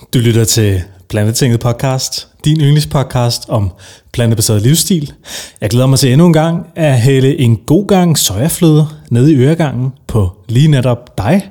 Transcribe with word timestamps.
Du 0.00 0.18
lytter 0.18 0.44
til 0.44 0.82
Plantetinget 1.08 1.60
podcast, 1.60 2.28
din 2.44 2.60
yndlingspodcast 2.60 3.48
om 3.48 3.70
plantebaseret 4.12 4.62
livsstil. 4.62 5.12
Jeg 5.60 5.70
glæder 5.70 5.86
mig 5.86 5.98
til 5.98 6.12
endnu 6.12 6.26
en 6.26 6.32
gang 6.32 6.66
at 6.76 7.00
hælde 7.00 7.38
en 7.38 7.56
god 7.56 7.86
gang 7.86 8.18
sojafløde 8.18 8.86
ned 9.10 9.28
i 9.28 9.34
øregangen 9.34 9.92
på 10.06 10.30
lige 10.48 10.68
netop 10.68 11.18
dig 11.18 11.50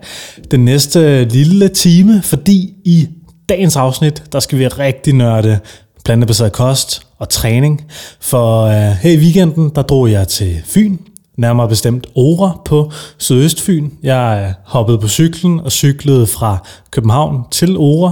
den 0.51 0.65
næste 0.65 1.25
lille 1.25 1.67
time, 1.67 2.21
fordi 2.21 2.73
i 2.85 3.07
dagens 3.49 3.75
afsnit, 3.75 4.23
der 4.31 4.39
skal 4.39 4.59
vi 4.59 4.67
rigtig 4.67 5.13
nørde 5.13 5.59
plantebaseret 6.05 6.51
kost 6.51 7.01
og 7.17 7.29
træning. 7.29 7.85
For 8.19 8.65
uh, 8.65 8.71
her 8.71 9.11
i 9.11 9.17
weekenden, 9.17 9.71
der 9.75 9.81
drog 9.81 10.11
jeg 10.11 10.27
til 10.27 10.61
Fyn, 10.65 10.97
nærmere 11.39 11.69
bestemt 11.69 12.07
Ora 12.15 12.61
på 12.65 12.91
Sydøstfyn. 13.17 13.89
Jeg 14.03 14.45
øh, 14.47 14.53
hoppede 14.65 14.97
på 14.97 15.07
cyklen 15.07 15.59
og 15.59 15.71
cyklede 15.71 16.27
fra 16.27 16.57
København 16.91 17.43
til 17.51 17.77
Ora 17.77 18.11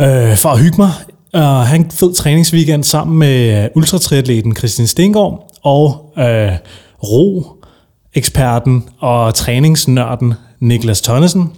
øh, 0.00 0.36
for 0.36 0.48
at 0.48 0.60
hygge 0.60 0.76
mig 0.78 0.90
og 1.32 1.66
have 1.66 1.78
en 1.78 1.90
fed 1.90 2.14
træningsweekend 2.14 2.84
sammen 2.84 3.18
med 3.18 3.64
øh, 3.64 3.70
ultratriatleten 3.74 4.56
Christian 4.56 4.86
Stengård 4.86 5.50
og 5.62 6.12
øh, 6.18 6.52
ro-eksperten 7.02 8.88
og 8.98 9.34
træningsnørden 9.34 10.34
Niklas 10.60 11.00
Tonnesen. 11.00 11.52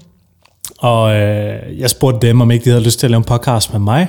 Og 0.78 1.14
øh, 1.14 1.80
jeg 1.80 1.90
spurgte 1.90 2.26
dem, 2.26 2.40
om 2.40 2.50
ikke 2.50 2.64
de 2.64 2.70
havde 2.70 2.84
lyst 2.84 2.98
til 2.98 3.06
at 3.06 3.10
lave 3.10 3.18
en 3.18 3.24
podcast 3.24 3.72
med 3.72 3.80
mig. 3.80 4.08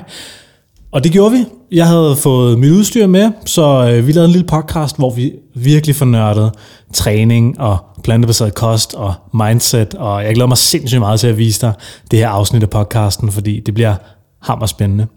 Og 0.95 1.04
det 1.04 1.12
gjorde 1.12 1.31
vi. 1.31 1.45
Jeg 1.72 1.88
havde 1.88 2.16
fået 2.16 2.59
mit 2.59 2.72
udstyr 2.72 3.08
med, 3.08 3.31
så 3.45 3.91
øh, 3.91 4.08
vi 4.08 4.12
lavede 4.12 4.26
en 4.26 4.31
lille 4.31 4.48
podcast, 4.48 4.98
hvor 4.98 5.09
vi 5.09 5.31
virkelig 5.55 5.95
fornørdede 5.95 6.52
træning 6.94 7.59
og 7.59 7.77
plantebaseret 8.04 8.55
kost 8.55 8.94
og 8.94 9.13
mindset. 9.34 9.94
Og 9.94 10.23
jeg 10.23 10.34
glæder 10.34 10.48
mig 10.48 10.58
sindssygt 10.58 10.99
meget 10.99 11.20
til 11.20 11.27
at 11.27 11.38
vise 11.38 11.62
dig 11.62 11.73
det 12.12 12.20
her 12.20 12.30
afsnit 12.30 12.63
af 12.63 12.70
podcasten, 12.70 13.31
fordi 13.31 13.59
det 13.59 13.73
bliver 13.73 13.95
hammer 14.41 14.66
spændende. 14.66 15.08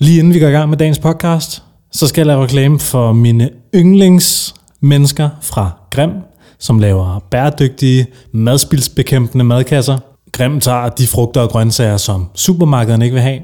Lige 0.00 0.18
inden 0.18 0.34
vi 0.34 0.38
går 0.38 0.48
i 0.48 0.50
gang 0.50 0.70
med 0.70 0.78
dagens 0.78 0.98
podcast, 0.98 1.62
så 1.92 2.06
skal 2.06 2.20
jeg 2.20 2.26
lave 2.26 2.42
reklame 2.42 2.78
for 2.78 3.12
mine 3.12 3.50
yndlingsmennesker 3.74 5.28
fra 5.42 5.70
Grim, 5.90 6.10
som 6.58 6.78
laver 6.78 7.24
bæredygtige, 7.30 8.06
madspildsbekæmpende 8.32 9.44
madkasser. 9.44 9.98
Grim 10.32 10.60
tager 10.60 10.88
de 10.88 11.06
frugter 11.06 11.40
og 11.40 11.50
grøntsager, 11.50 11.96
som 11.96 12.26
supermarkederne 12.34 13.04
ikke 13.04 13.14
vil 13.14 13.22
have, 13.22 13.40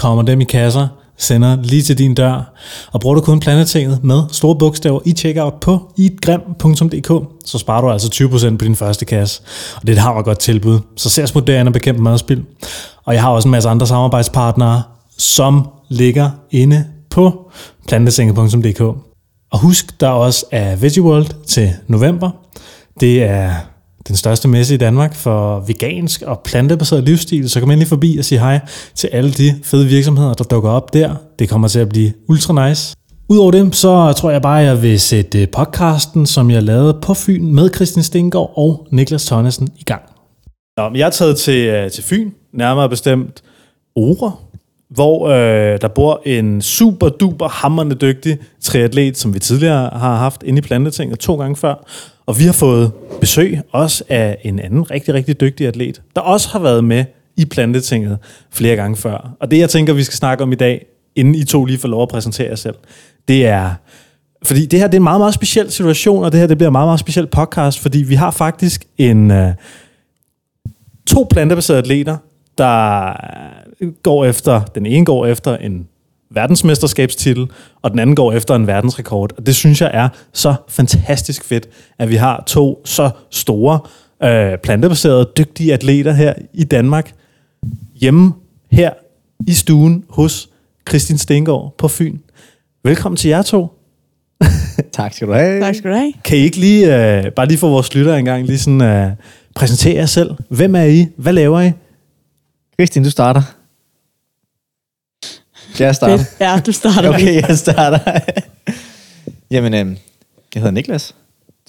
kommer 0.00 0.22
dem 0.22 0.40
i 0.40 0.44
kasser, 0.44 0.88
sender 1.18 1.56
lige 1.62 1.82
til 1.82 1.98
din 1.98 2.14
dør, 2.14 2.54
og 2.92 3.00
bruger 3.00 3.14
du 3.14 3.20
kun 3.20 3.40
planetinget 3.40 4.04
med 4.04 4.22
store 4.32 4.56
bogstaver 4.58 5.00
i 5.04 5.12
checkout 5.12 5.54
på 5.60 5.92
itgrim.dk, 5.96 7.28
så 7.44 7.58
sparer 7.58 7.80
du 7.80 7.90
altså 7.90 8.08
20% 8.14 8.56
på 8.56 8.64
din 8.64 8.76
første 8.76 9.04
kasse. 9.04 9.42
Og 9.76 9.82
det 9.82 9.88
er 9.88 9.92
et 9.92 10.02
hammer 10.02 10.22
godt 10.22 10.38
tilbud. 10.38 10.78
Så 10.96 11.10
ser 11.10 11.26
smut 11.26 11.50
og 11.50 11.72
bekæmpe 11.72 12.02
madspil. 12.02 12.44
Og 13.04 13.14
jeg 13.14 13.22
har 13.22 13.30
også 13.30 13.48
en 13.48 13.52
masse 13.52 13.68
andre 13.68 13.86
samarbejdspartnere, 13.86 14.82
som 15.18 15.68
ligger 15.88 16.30
inde 16.50 16.84
på 17.10 17.50
planetinget.dk. 17.88 18.80
Og 19.52 19.58
husk, 19.58 20.00
der 20.00 20.08
også 20.08 20.46
er 20.50 20.76
Veggie 20.76 21.02
World 21.02 21.44
til 21.46 21.72
november. 21.88 22.30
Det 23.00 23.22
er 23.22 23.54
den 24.08 24.16
største 24.16 24.48
messe 24.48 24.74
i 24.74 24.76
Danmark 24.76 25.14
for 25.14 25.60
vegansk 25.60 26.22
og 26.22 26.40
plantebaseret 26.44 27.04
livsstil, 27.04 27.50
så 27.50 27.60
kom 27.60 27.70
endelig 27.70 27.88
forbi 27.88 28.16
og 28.18 28.24
sig 28.24 28.40
hej 28.40 28.60
til 28.94 29.08
alle 29.12 29.30
de 29.30 29.54
fede 29.64 29.86
virksomheder, 29.86 30.34
der 30.34 30.44
dukker 30.44 30.70
op 30.70 30.94
der. 30.94 31.14
Det 31.38 31.48
kommer 31.48 31.68
til 31.68 31.78
at 31.78 31.88
blive 31.88 32.12
ultra 32.28 32.68
nice. 32.68 32.96
Udover 33.28 33.50
det, 33.50 33.74
så 33.74 34.12
tror 34.12 34.30
jeg 34.30 34.42
bare, 34.42 34.60
at 34.60 34.66
jeg 34.66 34.82
vil 34.82 35.00
sætte 35.00 35.42
øh, 35.42 35.48
podcasten, 35.48 36.26
som 36.26 36.50
jeg 36.50 36.62
lavede 36.62 36.98
på 37.02 37.14
Fyn 37.14 37.54
med 37.54 37.70
Christian 37.74 38.02
Stengård 38.02 38.52
og 38.56 38.86
Niklas 38.90 39.26
Tonnesen 39.26 39.68
i 39.78 39.84
gang. 39.84 40.02
Nå, 40.76 40.88
men 40.88 40.98
jeg 40.98 41.06
er 41.06 41.10
taget 41.10 41.36
til, 41.36 41.66
øh, 41.66 41.90
til 41.90 42.04
Fyn, 42.04 42.30
nærmere 42.54 42.88
bestemt 42.88 43.42
Ore, 43.96 44.32
hvor 44.90 45.28
øh, 45.28 45.80
der 45.80 45.88
bor 45.88 46.22
en 46.26 46.62
super 46.62 47.08
duper 47.08 47.48
hammerende 47.48 47.94
dygtig 47.94 48.38
triatlet, 48.60 49.18
som 49.18 49.34
vi 49.34 49.38
tidligere 49.38 49.90
har 49.92 50.16
haft 50.16 50.42
inde 50.42 50.58
i 50.58 50.62
Plantetinget 50.62 51.18
to 51.18 51.36
gange 51.36 51.56
før. 51.56 51.74
Og 52.30 52.38
vi 52.38 52.44
har 52.44 52.52
fået 52.52 52.92
besøg 53.20 53.60
også 53.72 54.04
af 54.08 54.38
en 54.42 54.58
anden 54.58 54.90
rigtig, 54.90 55.14
rigtig 55.14 55.40
dygtig 55.40 55.66
atlet, 55.66 56.02
der 56.16 56.20
også 56.20 56.48
har 56.48 56.58
været 56.58 56.84
med 56.84 57.04
i 57.36 57.44
Plantetinget 57.44 58.18
flere 58.50 58.76
gange 58.76 58.96
før. 58.96 59.36
Og 59.40 59.50
det, 59.50 59.58
jeg 59.58 59.70
tænker, 59.70 59.92
vi 59.92 60.02
skal 60.02 60.16
snakke 60.16 60.44
om 60.44 60.52
i 60.52 60.54
dag, 60.54 60.86
inden 61.16 61.34
I 61.34 61.44
to 61.44 61.64
lige 61.64 61.78
får 61.78 61.88
lov 61.88 62.02
at 62.02 62.08
præsentere 62.08 62.48
jer 62.48 62.54
selv, 62.54 62.74
det 63.28 63.46
er... 63.46 63.74
Fordi 64.42 64.66
det 64.66 64.78
her 64.78 64.86
det 64.86 64.94
er 64.94 64.98
en 64.98 65.02
meget, 65.02 65.20
meget 65.20 65.34
speciel 65.34 65.70
situation, 65.70 66.24
og 66.24 66.32
det 66.32 66.40
her 66.40 66.46
det 66.46 66.58
bliver 66.58 66.68
en 66.68 66.72
meget, 66.72 66.86
meget 66.86 67.00
speciel 67.00 67.26
podcast, 67.26 67.78
fordi 67.78 67.98
vi 67.98 68.14
har 68.14 68.30
faktisk 68.30 68.84
en... 68.98 69.30
Øh, 69.30 69.52
to 71.06 71.26
plantebaserede 71.30 71.78
atleter, 71.78 72.16
der 72.58 73.12
går 74.02 74.24
efter, 74.24 74.60
den 74.64 74.86
ene 74.86 75.04
går 75.04 75.26
efter 75.26 75.56
en 75.56 75.88
verdensmesterskabstitel, 76.30 77.46
og 77.82 77.90
den 77.90 77.98
anden 77.98 78.16
går 78.16 78.32
efter 78.32 78.54
en 78.54 78.66
verdensrekord. 78.66 79.32
Og 79.36 79.46
det 79.46 79.56
synes 79.56 79.80
jeg 79.80 79.90
er 79.94 80.08
så 80.32 80.54
fantastisk 80.68 81.44
fedt, 81.44 81.68
at 81.98 82.08
vi 82.08 82.16
har 82.16 82.44
to 82.46 82.82
så 82.84 83.10
store 83.30 83.80
øh, 84.22 84.58
plantebaserede, 84.58 85.28
dygtige 85.38 85.72
atleter 85.72 86.12
her 86.12 86.34
i 86.54 86.64
Danmark, 86.64 87.12
hjemme 87.94 88.32
her 88.70 88.90
i 89.46 89.52
stuen 89.52 90.04
hos 90.08 90.48
Kristin 90.84 91.18
Stengård 91.18 91.74
på 91.78 91.88
Fyn. 91.88 92.18
Velkommen 92.84 93.16
til 93.16 93.28
jer 93.28 93.42
to. 93.42 93.68
tak 94.92 95.14
skal 95.14 95.28
du 95.28 95.32
have. 95.32 95.60
Tak 95.60 95.74
skal 95.74 95.90
du 95.90 95.96
have. 95.96 96.12
Kan 96.24 96.38
I 96.38 96.40
ikke 96.40 96.56
lige, 96.56 96.84
øh, 96.96 97.32
bare 97.32 97.46
lige 97.46 97.58
for 97.58 97.68
vores 97.68 97.94
lytter 97.94 98.16
engang, 98.16 98.46
lige 98.46 98.58
sådan, 98.58 98.82
øh, 98.82 99.10
præsentere 99.54 99.94
jer 99.94 100.06
selv? 100.06 100.30
Hvem 100.48 100.74
er 100.74 100.84
I? 100.84 101.06
Hvad 101.16 101.32
laver 101.32 101.60
I? 101.60 101.72
Kristin, 102.78 103.04
du 103.04 103.10
starter. 103.10 103.59
Skal 105.80 105.86
jeg 105.86 105.94
starte? 105.94 106.26
Ja, 106.40 106.60
du 106.66 106.72
starter. 106.72 107.08
okay, 107.14 107.48
jeg 107.48 107.58
starter. 107.58 107.98
Jamen, 109.50 109.74
øh, 109.74 109.96
jeg 110.54 110.60
hedder 110.62 110.70
Niklas 110.70 111.14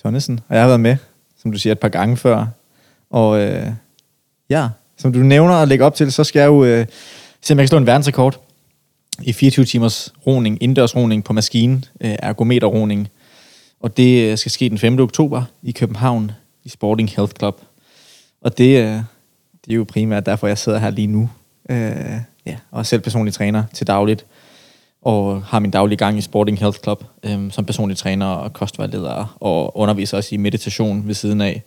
Tonnesen, 0.04 0.40
og 0.48 0.56
jeg 0.56 0.64
har 0.64 0.68
været 0.68 0.80
med, 0.80 0.98
som 1.42 1.52
du 1.52 1.58
siger, 1.58 1.72
et 1.72 1.80
par 1.80 1.90
gange 1.90 2.18
før. 2.18 2.46
Og 3.10 3.40
øh, 3.40 3.68
ja, 4.50 4.68
som 4.98 5.14
du 5.14 5.20
nævner 5.20 5.56
og 5.56 5.68
lægger 5.68 5.86
op 5.86 5.96
til, 5.96 6.12
så 6.12 6.24
skal 6.24 6.40
jeg 6.40 6.48
jo 6.48 6.64
øh, 6.64 6.86
se, 7.42 7.54
om 7.54 7.58
jeg 7.58 7.64
kan 7.64 7.68
slå 7.68 7.78
en 7.78 7.86
verdensrekord 7.86 8.40
i 9.22 9.34
24 9.34 9.66
timers 9.66 10.14
roning, 10.28 10.64
indendørs 10.64 10.96
roning 10.96 11.24
på 11.24 11.34
maskinen, 11.34 11.86
øh, 12.02 12.16
ergometerroning. 12.20 13.10
Og 13.80 13.98
det 13.98 14.32
øh, 14.32 14.38
skal 14.38 14.52
ske 14.52 14.70
den 14.70 14.78
5. 14.78 15.00
oktober 15.00 15.44
i 15.64 15.72
København 15.72 16.32
i 16.64 16.70
Sporting 16.70 17.10
Health 17.10 17.34
Club. 17.40 17.62
Og 18.42 18.58
det, 18.58 18.78
øh, 18.78 19.02
det 19.66 19.72
er 19.72 19.76
jo 19.76 19.86
primært 19.90 20.26
derfor, 20.26 20.48
jeg 20.48 20.58
sidder 20.58 20.80
her 20.80 20.90
lige 20.90 21.08
nu. 21.08 21.30
Øh, 21.70 22.22
ja, 22.46 22.58
og 22.72 22.80
er 22.80 22.84
selv 22.84 23.02
personlig 23.02 23.34
træner 23.34 23.64
til 23.74 23.88
dagligt, 23.88 24.26
og 25.02 25.44
har 25.44 25.60
min 25.60 25.72
daglige 25.72 25.98
gang 25.98 26.18
i 26.18 26.22
Sporting 26.22 26.60
Health 26.60 26.80
Club 26.84 27.04
øh, 27.24 27.52
som 27.52 27.66
personlig 27.66 27.98
træner 27.98 28.26
og 28.26 28.54
kostvejleder, 28.54 29.38
og 29.40 29.78
underviser 29.78 30.18
også 30.18 30.36
i 30.36 30.38
meditation 30.38 31.08
ved 31.08 31.14
siden 31.14 31.42
af. 31.42 31.64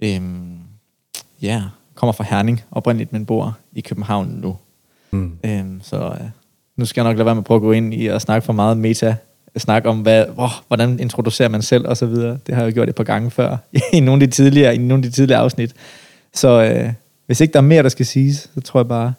Øh, 0.00 0.20
ja, 1.42 1.62
kommer 1.94 2.12
fra 2.12 2.24
Herning 2.24 2.62
oprindeligt, 2.70 3.12
men 3.12 3.26
bor 3.26 3.58
i 3.72 3.80
København 3.80 4.26
nu. 4.26 4.56
Mm. 5.10 5.38
Øh, 5.44 5.64
så 5.82 5.96
øh, 5.96 6.28
nu 6.76 6.84
skal 6.84 7.00
jeg 7.00 7.10
nok 7.10 7.16
lade 7.16 7.26
være 7.26 7.34
med 7.34 7.42
at 7.42 7.44
prøve 7.44 7.56
at 7.56 7.62
gå 7.62 7.72
ind 7.72 7.94
i 7.94 8.06
og 8.06 8.20
snakke 8.20 8.46
for 8.46 8.52
meget 8.52 8.76
meta 8.76 9.16
snak 9.56 9.86
om, 9.86 10.00
hvad, 10.00 10.24
oh, 10.36 10.50
hvordan 10.68 11.00
introducerer 11.00 11.48
man 11.48 11.62
selv 11.62 11.88
og 11.88 11.96
så 11.96 12.06
videre. 12.06 12.38
Det 12.46 12.54
har 12.54 12.62
jeg 12.62 12.70
jo 12.70 12.74
gjort 12.74 12.88
et 12.88 12.94
par 12.94 13.04
gange 13.04 13.30
før, 13.30 13.56
i 13.92 14.00
nogle 14.00 14.22
af 14.22 14.30
de 14.30 14.34
tidligere, 14.34 14.74
i 14.74 14.78
nogle 14.78 14.94
af 14.94 15.02
de 15.02 15.10
tidligere 15.10 15.40
afsnit. 15.40 15.74
Så 16.34 16.48
øh, 16.48 16.92
hvis 17.26 17.40
ikke 17.40 17.52
der 17.52 17.58
er 17.58 17.62
mere, 17.62 17.82
der 17.82 17.88
skal 17.88 18.06
siges, 18.06 18.50
så 18.54 18.60
tror 18.60 18.80
jeg 18.80 18.88
bare, 18.88 19.12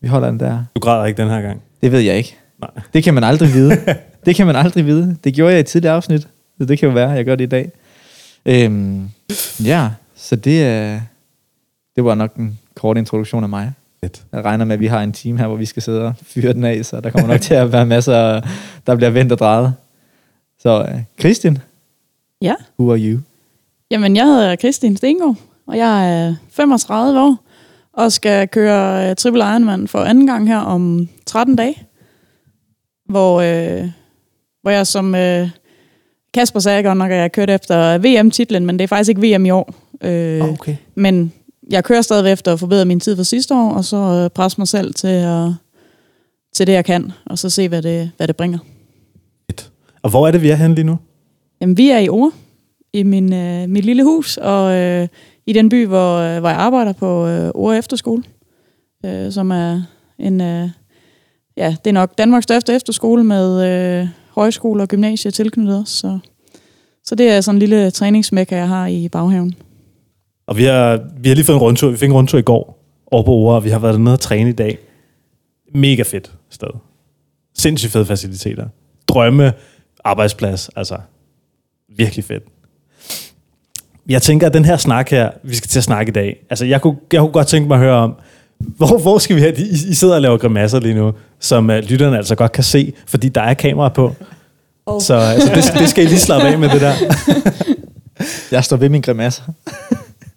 vi 0.00 0.08
holder 0.08 0.30
den 0.30 0.40
der. 0.40 0.64
Du 0.74 0.80
græder 0.80 1.04
ikke 1.04 1.22
den 1.22 1.30
her 1.30 1.40
gang? 1.40 1.62
Det 1.82 1.92
ved 1.92 2.00
jeg 2.00 2.16
ikke. 2.16 2.36
Nej. 2.60 2.70
Det 2.94 3.04
kan 3.04 3.14
man 3.14 3.24
aldrig 3.24 3.52
vide. 3.58 3.76
det 4.26 4.36
kan 4.36 4.46
man 4.46 4.56
aldrig 4.56 4.86
vide. 4.86 5.16
Det 5.24 5.34
gjorde 5.34 5.52
jeg 5.52 5.58
i 5.58 5.60
et 5.60 5.66
tidligere 5.66 5.94
afsnit, 5.94 6.28
så 6.58 6.64
det 6.64 6.78
kan 6.78 6.88
jo 6.88 6.94
være, 6.94 7.10
jeg 7.10 7.24
gør 7.24 7.34
det 7.36 7.44
i 7.44 7.48
dag. 7.48 7.70
Øhm, 8.46 9.10
ja, 9.64 9.88
så 10.16 10.36
det, 10.36 10.64
øh, 10.64 11.00
det 11.96 12.04
var 12.04 12.14
nok 12.14 12.34
en 12.34 12.58
kort 12.74 12.96
introduktion 12.96 13.42
af 13.42 13.48
mig. 13.48 13.72
Jeg 14.02 14.44
regner 14.44 14.64
med, 14.64 14.74
at 14.74 14.80
vi 14.80 14.86
har 14.86 15.02
en 15.02 15.12
team 15.12 15.36
her, 15.38 15.46
hvor 15.46 15.56
vi 15.56 15.66
skal 15.66 15.82
sidde 15.82 16.02
og 16.06 16.14
fyre 16.22 16.52
den 16.52 16.64
af, 16.64 16.84
så 16.84 17.00
der 17.00 17.10
kommer 17.10 17.28
nok 17.28 17.40
til 17.40 17.54
at 17.54 17.72
være 17.72 17.86
masser, 17.86 18.40
der 18.86 18.96
bliver 18.96 19.10
vendt 19.10 19.32
og 19.32 19.38
drejet. 19.38 19.74
Så 20.58 20.82
uh, 20.82 21.00
Christian, 21.20 21.58
ja. 22.42 22.54
who 22.78 22.92
are 22.92 22.98
you? 22.98 23.20
Jamen, 23.90 24.16
jeg 24.16 24.24
hedder 24.24 24.56
Christian 24.56 24.96
Stengård, 24.96 25.36
og 25.66 25.78
jeg 25.78 26.20
er 26.26 26.34
35 26.50 27.20
år, 27.20 27.36
og 27.92 28.12
skal 28.12 28.48
køre 28.48 29.10
uh, 29.10 29.16
Triple 29.16 29.42
Ironman 29.42 29.88
for 29.88 29.98
anden 29.98 30.26
gang 30.26 30.48
her 30.48 30.58
om 30.58 31.08
13 31.26 31.56
dage, 31.56 31.82
hvor, 33.08 33.34
uh, 33.36 33.88
hvor 34.62 34.70
jeg 34.70 34.86
som 34.86 35.14
uh, 35.14 35.48
Kasper 36.34 36.60
sagde 36.60 36.82
godt 36.82 36.98
nok, 36.98 37.10
at 37.10 37.16
jeg 37.16 37.32
kørte 37.32 37.52
efter 37.52 37.98
VM-titlen, 37.98 38.66
men 38.66 38.78
det 38.78 38.82
er 38.82 38.88
faktisk 38.88 39.08
ikke 39.08 39.36
VM 39.36 39.46
i 39.46 39.50
år. 39.50 39.74
Uh, 40.04 40.52
okay. 40.52 40.76
Men 40.94 41.32
jeg 41.70 41.84
kører 41.84 42.02
stadig 42.02 42.32
efter 42.32 42.52
at 42.52 42.60
forbedre 42.60 42.84
min 42.84 43.00
tid 43.00 43.16
fra 43.16 43.24
sidste 43.24 43.54
år, 43.54 43.70
og 43.70 43.84
så 43.84 43.96
øh, 43.96 44.30
presse 44.30 44.60
mig 44.60 44.68
selv 44.68 44.94
til, 44.94 45.08
at, 45.08 45.48
til 46.54 46.66
det, 46.66 46.72
jeg 46.72 46.84
kan, 46.84 47.12
og 47.26 47.38
så 47.38 47.50
se, 47.50 47.68
hvad 47.68 47.82
det, 47.82 48.10
hvad 48.16 48.28
det 48.28 48.36
bringer. 48.36 48.58
Og 50.02 50.10
hvor 50.10 50.26
er 50.26 50.30
det, 50.30 50.42
vi 50.42 50.50
er 50.50 50.54
henne 50.54 50.74
lige 50.74 50.84
nu? 50.84 50.98
Jamen, 51.60 51.76
vi 51.76 51.90
er 51.90 51.98
i 51.98 52.08
Ore, 52.08 52.32
i 52.92 53.02
min, 53.02 53.32
øh, 53.32 53.68
mit 53.68 53.84
lille 53.84 54.04
hus, 54.04 54.36
og 54.36 54.76
øh, 54.76 55.08
i 55.50 55.52
den 55.52 55.68
by, 55.68 55.86
hvor, 55.86 56.16
øh, 56.16 56.40
hvor 56.40 56.48
jeg 56.48 56.58
arbejder 56.58 56.92
på 56.92 57.26
øh, 57.26 57.50
Ore 57.54 57.78
Efterskole. 57.78 58.22
øh, 59.06 59.32
som 59.32 59.50
er 59.50 59.82
en, 60.18 60.40
øh, 60.40 60.68
ja, 61.56 61.76
det 61.84 61.90
er 61.90 61.92
nok 61.92 62.18
Danmarks 62.18 62.44
største 62.44 62.74
efterskole 62.74 63.24
med 63.24 63.64
øh, 63.68 64.08
højskole 64.34 64.82
og 64.82 64.88
gymnasie 64.88 65.30
tilknyttet 65.30 65.78
os, 65.78 65.88
så, 65.88 66.18
så 67.04 67.14
det 67.14 67.30
er 67.30 67.40
sådan 67.40 67.56
en 67.56 67.58
lille 67.58 67.90
træningsmækker, 67.90 68.56
jeg 68.56 68.68
har 68.68 68.86
i 68.86 69.08
baghaven. 69.08 69.54
Og 70.46 70.56
vi 70.56 70.64
har, 70.64 71.00
vi 71.20 71.28
har 71.28 71.34
lige 71.34 71.44
fået 71.44 71.56
en 71.56 71.62
rundtur. 71.62 71.90
Vi 71.90 71.96
fik 71.96 72.08
en 72.08 72.14
rundtur 72.14 72.38
i 72.38 72.42
går 72.42 72.84
over 73.06 73.22
på 73.22 73.30
Ore, 73.30 73.56
og 73.56 73.64
vi 73.64 73.70
har 73.70 73.78
været 73.78 73.94
dernede 73.94 74.14
og 74.14 74.20
træne 74.20 74.50
i 74.50 74.52
dag. 74.52 74.78
Mega 75.74 76.02
fedt 76.02 76.32
sted. 76.50 76.68
Sindssygt 77.58 77.92
fede 77.92 78.06
faciliteter. 78.06 78.68
Drømme, 79.08 79.52
arbejdsplads, 80.04 80.68
altså 80.76 80.98
virkelig 81.96 82.24
fedt. 82.24 82.42
Jeg 84.08 84.22
tænker, 84.22 84.46
at 84.46 84.54
den 84.54 84.64
her 84.64 84.76
snak 84.76 85.10
her, 85.10 85.30
vi 85.42 85.54
skal 85.54 85.68
til 85.68 85.78
at 85.78 85.84
snakke 85.84 86.10
i 86.10 86.12
dag, 86.12 86.46
altså 86.50 86.64
jeg 86.64 86.80
kunne, 86.80 86.96
jeg 87.12 87.20
kunne 87.20 87.32
godt 87.32 87.46
tænke 87.46 87.68
mig 87.68 87.74
at 87.74 87.80
høre 87.80 87.96
om, 87.96 88.14
hvor, 88.58 88.98
hvor 88.98 89.18
skal 89.18 89.36
vi 89.36 89.40
have, 89.40 89.56
I, 89.56 89.70
I 89.90 89.94
sidder 89.94 90.14
og 90.14 90.20
laver 90.20 90.36
grimasser 90.36 90.80
lige 90.80 90.94
nu, 90.94 91.12
som 91.40 91.70
uh, 91.70 91.76
lytterne 91.76 92.16
altså 92.16 92.34
godt 92.34 92.52
kan 92.52 92.64
se, 92.64 92.92
fordi 93.06 93.28
der 93.28 93.40
er 93.40 93.54
kamera 93.54 93.88
på. 93.88 94.14
Oh. 94.86 95.00
Så 95.00 95.14
altså, 95.14 95.54
det, 95.54 95.80
det 95.80 95.88
skal 95.88 96.04
I 96.04 96.06
lige 96.06 96.18
slappe 96.18 96.48
af 96.48 96.58
med 96.58 96.68
det 96.68 96.80
der. 96.80 96.94
Jeg 98.52 98.64
står 98.64 98.76
ved 98.76 98.88
min 98.88 99.00
grimasse. 99.00 99.42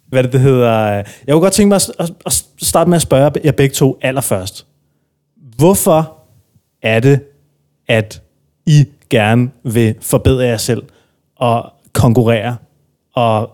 Hvad 0.08 0.24
det, 0.24 0.34
det 0.34 0.42
hedder. 0.42 0.92
Jeg 0.94 1.06
kunne 1.30 1.42
godt 1.42 1.54
tænke 1.54 1.70
mig 1.70 1.76
at, 1.76 1.92
at, 2.00 2.12
at 2.26 2.46
starte 2.62 2.90
med 2.90 2.96
at 2.96 3.02
spørge 3.02 3.32
jer 3.44 3.52
begge 3.52 3.74
to 3.74 3.98
allerførst. 4.02 4.66
Hvorfor 5.58 6.14
er 6.82 7.00
det, 7.00 7.20
at 7.88 8.22
I 8.66 8.86
gerne 9.10 9.50
vil 9.64 9.96
forbedre 10.02 10.46
jer 10.46 10.58
selv 10.58 10.84
og 11.36 11.74
konkurrere 11.94 12.56
og 13.14 13.52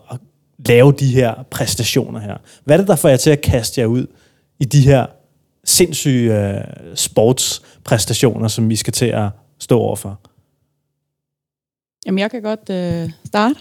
lave 0.66 0.92
de 0.92 1.06
her 1.06 1.34
præstationer 1.50 2.20
her? 2.20 2.36
Hvad 2.64 2.76
er 2.76 2.80
det, 2.80 2.88
der 2.88 2.96
får 2.96 3.08
jer 3.08 3.16
til 3.16 3.30
at 3.30 3.40
kaste 3.40 3.80
jer 3.80 3.86
ud 3.86 4.06
i 4.60 4.64
de 4.64 4.80
her 4.80 5.06
sindssyge 5.64 6.32
uh, 6.32 6.60
sportspræstationer, 6.94 8.48
som 8.48 8.68
vi 8.68 8.76
skal 8.76 8.92
til 8.92 9.06
at 9.06 9.28
stå 9.58 9.78
overfor? 9.78 10.20
Jamen, 12.06 12.18
jeg 12.18 12.30
kan 12.30 12.42
godt 12.42 12.70
øh, 12.70 13.10
starte. 13.26 13.54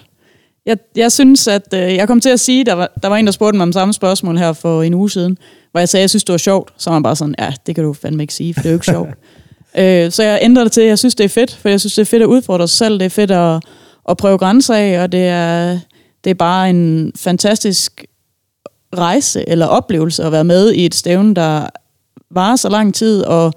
Jeg, 0.65 0.77
jeg 0.95 1.11
synes, 1.11 1.47
at 1.47 1.73
øh, 1.73 1.95
jeg 1.95 2.07
kom 2.07 2.21
til 2.21 2.29
at 2.29 2.39
sige, 2.39 2.65
der 2.65 2.73
var, 2.73 2.91
der 3.03 3.07
var 3.07 3.15
en, 3.15 3.25
der 3.25 3.31
spurgte 3.31 3.57
mig 3.57 3.63
om 3.63 3.71
samme 3.71 3.93
spørgsmål 3.93 4.37
her 4.37 4.53
for 4.53 4.83
en 4.83 4.93
uge 4.93 5.09
siden, 5.09 5.37
hvor 5.71 5.79
jeg 5.79 5.89
sagde, 5.89 6.01
at 6.01 6.03
jeg 6.03 6.09
synes, 6.09 6.23
det 6.23 6.31
var 6.33 6.37
sjovt. 6.37 6.73
Så 6.77 6.89
var 6.89 6.95
man 6.95 7.03
bare 7.03 7.15
sådan, 7.15 7.35
ja, 7.39 7.53
det 7.65 7.75
kan 7.75 7.83
du 7.83 7.93
fandme 7.93 8.23
ikke 8.23 8.33
sige, 8.33 8.53
for 8.53 8.61
det 8.61 8.69
er 8.69 8.71
jo 8.71 8.75
ikke 8.75 8.85
sjovt. 8.85 9.09
øh, 9.81 10.11
så 10.11 10.23
jeg 10.23 10.39
ændrede 10.41 10.65
det 10.65 10.71
til, 10.71 10.81
at 10.81 10.87
jeg 10.87 10.99
synes, 10.99 11.15
det 11.15 11.23
er 11.23 11.29
fedt, 11.29 11.55
for 11.55 11.69
jeg 11.69 11.79
synes, 11.79 11.95
det 11.95 12.01
er 12.01 12.05
fedt 12.05 12.23
at 12.23 12.27
udfordre 12.27 12.67
sig 12.67 12.77
selv. 12.77 12.99
Det 12.99 13.05
er 13.05 13.09
fedt 13.09 13.31
at, 13.31 13.63
at 14.09 14.17
prøve 14.17 14.37
grænser 14.37 14.75
af, 14.75 15.03
og 15.03 15.11
det 15.11 15.27
er, 15.27 15.79
det 16.23 16.29
er 16.29 16.33
bare 16.33 16.69
en 16.69 17.11
fantastisk 17.15 18.05
rejse 18.97 19.49
eller 19.49 19.65
oplevelse 19.65 20.23
at 20.23 20.31
være 20.31 20.43
med 20.43 20.73
i 20.73 20.85
et 20.85 20.95
stævne, 20.95 21.35
der 21.35 21.67
varer 22.31 22.55
så 22.55 22.69
lang 22.69 22.95
tid, 22.95 23.21
og 23.23 23.53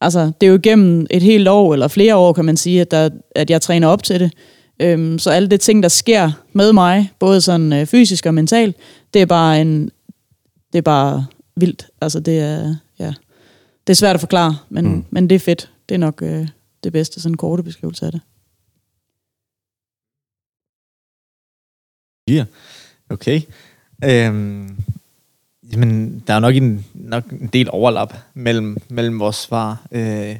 altså, 0.00 0.32
det 0.40 0.46
er 0.46 0.50
jo 0.50 0.58
igennem 0.58 1.06
et 1.10 1.22
helt 1.22 1.48
år, 1.48 1.72
eller 1.72 1.88
flere 1.88 2.16
år, 2.16 2.32
kan 2.32 2.44
man 2.44 2.56
sige, 2.56 2.80
at, 2.80 2.90
der, 2.90 3.10
at 3.34 3.50
jeg 3.50 3.62
træner 3.62 3.88
op 3.88 4.02
til 4.02 4.20
det. 4.20 4.32
Øhm, 4.80 5.18
så 5.18 5.30
alle 5.30 5.48
det 5.48 5.60
ting, 5.60 5.82
der 5.82 5.88
sker 5.88 6.30
med 6.52 6.72
mig, 6.72 7.12
både 7.18 7.40
sådan 7.40 7.72
øh, 7.72 7.86
fysisk 7.86 8.26
og 8.26 8.34
mentalt, 8.34 8.76
det 9.14 9.22
er 9.22 9.26
bare 9.26 9.60
en, 9.60 9.90
det 10.72 10.78
er 10.78 10.82
bare 10.82 11.26
vildt. 11.56 11.86
Altså, 12.00 12.20
det 12.20 12.38
er, 12.38 12.74
ja, 12.98 13.12
det 13.86 13.92
er 13.92 13.94
svært 13.94 14.14
at 14.14 14.20
forklare, 14.20 14.56
men, 14.68 14.88
mm. 14.88 15.04
men 15.10 15.30
det 15.30 15.34
er 15.34 15.40
fedt. 15.40 15.70
Det 15.88 15.94
er 15.94 15.98
nok 15.98 16.22
øh, 16.22 16.48
det 16.84 16.92
bedste, 16.92 17.20
sådan 17.20 17.36
korte 17.36 17.62
beskrivelse 17.62 18.06
af 18.06 18.12
det. 18.12 18.20
Ja, 22.30 22.44
okay. 23.10 23.40
Øhm, 24.04 24.76
jamen, 25.72 26.22
der 26.26 26.34
er 26.34 26.38
nok 26.38 26.56
en, 26.56 26.86
nok 26.94 27.24
en 27.24 27.46
del 27.52 27.68
overlap 27.70 28.14
mellem, 28.34 28.76
mellem 28.88 29.20
vores 29.20 29.36
svar. 29.36 29.86
Øh, 29.92 30.36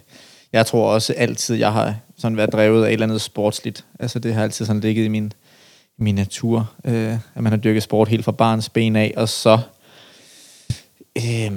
jeg 0.52 0.66
tror 0.66 0.92
også 0.92 1.12
altid, 1.12 1.56
jeg 1.56 1.72
har 1.72 1.94
sådan 2.18 2.36
været 2.36 2.52
drevet 2.52 2.84
af 2.84 2.88
et 2.88 2.92
eller 2.92 3.06
andet 3.06 3.20
sportsligt. 3.20 3.84
Altså 4.00 4.18
det 4.18 4.34
har 4.34 4.42
altid 4.42 4.66
sådan 4.66 4.80
ligget 4.80 5.04
i 5.04 5.08
min, 5.08 5.32
i 5.98 6.02
min 6.02 6.14
natur, 6.14 6.70
øh, 6.84 7.12
at 7.34 7.42
man 7.42 7.52
har 7.52 7.56
dyrket 7.56 7.82
sport 7.82 8.08
helt 8.08 8.24
fra 8.24 8.32
barns 8.32 8.68
ben 8.68 8.96
af, 8.96 9.14
og 9.16 9.28
så 9.28 9.58
øh, 11.18 11.52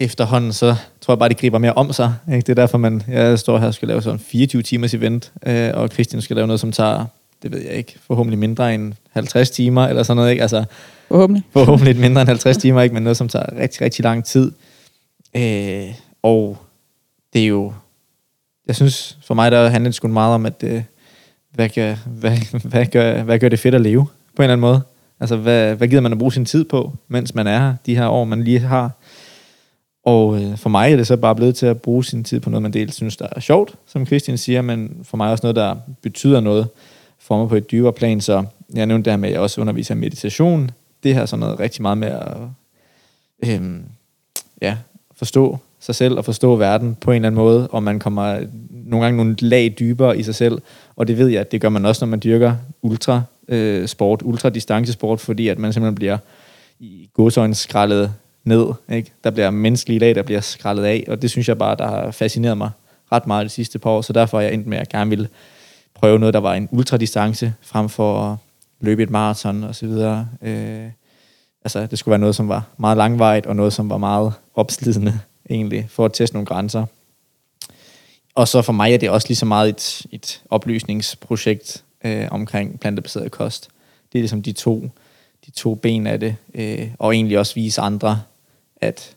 efterhånden, 0.00 0.52
så 0.52 0.76
tror 1.00 1.14
jeg 1.14 1.18
bare, 1.18 1.28
det 1.28 1.38
griber 1.38 1.58
mere 1.58 1.72
om 1.72 1.92
sig. 1.92 2.14
Ikke? 2.28 2.40
Det 2.40 2.48
er 2.48 2.54
derfor, 2.54 2.78
man, 2.78 3.02
jeg 3.08 3.38
står 3.38 3.58
her 3.58 3.66
og 3.66 3.74
skal 3.74 3.88
lave 3.88 4.02
sådan 4.02 4.18
24 4.18 4.62
timers 4.62 4.94
event, 4.94 5.32
øh, 5.46 5.70
og 5.74 5.88
Christian 5.88 6.22
skal 6.22 6.36
lave 6.36 6.46
noget, 6.46 6.60
som 6.60 6.72
tager, 6.72 7.06
det 7.42 7.52
ved 7.52 7.60
jeg 7.60 7.72
ikke, 7.72 7.98
forhåbentlig 8.06 8.38
mindre 8.38 8.74
end 8.74 8.92
50 9.10 9.50
timer, 9.50 9.86
eller 9.86 10.02
sådan 10.02 10.16
noget, 10.16 10.30
ikke? 10.30 10.42
Altså, 10.42 10.64
Forhåbentlig. 11.08 11.44
forhåbentlig 11.52 11.96
mindre 11.96 12.20
end 12.20 12.28
50 12.28 12.56
timer, 12.56 12.82
ikke? 12.82 12.94
men 12.94 13.02
noget, 13.02 13.16
som 13.16 13.28
tager 13.28 13.58
rigtig, 13.58 13.80
rigtig 13.80 14.02
lang 14.02 14.24
tid. 14.24 14.52
Øh, 15.36 15.94
og 16.22 16.58
det 17.32 17.42
er 17.42 17.46
jo, 17.46 17.72
jeg 18.66 18.76
synes, 18.76 19.18
for 19.26 19.34
mig, 19.34 19.52
der 19.52 19.68
handler 19.68 19.88
det 19.88 19.94
sgu 19.94 20.08
meget 20.08 20.34
om, 20.34 20.46
at 20.46 20.64
øh, 20.64 20.82
hvad, 21.54 21.68
gør, 21.68 21.94
hvad, 22.06 22.36
hvad, 22.70 22.86
gør, 22.86 23.22
hvad 23.22 23.38
gør 23.38 23.48
det 23.48 23.58
fedt 23.58 23.74
at 23.74 23.80
leve, 23.80 24.06
på 24.36 24.42
en 24.42 24.44
eller 24.44 24.52
anden 24.52 24.60
måde. 24.60 24.80
Altså, 25.20 25.36
hvad, 25.36 25.74
hvad 25.74 25.88
gider 25.88 26.00
man 26.00 26.12
at 26.12 26.18
bruge 26.18 26.32
sin 26.32 26.44
tid 26.44 26.64
på, 26.64 26.92
mens 27.08 27.34
man 27.34 27.46
er 27.46 27.58
her, 27.58 27.74
de 27.86 27.96
her 27.96 28.06
år, 28.08 28.24
man 28.24 28.44
lige 28.44 28.58
har. 28.58 28.90
Og 30.04 30.42
øh, 30.42 30.56
for 30.56 30.68
mig 30.68 30.92
er 30.92 30.96
det 30.96 31.06
så 31.06 31.16
bare 31.16 31.34
blevet 31.34 31.56
til 31.56 31.66
at 31.66 31.82
bruge 31.82 32.04
sin 32.04 32.24
tid 32.24 32.40
på 32.40 32.50
noget, 32.50 32.62
man 32.62 32.72
dels 32.72 32.94
synes, 32.94 33.16
der 33.16 33.26
er 33.36 33.40
sjovt, 33.40 33.74
som 33.86 34.06
Christian 34.06 34.38
siger, 34.38 34.62
men 34.62 35.00
for 35.02 35.16
mig 35.16 35.30
også 35.30 35.42
noget, 35.44 35.56
der 35.56 35.76
betyder 36.02 36.40
noget 36.40 36.68
for 37.22 37.38
mig 37.38 37.48
på 37.48 37.56
et 37.56 37.70
dybere 37.70 37.92
plan. 37.92 38.20
Så 38.20 38.44
jeg 38.74 38.86
nævnte 38.86 39.04
det 39.04 39.12
her 39.12 39.18
med, 39.18 39.28
at 39.28 39.32
jeg 39.32 39.40
også 39.40 39.60
underviser 39.60 39.94
i 39.94 39.98
meditation. 39.98 40.70
Det 41.02 41.14
her 41.14 41.26
sådan 41.26 41.40
noget 41.40 41.60
rigtig 41.60 41.82
meget 41.82 41.98
med 41.98 42.08
at 42.08 42.36
øhm, 43.48 43.84
ja, 44.62 44.76
forstå 45.14 45.58
sig 45.80 45.94
selv 45.94 46.18
og 46.18 46.24
forstå 46.24 46.56
verden 46.56 46.94
på 46.94 47.10
en 47.10 47.14
eller 47.14 47.26
anden 47.26 47.42
måde, 47.42 47.68
og 47.68 47.82
man 47.82 47.98
kommer 47.98 48.40
nogle 48.70 49.04
gange 49.04 49.16
nogle 49.16 49.36
lag 49.38 49.74
dybere 49.78 50.18
i 50.18 50.22
sig 50.22 50.34
selv, 50.34 50.62
og 50.96 51.08
det 51.08 51.18
ved 51.18 51.28
jeg, 51.28 51.40
at 51.40 51.52
det 51.52 51.60
gør 51.60 51.68
man 51.68 51.86
også, 51.86 52.04
når 52.04 52.10
man 52.10 52.20
dyrker 52.24 52.54
ultra 52.82 53.22
øh, 53.48 53.88
sport, 53.88 54.22
ultra 54.22 54.48
distancesport, 54.50 55.20
fordi 55.20 55.48
at 55.48 55.58
man 55.58 55.72
simpelthen 55.72 55.94
bliver 55.94 56.18
i 56.80 57.08
godsøjne 57.14 57.54
skrællet 57.54 58.12
ned. 58.44 58.66
Ikke? 58.92 59.12
Der 59.24 59.30
bliver 59.30 59.50
menneskelige 59.50 59.98
lag, 59.98 60.14
der 60.14 60.22
bliver 60.22 60.40
skrællet 60.40 60.84
af, 60.84 61.04
og 61.08 61.22
det 61.22 61.30
synes 61.30 61.48
jeg 61.48 61.58
bare, 61.58 61.76
der 61.76 61.88
har 61.88 62.10
fascineret 62.10 62.58
mig 62.58 62.70
ret 63.12 63.26
meget 63.26 63.44
de 63.44 63.50
sidste 63.50 63.78
par 63.78 63.90
år, 63.90 64.02
så 64.02 64.12
derfor 64.12 64.38
er 64.38 64.42
jeg 64.42 64.54
endt 64.54 64.66
med, 64.66 64.76
at 64.76 64.80
jeg 64.80 64.88
gerne 64.88 65.10
ville 65.10 65.28
prøve 66.02 66.18
noget, 66.18 66.34
der 66.34 66.40
var 66.40 66.54
en 66.54 66.68
ultradistance, 66.70 67.54
frem 67.60 67.88
for 67.88 68.22
at 68.22 68.36
løbe 68.80 69.02
et 69.02 69.10
maraton 69.10 69.64
og 69.64 69.74
så 69.74 69.86
videre. 69.86 70.28
Øh, 70.42 70.90
altså, 71.64 71.86
det 71.86 71.98
skulle 71.98 72.12
være 72.12 72.18
noget, 72.18 72.34
som 72.34 72.48
var 72.48 72.66
meget 72.76 72.96
langvejt, 72.96 73.46
og 73.46 73.56
noget, 73.56 73.72
som 73.72 73.90
var 73.90 73.98
meget 73.98 74.32
opslidende, 74.54 75.20
egentlig, 75.50 75.86
for 75.90 76.04
at 76.04 76.12
teste 76.12 76.36
nogle 76.36 76.46
grænser. 76.46 76.86
Og 78.34 78.48
så 78.48 78.62
for 78.62 78.72
mig 78.72 78.94
er 78.94 78.98
det 78.98 79.10
også 79.10 79.28
lige 79.28 79.36
så 79.36 79.46
meget 79.46 79.68
et, 79.68 80.06
et 80.10 80.42
oplysningsprojekt 80.50 81.84
øh, 82.04 82.28
omkring 82.30 82.80
plantebaseret 82.80 83.30
kost. 83.30 83.68
Det 84.12 84.18
er 84.18 84.22
ligesom 84.22 84.42
de 84.42 84.52
to, 84.52 84.90
de 85.46 85.50
to 85.50 85.74
ben 85.74 86.06
af 86.06 86.20
det, 86.20 86.36
øh, 86.54 86.88
og 86.98 87.14
egentlig 87.14 87.38
også 87.38 87.54
vise 87.54 87.80
andre, 87.80 88.22
at, 88.76 89.16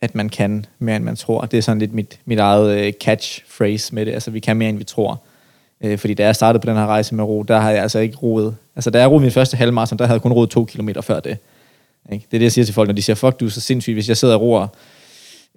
at 0.00 0.14
man 0.14 0.28
kan 0.28 0.66
mere, 0.78 0.96
end 0.96 1.04
man 1.04 1.16
tror. 1.16 1.40
Det 1.40 1.58
er 1.58 1.62
sådan 1.62 1.78
lidt 1.78 1.92
mit, 1.92 2.20
mit 2.24 2.38
eget 2.38 2.78
øh, 2.78 2.92
catchphrase 2.92 3.94
med 3.94 4.06
det. 4.06 4.12
Altså, 4.12 4.30
vi 4.30 4.40
kan 4.40 4.56
mere, 4.56 4.68
end 4.68 4.78
vi 4.78 4.84
tror. 4.84 5.22
Øh, 5.82 5.98
fordi 5.98 6.14
da 6.14 6.24
jeg 6.24 6.34
startede 6.34 6.60
på 6.60 6.66
den 6.66 6.76
her 6.76 6.86
rejse 6.86 7.14
med 7.14 7.24
ro, 7.24 7.42
der 7.42 7.60
har 7.60 7.70
jeg 7.70 7.82
altså 7.82 7.98
ikke 7.98 8.16
roet. 8.16 8.54
Altså, 8.76 8.90
da 8.90 9.00
jeg 9.00 9.10
roede 9.10 9.22
min 9.22 9.30
første 9.30 9.56
halvmarathon, 9.56 9.98
der 9.98 10.06
havde 10.06 10.14
jeg 10.14 10.22
kun 10.22 10.32
roet 10.32 10.50
to 10.50 10.64
kilometer 10.64 11.00
før 11.00 11.20
det. 11.20 11.38
Ikke? 12.12 12.26
Det 12.30 12.36
er 12.36 12.38
det, 12.38 12.44
jeg 12.44 12.52
siger 12.52 12.64
til 12.64 12.74
folk, 12.74 12.88
når 12.88 12.94
de 12.94 13.02
siger, 13.02 13.16
fuck, 13.16 13.40
du 13.40 13.46
er 13.46 13.50
så 13.50 13.60
sindssygt, 13.60 13.94
hvis 13.94 14.08
jeg 14.08 14.16
sidder 14.16 14.34
og 14.34 14.40
roer 14.40 14.66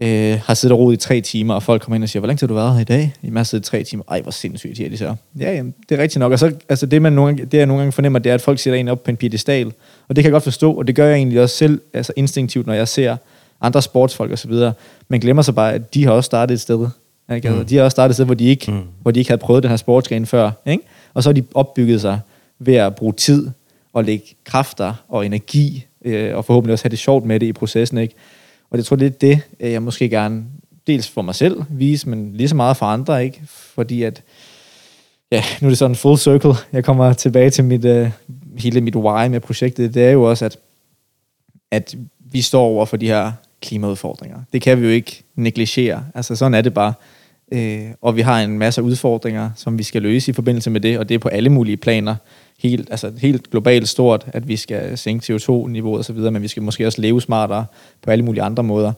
øh, 0.01 0.39
har 0.45 0.53
siddet 0.53 0.73
og 0.73 0.79
roet 0.79 0.93
i 0.93 0.97
tre 0.97 1.21
timer, 1.21 1.53
og 1.53 1.63
folk 1.63 1.81
kommer 1.81 1.95
ind 1.95 2.03
og 2.03 2.09
siger, 2.09 2.19
hvor 2.19 2.27
længe 2.27 2.39
har 2.39 2.47
du 2.47 2.53
været 2.53 2.73
her 2.73 2.81
i 2.81 2.83
dag? 2.83 3.13
I 3.21 3.29
har 3.35 3.43
siddet 3.43 3.67
i 3.67 3.69
tre 3.69 3.83
timer. 3.83 4.03
Ej, 4.11 4.21
hvor 4.21 4.31
sindssygt, 4.31 4.77
siger 4.77 4.89
de 4.89 4.97
så. 4.97 5.15
Ja, 5.39 5.53
jamen, 5.53 5.73
det 5.89 5.97
er 5.97 6.01
rigtigt 6.01 6.19
nok. 6.19 6.31
Og 6.31 6.39
så, 6.39 6.51
altså, 6.69 6.85
det, 6.85 7.01
man 7.01 7.13
nogle 7.13 7.35
gange, 7.35 7.45
det, 7.45 7.57
jeg 7.57 7.65
nogle 7.65 7.81
gange 7.81 7.91
fornemmer, 7.91 8.19
det 8.19 8.29
er, 8.29 8.33
at 8.33 8.41
folk 8.41 8.59
sætter 8.59 8.79
en 8.79 8.87
op 8.87 9.03
på 9.03 9.11
en 9.11 9.17
piedestal. 9.17 9.67
Og 10.07 10.15
det 10.15 10.23
kan 10.23 10.23
jeg 10.23 10.31
godt 10.31 10.43
forstå, 10.43 10.73
og 10.73 10.87
det 10.87 10.95
gør 10.95 11.05
jeg 11.05 11.15
egentlig 11.15 11.41
også 11.41 11.57
selv, 11.57 11.81
altså 11.93 12.13
instinktivt, 12.15 12.67
når 12.67 12.73
jeg 12.73 12.87
ser 12.87 13.17
andre 13.61 13.81
sportsfolk 13.81 14.31
og 14.31 14.39
så 14.39 14.47
videre. 14.47 14.73
Men 15.07 15.21
glemmer 15.21 15.43
sig 15.43 15.55
bare, 15.55 15.73
at 15.73 15.93
de 15.93 16.05
har 16.05 16.11
også 16.11 16.25
startet 16.25 16.53
et 16.53 16.61
sted. 16.61 16.87
Ikke? 17.33 17.49
Altså, 17.49 17.63
De 17.63 17.75
har 17.75 17.83
også 17.83 17.95
startet 17.95 18.11
et 18.11 18.15
sted, 18.15 18.25
hvor 18.25 18.35
de 18.35 18.45
ikke, 18.45 18.71
mm. 18.71 18.81
hvor 19.01 19.11
de 19.11 19.19
ikke 19.19 19.29
havde 19.29 19.41
prøvet 19.41 19.63
den 19.63 19.69
her 19.69 19.77
sportsgren 19.77 20.25
før. 20.25 20.51
Ikke? 20.65 20.83
Og 21.13 21.23
så 21.23 21.29
har 21.29 21.33
de 21.33 21.43
opbygget 21.53 22.01
sig 22.01 22.19
ved 22.59 22.75
at 22.75 22.95
bruge 22.95 23.13
tid 23.13 23.49
og 23.93 24.03
lægge 24.03 24.25
kræfter 24.43 24.93
og 25.07 25.25
energi, 25.25 25.85
øh, 26.05 26.37
og 26.37 26.45
forhåbentlig 26.45 26.73
også 26.73 26.83
have 26.83 26.89
det 26.89 26.99
sjovt 26.99 27.25
med 27.25 27.39
det 27.39 27.45
i 27.45 27.53
processen. 27.53 27.97
Ikke? 27.97 28.15
Og 28.69 28.77
det 28.77 28.85
tror 28.85 28.97
jeg, 28.97 29.21
det 29.21 29.31
er 29.31 29.37
det, 29.59 29.71
jeg 29.71 29.83
måske 29.83 30.09
gerne, 30.09 30.43
dels 30.87 31.09
for 31.09 31.21
mig 31.21 31.35
selv 31.35 31.63
vise, 31.69 32.09
men 32.09 32.33
lige 32.33 32.47
så 32.47 32.55
meget 32.55 32.77
for 32.77 32.85
andre, 32.85 33.25
ikke? 33.25 33.41
Fordi 33.47 34.03
at, 34.03 34.23
ja, 35.31 35.43
nu 35.61 35.67
er 35.67 35.69
det 35.69 35.77
sådan 35.77 35.95
full 35.95 36.17
circle. 36.17 36.53
Jeg 36.73 36.83
kommer 36.83 37.13
tilbage 37.13 37.49
til 37.49 37.63
mit, 37.63 37.85
uh, 37.85 38.07
hele 38.57 38.81
mit 38.81 38.95
why 38.95 39.27
med 39.27 39.39
projektet. 39.39 39.93
Det 39.93 40.05
er 40.05 40.11
jo 40.11 40.23
også, 40.23 40.45
at, 40.45 40.57
at 41.71 41.95
vi 42.31 42.41
står 42.41 42.63
over 42.63 42.85
for 42.85 42.97
de 42.97 43.07
her 43.07 43.31
klimaudfordringer. 43.65 44.37
Det 44.53 44.61
kan 44.61 44.81
vi 44.81 44.85
jo 44.85 44.91
ikke 44.91 45.23
negligere. 45.35 46.03
Altså 46.15 46.35
sådan 46.35 46.53
er 46.53 46.61
det 46.61 46.73
bare. 46.73 46.93
Øh, 47.51 47.87
og 48.01 48.15
vi 48.15 48.21
har 48.21 48.41
en 48.41 48.59
masse 48.59 48.83
udfordringer, 48.83 49.49
som 49.55 49.77
vi 49.77 49.83
skal 49.83 50.01
løse 50.01 50.31
i 50.31 50.33
forbindelse 50.33 50.69
med 50.69 50.81
det, 50.81 50.99
og 50.99 51.09
det 51.09 51.15
er 51.15 51.19
på 51.19 51.29
alle 51.29 51.49
mulige 51.49 51.77
planer. 51.77 52.15
helt, 52.59 52.87
altså 52.91 53.11
helt 53.17 53.49
globalt 53.49 53.89
stort, 53.89 54.25
at 54.27 54.47
vi 54.47 54.55
skal 54.55 54.97
sænke 54.97 55.33
CO2-niveauet 55.33 55.99
osv., 55.99 56.17
men 56.17 56.41
vi 56.41 56.47
skal 56.47 56.63
måske 56.63 56.87
også 56.87 57.01
leve 57.01 57.21
smartere 57.21 57.65
på 58.01 58.11
alle 58.11 58.25
mulige 58.25 58.43
andre 58.43 58.63
måder. 58.63 58.93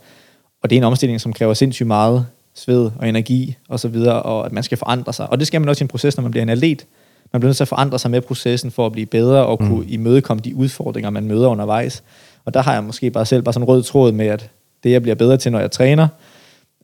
Og 0.63 0.69
det 0.69 0.75
er 0.75 0.77
en 0.77 0.83
omstilling, 0.83 1.21
som 1.21 1.33
kræver 1.33 1.53
sindssygt 1.53 1.87
meget 1.87 2.25
sved 2.55 2.91
og 2.99 3.09
energi 3.09 3.55
og 3.69 3.79
så 3.79 3.87
videre, 3.87 4.21
og 4.21 4.45
at 4.45 4.51
man 4.51 4.63
skal 4.63 4.77
forandre 4.77 5.13
sig. 5.13 5.29
Og 5.29 5.39
det 5.39 5.47
skal 5.47 5.61
man 5.61 5.69
også 5.69 5.83
i 5.83 5.85
en 5.85 5.87
proces, 5.87 6.17
når 6.17 6.21
man 6.21 6.31
bliver 6.31 6.43
en 6.43 6.49
atlet. 6.49 6.85
Man 7.33 7.39
bliver 7.39 7.49
nødt 7.49 7.57
til 7.57 7.63
at 7.63 7.67
forandre 7.67 7.99
sig 7.99 8.11
med 8.11 8.21
processen 8.21 8.71
for 8.71 8.85
at 8.85 8.91
blive 8.91 9.05
bedre 9.05 9.45
og 9.45 9.59
kunne 9.59 9.81
mm. 9.81 9.85
imødekomme 9.87 10.41
de 10.41 10.55
udfordringer, 10.55 11.09
man 11.09 11.27
møder 11.27 11.47
undervejs. 11.47 12.03
Og 12.45 12.53
der 12.53 12.61
har 12.61 12.73
jeg 12.73 12.83
måske 12.83 13.11
bare 13.11 13.25
selv 13.25 13.43
bare 13.43 13.53
sådan 13.53 13.63
en 13.63 13.67
rød 13.67 13.83
tråd 13.83 14.11
med, 14.11 14.27
at 14.27 14.49
det, 14.87 14.93
jeg 14.93 15.01
bliver 15.01 15.15
bedre 15.15 15.37
til, 15.37 15.51
når 15.51 15.59
jeg 15.59 15.71
træner, 15.71 16.07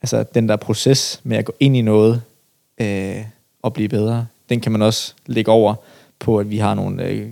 altså 0.01 0.25
den 0.33 0.49
der 0.49 0.55
proces 0.55 1.21
med 1.23 1.37
at 1.37 1.45
gå 1.45 1.53
ind 1.59 1.77
i 1.77 1.81
noget 1.81 2.21
øh, 2.81 3.15
og 3.61 3.73
blive 3.73 3.89
bedre, 3.89 4.25
den 4.49 4.59
kan 4.59 4.71
man 4.71 4.81
også 4.81 5.13
lægge 5.25 5.51
over 5.51 5.75
på, 6.19 6.37
at 6.37 6.49
vi 6.49 6.57
har 6.57 6.73
nogle 6.73 7.03
øh, 7.03 7.29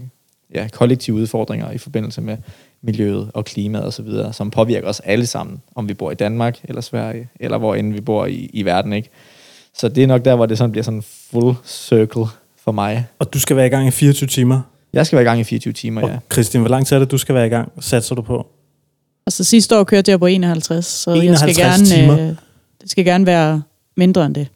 ja, 0.54 0.68
kollektive 0.74 1.16
udfordringer 1.16 1.72
i 1.72 1.78
forbindelse 1.78 2.22
med 2.22 2.38
miljøet 2.82 3.32
og 3.34 3.46
klimaet 3.46 3.86
osv., 3.86 4.08
som 4.32 4.52
påvirker 4.52 4.88
os 4.88 5.00
alle 5.00 5.26
sammen, 5.26 5.62
om 5.76 5.90
vi 5.90 5.94
bor 5.94 6.12
i 6.12 6.16
Danmark 6.16 6.60
eller 6.64 6.82
Sverige, 6.82 7.30
eller 7.40 7.58
hvor 7.58 7.76
end 7.76 7.94
vi 7.94 8.02
bor 8.02 8.26
i, 8.26 8.50
i 8.54 8.66
verden. 8.66 8.94
Ikke? 8.94 9.10
Så 9.74 9.90
det 9.90 10.04
er 10.04 10.08
nok 10.08 10.26
der, 10.26 10.36
hvor 10.36 10.46
det 10.46 10.58
sådan 10.58 10.72
bliver 10.72 10.84
sådan 10.84 11.04
full 11.32 11.56
circle 11.66 12.26
for 12.64 12.72
mig. 12.72 13.06
Og 13.20 13.34
du 13.34 13.40
skal 13.40 13.56
være 13.56 13.66
i 13.66 13.70
gang 13.70 13.88
i 13.88 13.92
24 13.92 14.28
timer? 14.28 14.62
Jeg 14.94 15.06
skal 15.06 15.18
være 15.18 15.24
i 15.24 15.28
gang 15.28 15.40
i 15.40 15.44
24 15.44 15.74
timer, 15.74 16.02
og 16.02 16.10
ja. 16.10 16.18
Christian, 16.32 16.62
hvor 16.62 16.70
lang 16.70 16.88
tid 16.88 16.96
er 16.96 17.00
det, 17.00 17.12
du 17.12 17.18
skal 17.18 17.36
være 17.36 17.46
i 17.46 17.50
gang? 17.50 17.72
Satser 17.80 18.16
du 18.16 18.22
på? 18.22 18.48
Altså 19.26 19.44
sidste 19.44 19.80
år 19.80 19.84
kørte 19.84 20.12
jeg 20.12 20.20
på 20.20 20.26
51, 20.26 20.86
så 20.86 21.12
51 21.12 21.42
jeg 21.48 21.56
skal 21.56 21.66
gerne, 21.66 21.86
timer. 21.86 22.30
øh, 22.30 22.36
det 22.82 22.92
skal 22.92 23.06
gerne 23.06 23.26
være 23.26 23.62
mindre 23.98 24.26
end 24.26 24.36
det. 24.36 24.48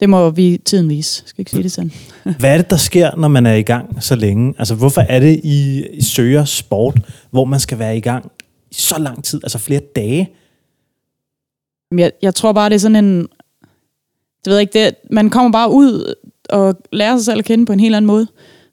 Det 0.00 0.08
må 0.08 0.30
vi 0.30 0.60
tiden 0.64 0.88
vise. 0.88 1.22
Skal 1.26 1.40
ikke 1.40 1.50
sige 1.50 1.62
det 1.62 1.72
sådan. 1.72 1.92
Hvad 2.38 2.52
er 2.52 2.56
det, 2.56 2.70
der 2.70 2.76
sker, 2.76 3.16
når 3.16 3.28
man 3.28 3.46
er 3.46 3.54
i 3.54 3.62
gang 3.62 4.02
så 4.02 4.16
længe? 4.16 4.54
Altså, 4.58 4.74
hvorfor 4.74 5.00
er 5.00 5.20
det, 5.20 5.40
I, 5.44 5.86
I 5.92 6.02
søger 6.02 6.44
sport, 6.44 6.98
hvor 7.30 7.44
man 7.44 7.60
skal 7.60 7.78
være 7.78 7.96
i 7.96 8.00
gang 8.00 8.32
i 8.70 8.74
så 8.74 8.98
lang 8.98 9.24
tid, 9.24 9.40
altså 9.44 9.58
flere 9.58 9.80
dage? 9.96 10.30
Jeg, 11.96 12.12
jeg 12.22 12.34
tror 12.34 12.52
bare, 12.52 12.68
det 12.68 12.74
er 12.74 12.78
sådan 12.78 13.04
en... 13.04 13.20
Det 14.44 14.50
ved 14.50 14.54
jeg 14.54 14.60
ikke, 14.60 14.84
det, 14.84 14.94
man 15.10 15.30
kommer 15.30 15.52
bare 15.52 15.70
ud 15.70 16.14
og 16.48 16.74
lærer 16.92 17.16
sig 17.16 17.24
selv 17.24 17.38
at 17.38 17.44
kende 17.44 17.66
på 17.66 17.72
en 17.72 17.80
helt 17.80 17.94
anden 17.94 18.06
måde. 18.06 18.26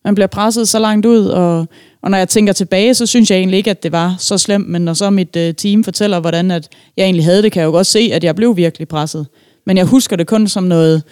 Man 0.04 0.16
bliver 0.16 0.28
presset 0.28 0.68
så 0.68 0.80
langt 0.80 1.06
ud, 1.06 1.26
og, 1.26 1.68
og 2.06 2.12
når 2.12 2.18
jeg 2.18 2.30
tænker 2.30 2.54
tilbage, 2.54 2.94
så 2.94 3.06
synes 3.06 3.32
jeg 3.32 3.38
egentlig 3.38 3.58
ikke, 3.58 3.70
at 3.70 3.84
det 3.84 3.92
var 3.92 4.16
så 4.20 4.38
slemt, 4.38 4.70
men 4.70 4.82
når 4.82 4.94
så 4.94 5.10
mit 5.10 5.36
øh, 5.36 5.54
team 5.54 5.84
fortæller, 5.84 6.20
hvordan 6.20 6.52
at 6.52 6.70
jeg 6.98 7.04
egentlig 7.04 7.26
havde 7.26 7.42
det, 7.42 7.52
kan 7.52 7.60
jeg 7.60 7.66
jo 7.68 7.72
godt 7.72 7.88
se, 7.88 8.10
at 8.14 8.24
jeg 8.24 8.36
blev 8.36 8.58
virkelig 8.58 8.88
presset. 8.88 9.28
Men 9.66 9.78
jeg 9.78 9.86
husker 9.86 10.16
det 10.16 10.28
kun 10.28 10.48
som 10.48 10.64
noget, 10.64 11.04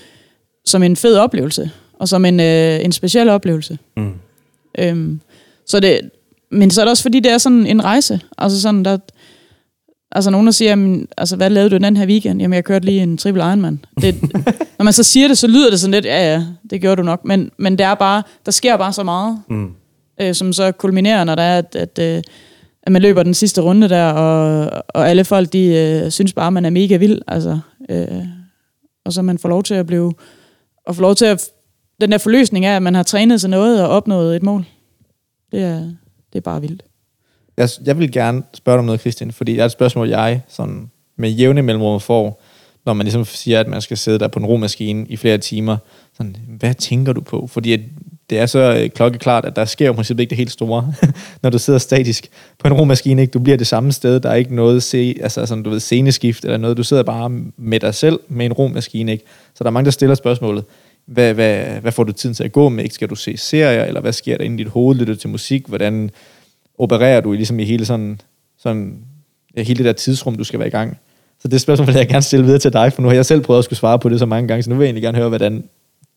som 0.66 0.84
en 0.84 0.96
fed 0.96 1.16
oplevelse, 1.16 1.72
og 2.00 2.10
som 2.10 2.26
en, 2.26 2.40
øh, 2.40 2.86
en 2.86 2.92
speciel 2.92 3.30
oplevelse. 3.30 3.78
Mm. 3.98 4.14
Øhm, 4.80 5.20
så 5.68 5.80
det, 5.80 6.00
men 6.52 6.72
så 6.72 6.82
er 6.82 6.86
det 6.86 6.90
også 6.90 7.04
fordi, 7.04 7.20
det 7.20 7.32
er 7.32 7.38
sådan 7.38 7.66
en 7.66 7.84
rejse. 7.84 8.20
Altså 8.38 8.62
sådan, 8.62 8.86
der, 8.86 8.98
altså 10.12 10.30
nogen, 10.30 10.48
der 10.48 10.52
siger, 10.54 10.70
jamen, 10.70 11.08
altså, 11.18 11.36
hvad 11.36 11.50
lavede 11.50 11.70
du 11.70 11.78
den 11.78 11.98
her 11.98 12.08
weekend? 12.08 12.42
Jamen, 12.42 12.56
jeg 12.56 12.64
kørte 12.64 12.86
lige 12.86 13.04
en 13.04 13.18
triple 13.18 13.44
Ironman. 13.44 13.86
Det, 14.02 14.22
når 14.78 14.84
man 14.84 14.94
så 14.94 15.04
siger 15.04 15.28
det, 15.28 15.38
så 15.38 15.48
lyder 15.48 15.70
det 15.70 15.80
sådan 15.80 15.92
lidt, 15.92 16.06
ja, 16.06 16.34
ja, 16.34 16.44
det 16.70 16.82
gjorde 16.82 16.96
du 16.96 17.04
nok. 17.06 17.26
Men, 17.26 17.52
men 17.58 17.78
det 17.78 17.86
er 17.86 17.96
bare, 17.96 18.24
der 18.46 18.52
sker 18.52 18.78
bare 18.78 18.94
så 18.94 19.04
meget, 19.04 19.40
Mm 19.50 19.72
øh, 20.22 20.36
som 20.36 20.54
så 20.54 20.72
kulminerer, 20.72 21.24
når 21.24 21.36
der 21.36 21.44
er, 21.44 21.58
at, 21.58 21.76
at, 21.76 22.00
øh, 22.00 22.24
at 22.84 22.92
man 22.92 23.02
løber 23.02 23.24
den 23.24 23.34
sidste 23.34 23.62
runde 23.62 23.90
der, 23.90 24.06
og, 24.06 24.84
og 24.88 25.10
alle 25.10 25.26
folk, 25.26 25.54
de 25.54 25.66
øh, 25.66 26.12
synes 26.12 26.34
bare, 26.34 26.52
man 26.52 26.66
er 26.66 26.70
mega 26.70 26.98
vild. 26.98 27.22
Altså, 27.28 27.60
øh, 27.90 28.26
og 29.06 29.14
så 29.14 29.22
man 29.22 29.38
får 29.38 29.50
lov 29.50 29.64
til 29.64 29.74
at 29.74 29.86
blive, 29.86 30.14
og 30.86 30.96
får 30.96 31.02
lov 31.02 31.16
til 31.16 31.26
at, 31.26 31.50
den 32.02 32.12
der 32.12 32.18
forløsning 32.18 32.66
af, 32.66 32.76
at 32.76 32.84
man 32.84 32.96
har 32.96 33.04
trænet 33.04 33.42
sig 33.42 33.50
noget 33.50 33.84
og 33.84 33.90
opnået 33.90 34.36
et 34.36 34.44
mål. 34.44 34.66
Det 35.52 35.62
er, 35.62 35.80
det 36.34 36.40
er 36.40 36.42
bare 36.42 36.62
vildt. 36.62 36.84
Jeg, 37.58 37.70
jeg 37.86 38.00
vil 38.00 38.12
gerne 38.12 38.44
spørge 38.54 38.76
dig 38.76 38.80
om 38.80 38.86
noget, 38.86 39.02
Christian, 39.02 39.32
fordi 39.32 39.52
det 39.52 39.62
er 39.62 39.66
et 39.66 39.72
spørgsmål, 39.72 40.10
jeg 40.10 40.42
sådan 40.48 40.92
med 41.18 41.30
jævne 41.30 41.62
mellemrum 41.62 42.00
får, 42.00 42.42
når 42.86 42.94
man 42.94 43.06
ligesom 43.06 43.26
siger, 43.26 43.60
at 43.60 43.68
man 43.68 43.82
skal 43.82 43.98
sidde 43.98 44.20
der 44.20 44.28
på 44.28 44.40
en 44.40 44.46
romaskine 44.46 45.06
i 45.10 45.18
flere 45.18 45.38
timer. 45.38 45.78
Sådan, 46.18 46.36
hvad 46.48 46.74
tænker 46.74 47.14
du 47.14 47.22
på? 47.22 47.48
Fordi 47.48 47.74
at 47.74 47.80
det 48.34 48.42
er 48.42 48.46
så 48.46 48.60
øh, 48.60 48.90
klokkeklart, 48.90 49.46
at 49.46 49.56
der 49.56 49.66
sker 49.66 49.86
jo 49.86 49.94
princippet 49.94 50.22
ikke 50.22 50.30
det 50.30 50.38
helt 50.38 50.52
store, 50.52 50.94
når 51.44 51.50
du 51.50 51.60
sidder 51.60 51.80
statisk 51.80 52.30
på 52.60 52.68
en 52.68 52.74
romaskine. 52.74 53.22
Ikke? 53.22 53.32
Du 53.32 53.40
bliver 53.40 53.58
det 53.58 53.68
samme 53.68 53.92
sted, 53.92 54.20
der 54.20 54.30
er 54.30 54.36
ikke 54.36 54.56
noget 54.56 54.84
se, 54.84 55.16
altså 55.22 55.46
sådan, 55.46 55.64
du 55.64 55.70
ved, 55.70 55.80
sceneskift 55.80 56.46
eller 56.46 56.58
noget. 56.58 56.78
Du 56.78 56.84
sidder 56.84 57.04
bare 57.04 57.30
med 57.58 57.80
dig 57.80 57.94
selv 57.94 58.20
med 58.28 58.46
en 58.46 58.54
romaskine. 58.54 59.12
Ikke? 59.12 59.24
Så 59.56 59.64
der 59.64 59.70
er 59.70 59.72
mange, 59.72 59.86
der 59.86 59.92
stiller 59.92 60.16
spørgsmålet, 60.16 60.64
hvad, 61.06 61.34
hvad, 61.34 61.64
hvad 61.82 61.92
får 61.92 62.04
du 62.04 62.12
tiden 62.12 62.36
til 62.36 62.44
at 62.44 62.52
gå 62.52 62.70
med? 62.70 62.84
Ikke? 62.84 62.96
Skal 62.96 63.10
du 63.10 63.16
se 63.16 63.38
serier, 63.38 63.84
eller 63.84 64.02
hvad 64.02 64.14
sker 64.14 64.38
der 64.38 64.44
inde 64.44 64.62
i 64.62 64.64
dit 64.64 64.72
hoved? 64.72 64.98
Lytter 64.98 65.14
du 65.14 65.20
til 65.20 65.30
musik? 65.30 65.68
Hvordan 65.68 66.12
opererer 66.78 67.22
du 67.22 67.34
i, 67.34 67.36
ligesom 67.36 67.60
i 67.60 67.64
hele 67.64 67.86
sådan, 67.86 68.22
sådan 68.60 68.98
ja, 69.58 69.62
hele 69.62 69.78
det 69.78 69.86
der 69.86 69.94
tidsrum, 69.94 70.36
du 70.36 70.44
skal 70.44 70.60
være 70.60 70.68
i 70.68 70.72
gang? 70.72 70.98
Så 71.42 71.48
det 71.48 71.62
spørgsmål 71.62 71.88
vil 71.88 71.96
jeg 71.96 72.08
gerne 72.08 72.22
stille 72.22 72.46
videre 72.46 72.60
til 72.60 72.74
dig, 72.74 72.94
for 72.94 73.02
nu 73.02 73.08
har 73.08 73.16
jeg 73.16 73.26
selv 73.26 73.42
prøvet 73.42 73.58
at 73.58 73.66
skulle 73.66 73.80
svare 73.80 74.00
på 74.00 74.10
det 74.10 74.20
så 74.20 74.26
mange 74.26 74.48
gange, 74.48 74.64
så 74.64 74.70
nu 74.70 74.76
vil 74.76 74.84
jeg 74.84 74.88
egentlig 74.88 75.04
gerne 75.04 75.18
høre, 75.18 75.30
hvordan 75.30 75.64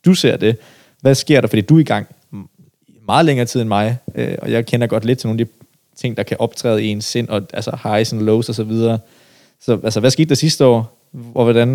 du 0.04 0.14
ser 0.14 0.36
det. 0.36 0.56
Hvad 1.06 1.14
sker 1.14 1.40
der? 1.40 1.48
Fordi 1.48 1.62
du 1.62 1.76
er 1.76 1.80
i 1.80 1.84
gang 1.84 2.06
meget 3.06 3.26
længere 3.26 3.46
tid 3.46 3.60
end 3.60 3.68
mig, 3.68 3.98
øh, 4.14 4.34
og 4.42 4.50
jeg 4.50 4.66
kender 4.66 4.86
godt 4.86 5.04
lidt 5.04 5.18
til 5.18 5.26
nogle 5.28 5.40
af 5.40 5.46
de 5.46 5.52
ting, 5.96 6.16
der 6.16 6.22
kan 6.22 6.36
optræde 6.40 6.84
i 6.84 6.86
ens 6.86 7.04
sind, 7.04 7.28
og 7.28 7.42
altså 7.52 7.78
highs 7.82 8.12
and 8.12 8.22
lows 8.22 8.48
og 8.48 8.54
så 8.54 8.64
videre. 8.64 8.98
Så 9.60 9.80
altså, 9.84 10.00
hvad 10.00 10.10
skete 10.10 10.28
der 10.28 10.34
sidste 10.34 10.64
år? 10.64 10.98
Og 11.34 11.44
hvordan... 11.44 11.68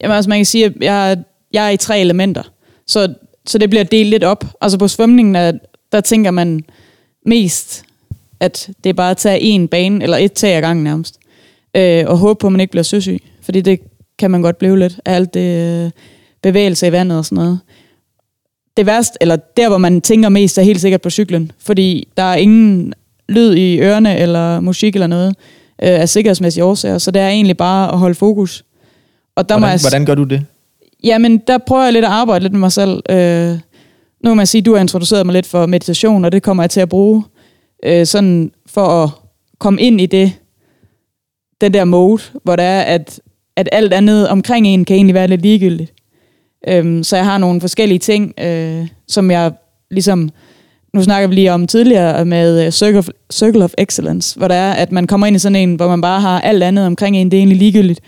Jamen 0.00 0.16
altså 0.16 0.28
man 0.28 0.38
kan 0.38 0.46
sige, 0.46 0.64
at 0.64 0.72
jeg, 0.80 1.18
jeg 1.52 1.66
er 1.66 1.70
i 1.70 1.76
tre 1.76 2.00
elementer. 2.00 2.42
Så, 2.86 3.14
så 3.46 3.58
det 3.58 3.70
bliver 3.70 3.84
delt 3.84 4.10
lidt 4.10 4.24
op. 4.24 4.44
Altså 4.60 4.78
på 4.78 4.88
svømningen, 4.88 5.34
der, 5.34 5.52
der 5.92 6.00
tænker 6.00 6.30
man 6.30 6.64
mest, 7.26 7.84
at 8.40 8.70
det 8.84 8.90
er 8.90 8.94
bare 8.94 9.10
at 9.10 9.16
tage 9.16 9.40
en 9.40 9.68
bane, 9.68 10.02
eller 10.02 10.16
et 10.16 10.32
tag 10.32 10.56
ad 10.56 10.60
gangen 10.60 10.84
nærmest. 10.84 11.18
Øh, 11.76 12.04
og 12.06 12.18
håbe 12.18 12.38
på, 12.38 12.46
at 12.46 12.52
man 12.52 12.60
ikke 12.60 12.70
bliver 12.70 12.84
søsyg. 12.84 13.22
Fordi 13.42 13.60
det 13.60 13.80
kan 14.18 14.30
man 14.30 14.42
godt 14.42 14.58
blive 14.58 14.78
lidt 14.78 15.00
af 15.04 15.14
alt 15.14 15.34
det 15.34 15.84
øh, 15.84 15.90
bevægelse 16.42 16.86
i 16.86 16.92
vandet 16.92 17.18
og 17.18 17.24
sådan 17.24 17.44
noget. 17.44 17.60
Det 18.76 18.86
værste, 18.86 19.18
eller 19.20 19.36
der 19.36 19.68
hvor 19.68 19.78
man 19.78 20.00
tænker 20.00 20.28
mest, 20.28 20.58
er 20.58 20.62
helt 20.62 20.80
sikkert 20.80 21.02
på 21.02 21.10
cyklen. 21.10 21.52
Fordi 21.58 22.08
der 22.16 22.22
er 22.22 22.34
ingen 22.34 22.94
lyd 23.28 23.54
i 23.54 23.78
ørerne, 23.80 24.18
eller 24.18 24.60
musik 24.60 24.94
eller 24.94 25.06
noget, 25.06 25.28
øh, 25.82 26.00
af 26.00 26.08
sikkerhedsmæssige 26.08 26.64
årsager. 26.64 26.98
Så 26.98 27.10
det 27.10 27.22
er 27.22 27.28
egentlig 27.28 27.56
bare 27.56 27.92
at 27.92 27.98
holde 27.98 28.14
fokus. 28.14 28.64
Og 29.36 29.48
der 29.48 29.54
må 29.54 29.58
Hvordan, 29.58 29.72
jeg, 29.72 29.80
hvordan 29.82 30.06
gør 30.06 30.14
du 30.14 30.24
det? 30.24 30.44
Jamen, 31.04 31.38
der 31.38 31.58
prøver 31.58 31.84
jeg 31.84 31.92
lidt 31.92 32.04
at 32.04 32.10
arbejde 32.10 32.42
lidt 32.42 32.52
med 32.52 32.60
mig 32.60 32.72
selv. 32.72 33.02
Øh, 33.10 33.58
nu 34.24 34.30
kan 34.30 34.36
man 34.36 34.46
sige, 34.46 34.60
at 34.60 34.66
du 34.66 34.74
har 34.74 34.80
introduceret 34.80 35.26
mig 35.26 35.32
lidt 35.32 35.46
for 35.46 35.66
meditation, 35.66 36.24
og 36.24 36.32
det 36.32 36.42
kommer 36.42 36.62
jeg 36.62 36.70
til 36.70 36.80
at 36.80 36.88
bruge 36.88 37.24
øh, 37.84 38.06
sådan 38.06 38.50
for 38.66 38.86
at 38.86 39.10
komme 39.58 39.80
ind 39.80 40.00
i 40.00 40.06
det, 40.06 40.32
den 41.60 41.74
der 41.74 41.84
mode, 41.84 42.22
hvor 42.42 42.56
det 42.56 42.64
er, 42.64 42.80
at, 42.80 43.20
at 43.56 43.68
alt 43.72 43.92
andet 43.92 44.28
omkring 44.28 44.66
en 44.66 44.84
kan 44.84 44.96
egentlig 44.96 45.14
være 45.14 45.28
lidt 45.28 45.42
ligegyldigt. 45.42 45.92
Øhm, 46.68 47.02
så 47.02 47.16
jeg 47.16 47.24
har 47.24 47.38
nogle 47.38 47.60
forskellige 47.60 47.98
ting, 47.98 48.34
øh, 48.40 48.88
som 49.08 49.30
jeg 49.30 49.52
ligesom, 49.90 50.30
nu 50.94 51.02
snakker 51.02 51.28
vi 51.28 51.34
lige 51.34 51.52
om 51.52 51.66
tidligere 51.66 52.24
med 52.24 52.66
øh, 52.66 52.72
Circle 52.72 52.98
of, 52.98 53.08
Circle 53.32 53.64
of 53.64 53.72
Excellence, 53.78 54.38
hvor 54.38 54.48
det 54.48 54.56
er, 54.56 54.72
at 54.72 54.92
man 54.92 55.06
kommer 55.06 55.26
ind 55.26 55.36
i 55.36 55.38
sådan 55.38 55.56
en, 55.56 55.74
hvor 55.74 55.88
man 55.88 56.00
bare 56.00 56.20
har 56.20 56.40
alt 56.40 56.62
andet 56.62 56.86
omkring 56.86 57.16
en, 57.16 57.30
det 57.30 57.36
er 57.36 57.40
egentlig 57.40 57.58
ligegyldigt. 57.58 58.00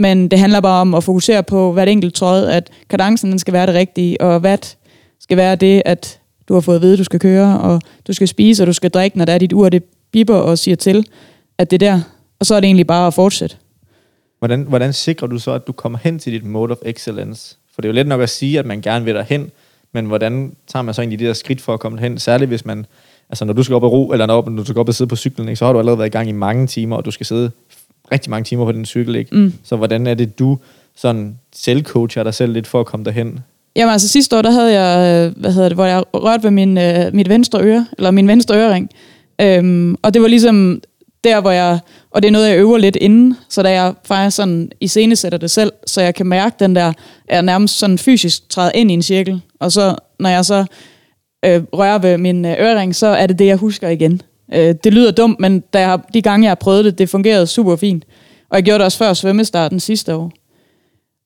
Men 0.00 0.28
det 0.28 0.38
handler 0.38 0.60
bare 0.60 0.80
om 0.80 0.94
at 0.94 1.04
fokusere 1.04 1.42
på 1.42 1.72
hvert 1.72 1.88
enkelt 1.88 2.14
tråd, 2.14 2.46
at 2.46 2.70
kadencen 2.90 3.30
den 3.30 3.38
skal 3.38 3.52
være 3.52 3.66
det 3.66 3.74
rigtige, 3.74 4.20
og 4.20 4.40
hvad 4.40 4.58
skal 5.20 5.36
være 5.36 5.56
det, 5.56 5.82
at 5.84 6.20
du 6.48 6.54
har 6.54 6.60
fået 6.60 6.76
at 6.76 6.82
vide, 6.82 6.92
at 6.92 6.98
du 6.98 7.04
skal 7.04 7.20
køre, 7.20 7.60
og 7.60 7.80
du 8.06 8.12
skal 8.12 8.28
spise, 8.28 8.62
og 8.62 8.66
du 8.66 8.72
skal 8.72 8.90
drikke, 8.90 9.18
når 9.18 9.24
der 9.24 9.32
er 9.32 9.38
dit 9.38 9.52
ur, 9.52 9.68
det 9.68 9.84
bipper 10.12 10.34
og 10.34 10.58
siger 10.58 10.76
til, 10.76 11.06
at 11.58 11.70
det 11.70 11.82
er 11.82 11.90
der. 11.92 12.00
Og 12.40 12.46
så 12.46 12.54
er 12.54 12.60
det 12.60 12.66
egentlig 12.66 12.86
bare 12.86 13.06
at 13.06 13.14
fortsætte. 13.14 13.56
Hvordan, 14.38 14.62
hvordan 14.62 14.92
sikrer 14.92 15.28
du 15.28 15.38
så, 15.38 15.52
at 15.52 15.66
du 15.66 15.72
kommer 15.72 15.98
hen 16.02 16.18
til 16.18 16.32
dit 16.32 16.44
mode 16.44 16.72
of 16.72 16.78
excellence? 16.84 17.56
For 17.80 17.82
det 17.82 17.88
er 17.88 17.92
jo 17.92 17.94
let 17.94 18.06
nok 18.06 18.20
at 18.20 18.30
sige, 18.30 18.58
at 18.58 18.66
man 18.66 18.80
gerne 18.80 19.04
vil 19.04 19.14
derhen, 19.14 19.50
men 19.92 20.06
hvordan 20.06 20.52
tager 20.66 20.82
man 20.82 20.94
så 20.94 21.00
egentlig 21.00 21.18
de 21.18 21.24
der 21.24 21.32
skridt 21.32 21.60
for 21.60 21.74
at 21.74 21.80
komme 21.80 22.00
hen? 22.00 22.18
Særligt 22.18 22.48
hvis 22.48 22.64
man, 22.64 22.86
altså 23.30 23.44
når 23.44 23.52
du 23.52 23.62
skal 23.62 23.74
op 23.74 23.82
og 23.82 23.92
ro, 23.92 24.12
eller 24.12 24.26
når 24.26 24.40
du 24.40 24.64
skal 24.64 24.78
op 24.78 24.88
og 24.88 24.94
sidde 24.94 25.08
på 25.08 25.16
cyklen, 25.16 25.48
ikke, 25.48 25.56
så 25.56 25.64
har 25.64 25.72
du 25.72 25.78
allerede 25.78 25.98
været 25.98 26.08
i 26.08 26.10
gang 26.10 26.28
i 26.28 26.32
mange 26.32 26.66
timer, 26.66 26.96
og 26.96 27.04
du 27.04 27.10
skal 27.10 27.26
sidde 27.26 27.50
rigtig 28.12 28.30
mange 28.30 28.44
timer 28.44 28.64
på 28.64 28.72
den 28.72 28.84
cykel, 28.86 29.16
ikke? 29.16 29.36
Mm. 29.36 29.52
Så 29.64 29.76
hvordan 29.76 30.06
er 30.06 30.14
det, 30.14 30.38
du 30.38 30.58
sådan 30.96 31.38
selvcoacher 31.52 32.22
dig 32.22 32.34
selv 32.34 32.52
lidt 32.52 32.66
for 32.66 32.80
at 32.80 32.86
komme 32.86 33.04
derhen? 33.04 33.38
Jamen 33.76 33.92
altså 33.92 34.08
sidste 34.08 34.36
år, 34.36 34.42
der 34.42 34.50
havde 34.50 34.80
jeg, 34.80 35.32
hvad 35.36 35.52
hedder 35.52 35.68
det, 35.68 35.76
hvor 35.76 35.86
jeg 35.86 36.02
rørte 36.14 36.42
ved 36.42 36.50
min, 36.50 36.78
øh, 36.78 37.14
mit 37.14 37.28
venstre 37.28 37.62
øre, 37.62 37.86
eller 37.98 38.10
min 38.10 38.28
venstre 38.28 38.56
ørering. 38.56 38.90
Øhm, 39.40 39.96
og 40.02 40.14
det 40.14 40.22
var 40.22 40.28
ligesom 40.28 40.82
der, 41.24 41.40
hvor 41.40 41.50
jeg, 41.50 41.78
og 42.10 42.22
det 42.22 42.28
er 42.28 42.32
noget, 42.32 42.48
jeg 42.48 42.58
øver 42.58 42.78
lidt 42.78 42.96
inden, 42.96 43.36
så 43.48 43.62
da 43.62 43.70
jeg 43.70 43.94
faktisk 44.04 44.36
sådan 44.36 44.70
iscenesætter 44.80 45.38
det 45.38 45.50
selv, 45.50 45.72
så 45.86 46.00
jeg 46.00 46.14
kan 46.14 46.26
mærke 46.26 46.56
den 46.60 46.76
der, 46.76 46.92
jeg 47.30 47.42
nærmest 47.42 47.78
sådan 47.78 47.98
fysisk 47.98 48.48
træder 48.48 48.70
ind 48.74 48.90
i 48.90 48.94
en 48.94 49.02
cirkel. 49.02 49.40
Og 49.60 49.72
så, 49.72 49.94
når 50.20 50.30
jeg 50.30 50.44
så 50.44 50.64
øh, 51.44 51.62
rører 51.72 51.98
ved 51.98 52.18
min 52.18 52.44
øh, 52.44 52.52
ørering, 52.60 52.94
så 52.96 53.06
er 53.06 53.26
det 53.26 53.38
det, 53.38 53.46
jeg 53.46 53.56
husker 53.56 53.88
igen. 53.88 54.22
Øh, 54.54 54.74
det 54.84 54.92
lyder 54.94 55.10
dumt, 55.10 55.40
men 55.40 55.60
da 55.60 55.78
jeg, 55.80 55.88
har- 55.88 56.06
de 56.14 56.22
gange, 56.22 56.44
jeg 56.44 56.50
har 56.50 56.54
prøvet 56.54 56.84
det, 56.84 56.98
det 56.98 57.08
fungerede 57.08 57.46
super 57.46 57.76
fint. 57.76 58.04
Og 58.50 58.56
jeg 58.56 58.64
gjorde 58.64 58.78
det 58.78 58.84
også 58.84 58.98
før 58.98 59.12
svømmestarten 59.12 59.80
sidste 59.80 60.14
år. 60.14 60.32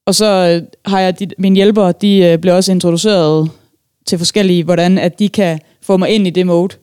Og 0.05 0.15
så 0.15 0.25
øh, 0.25 0.67
har 0.85 0.99
jeg 0.99 1.19
de, 1.19 1.27
mine 1.37 1.55
hjælpere, 1.55 1.91
de 2.01 2.17
øh, 2.17 2.37
blev 2.37 2.55
også 2.55 2.71
introduceret 2.71 3.49
til 4.07 4.17
forskellige, 4.17 4.63
hvordan 4.63 4.97
at 4.97 5.19
de 5.19 5.29
kan 5.29 5.59
få 5.81 5.97
mig 5.97 6.09
ind 6.09 6.27
i 6.27 6.29
det 6.29 6.47
mode, 6.47 6.75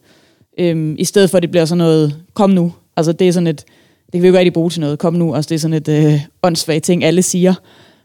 øhm, 0.58 0.96
i 0.98 1.04
stedet 1.04 1.30
for 1.30 1.36
at 1.36 1.42
det 1.42 1.50
bliver 1.50 1.64
sådan 1.64 1.78
noget, 1.78 2.16
kom 2.34 2.50
nu. 2.50 2.72
Altså 2.96 3.12
det 3.12 3.28
er 3.28 3.32
sådan 3.32 3.46
et, 3.46 3.64
det 4.06 4.12
kan 4.12 4.22
vi 4.22 4.26
jo 4.26 4.32
ikke 4.32 4.38
rigtig 4.38 4.52
bruge 4.52 4.70
til 4.70 4.80
noget, 4.80 4.98
kom 4.98 5.14
nu. 5.14 5.34
Altså 5.34 5.48
det 5.48 5.54
er 5.54 5.58
sådan 5.58 5.76
et 5.76 5.88
øh, 5.88 6.20
åndssvagt 6.42 6.84
ting, 6.84 7.04
alle 7.04 7.22
siger. 7.22 7.54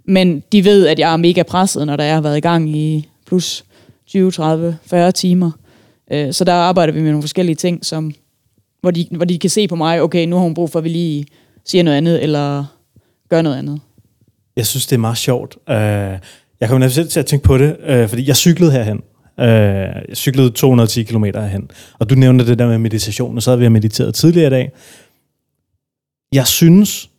Men 0.05 0.43
de 0.51 0.65
ved, 0.65 0.87
at 0.87 0.99
jeg 0.99 1.13
er 1.13 1.17
mega 1.17 1.43
presset, 1.43 1.87
når 1.87 1.95
der 1.95 2.13
har 2.13 2.21
været 2.21 2.37
i 2.37 2.41
gang 2.41 2.69
i 2.69 3.09
plus 3.27 3.65
20, 4.07 4.31
30, 4.31 4.77
40 4.85 5.11
timer. 5.11 5.51
Øh, 6.11 6.33
så 6.33 6.43
der 6.43 6.53
arbejder 6.53 6.93
vi 6.93 7.01
med 7.01 7.09
nogle 7.09 7.23
forskellige 7.23 7.55
ting, 7.55 7.85
som, 7.85 8.13
hvor, 8.81 8.91
de, 8.91 9.07
hvor 9.11 9.25
de 9.25 9.39
kan 9.39 9.49
se 9.49 9.67
på 9.67 9.75
mig, 9.75 10.01
okay, 10.01 10.25
nu 10.25 10.35
har 10.35 10.43
hun 10.43 10.53
brug 10.53 10.69
for, 10.69 10.79
at 10.79 10.83
vi 10.83 10.89
lige 10.89 11.25
siger 11.65 11.83
noget 11.83 11.97
andet, 11.97 12.23
eller 12.23 12.65
gør 13.29 13.41
noget 13.41 13.57
andet. 13.57 13.79
Jeg 14.55 14.65
synes, 14.65 14.85
det 14.87 14.95
er 14.95 14.99
meget 14.99 15.17
sjovt. 15.17 15.55
Uh, 15.67 15.75
jeg 16.59 16.69
kommer 16.69 16.87
selv 16.87 17.09
til 17.09 17.19
at 17.19 17.25
tænke 17.25 17.43
på 17.43 17.57
det, 17.57 17.77
uh, 17.89 18.09
fordi 18.09 18.27
jeg 18.27 18.35
cyklede 18.35 18.71
herhen. 18.71 19.01
Øh, 19.39 20.15
cyklede 20.15 20.49
210 20.49 21.03
km 21.03 21.25
hen. 21.25 21.71
Og 21.99 22.09
du 22.09 22.15
nævnte 22.15 22.47
det 22.47 22.59
der 22.59 22.67
med 22.67 22.77
meditation, 22.77 23.35
og 23.35 23.43
så 23.43 23.51
havde 23.51 23.59
vi 23.59 23.69
mediteret 23.69 24.15
tidligere 24.15 24.47
i 24.47 24.49
dag. 24.49 24.71
Jeg 26.31 26.47
synes, 26.47 27.09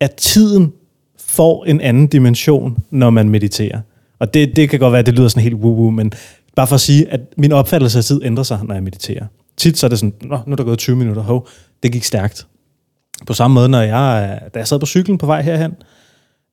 at 0.00 0.14
tiden 0.14 0.72
får 1.18 1.64
en 1.64 1.80
anden 1.80 2.06
dimension, 2.06 2.76
når 2.90 3.10
man 3.10 3.28
mediterer. 3.28 3.80
Og 4.18 4.34
det, 4.34 4.56
det 4.56 4.70
kan 4.70 4.78
godt 4.78 4.92
være, 4.92 5.00
at 5.00 5.06
det 5.06 5.14
lyder 5.14 5.28
sådan 5.28 5.42
helt 5.42 5.54
woo-woo, 5.54 5.90
men 5.90 6.12
bare 6.56 6.66
for 6.66 6.74
at 6.74 6.80
sige, 6.80 7.12
at 7.12 7.20
min 7.36 7.52
opfattelse 7.52 7.98
af 7.98 8.04
tid 8.04 8.20
ændrer 8.24 8.44
sig, 8.44 8.60
når 8.64 8.74
jeg 8.74 8.82
mediterer. 8.82 9.26
Tit 9.56 9.78
så 9.78 9.86
er 9.86 9.88
det 9.88 9.98
sådan, 9.98 10.14
Nå, 10.22 10.38
nu 10.46 10.52
er 10.52 10.56
der 10.56 10.64
gået 10.64 10.78
20 10.78 10.96
minutter, 10.96 11.22
hov, 11.22 11.48
det 11.82 11.92
gik 11.92 12.04
stærkt. 12.04 12.46
På 13.26 13.34
samme 13.34 13.54
måde, 13.54 13.68
når 13.68 13.80
jeg, 13.80 14.40
da 14.54 14.58
jeg 14.58 14.68
sad 14.68 14.78
på 14.78 14.86
cyklen 14.86 15.18
på 15.18 15.26
vej 15.26 15.42
herhen, 15.42 15.72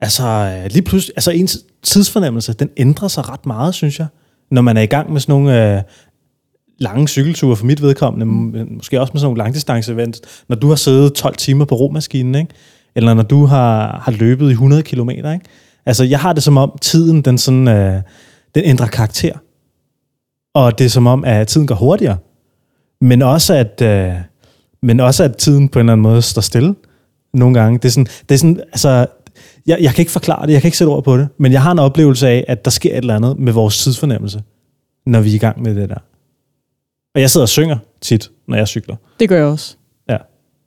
altså 0.01 0.23
øh, 0.23 0.71
lige 0.71 0.81
pludselig, 0.81 1.13
altså 1.17 1.31
ens 1.31 1.57
tidsfornemmelse, 1.83 2.53
den 2.53 2.69
ændrer 2.77 3.07
sig 3.07 3.29
ret 3.29 3.45
meget, 3.45 3.75
synes 3.75 3.99
jeg, 3.99 4.07
når 4.53 4.61
man 4.61 4.77
er 4.77 4.81
i 4.81 4.85
gang 4.85 5.13
med 5.13 5.21
sådan 5.21 5.33
nogle 5.33 5.75
øh, 5.75 5.81
lange 6.79 7.07
cykelture 7.07 7.55
for 7.55 7.65
mit 7.65 7.81
vedkommende, 7.81 8.25
måske 8.65 9.01
også 9.01 9.13
med 9.13 9.19
sådan 9.19 9.25
nogle 9.25 9.37
langdistance 9.37 9.95
når 10.49 10.55
du 10.55 10.69
har 10.69 10.75
siddet 10.75 11.13
12 11.13 11.35
timer 11.35 11.65
på 11.65 11.75
romaskinen, 11.75 12.35
ikke? 12.35 12.53
eller 12.95 13.13
når 13.13 13.23
du 13.23 13.45
har, 13.45 14.01
har 14.03 14.11
løbet 14.11 14.49
i 14.49 14.51
100 14.51 14.83
km. 14.83 15.09
Ikke? 15.09 15.39
Altså, 15.85 16.03
jeg 16.03 16.19
har 16.19 16.33
det 16.33 16.43
som 16.43 16.57
om, 16.57 16.77
tiden 16.81 17.21
den, 17.21 17.37
sådan, 17.37 17.67
øh, 17.67 18.01
den 18.55 18.63
ændrer 18.65 18.87
karakter. 18.87 19.33
Og 20.53 20.77
det 20.79 20.85
er 20.85 20.89
som 20.89 21.07
om, 21.07 21.23
at 21.25 21.47
tiden 21.47 21.67
går 21.67 21.75
hurtigere. 21.75 22.17
Men 23.01 23.21
også, 23.21 23.53
at, 23.53 23.81
øh, 23.81 24.13
men 24.83 24.99
også, 24.99 25.23
at 25.23 25.37
tiden 25.37 25.69
på 25.69 25.79
en 25.79 25.85
eller 25.85 25.93
anden 25.93 26.03
måde 26.03 26.21
står 26.21 26.41
stille 26.41 26.75
nogle 27.33 27.59
gange. 27.59 27.79
Det 27.79 27.85
er 27.85 27.91
sådan, 27.91 28.07
det 28.29 28.35
er 28.35 28.39
sådan 28.39 28.59
altså, 28.71 29.05
jeg, 29.67 29.77
jeg 29.81 29.91
kan 29.93 30.01
ikke 30.01 30.11
forklare 30.11 30.47
det, 30.47 30.53
jeg 30.53 30.61
kan 30.61 30.67
ikke 30.67 30.77
sætte 30.77 30.89
ord 30.89 31.03
på 31.03 31.17
det, 31.17 31.27
men 31.37 31.51
jeg 31.51 31.61
har 31.61 31.71
en 31.71 31.79
oplevelse 31.79 32.27
af, 32.27 32.45
at 32.47 32.65
der 32.65 32.71
sker 32.71 32.91
et 32.91 32.97
eller 32.97 33.15
andet 33.15 33.39
med 33.39 33.53
vores 33.53 33.77
tidsfornemmelse, 33.83 34.43
når 35.05 35.21
vi 35.21 35.31
er 35.31 35.35
i 35.35 35.37
gang 35.37 35.61
med 35.61 35.75
det 35.75 35.89
der. 35.89 35.97
Og 37.15 37.21
jeg 37.21 37.29
sidder 37.29 37.43
og 37.45 37.49
synger 37.49 37.77
tit, 38.01 38.31
når 38.47 38.57
jeg 38.57 38.67
cykler. 38.67 38.95
Det 39.19 39.29
gør 39.29 39.37
jeg 39.37 39.45
også. 39.45 39.75
Ja. 40.09 40.17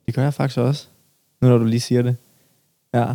Det 0.05 0.15
gør 0.15 0.23
jeg 0.23 0.33
faktisk 0.33 0.57
også, 0.59 0.87
nu 1.41 1.47
når 1.47 1.57
du 1.57 1.65
lige 1.65 1.79
siger 1.79 2.01
det. 2.01 2.15
Ja. 2.93 3.05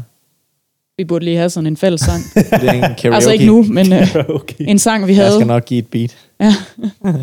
Vi 0.97 1.05
burde 1.05 1.25
lige 1.25 1.37
have 1.37 1.51
sådan 1.51 1.67
en 1.67 1.77
fælles 1.77 2.01
sang. 2.01 2.23
Det 2.35 2.69
er 2.69 2.73
en 2.73 2.81
karaoke. 2.81 3.15
altså 3.17 3.31
ikke 3.31 3.47
nu, 3.47 3.63
men 3.63 3.93
øh, 3.93 4.17
en 4.61 4.79
sang, 4.79 5.07
vi 5.07 5.13
Jeg 5.15 5.25
havde. 5.25 5.35
skal 5.39 5.47
nok 5.47 5.65
give 5.65 5.79
et 5.79 5.87
beat. 5.87 6.17
Ja. 6.41 6.55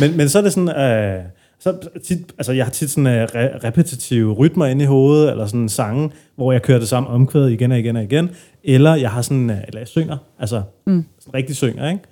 Men, 0.00 0.16
men 0.16 0.28
så 0.28 0.38
er 0.38 0.42
det 0.42 0.52
sådan, 0.52 0.68
øh, 0.68 1.24
så 1.64 1.78
tit, 2.04 2.32
altså 2.38 2.52
jeg 2.52 2.64
har 2.64 2.70
tit 2.70 2.90
sådan 2.90 3.06
øh, 3.06 3.24
re- 3.24 3.64
repetitive 3.66 4.32
rytmer 4.32 4.66
inde 4.66 4.84
i 4.84 4.86
hovedet, 4.86 5.30
eller 5.30 5.46
sådan 5.46 5.68
sange, 5.68 6.10
hvor 6.36 6.52
jeg 6.52 6.62
kører 6.62 6.78
det 6.78 6.88
samme 6.88 7.08
omkvæd 7.08 7.48
igen 7.48 7.72
og 7.72 7.78
igen 7.78 7.96
og 7.96 8.02
igen, 8.02 8.30
eller 8.64 8.94
jeg 8.94 9.10
har 9.10 9.22
sådan, 9.22 9.50
øh, 9.50 9.56
eller 9.66 9.80
jeg 9.80 9.88
synger, 9.88 10.16
altså 10.38 10.62
mm. 10.86 11.04
sådan 11.20 11.34
rigtig 11.34 11.56
synger, 11.56 11.90
ikke? 11.90 12.02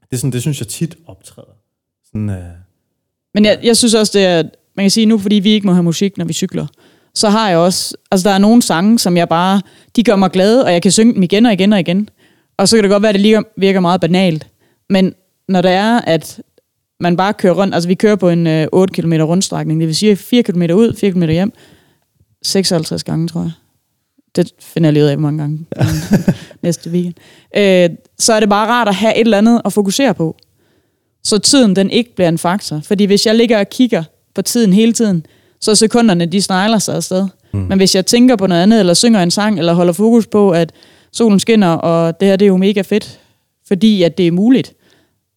Det, 0.00 0.12
er 0.12 0.16
sådan, 0.16 0.32
det 0.32 0.40
synes 0.40 0.60
jeg 0.60 0.68
tit 0.68 0.96
optræder. 1.06 1.56
Sådan, 2.06 2.30
øh, 2.30 2.36
Men 3.34 3.44
jeg, 3.44 3.58
jeg 3.62 3.76
synes 3.76 3.94
også, 3.94 4.18
det 4.18 4.26
er, 4.26 4.42
man 4.76 4.84
kan 4.84 4.90
sige 4.90 5.06
nu, 5.06 5.18
fordi 5.18 5.34
vi 5.34 5.50
ikke 5.50 5.66
må 5.66 5.72
have 5.72 5.82
musik, 5.82 6.18
når 6.18 6.24
vi 6.24 6.32
cykler, 6.32 6.66
så 7.14 7.28
har 7.28 7.48
jeg 7.48 7.58
også, 7.58 7.96
altså 8.10 8.28
der 8.28 8.34
er 8.34 8.38
nogle 8.38 8.62
sange, 8.62 8.98
som 8.98 9.16
jeg 9.16 9.28
bare, 9.28 9.60
de 9.96 10.02
gør 10.02 10.16
mig 10.16 10.30
glad, 10.30 10.60
og 10.60 10.72
jeg 10.72 10.82
kan 10.82 10.92
synge 10.92 11.14
dem 11.14 11.22
igen 11.22 11.46
og 11.46 11.52
igen 11.52 11.72
og 11.72 11.80
igen. 11.80 12.08
Og 12.56 12.68
så 12.68 12.76
kan 12.76 12.82
det 12.82 12.90
godt 12.90 13.02
være, 13.02 13.10
at 13.10 13.14
det 13.14 13.20
lige 13.20 13.42
virker 13.56 13.80
meget 13.80 14.00
banalt. 14.00 14.46
Men 14.90 15.14
når 15.48 15.62
det 15.62 15.70
er, 15.70 16.00
at 16.00 16.42
man 17.02 17.16
bare 17.16 17.34
kører 17.34 17.54
rundt, 17.54 17.74
altså 17.74 17.88
vi 17.88 17.94
kører 17.94 18.16
på 18.16 18.28
en 18.28 18.46
øh, 18.46 18.66
8 18.72 18.94
km 18.94 19.12
rundstrækning, 19.12 19.80
det 19.80 19.86
vil 19.86 19.96
sige 19.96 20.16
4 20.16 20.42
km 20.42 20.62
ud, 20.62 20.96
4 20.96 21.10
km 21.10 21.22
hjem, 21.22 21.52
56 22.42 23.04
gange, 23.04 23.28
tror 23.28 23.40
jeg. 23.40 23.52
Det 24.36 24.52
finder 24.60 24.88
jeg 24.88 24.92
lige 24.92 25.04
ud 25.04 25.08
af, 25.08 25.16
hvor 25.16 25.30
mange 25.30 25.42
gange 25.42 25.66
ja. 25.76 25.86
næste 26.62 26.90
weekend. 26.90 27.14
Øh, 27.56 27.90
så 28.18 28.32
er 28.32 28.40
det 28.40 28.48
bare 28.48 28.68
rart 28.68 28.88
at 28.88 28.94
have 28.94 29.14
et 29.14 29.20
eller 29.20 29.38
andet 29.38 29.62
at 29.64 29.72
fokusere 29.72 30.14
på. 30.14 30.36
Så 31.24 31.38
tiden, 31.38 31.76
den 31.76 31.90
ikke 31.90 32.14
bliver 32.14 32.28
en 32.28 32.38
faktor. 32.38 32.80
Fordi 32.84 33.04
hvis 33.04 33.26
jeg 33.26 33.34
ligger 33.34 33.58
og 33.58 33.68
kigger 33.68 34.04
på 34.34 34.42
tiden 34.42 34.72
hele 34.72 34.92
tiden, 34.92 35.26
så 35.60 35.74
sekunderne, 35.74 36.26
de 36.26 36.42
snegler 36.42 36.78
sig 36.78 36.94
afsted. 36.94 37.28
Mm. 37.52 37.60
Men 37.60 37.78
hvis 37.78 37.94
jeg 37.94 38.06
tænker 38.06 38.36
på 38.36 38.46
noget 38.46 38.62
andet, 38.62 38.80
eller 38.80 38.94
synger 38.94 39.22
en 39.22 39.30
sang, 39.30 39.58
eller 39.58 39.72
holder 39.72 39.92
fokus 39.92 40.26
på, 40.26 40.50
at 40.50 40.72
solen 41.12 41.40
skinner, 41.40 41.68
og 41.68 42.20
det 42.20 42.28
her, 42.28 42.36
det 42.36 42.46
er 42.46 42.48
jo 42.48 42.56
mega 42.56 42.80
fedt, 42.80 43.20
fordi 43.68 44.02
at 44.02 44.18
det 44.18 44.26
er 44.26 44.32
muligt, 44.32 44.72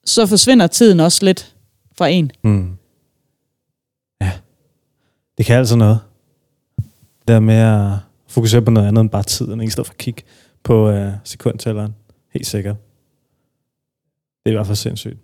så 0.06 0.26
forsvinder 0.26 0.68
tiden 0.68 1.00
også 1.00 1.26
lidt 1.26 1.55
fra 1.98 2.08
en. 2.08 2.32
mm. 2.44 2.78
Ja, 4.22 4.32
det 5.38 5.46
kan 5.46 5.58
altså 5.58 5.76
noget. 5.76 6.00
Det 7.20 7.28
der 7.28 7.40
med 7.40 7.56
at 7.56 7.92
fokusere 8.28 8.62
på 8.62 8.72
noget 8.72 8.88
andet 8.88 9.02
end 9.02 9.10
bare 9.10 9.24
tiden, 9.24 9.62
i 9.62 9.70
stedet 9.70 9.88
for 9.88 9.94
at 9.94 9.98
kigge 9.98 10.24
på 10.64 10.90
øh, 10.90 11.12
sekundtælleren. 11.24 11.96
Helt 12.34 12.48
sikkert. 12.48 12.76
Det 14.46 14.50
er 14.50 14.50
i 14.50 14.56
hvert 14.56 14.68
fald 14.68 14.76
sindssygt. 14.76 15.18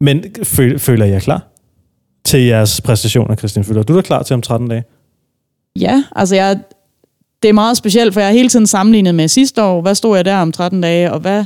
Men 0.00 0.24
føl, 0.44 0.78
føler 0.78 1.04
jeg 1.06 1.22
klar 1.22 1.46
til 2.24 2.40
jeres 2.40 2.80
præstationer, 2.80 3.36
Christian? 3.36 3.64
Føler 3.64 3.82
du 3.82 3.96
dig 3.96 4.04
klar 4.04 4.22
til 4.22 4.34
om 4.34 4.42
13 4.42 4.68
dage? 4.68 4.84
Ja, 5.76 6.04
altså 6.16 6.34
jeg, 6.34 6.60
det 7.42 7.48
er 7.48 7.52
meget 7.52 7.76
specielt, 7.76 8.12
for 8.14 8.20
jeg 8.20 8.28
har 8.28 8.34
hele 8.34 8.48
tiden 8.48 8.66
sammenlignet 8.66 9.14
med 9.14 9.28
sidste 9.28 9.62
år. 9.62 9.80
Hvad 9.80 9.94
stod 9.94 10.16
jeg 10.16 10.24
der 10.24 10.36
om 10.36 10.52
13 10.52 10.80
dage, 10.80 11.12
og 11.12 11.20
hvad, 11.20 11.44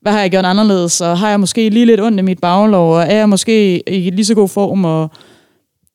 hvad 0.00 0.12
har 0.12 0.20
jeg 0.20 0.30
gjort 0.30 0.44
anderledes? 0.44 1.00
Og 1.00 1.18
har 1.18 1.30
jeg 1.30 1.40
måske 1.40 1.70
lige 1.70 1.86
lidt 1.86 2.00
ondt 2.00 2.18
i 2.18 2.22
mit 2.22 2.38
baglov, 2.38 2.94
og 2.94 3.02
er 3.02 3.16
jeg 3.16 3.28
måske 3.28 3.88
i 3.90 4.10
lige 4.10 4.24
så 4.24 4.34
god 4.34 4.48
form? 4.48 4.84
Og, 4.84 5.10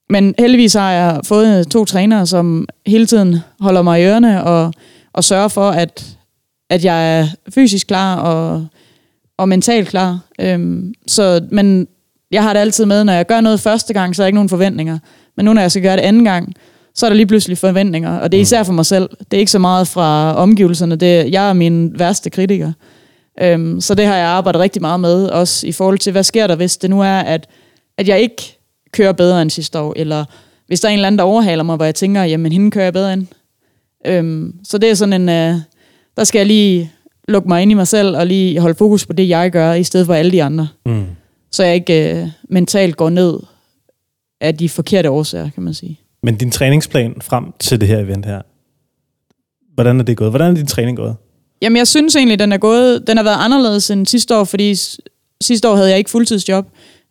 men 0.10 0.36
heldigvis 0.40 0.74
har 0.74 0.92
jeg 0.92 1.20
fået 1.24 1.68
to 1.68 1.86
trænere, 1.86 2.28
som 2.28 2.68
hele 2.88 3.06
tiden 3.06 3.38
holder 3.60 3.82
mig 3.82 4.02
i 4.02 4.06
ørerne 4.06 4.44
og, 4.44 4.74
og 5.14 5.24
sørger 5.24 5.48
for, 5.48 5.70
at, 5.70 6.18
at 6.70 6.86
jeg 6.86 7.20
er 7.20 7.28
fysisk 7.54 7.88
klar 7.88 8.16
og, 8.16 8.68
og 9.38 9.50
mentalt 9.50 9.90
klar. 9.90 10.20
Øhm, 10.40 10.94
så, 11.08 11.42
men 11.52 11.88
jeg 12.32 12.44
har 12.44 12.54
det 12.54 12.60
altid 12.60 12.86
med, 12.86 13.04
når 13.04 13.14
jeg 13.14 13.26
gør 13.26 13.42
noget 13.42 13.60
første 13.60 13.94
gang, 13.94 14.16
så 14.16 14.22
er 14.22 14.24
der 14.24 14.28
ikke 14.28 14.38
nogen 14.38 14.50
forventninger. 14.50 15.00
Men 15.38 15.46
nu 15.46 15.54
når 15.54 15.62
jeg 15.62 15.72
skal 15.72 15.84
gøre 15.84 15.96
det 15.96 16.02
anden 16.02 16.24
gang, 16.24 16.54
så 16.96 17.06
er 17.06 17.10
der 17.10 17.16
lige 17.16 17.28
pludselig 17.28 17.58
forventninger. 17.58 18.18
Og 18.20 18.32
det 18.32 18.38
er 18.38 18.42
især 18.42 18.64
for 18.64 18.74
mig 18.74 18.86
selv. 18.86 19.10
Det 19.32 19.38
er 19.38 19.40
ikke 19.40 19.52
så 19.52 19.60
meget 19.60 19.88
fra 19.88 20.36
omgivelserne. 20.36 20.96
Det 20.96 21.20
er, 21.20 21.24
jeg 21.24 21.50
er 21.50 21.54
min 21.54 22.00
værste 22.00 22.30
kritiker. 22.30 22.72
Øhm, 23.42 23.82
så 23.82 23.96
det 23.96 24.06
har 24.06 24.16
jeg 24.16 24.28
arbejdet 24.28 24.62
rigtig 24.62 24.82
meget 24.82 25.00
med, 25.00 25.28
også 25.28 25.68
i 25.68 25.72
forhold 25.72 26.00
til, 26.00 26.12
hvad 26.12 26.24
sker 26.24 26.48
der, 26.48 26.56
hvis 26.56 26.78
det 26.78 26.90
nu 26.90 27.02
er, 27.02 27.20
at, 27.20 27.48
at 27.98 28.08
jeg 28.08 28.22
ikke 28.22 28.58
kører 28.92 29.12
bedre 29.12 29.42
end 29.42 29.50
sidste 29.50 29.80
år, 29.80 29.94
eller 29.96 30.26
hvis 30.68 30.82
der 30.82 30.88
er 30.88 30.92
en 30.92 30.98
eller 30.98 31.08
anden, 31.08 31.20
der 31.20 31.26
overhaler 31.26 31.64
mig, 31.64 31.76
hvor 31.76 31.86
jeg 31.86 31.96
tænker, 31.96 32.24
jamen 32.24 32.52
hende 32.52 32.72
kører 32.72 32.86
jeg 32.86 32.94
bedre 32.94 33.14
end. 33.14 33.28
Øhm, 34.06 34.56
så 34.64 34.78
det 34.78 34.90
er 34.90 34.94
sådan 34.94 35.22
en, 35.22 35.30
øh, 35.30 35.56
der 36.18 36.24
skal 36.24 36.40
jeg 36.40 36.48
lige 36.48 36.92
lukke 37.28 37.48
mig 37.48 37.62
ind 37.62 37.72
i 37.72 37.74
mig 37.74 37.88
selv, 37.88 38.18
og 38.18 38.28
lige 38.28 38.60
holde 38.60 38.76
fokus 38.76 39.06
på 39.06 39.14
det, 39.14 39.30
jeg 39.30 39.52
gør, 39.52 39.74
i 39.74 39.84
stedet 39.84 40.06
for 40.06 40.14
alle 40.14 40.32
de 40.32 40.44
andre. 40.44 40.68
Mm. 40.86 41.06
Så 41.52 41.64
jeg 41.64 41.76
ikke 41.76 42.22
øh, 42.22 42.28
mentalt 42.50 42.98
går 42.98 43.10
ned 43.10 43.40
af 44.42 44.58
de 44.58 44.70
forkerte 44.70 45.10
årsager, 45.10 45.50
kan 45.50 45.64
man 45.64 45.74
sige. 45.74 46.00
Men 46.24 46.36
din 46.36 46.52
træningsplan 46.52 47.16
frem 47.22 47.46
til 47.60 47.82
det 47.82 47.88
her 47.88 48.00
event 48.00 48.26
her, 48.26 48.42
hvordan 49.74 50.00
er 50.00 50.04
det 50.04 50.18
gået? 50.18 50.32
Hvordan 50.32 50.52
er 50.52 50.56
din 50.56 50.68
træning 50.68 50.98
gået? 50.98 51.16
Jamen, 51.64 51.78
jeg 51.78 51.88
synes 51.88 52.16
egentlig, 52.16 52.40
den 52.40 52.52
er 52.52 52.58
gået, 52.58 53.08
den 53.08 53.18
har 53.18 53.24
været 53.24 53.38
anderledes 53.40 53.92
end 53.92 54.06
sidste 54.06 54.38
år, 54.38 54.44
fordi 54.44 54.76
sidste 55.42 55.70
år 55.70 55.76
havde 55.76 55.90
jeg 55.90 55.98
ikke 55.98 56.10
fuldtidsjob. 56.10 56.68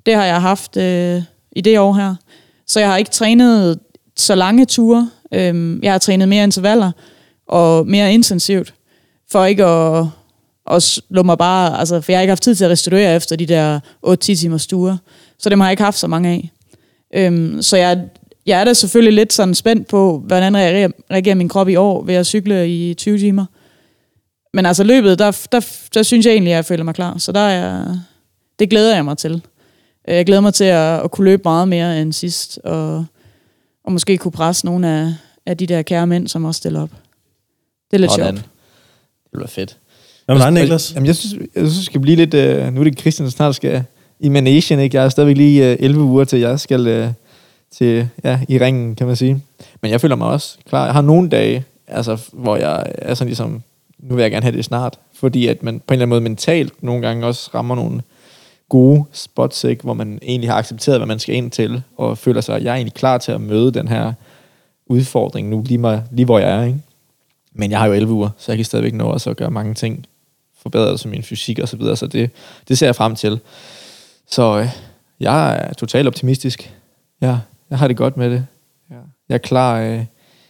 Det 0.06 0.14
har 0.14 0.24
jeg 0.24 0.40
haft 0.40 0.76
øh, 0.76 1.22
i 1.52 1.60
det 1.60 1.78
år 1.78 1.92
her. 1.92 2.14
Så 2.66 2.80
jeg 2.80 2.88
har 2.88 2.96
ikke 2.96 3.10
trænet 3.10 3.78
så 4.16 4.34
lange 4.34 4.64
ture. 4.64 5.10
Øhm, 5.34 5.82
jeg 5.82 5.92
har 5.92 5.98
trænet 5.98 6.28
mere 6.28 6.44
intervaller 6.44 6.90
og 7.48 7.86
mere 7.86 8.14
intensivt, 8.14 8.74
for 9.30 9.44
ikke 9.44 9.64
at, 9.64 10.06
at 10.70 10.82
slå 10.82 11.22
mig 11.22 11.38
bare, 11.38 11.78
altså, 11.78 12.00
for 12.00 12.12
jeg 12.12 12.18
har 12.18 12.22
ikke 12.22 12.30
haft 12.30 12.42
tid 12.42 12.54
til 12.54 12.64
at 12.64 12.70
restituere 12.70 13.16
efter 13.16 13.36
de 13.36 13.46
der 13.46 13.80
8-10 14.06 14.14
timers 14.16 14.66
ture. 14.66 14.98
Så 15.38 15.48
dem 15.48 15.60
har 15.60 15.66
jeg 15.66 15.72
ikke 15.72 15.82
haft 15.82 15.98
så 15.98 16.06
mange 16.06 16.28
af. 16.28 16.50
Øhm, 17.14 17.62
så 17.62 17.76
jeg, 17.76 18.00
jeg 18.46 18.60
er 18.60 18.64
da 18.64 18.72
selvfølgelig 18.72 19.14
lidt 19.14 19.32
sådan 19.32 19.54
spændt 19.54 19.88
på, 19.88 20.22
hvordan 20.26 20.56
reagerer, 20.56 20.88
reagerer 21.10 21.34
min 21.34 21.48
krop 21.48 21.68
i 21.68 21.76
år 21.76 22.02
ved 22.04 22.14
at 22.14 22.26
cykle 22.26 22.68
i 22.68 22.94
20 22.94 23.18
timer. 23.18 23.44
Men 24.54 24.66
altså 24.66 24.84
løbet, 24.84 25.18
der, 25.18 25.46
der, 25.52 25.66
der 25.94 26.02
synes 26.02 26.26
jeg 26.26 26.32
egentlig, 26.32 26.52
at 26.52 26.56
jeg 26.56 26.64
føler 26.64 26.84
mig 26.84 26.94
klar. 26.94 27.18
Så 27.18 27.32
der 27.32 27.40
er, 27.40 27.96
det 28.58 28.70
glæder 28.70 28.94
jeg 28.94 29.04
mig 29.04 29.18
til. 29.18 29.42
Øh, 30.08 30.14
Jeg 30.16 30.26
glæder 30.26 30.40
mig 30.40 30.54
til 30.54 30.64
at, 30.64 31.00
at 31.04 31.10
kunne 31.10 31.24
løbe 31.24 31.42
meget 31.44 31.68
mere 31.68 32.00
end 32.02 32.12
sidst, 32.12 32.58
og, 32.64 33.04
og 33.84 33.92
måske 33.92 34.16
kunne 34.18 34.32
presse 34.32 34.66
nogle 34.66 34.88
af, 34.88 35.14
af 35.46 35.56
de 35.58 35.66
der 35.66 35.82
kære 35.82 36.06
mænd, 36.06 36.28
som 36.28 36.44
også 36.44 36.58
stiller 36.58 36.82
op. 36.82 36.90
Det 37.90 37.96
er 37.96 37.98
lidt 37.98 38.12
sjovt. 38.12 38.34
Det 38.36 39.30
bliver 39.32 39.46
fedt. 39.48 39.76
Hvad 40.26 40.34
med 40.34 40.42
dig, 40.42 40.52
Niklas? 40.52 40.92
Jamen, 40.94 41.06
jeg 41.06 41.16
synes, 41.16 41.34
jeg 41.34 41.48
synes, 41.62 41.74
det 41.76 41.84
skal 41.84 42.00
blive 42.00 42.16
lidt... 42.16 42.34
Øh, 42.34 42.72
nu 42.74 42.80
er 42.80 42.84
det 42.84 43.00
Christian, 43.00 43.24
der 43.24 43.30
snart 43.30 43.54
skal 43.54 43.84
i 44.20 44.28
managen, 44.28 44.78
ikke? 44.78 44.96
Jeg 44.96 45.04
er 45.04 45.08
stadigvæk 45.08 45.36
lige 45.36 45.70
øh, 45.70 45.76
11 45.80 46.02
uger 46.02 46.24
til, 46.24 46.38
jeg 46.38 46.60
skal 46.60 46.86
øh, 46.86 47.08
til, 47.72 48.08
ja, 48.24 48.40
i 48.48 48.58
ringen, 48.58 48.94
kan 48.94 49.06
man 49.06 49.16
sige. 49.16 49.42
Men 49.82 49.90
jeg 49.90 50.00
føler 50.00 50.16
mig 50.16 50.26
også 50.28 50.58
klar. 50.68 50.84
Jeg 50.84 50.94
har 50.94 51.00
nogle 51.02 51.28
dage, 51.28 51.64
altså, 51.86 52.18
hvor 52.32 52.56
jeg 52.56 52.86
er 52.98 53.14
sådan 53.14 53.28
ligesom, 53.28 53.62
nu 54.02 54.14
vil 54.14 54.22
jeg 54.22 54.30
gerne 54.30 54.44
have 54.44 54.56
det 54.56 54.64
snart. 54.64 54.98
Fordi 55.12 55.46
at 55.46 55.62
man 55.62 55.80
på 55.80 55.84
en 55.88 55.92
eller 55.92 56.02
anden 56.02 56.08
måde 56.08 56.20
mentalt 56.20 56.82
nogle 56.82 57.02
gange 57.02 57.26
også 57.26 57.50
rammer 57.54 57.74
nogle 57.74 58.02
gode 58.68 59.04
spots, 59.12 59.64
ikke? 59.64 59.82
hvor 59.82 59.94
man 59.94 60.18
egentlig 60.22 60.50
har 60.50 60.58
accepteret, 60.58 60.98
hvad 60.98 61.06
man 61.06 61.18
skal 61.18 61.34
ind 61.34 61.50
til, 61.50 61.82
og 61.96 62.18
føler 62.18 62.40
sig, 62.40 62.56
at 62.56 62.64
jeg 62.64 62.70
er 62.70 62.74
egentlig 62.74 62.94
klar 62.94 63.18
til 63.18 63.32
at 63.32 63.40
møde 63.40 63.72
den 63.72 63.88
her 63.88 64.12
udfordring 64.86 65.48
nu, 65.48 65.62
lige, 65.66 65.78
mig, 65.78 66.04
lige 66.10 66.24
hvor 66.24 66.38
jeg 66.38 66.50
er. 66.50 66.64
Ikke? 66.64 66.78
Men 67.52 67.70
jeg 67.70 67.78
har 67.78 67.86
jo 67.86 67.92
11 67.92 68.12
uger, 68.12 68.30
så 68.38 68.52
jeg 68.52 68.58
kan 68.58 68.64
stadigvæk 68.64 68.94
nå 68.94 69.04
også 69.04 69.30
at 69.30 69.36
gøre 69.36 69.50
mange 69.50 69.74
ting 69.74 70.06
forbedret, 70.62 71.00
som 71.00 71.10
min 71.10 71.22
fysik 71.22 71.58
og 71.58 71.68
så 71.68 71.76
videre, 71.76 71.96
så 71.96 72.06
det, 72.06 72.30
det 72.68 72.78
ser 72.78 72.86
jeg 72.86 72.96
frem 72.96 73.14
til. 73.14 73.40
Så 74.30 74.58
øh, 74.58 74.68
jeg 75.20 75.56
er 75.56 75.72
totalt 75.72 76.06
optimistisk. 76.08 76.74
Ja, 77.20 77.38
jeg 77.70 77.78
har 77.78 77.88
det 77.88 77.96
godt 77.96 78.16
med 78.16 78.30
det. 78.30 78.46
Ja. 78.90 78.96
Jeg 79.28 79.34
er 79.34 79.38
klar, 79.38 79.80
øh, 79.80 80.04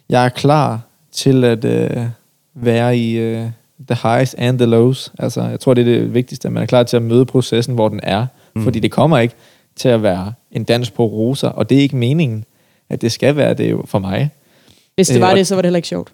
jeg 0.08 0.24
er 0.24 0.28
klar 0.28 0.80
til 1.12 1.44
at 1.44 1.64
øh, 1.64 2.06
være 2.54 2.96
i 2.98 3.12
øh, 3.18 3.46
the 3.90 4.08
highs 4.08 4.34
and 4.34 4.58
the 4.58 4.66
lows. 4.66 5.12
Altså, 5.18 5.42
jeg 5.42 5.60
tror, 5.60 5.74
det 5.74 5.80
er 5.80 5.84
det 6.00 6.14
vigtigste, 6.14 6.48
at 6.48 6.52
man 6.52 6.62
er 6.62 6.66
klar 6.66 6.82
til 6.82 6.96
at 6.96 7.02
møde 7.02 7.26
processen, 7.26 7.74
hvor 7.74 7.88
den 7.88 8.00
er. 8.02 8.26
Mm. 8.54 8.62
Fordi 8.64 8.80
det 8.80 8.90
kommer 8.90 9.18
ikke 9.18 9.34
til 9.76 9.88
at 9.88 10.02
være 10.02 10.32
en 10.52 10.64
dans 10.64 10.90
på 10.90 11.04
roser, 11.06 11.48
og 11.48 11.70
det 11.70 11.78
er 11.78 11.82
ikke 11.82 11.96
meningen, 11.96 12.44
at 12.90 13.02
det 13.02 13.12
skal 13.12 13.36
være 13.36 13.54
det 13.54 13.70
jo 13.70 13.82
for 13.86 13.98
mig. 13.98 14.30
Hvis 14.94 15.08
det 15.08 15.14
Øh, 15.16 15.20
var 15.22 15.30
og- 15.30 15.36
det, 15.36 15.46
så 15.46 15.54
var 15.54 15.62
det 15.62 15.66
heller 15.68 15.76
ikke 15.76 15.88
sjovt. 15.88 16.12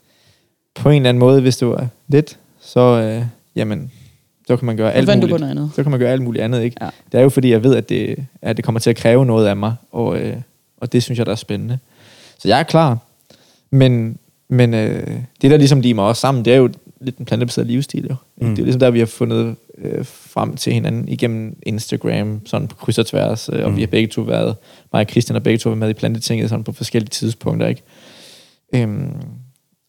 På 0.74 0.90
en 0.90 0.96
eller 0.96 1.08
anden 1.08 1.18
måde, 1.18 1.40
hvis 1.40 1.56
det 1.56 1.68
var 1.68 1.86
lidt, 2.08 2.38
så, 2.60 2.80
øh, 2.80 3.24
jamen, 3.56 3.92
så 4.46 4.56
kan 4.56 4.66
man 4.66 4.76
gøre 4.76 4.92
alt 4.92 5.06
fandt 5.08 5.22
du 5.22 5.26
på 5.26 5.30
muligt. 5.30 5.40
noget 5.40 5.50
andet. 5.50 5.70
Så 5.74 5.82
kan 5.82 5.90
man 5.90 6.00
gøre 6.00 6.12
alt 6.12 6.22
muligt 6.22 6.44
andet, 6.44 6.62
ikke? 6.62 6.76
Ja. 6.80 6.88
Det 7.12 7.18
er 7.18 7.22
jo 7.22 7.28
fordi, 7.28 7.50
jeg 7.50 7.62
ved, 7.64 7.76
at 7.76 7.88
det, 7.88 8.24
at 8.42 8.56
det 8.56 8.64
kommer 8.64 8.78
til 8.80 8.90
at 8.90 8.96
kræve 8.96 9.26
noget 9.26 9.46
af 9.46 9.56
mig, 9.56 9.74
og, 9.92 10.18
øh, 10.18 10.36
og 10.80 10.92
det 10.92 11.02
synes 11.02 11.18
jeg, 11.18 11.26
der 11.26 11.32
er 11.32 11.36
spændende. 11.36 11.78
Så 12.38 12.48
jeg 12.48 12.58
er 12.58 12.62
klar, 12.62 12.98
men, 13.70 14.18
men 14.48 14.74
øh, 14.74 15.06
det, 15.42 15.50
der 15.50 15.56
ligesom 15.56 15.80
limer 15.80 16.02
os 16.02 16.18
sammen, 16.18 16.44
det 16.44 16.52
er 16.52 16.56
jo 16.56 16.68
lidt 17.00 17.16
en 17.18 17.24
plantebaseret 17.24 17.66
livsstil, 17.66 18.06
jo. 18.10 18.14
Mm. 18.40 18.48
Det 18.50 18.58
er 18.58 18.64
ligesom 18.64 18.80
der, 18.80 18.90
vi 18.90 18.98
har 18.98 19.06
fundet 19.06 19.56
øh, 19.78 20.04
frem 20.04 20.56
til 20.56 20.72
hinanden 20.72 21.08
igennem 21.08 21.56
Instagram, 21.62 22.40
sådan 22.46 22.68
på 22.68 22.76
kryds 22.76 22.98
og 22.98 23.06
tværs, 23.06 23.50
øh, 23.52 23.64
og 23.64 23.70
Mm. 23.70 23.76
vi 23.76 23.82
har 23.82 23.86
begge 23.86 24.08
to 24.08 24.22
været, 24.22 24.56
mig 24.92 25.00
og 25.00 25.10
Christian 25.10 25.34
har 25.34 25.40
begge 25.40 25.58
to 25.58 25.68
været 25.68 25.78
med 25.78 25.90
i 25.90 25.92
Plantetinget, 25.92 26.48
sådan 26.48 26.64
på 26.64 26.72
forskellige 26.72 27.10
tidspunkter, 27.10 27.66
ikke? 27.66 27.82
Øhm, 28.74 29.12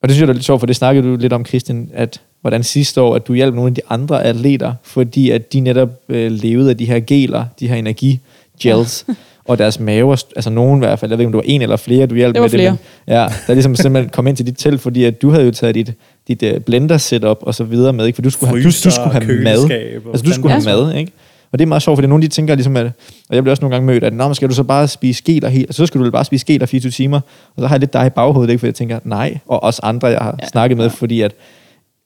og 0.02 0.10
det 0.10 0.12
synes 0.15 0.22
jeg 0.22 0.30
er 0.30 0.34
lidt 0.34 0.45
sjovt, 0.45 0.60
for 0.60 0.65
det 0.67 0.76
snakkede 0.76 1.08
du 1.08 1.15
lidt 1.15 1.34
om, 1.34 1.45
Christian, 1.45 1.89
at 1.93 2.22
hvordan 2.41 2.63
sidste 2.63 3.02
år, 3.02 3.15
at 3.15 3.28
du 3.28 3.34
hjalp 3.34 3.56
nogle 3.56 3.69
af 3.69 3.76
de 3.76 3.82
andre 3.89 4.24
atleter, 4.24 4.74
fordi 4.84 5.30
at 5.30 5.54
de 5.54 5.60
netop 5.60 5.89
øh, 6.10 6.32
levede 6.32 6.69
af 6.69 6.78
de 6.78 6.86
her 6.86 7.00
geler, 7.00 7.45
de 7.60 7.67
her 7.67 7.76
energigels, 7.76 9.06
og 9.50 9.58
deres 9.58 9.80
maver, 9.80 10.24
altså 10.36 10.50
nogen 10.50 10.78
i 10.78 10.86
hvert 10.86 11.00
fald, 11.00 11.12
jeg 11.12 11.18
ved 11.18 11.24
ikke, 11.24 11.28
om 11.28 11.32
du 11.32 11.38
var 11.38 11.44
en 11.46 11.62
eller 11.62 11.76
flere, 11.76 12.06
du 12.06 12.16
hjalp 12.16 12.34
Det 12.34 12.42
var 12.42 12.46
med 12.46 12.50
flere. 12.50 12.72
det, 12.72 12.80
men, 13.08 13.16
ja, 13.16 13.28
der 13.48 13.54
ligesom 13.54 13.76
simpelthen 13.76 14.10
kom 14.10 14.28
ind 14.28 14.36
til 14.38 14.46
dit 14.46 14.56
telt, 14.58 14.82
fordi 14.82 15.04
at 15.04 15.22
du 15.22 15.30
havde 15.30 15.46
jo 15.46 15.52
taget 15.52 15.76
dit, 15.76 15.94
dit 16.28 16.44
uh, 16.44 16.62
blender 16.62 16.98
setup 16.98 17.38
og 17.42 17.56
så 17.56 17.64
videre 17.64 17.94
med, 17.94 18.06
ikke? 18.06 18.16
for 18.16 18.22
du 18.22 18.30
skulle 18.30 18.50
have, 18.50 18.60
du, 18.64 18.68
du 18.68 18.72
skulle 18.92 19.12
have 19.12 19.44
mad. 19.44 19.72
Altså 20.14 20.26
du 20.26 20.34
skulle 20.34 20.52
have 20.52 20.64
mad, 20.66 20.96
ikke? 20.96 21.12
Og 21.52 21.60
det 21.60 21.66
er 21.66 21.68
meget 21.68 21.84
sjovt, 21.84 21.98
fordi 21.98 22.08
nogle 22.08 22.24
af 22.24 22.30
de 22.30 22.36
tænker 22.36 22.56
ligesom, 22.56 22.78
at, 22.78 22.86
og 23.30 23.36
jeg 23.36 23.44
bliver 23.44 23.52
også 23.52 23.62
nogle 23.62 23.76
gange 23.76 23.86
mødt, 23.86 24.04
at 24.04 24.14
Nå, 24.14 24.34
skal 24.34 24.50
du 24.50 24.54
så 24.54 24.64
bare 24.64 24.88
spise 24.88 25.24
geler 25.24 25.50
helt, 25.50 25.76
så 25.76 25.86
skal 25.86 26.00
du 26.00 26.04
vel 26.04 26.12
bare 26.12 26.26
spise 26.26 26.46
geler 26.46 26.66
24 26.66 26.92
timer, 26.92 27.20
og 27.56 27.62
så 27.62 27.68
har 27.68 27.76
jeg 27.76 27.80
lidt 27.80 27.94
dig 27.94 28.08
i 28.08 28.10
baghovedet, 28.10 28.50
ikke? 28.52 28.60
for 28.60 28.68
jeg 28.68 28.76
tænker, 28.76 29.00
nej, 29.04 29.38
og 29.48 29.64
også 29.64 29.80
andre, 29.84 30.08
jeg 30.08 30.18
har 30.20 30.26
Ja. 30.32 30.36
ja. 30.42 30.48
snakket 30.48 30.78
med, 30.78 30.90
fordi 30.90 31.22
at 31.22 31.34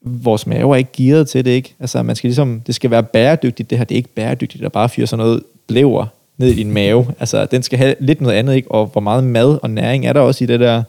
vores 0.06 0.46
mave 0.46 0.72
er 0.74 0.76
ikke 0.78 0.92
gearet 0.96 1.28
til 1.28 1.44
det, 1.44 1.50
ikke? 1.50 1.74
Altså, 1.80 2.02
man 2.02 2.16
skal 2.16 2.28
ligesom, 2.28 2.60
det 2.66 2.74
skal 2.74 2.90
være 2.90 3.02
bæredygtigt, 3.02 3.70
det 3.70 3.78
her, 3.78 3.84
det 3.84 3.94
er 3.94 3.96
ikke 3.96 4.14
bæredygtigt 4.14 4.64
at 4.64 4.72
bare 4.72 4.88
fyre 4.88 5.06
sådan 5.06 5.24
noget 5.24 5.42
blæver 5.68 6.06
ned 6.38 6.48
i 6.48 6.54
din 6.54 6.72
mave. 6.72 7.06
Altså, 7.20 7.46
den 7.46 7.62
skal 7.62 7.78
have 7.78 7.94
lidt 8.00 8.20
noget 8.20 8.34
andet, 8.36 8.54
ikke? 8.54 8.70
Og 8.70 8.86
hvor 8.86 9.00
meget 9.00 9.24
mad 9.24 9.58
og 9.62 9.70
næring 9.70 10.06
er 10.06 10.12
der 10.12 10.20
også 10.20 10.44
i 10.44 10.46
det 10.46 10.60
der, 10.60 10.82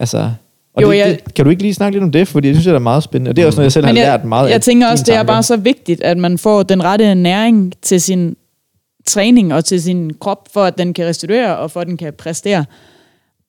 altså... 0.00 0.30
Og 0.74 0.82
Jo, 0.82 0.90
det, 0.90 0.98
jeg- 0.98 1.18
det, 1.26 1.34
kan 1.34 1.44
du 1.44 1.50
ikke 1.50 1.62
lige 1.62 1.74
snakke 1.74 1.94
lidt 1.96 2.04
om 2.04 2.12
det? 2.12 2.28
Fordi 2.28 2.48
det 2.48 2.56
synes 2.56 2.66
jeg 2.66 2.74
er 2.74 2.78
meget 2.78 3.02
spændende, 3.02 3.28
og 3.28 3.36
det 3.36 3.42
er 3.42 3.46
også 3.46 3.56
noget, 3.56 3.64
jeg 3.64 3.72
selv 3.72 3.86
har 3.86 3.92
jeg, 3.94 4.04
lært 4.04 4.24
meget 4.24 4.50
jeg 4.50 4.62
tænker 4.62 4.88
også, 4.90 5.04
det 5.06 5.14
er 5.14 5.22
bare 5.22 5.42
så 5.42 5.56
vigtigt, 5.56 6.02
at 6.02 6.18
man 6.18 6.38
får 6.38 6.62
den 6.62 6.84
rette 6.84 7.14
næring 7.14 7.72
til 7.82 8.00
sin 8.00 8.36
træning 9.06 9.54
og 9.54 9.64
til 9.64 9.82
sin 9.82 10.12
krop, 10.20 10.48
for 10.52 10.64
at 10.64 10.78
den 10.78 10.94
kan 10.94 11.06
restituere 11.06 11.56
og 11.56 11.70
for 11.70 11.80
at 11.80 11.86
den 11.86 11.96
kan 11.96 12.12
præstere. 12.18 12.64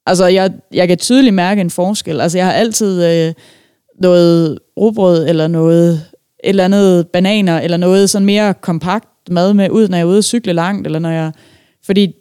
Altså, 0.05 0.25
jeg, 0.27 0.51
jeg 0.73 0.87
kan 0.87 0.97
tydeligt 0.97 1.35
mærke 1.35 1.61
en 1.61 1.69
forskel. 1.69 2.21
Altså, 2.21 2.37
jeg 2.37 2.45
har 2.45 2.53
altid 2.53 3.05
øh, 3.05 3.33
noget 4.01 4.59
rugbrød 4.79 5.27
eller 5.27 5.47
noget, 5.47 5.89
et 5.93 6.49
eller 6.49 6.65
andet 6.65 7.07
bananer, 7.07 7.59
eller 7.61 7.77
noget 7.77 8.09
sådan 8.09 8.25
mere 8.25 8.53
kompakt 8.53 9.07
mad 9.29 9.53
med 9.53 9.69
ud, 9.69 9.87
når 9.87 9.97
jeg 9.97 10.01
er 10.01 10.07
ude 10.07 10.17
at 10.17 10.23
cykle 10.23 10.53
langt, 10.53 10.87
eller 10.87 10.99
når 10.99 11.09
jeg... 11.09 11.31
Fordi 11.85 12.13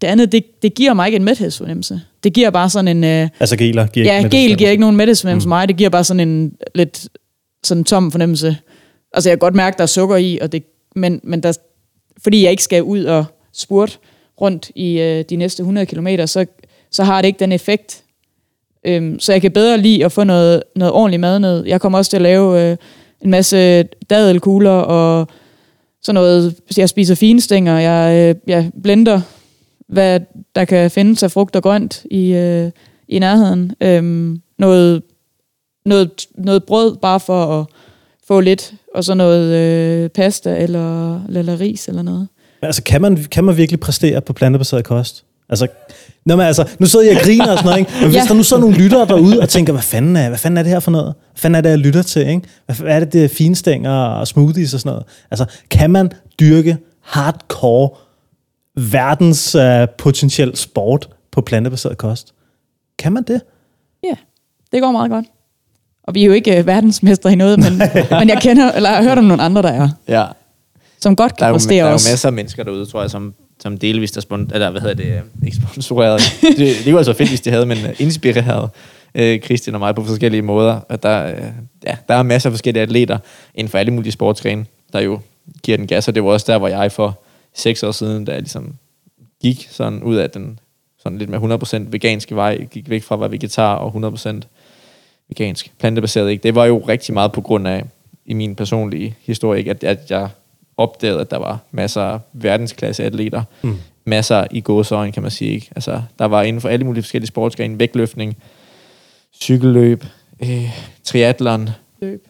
det 0.00 0.06
andet, 0.06 0.32
det, 0.32 0.62
det 0.62 0.74
giver 0.74 0.94
mig 0.94 1.06
ikke 1.06 1.16
en 1.16 1.24
mæthedsfornemmelse. 1.24 2.00
Det 2.24 2.32
giver 2.32 2.50
bare 2.50 2.70
sådan 2.70 2.88
en... 2.88 3.04
Øh, 3.04 3.28
Altså 3.40 3.56
geler 3.56 3.86
giver 3.86 4.06
Ja, 4.06 4.18
ikke 4.18 4.30
gel 4.30 4.58
giver 4.58 4.70
ikke 4.70 4.80
nogen 4.80 4.96
mæthedsfornemmelse 4.96 5.46
mm. 5.46 5.48
mig. 5.48 5.68
Det 5.68 5.76
giver 5.76 5.90
bare 5.90 6.04
sådan 6.04 6.28
en 6.28 6.52
lidt 6.74 7.08
sådan 7.64 7.84
tom 7.84 8.10
fornemmelse. 8.10 8.56
Altså, 9.12 9.30
jeg 9.30 9.34
kan 9.34 9.38
godt 9.38 9.54
mærke, 9.54 9.76
der 9.76 9.82
er 9.82 9.86
sukker 9.86 10.16
i, 10.16 10.38
og 10.42 10.52
det, 10.52 10.62
men, 10.96 11.20
men 11.24 11.42
der, 11.42 11.52
fordi 12.22 12.42
jeg 12.42 12.50
ikke 12.50 12.62
skal 12.62 12.82
ud 12.82 13.04
og 13.04 13.24
spurte 13.54 13.92
rundt 14.40 14.70
i 14.74 15.00
øh, 15.00 15.24
de 15.30 15.36
næste 15.36 15.60
100 15.60 15.86
km, 15.86 16.08
så, 16.26 16.46
så 16.90 17.04
har 17.04 17.22
det 17.22 17.28
ikke 17.28 17.38
den 17.40 17.52
effekt. 17.52 18.02
Øhm, 18.86 19.20
så 19.20 19.32
jeg 19.32 19.42
kan 19.42 19.52
bedre 19.52 19.78
lide 19.78 20.04
at 20.04 20.12
få 20.12 20.24
noget, 20.24 20.62
noget 20.76 20.92
ordentligt 20.92 21.20
mad 21.20 21.38
ned. 21.38 21.64
Jeg 21.66 21.80
kommer 21.80 21.98
også 21.98 22.10
til 22.10 22.16
at 22.16 22.22
lave 22.22 22.62
øh, 22.62 22.76
en 23.24 23.30
masse 23.30 23.82
dadelkugler 24.10 24.70
og 24.70 25.28
sådan 26.02 26.14
noget. 26.14 26.56
Jeg 26.76 26.88
spiser 26.88 27.14
finstænger, 27.14 27.78
jeg, 27.78 28.14
øh, 28.14 28.34
jeg 28.46 28.70
blender, 28.82 29.20
hvad 29.88 30.20
der 30.54 30.64
kan 30.64 30.90
findes 30.90 31.22
af 31.22 31.30
frugt 31.30 31.56
og 31.56 31.62
grønt 31.62 32.04
i, 32.10 32.32
øh, 32.32 32.70
i 33.08 33.18
nærheden. 33.18 33.72
Øhm, 33.80 34.42
noget, 34.58 35.02
noget, 35.86 36.10
noget 36.34 36.64
brød 36.64 36.96
bare 36.96 37.20
for 37.20 37.60
at 37.60 37.66
få 38.28 38.40
lidt, 38.40 38.74
og 38.94 39.04
så 39.04 39.14
noget 39.14 39.54
øh, 39.54 40.10
pasta 40.10 40.56
eller, 40.56 41.20
eller 41.24 41.60
ris 41.60 41.88
eller 41.88 42.02
noget. 42.02 42.28
Altså, 42.62 42.82
kan 42.82 43.02
man, 43.02 43.16
kan 43.16 43.44
man 43.44 43.56
virkelig 43.56 43.80
præstere 43.80 44.20
på 44.20 44.32
plantebaseret 44.32 44.84
kost? 44.84 45.24
Altså, 45.48 45.66
Nå, 46.26 46.36
men 46.36 46.46
altså, 46.46 46.68
nu 46.78 46.86
sidder 46.86 47.06
jeg 47.06 47.16
og 47.16 47.22
griner 47.22 47.50
og 47.52 47.58
sådan 47.58 47.64
noget, 47.64 47.78
ikke? 47.78 47.92
Men 48.00 48.04
hvis 48.10 48.16
Ja. 48.16 48.24
der 48.28 48.34
nu 48.34 48.42
sidder 48.42 48.60
nogle 48.60 48.76
lyttere 48.76 49.06
derude 49.06 49.40
og 49.40 49.48
tænker, 49.48 49.72
hvad 49.72 49.82
fanden, 49.82 50.16
er, 50.16 50.28
hvad 50.28 50.38
fanden 50.38 50.58
er 50.58 50.62
det 50.62 50.72
her 50.72 50.80
for 50.80 50.90
noget? 50.90 51.04
Hvad 51.32 51.40
fanden 51.40 51.54
er 51.54 51.60
det, 51.60 51.70
jeg 51.70 51.78
lytter 51.78 52.02
til, 52.02 52.28
ikke? 52.28 52.42
Hvad 52.66 52.76
er 52.86 53.00
det, 53.00 53.12
det 53.12 53.24
er 53.24 53.28
finstænger 53.28 53.90
og 53.92 54.28
smoothies 54.28 54.74
og 54.74 54.80
sådan 54.80 54.90
noget? 54.90 55.04
Altså, 55.30 55.44
kan 55.70 55.90
man 55.90 56.10
dyrke 56.40 56.76
hardcore 57.02 57.90
verdens 58.76 59.54
uh, 59.54 59.62
potentiel 59.98 60.56
sport 60.56 61.08
på 61.32 61.40
plantebaseret 61.40 61.98
kost? 61.98 62.32
Kan 62.98 63.12
man 63.12 63.22
det? 63.22 63.40
Ja, 64.04 64.14
det 64.72 64.82
går 64.82 64.92
meget 64.92 65.10
godt. 65.10 65.24
Og 66.04 66.14
vi 66.14 66.22
er 66.22 66.26
jo 66.26 66.32
ikke 66.32 66.58
øh, 66.58 66.66
verdensmestre 66.66 67.32
i 67.32 67.34
noget, 67.34 67.58
men, 67.58 67.78
men 68.20 68.28
jeg 68.28 68.38
kender, 68.40 68.72
eller 68.72 68.88
har 68.90 69.02
hørt 69.02 69.18
om 69.18 69.24
nogle 69.24 69.42
andre, 69.42 69.62
der 69.62 69.68
er, 69.68 69.88
Ja, 70.08 70.24
som 71.00 71.16
godt 71.16 71.30
der 71.30 71.36
kan 71.36 71.46
jo, 71.46 71.52
der 71.52 71.58
præstere 71.58 71.78
er 71.78 71.86
jo 71.86 71.92
masser 71.92 72.28
af 72.28 72.32
mennesker 72.32 72.62
derude, 72.64 72.86
tror 72.86 73.00
jeg, 73.00 73.10
som, 73.10 73.34
som 73.66 73.78
delvist 73.78 74.16
er 74.16 74.20
spon- 74.20 74.50
eller 74.54 74.70
hvad 74.70 74.80
hedder 74.80 74.94
det, 74.94 75.06
øh, 75.06 75.20
ikke 75.44 75.56
sponsoreret. 75.56 76.20
det, 76.58 76.76
det 76.84 76.92
var 76.92 76.98
altså 76.98 77.12
fedt, 77.12 77.28
hvis 77.28 77.40
de 77.40 77.50
havde, 77.50 77.66
men 77.66 77.78
øh, 77.78 78.00
inspireret 78.00 78.70
øh, 79.14 79.40
Christian 79.40 79.74
og 79.74 79.80
mig 79.80 79.94
på 79.94 80.04
forskellige 80.04 80.42
måder. 80.42 80.80
Og 80.88 81.02
der, 81.02 81.26
øh, 81.26 81.42
ja, 81.86 81.96
der 82.08 82.14
er 82.14 82.22
masser 82.22 82.50
af 82.50 82.52
forskellige 82.52 82.82
atleter 82.82 83.18
inden 83.54 83.70
for 83.70 83.78
alle 83.78 83.92
mulige 83.92 84.12
sportsgrene, 84.12 84.66
der 84.92 85.00
jo 85.00 85.20
giver 85.62 85.76
den 85.76 85.86
gas, 85.86 86.08
og 86.08 86.14
det 86.14 86.24
var 86.24 86.30
også 86.30 86.52
der, 86.52 86.58
hvor 86.58 86.68
jeg 86.68 86.92
for 86.92 87.20
seks 87.54 87.82
år 87.82 87.90
siden, 87.90 88.24
da 88.24 88.32
jeg 88.32 88.40
ligesom 88.40 88.74
gik 89.42 89.68
sådan 89.70 90.02
ud 90.02 90.16
af 90.16 90.30
den 90.30 90.58
sådan 91.02 91.18
lidt 91.18 91.30
mere 91.30 91.58
100% 91.64 91.76
veganske 91.90 92.36
vej, 92.36 92.64
gik 92.64 92.90
væk 92.90 93.02
fra 93.02 93.14
at 93.14 93.20
være 93.20 93.30
vegetar 93.30 93.74
og 93.74 94.12
100% 94.18 94.40
vegansk, 95.28 95.72
plantebaseret, 95.78 96.30
ikke? 96.30 96.42
Det 96.42 96.54
var 96.54 96.64
jo 96.64 96.78
rigtig 96.78 97.14
meget 97.14 97.32
på 97.32 97.40
grund 97.40 97.68
af, 97.68 97.84
i 98.26 98.34
min 98.34 98.54
personlige 98.54 99.14
historie, 99.22 99.58
ikke? 99.58 99.70
At, 99.70 99.84
at 99.84 100.10
jeg 100.10 100.28
opdagede, 100.76 101.20
at 101.20 101.30
der 101.30 101.36
var 101.38 101.58
masser 101.70 102.02
af 102.02 102.18
verdensklasse 102.32 103.04
atleter, 103.04 103.42
Mm. 103.62 103.76
masser 104.04 104.46
i 104.50 104.60
gåsøjne, 104.60 105.12
kan 105.12 105.22
man 105.22 105.30
sige, 105.30 105.50
ikke? 105.50 105.68
Altså, 105.76 106.02
der 106.18 106.24
var 106.24 106.42
inden 106.42 106.60
for 106.60 106.68
alle 106.68 106.84
mulige 106.86 107.02
forskellige 107.02 107.28
sportsgrene, 107.28 107.78
vægtløftning, 107.78 108.36
cykelløb, 109.42 110.04
øh, 110.42 110.70
triathlon, 111.04 111.68
Løb, 112.00 112.26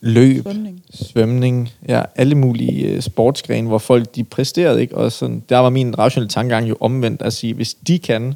løb, 0.00 0.42
svømning. 0.42 0.82
svømning, 0.94 1.68
ja, 1.88 2.02
alle 2.16 2.34
mulige 2.34 2.88
øh, 2.88 3.00
sportsgrene, 3.02 3.68
hvor 3.68 3.78
folk 3.78 4.14
de 4.14 4.24
præsterede, 4.24 4.80
ikke? 4.80 4.96
Og 4.96 5.12
sådan, 5.12 5.42
der 5.48 5.58
var 5.58 5.70
min 5.70 5.98
rationelle 5.98 6.28
tankegang 6.30 6.68
jo 6.68 6.76
omvendt 6.80 7.22
at 7.22 7.32
sige, 7.32 7.54
hvis 7.54 7.74
de 7.74 7.98
kan, 7.98 8.34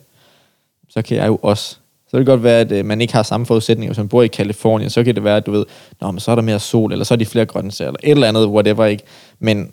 så 0.89 1.03
kan 1.03 1.17
jeg 1.17 1.27
jo 1.27 1.39
også. 1.43 1.77
Så 2.13 2.17
kan 2.17 2.21
det 2.21 2.27
godt 2.27 2.43
være, 2.43 2.61
at 2.61 2.73
øh, 2.73 2.85
man 2.85 3.01
ikke 3.01 3.13
har 3.13 3.23
samme 3.23 3.47
forudsætninger, 3.47 3.91
hvis 3.91 3.99
man 3.99 4.09
bor 4.09 4.23
i 4.23 4.27
Kalifornien, 4.27 4.91
så 4.91 5.05
kan 5.05 5.15
det 5.15 5.25
være, 5.25 5.37
at 5.37 5.47
du 5.47 5.51
ved, 5.51 5.65
Nå, 6.01 6.11
men 6.11 6.21
så 6.21 6.31
er 6.31 6.35
der 6.35 6.43
mere 6.43 6.61
sol, 6.61 6.93
eller 6.93 7.05
så 7.05 7.15
er 7.15 7.19
de 7.19 7.27
flere 7.27 7.47
grøntsager, 7.47 7.89
eller 7.89 8.01
et 8.03 8.11
eller 8.11 8.29
andet, 8.29 8.47
whatever, 8.47 8.85
ikke? 8.85 9.03
Men 9.39 9.73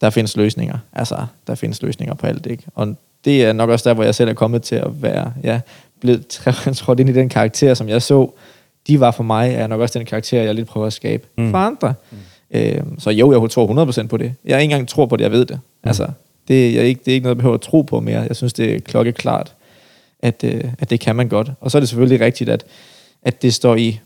der 0.00 0.10
findes 0.10 0.36
løsninger. 0.36 0.78
Altså, 0.92 1.16
der 1.46 1.54
findes 1.54 1.82
løsninger 1.82 2.14
på 2.14 2.26
alt, 2.26 2.46
ikke? 2.46 2.62
Og 2.74 2.96
det 3.24 3.44
er 3.44 3.52
nok 3.52 3.70
også 3.70 3.88
der, 3.88 3.94
hvor 3.94 4.04
jeg 4.04 4.14
selv 4.14 4.30
er 4.30 4.34
kommet 4.34 4.62
til 4.62 4.74
at 4.74 5.02
være, 5.02 5.32
ja, 5.44 5.60
blevet 6.00 6.26
trådt 6.74 7.00
ind 7.00 7.08
i 7.08 7.12
den 7.12 7.28
karakter, 7.28 7.74
som 7.74 7.88
jeg 7.88 8.02
så, 8.02 8.30
de 8.86 9.00
var 9.00 9.10
for 9.10 9.22
mig, 9.22 9.54
er 9.54 9.66
nok 9.66 9.80
også 9.80 9.98
den 9.98 10.06
karakter, 10.06 10.42
jeg 10.42 10.54
lidt 10.54 10.68
prøver 10.68 10.86
at 10.86 10.92
skabe 10.92 11.26
mm. 11.38 11.50
for 11.50 11.58
andre. 11.58 11.94
Mm. 12.10 12.18
Øh, 12.50 12.82
så 12.98 13.10
jo, 13.10 13.42
jeg 13.42 13.50
tror 13.50 13.84
100% 14.02 14.06
på 14.06 14.16
det. 14.16 14.34
Jeg 14.44 14.62
ikke 14.62 14.72
engang 14.72 14.88
tror 14.88 15.06
på 15.06 15.16
det, 15.16 15.24
jeg 15.24 15.32
ved 15.32 15.44
det. 15.44 15.60
Mm. 15.82 15.88
Altså, 15.88 16.08
det, 16.48 16.80
er 16.80 16.82
ikke, 16.82 17.00
det 17.04 17.10
er 17.10 17.14
ikke 17.14 17.24
noget, 17.24 17.34
jeg 17.34 17.38
behøver 17.38 17.54
at 17.54 17.60
tro 17.60 17.82
på 17.82 18.00
mere. 18.00 18.20
Jeg 18.20 18.36
synes, 18.36 18.52
det 18.52 18.74
er 18.74 18.78
klokkeklart, 18.80 19.54
at, 20.22 20.44
øh, 20.44 20.64
at 20.78 20.90
det 20.90 21.00
kan 21.00 21.16
man 21.16 21.28
godt. 21.28 21.50
Og 21.60 21.70
så 21.70 21.78
er 21.78 21.80
det 21.80 21.88
selvfølgelig 21.88 22.20
rigtigt, 22.20 22.50
at, 22.50 22.64
at 23.22 23.42
det 23.42 23.54
står 23.54 23.76
i 23.76 24.00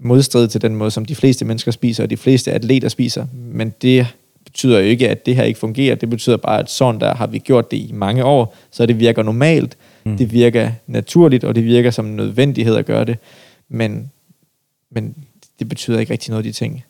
modstrid 0.00 0.48
til 0.48 0.62
den 0.62 0.76
måde, 0.76 0.90
som 0.90 1.04
de 1.04 1.14
fleste 1.14 1.44
mennesker 1.44 1.72
spiser, 1.72 2.02
og 2.02 2.10
de 2.10 2.16
fleste 2.16 2.52
atleter 2.52 2.88
spiser. 2.88 3.26
Men 3.32 3.74
det 3.82 4.06
betyder 4.44 4.78
jo 4.78 4.84
ikke, 4.84 5.08
at 5.08 5.26
det 5.26 5.36
her 5.36 5.42
ikke 5.42 5.58
fungerer. 5.58 5.94
Det 5.94 6.10
betyder 6.10 6.36
bare, 6.36 6.58
at 6.58 6.70
sådan 6.70 7.00
der 7.00 7.14
har 7.14 7.26
vi 7.26 7.38
gjort 7.38 7.70
det 7.70 7.76
i 7.76 7.90
mange 7.92 8.24
år, 8.24 8.56
så 8.70 8.86
det 8.86 9.00
virker 9.00 9.22
normalt, 9.22 9.76
mm. 10.04 10.16
det 10.16 10.32
virker 10.32 10.70
naturligt, 10.86 11.44
og 11.44 11.54
det 11.54 11.64
virker 11.64 11.90
som 11.90 12.06
en 12.06 12.16
nødvendighed 12.16 12.76
at 12.76 12.86
gøre 12.86 13.04
det. 13.04 13.18
Men, 13.68 14.10
men 14.90 15.14
det 15.58 15.68
betyder 15.68 15.98
ikke 15.98 16.12
rigtig 16.12 16.30
noget 16.30 16.46
af 16.46 16.52
de 16.52 16.58
ting. 16.58 16.84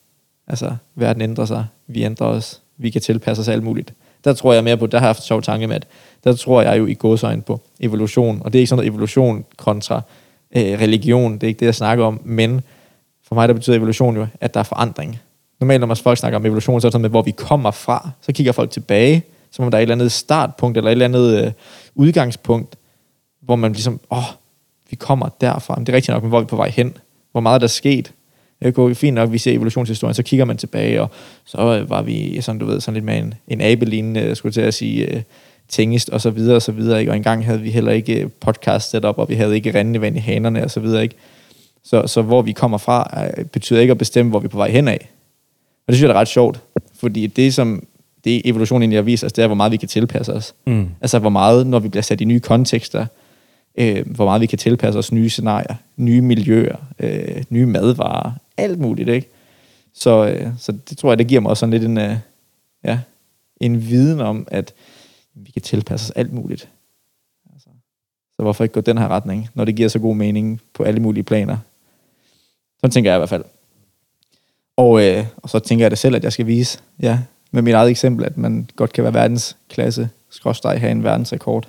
Altså, 0.46 0.76
verden 0.94 1.22
ændrer 1.22 1.44
sig, 1.44 1.66
vi 1.86 2.02
ændrer 2.02 2.26
os, 2.26 2.60
vi 2.76 2.90
kan 2.90 3.00
tilpasse 3.00 3.40
os 3.40 3.48
alt 3.48 3.62
muligt. 3.62 3.92
Der 4.24 4.32
tror 4.32 4.52
jeg 4.52 4.64
mere 4.64 4.76
på, 4.76 4.86
der 4.86 4.98
har 4.98 5.06
jeg 5.06 5.08
haft 5.08 5.22
sjov 5.22 5.42
tanke 5.42 5.66
med, 5.66 5.76
at 5.76 5.86
der 6.24 6.34
tror 6.34 6.62
jeg 6.62 6.78
jo 6.78 6.86
i 6.86 6.94
godsøjne 6.94 7.42
på 7.42 7.60
evolution, 7.80 8.42
og 8.44 8.52
det 8.52 8.58
er 8.58 8.60
ikke 8.60 8.68
sådan 8.68 8.76
noget 8.76 8.90
evolution 8.90 9.44
kontra 9.56 10.02
øh, 10.56 10.62
religion, 10.62 11.34
det 11.34 11.42
er 11.42 11.48
ikke 11.48 11.60
det, 11.60 11.66
jeg 11.66 11.74
snakker 11.74 12.04
om, 12.04 12.20
men 12.24 12.60
for 13.28 13.34
mig 13.34 13.48
der 13.48 13.54
betyder 13.54 13.76
evolution 13.76 14.16
jo, 14.16 14.26
at 14.40 14.54
der 14.54 14.60
er 14.60 14.64
forandring. 14.64 15.20
Normalt, 15.60 15.80
når 15.80 15.86
man 15.86 15.96
folk 15.96 16.18
snakker 16.18 16.38
om 16.38 16.46
evolution, 16.46 16.80
så 16.80 16.86
er 16.86 16.88
det 16.88 16.92
sådan 16.92 17.02
med, 17.02 17.10
hvor 17.10 17.22
vi 17.22 17.30
kommer 17.30 17.70
fra. 17.70 18.10
Så 18.20 18.32
kigger 18.32 18.52
folk 18.52 18.70
tilbage, 18.70 19.22
som 19.50 19.64
om 19.64 19.70
der 19.70 19.78
er 19.78 19.80
et 19.80 19.82
eller 19.82 19.94
andet 19.94 20.12
startpunkt, 20.12 20.76
eller 20.76 20.90
et 20.90 20.92
eller 20.92 21.04
andet 21.04 21.44
øh, 21.44 21.52
udgangspunkt, 21.94 22.76
hvor 23.40 23.56
man 23.56 23.72
ligesom, 23.72 24.00
åh, 24.10 24.22
vi 24.90 24.96
kommer 24.96 25.28
derfra. 25.40 25.74
Men 25.76 25.86
det 25.86 25.92
er 25.92 25.96
rigtigt 25.96 26.14
nok, 26.14 26.22
men 26.22 26.28
hvor 26.28 26.38
er 26.38 26.42
vi 26.42 26.46
på 26.46 26.56
vej 26.56 26.70
hen? 26.70 26.96
Hvor 27.32 27.40
meget 27.40 27.54
er 27.54 27.58
der 27.58 27.66
sket? 27.66 28.12
Det 28.62 28.74
går 28.74 28.94
fint 28.94 29.14
nok, 29.14 29.32
vi 29.32 29.38
ser 29.38 29.52
evolutionshistorien, 29.52 30.14
så 30.14 30.22
kigger 30.22 30.44
man 30.44 30.56
tilbage, 30.56 31.02
og 31.02 31.10
så 31.44 31.84
var 31.88 32.02
vi 32.02 32.40
sådan, 32.40 32.58
du 32.58 32.66
ved, 32.66 32.80
sådan 32.80 32.94
lidt 32.94 33.04
med 33.04 33.18
en, 33.18 33.34
en 33.48 33.60
abelignende, 33.60 34.34
skulle 34.34 34.52
til 34.52 34.60
at 34.60 34.74
sige, 34.74 35.14
uh, 35.14 35.20
tingest, 35.68 36.10
og 36.10 36.20
så 36.20 36.30
videre, 36.30 36.56
og 36.56 36.62
så 36.62 36.72
videre, 36.72 37.00
ikke? 37.00 37.12
og 37.12 37.16
engang 37.16 37.44
havde 37.44 37.60
vi 37.60 37.70
heller 37.70 37.92
ikke 37.92 38.22
øh, 38.22 38.30
podcast 38.40 38.90
setup, 38.90 39.18
og 39.18 39.28
vi 39.28 39.34
havde 39.34 39.54
ikke 39.54 39.78
rendende 39.78 40.00
vand 40.00 40.16
i 40.16 40.20
hanerne, 40.20 40.64
og 40.64 40.70
så 40.70 40.80
videre, 40.80 41.02
ikke? 41.02 41.14
Så, 41.84 42.06
så 42.06 42.22
hvor 42.22 42.42
vi 42.42 42.52
kommer 42.52 42.78
fra, 42.78 43.10
uh, 43.38 43.44
betyder 43.44 43.80
ikke 43.80 43.90
at 43.90 43.98
bestemme, 43.98 44.30
hvor 44.30 44.40
vi 44.40 44.44
er 44.44 44.48
på 44.48 44.56
vej 44.56 44.70
hen 44.70 44.88
af. 44.88 45.08
Og 45.86 45.92
det 45.92 45.96
synes 45.96 46.08
jeg 46.08 46.14
er 46.14 46.20
ret 46.20 46.28
sjovt, 46.28 46.60
fordi 47.00 47.26
det 47.26 47.54
som 47.54 47.82
det 48.24 48.42
evolutionen 48.44 48.82
egentlig 48.82 48.98
har 48.98 49.02
vist 49.02 49.24
os, 49.24 49.32
det 49.32 49.42
er, 49.42 49.46
hvor 49.46 49.56
meget 49.56 49.72
vi 49.72 49.76
kan 49.76 49.88
tilpasse 49.88 50.32
os. 50.32 50.54
Mm. 50.66 50.88
Altså 51.00 51.18
hvor 51.18 51.30
meget, 51.30 51.66
når 51.66 51.78
vi 51.78 51.88
bliver 51.88 52.02
sat 52.02 52.20
i 52.20 52.24
nye 52.24 52.40
kontekster, 52.40 53.06
øh, 53.78 54.06
hvor 54.06 54.24
meget 54.24 54.40
vi 54.40 54.46
kan 54.46 54.58
tilpasse 54.58 54.98
os 54.98 55.12
nye 55.12 55.28
scenarier, 55.28 55.74
nye 55.96 56.20
miljøer, 56.20 56.76
øh, 56.98 57.42
nye 57.50 57.66
madvarer, 57.66 58.32
alt 58.58 58.78
muligt, 58.78 59.08
ikke? 59.08 59.28
Så, 59.94 60.26
øh, 60.26 60.48
så 60.58 60.72
det 60.72 60.98
tror 60.98 61.10
jeg, 61.10 61.18
det 61.18 61.28
giver 61.28 61.40
mig 61.40 61.50
også 61.50 61.60
sådan 61.60 61.70
lidt 61.70 61.84
en, 61.84 61.98
øh, 61.98 62.16
ja, 62.84 63.00
en 63.60 63.88
viden 63.88 64.20
om, 64.20 64.48
at 64.50 64.74
vi 65.34 65.50
kan 65.50 65.62
tilpasse 65.62 66.04
os 66.04 66.10
alt 66.10 66.32
muligt. 66.32 66.68
Altså, 67.52 67.68
så 68.36 68.42
hvorfor 68.42 68.64
ikke 68.64 68.74
gå 68.74 68.80
den 68.80 68.98
her 68.98 69.08
retning, 69.08 69.48
når 69.54 69.64
det 69.64 69.76
giver 69.76 69.88
så 69.88 69.98
god 69.98 70.16
mening 70.16 70.60
på 70.74 70.82
alle 70.82 71.00
mulige 71.00 71.24
planer? 71.24 71.56
Sådan 72.80 72.92
tænker 72.92 73.10
jeg 73.10 73.16
i 73.16 73.20
hvert 73.20 73.28
fald. 73.28 73.44
Og, 74.76 75.06
øh, 75.06 75.26
og 75.36 75.50
så 75.50 75.58
tænker 75.58 75.84
jeg 75.84 75.90
det 75.90 75.98
selv, 75.98 76.16
at 76.16 76.24
jeg 76.24 76.32
skal 76.32 76.46
vise, 76.46 76.78
ja, 77.00 77.18
med 77.50 77.62
mit 77.62 77.74
eget 77.74 77.90
eksempel, 77.90 78.24
at 78.24 78.36
man 78.36 78.68
godt 78.76 78.92
kan 78.92 79.04
være 79.04 79.14
verdensklasse, 79.14 80.08
skråstrej 80.30 80.78
have 80.78 80.92
en 80.92 81.04
verdensrekord, 81.04 81.68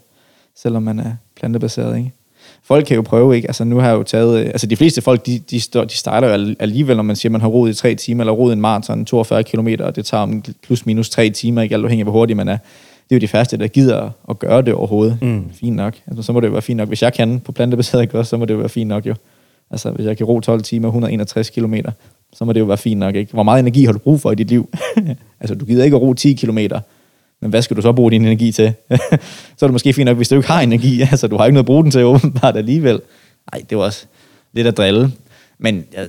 selvom 0.56 0.84
man 0.84 1.00
er 1.00 1.16
plantebaseret, 1.36 1.98
ikke? 1.98 2.14
Folk 2.64 2.86
kan 2.86 2.96
jo 2.96 3.02
prøve, 3.02 3.36
ikke? 3.36 3.48
Altså 3.48 3.64
nu 3.64 3.78
har 3.78 3.88
jeg 3.88 3.96
jo 3.98 4.04
taget, 4.04 4.40
øh, 4.40 4.46
altså 4.46 4.68
de 4.68 4.76
fleste 4.76 5.02
folk, 5.02 5.26
de, 5.26 5.40
de, 5.40 5.62
stå, 5.62 5.84
de 5.84 5.98
starter 5.98 6.28
jo 6.28 6.56
alligevel, 6.60 6.96
når 6.96 7.04
man 7.04 7.16
siger, 7.16 7.32
man 7.32 7.42
har 7.42 7.48
roet 7.48 7.70
i 7.70 7.74
tre 7.74 7.96
timer, 7.96 8.24
eller 8.24 8.34
roet 8.34 8.54
en 8.54 8.62
maraton 8.62 9.06
42 9.06 9.44
km, 9.44 9.68
og 9.80 9.96
det 9.96 10.06
tager 10.06 10.24
om 10.24 10.44
plus 10.64 10.86
minus 10.86 11.10
tre 11.10 11.30
timer, 11.30 11.62
ikke? 11.62 11.76
Alt 11.76 11.84
afhængig 11.84 12.02
af, 12.02 12.06
hvor 12.06 12.20
hurtigt 12.20 12.38
man 12.38 12.48
er. 12.48 12.58
Det 13.10 13.16
er 13.16 13.20
jo 13.20 13.22
de 13.22 13.28
første, 13.28 13.58
der 13.58 13.68
gider 13.68 14.10
at 14.30 14.40
gøre 14.40 14.62
det 14.62 14.74
overhovedet. 14.74 15.18
Mm. 15.22 15.44
Fint 15.54 15.76
nok. 15.76 15.94
Altså, 16.08 16.24
så 16.24 16.34
må 16.34 16.40
det 16.40 16.48
jo 16.48 16.52
være 16.52 16.62
fint 16.62 16.78
nok. 16.78 16.88
Hvis 16.88 17.02
jeg 17.02 17.14
kan 17.14 17.40
på 17.40 17.52
plantebaseret 17.52 18.10
kost, 18.10 18.30
så 18.30 18.38
må 18.38 18.46
det 18.46 18.54
jo 18.54 18.60
være 18.60 18.70
fint 18.70 18.88
nok 18.88 19.06
jo. 19.06 19.16
Altså, 19.72 19.92
hvis 19.92 20.06
jeg 20.06 20.18
kan 20.18 20.26
ro 20.26 20.40
12 20.40 20.62
timer, 20.62 20.88
161 20.88 21.50
km, 21.50 21.76
så 22.34 22.46
må 22.46 22.54
det 22.54 22.60
jo 22.60 22.66
være 22.66 22.78
fint 22.78 23.00
nok, 23.00 23.16
ikke? 23.16 23.34
Hvor 23.34 23.44
meget 23.44 23.60
energi 23.60 23.86
har 23.86 23.92
du 23.92 24.00
brug 24.00 24.22
for 24.22 24.32
i 24.32 24.36
dit 24.36 24.48
liv? 24.48 24.70
altså, 25.40 25.56
du 25.56 25.66
gider 25.66 25.84
ikke 25.84 25.96
at 25.96 26.02
ro 26.02 26.14
10 26.14 26.34
km, 26.34 26.58
men 27.42 27.50
hvad 27.50 27.62
skal 27.62 27.78
du 27.78 27.82
så 27.82 27.92
bruge 27.92 28.12
din 28.12 28.26
energi 28.26 28.52
til? 28.52 28.74
så 29.58 29.66
er 29.66 29.68
det 29.68 29.72
måske 29.72 29.94
fint 29.94 30.06
nok, 30.06 30.18
hvis 30.18 30.30
du 30.30 30.36
ikke 30.36 30.48
har 30.48 30.62
energi. 30.62 31.02
altså, 31.12 31.28
du 31.28 31.38
har 31.38 31.46
ikke 31.46 31.54
noget 31.54 31.64
at 31.64 31.68
bruge 31.68 31.84
den 31.84 31.92
til 31.92 32.06
åbenbart 32.14 32.58
alligevel. 32.58 33.02
Nej, 33.54 33.64
det 33.70 33.78
var 33.78 33.84
også 33.84 34.06
lidt 34.54 34.68
at 34.68 34.78
drille. 34.78 35.12
Men 35.58 35.86
ja, 35.94 36.06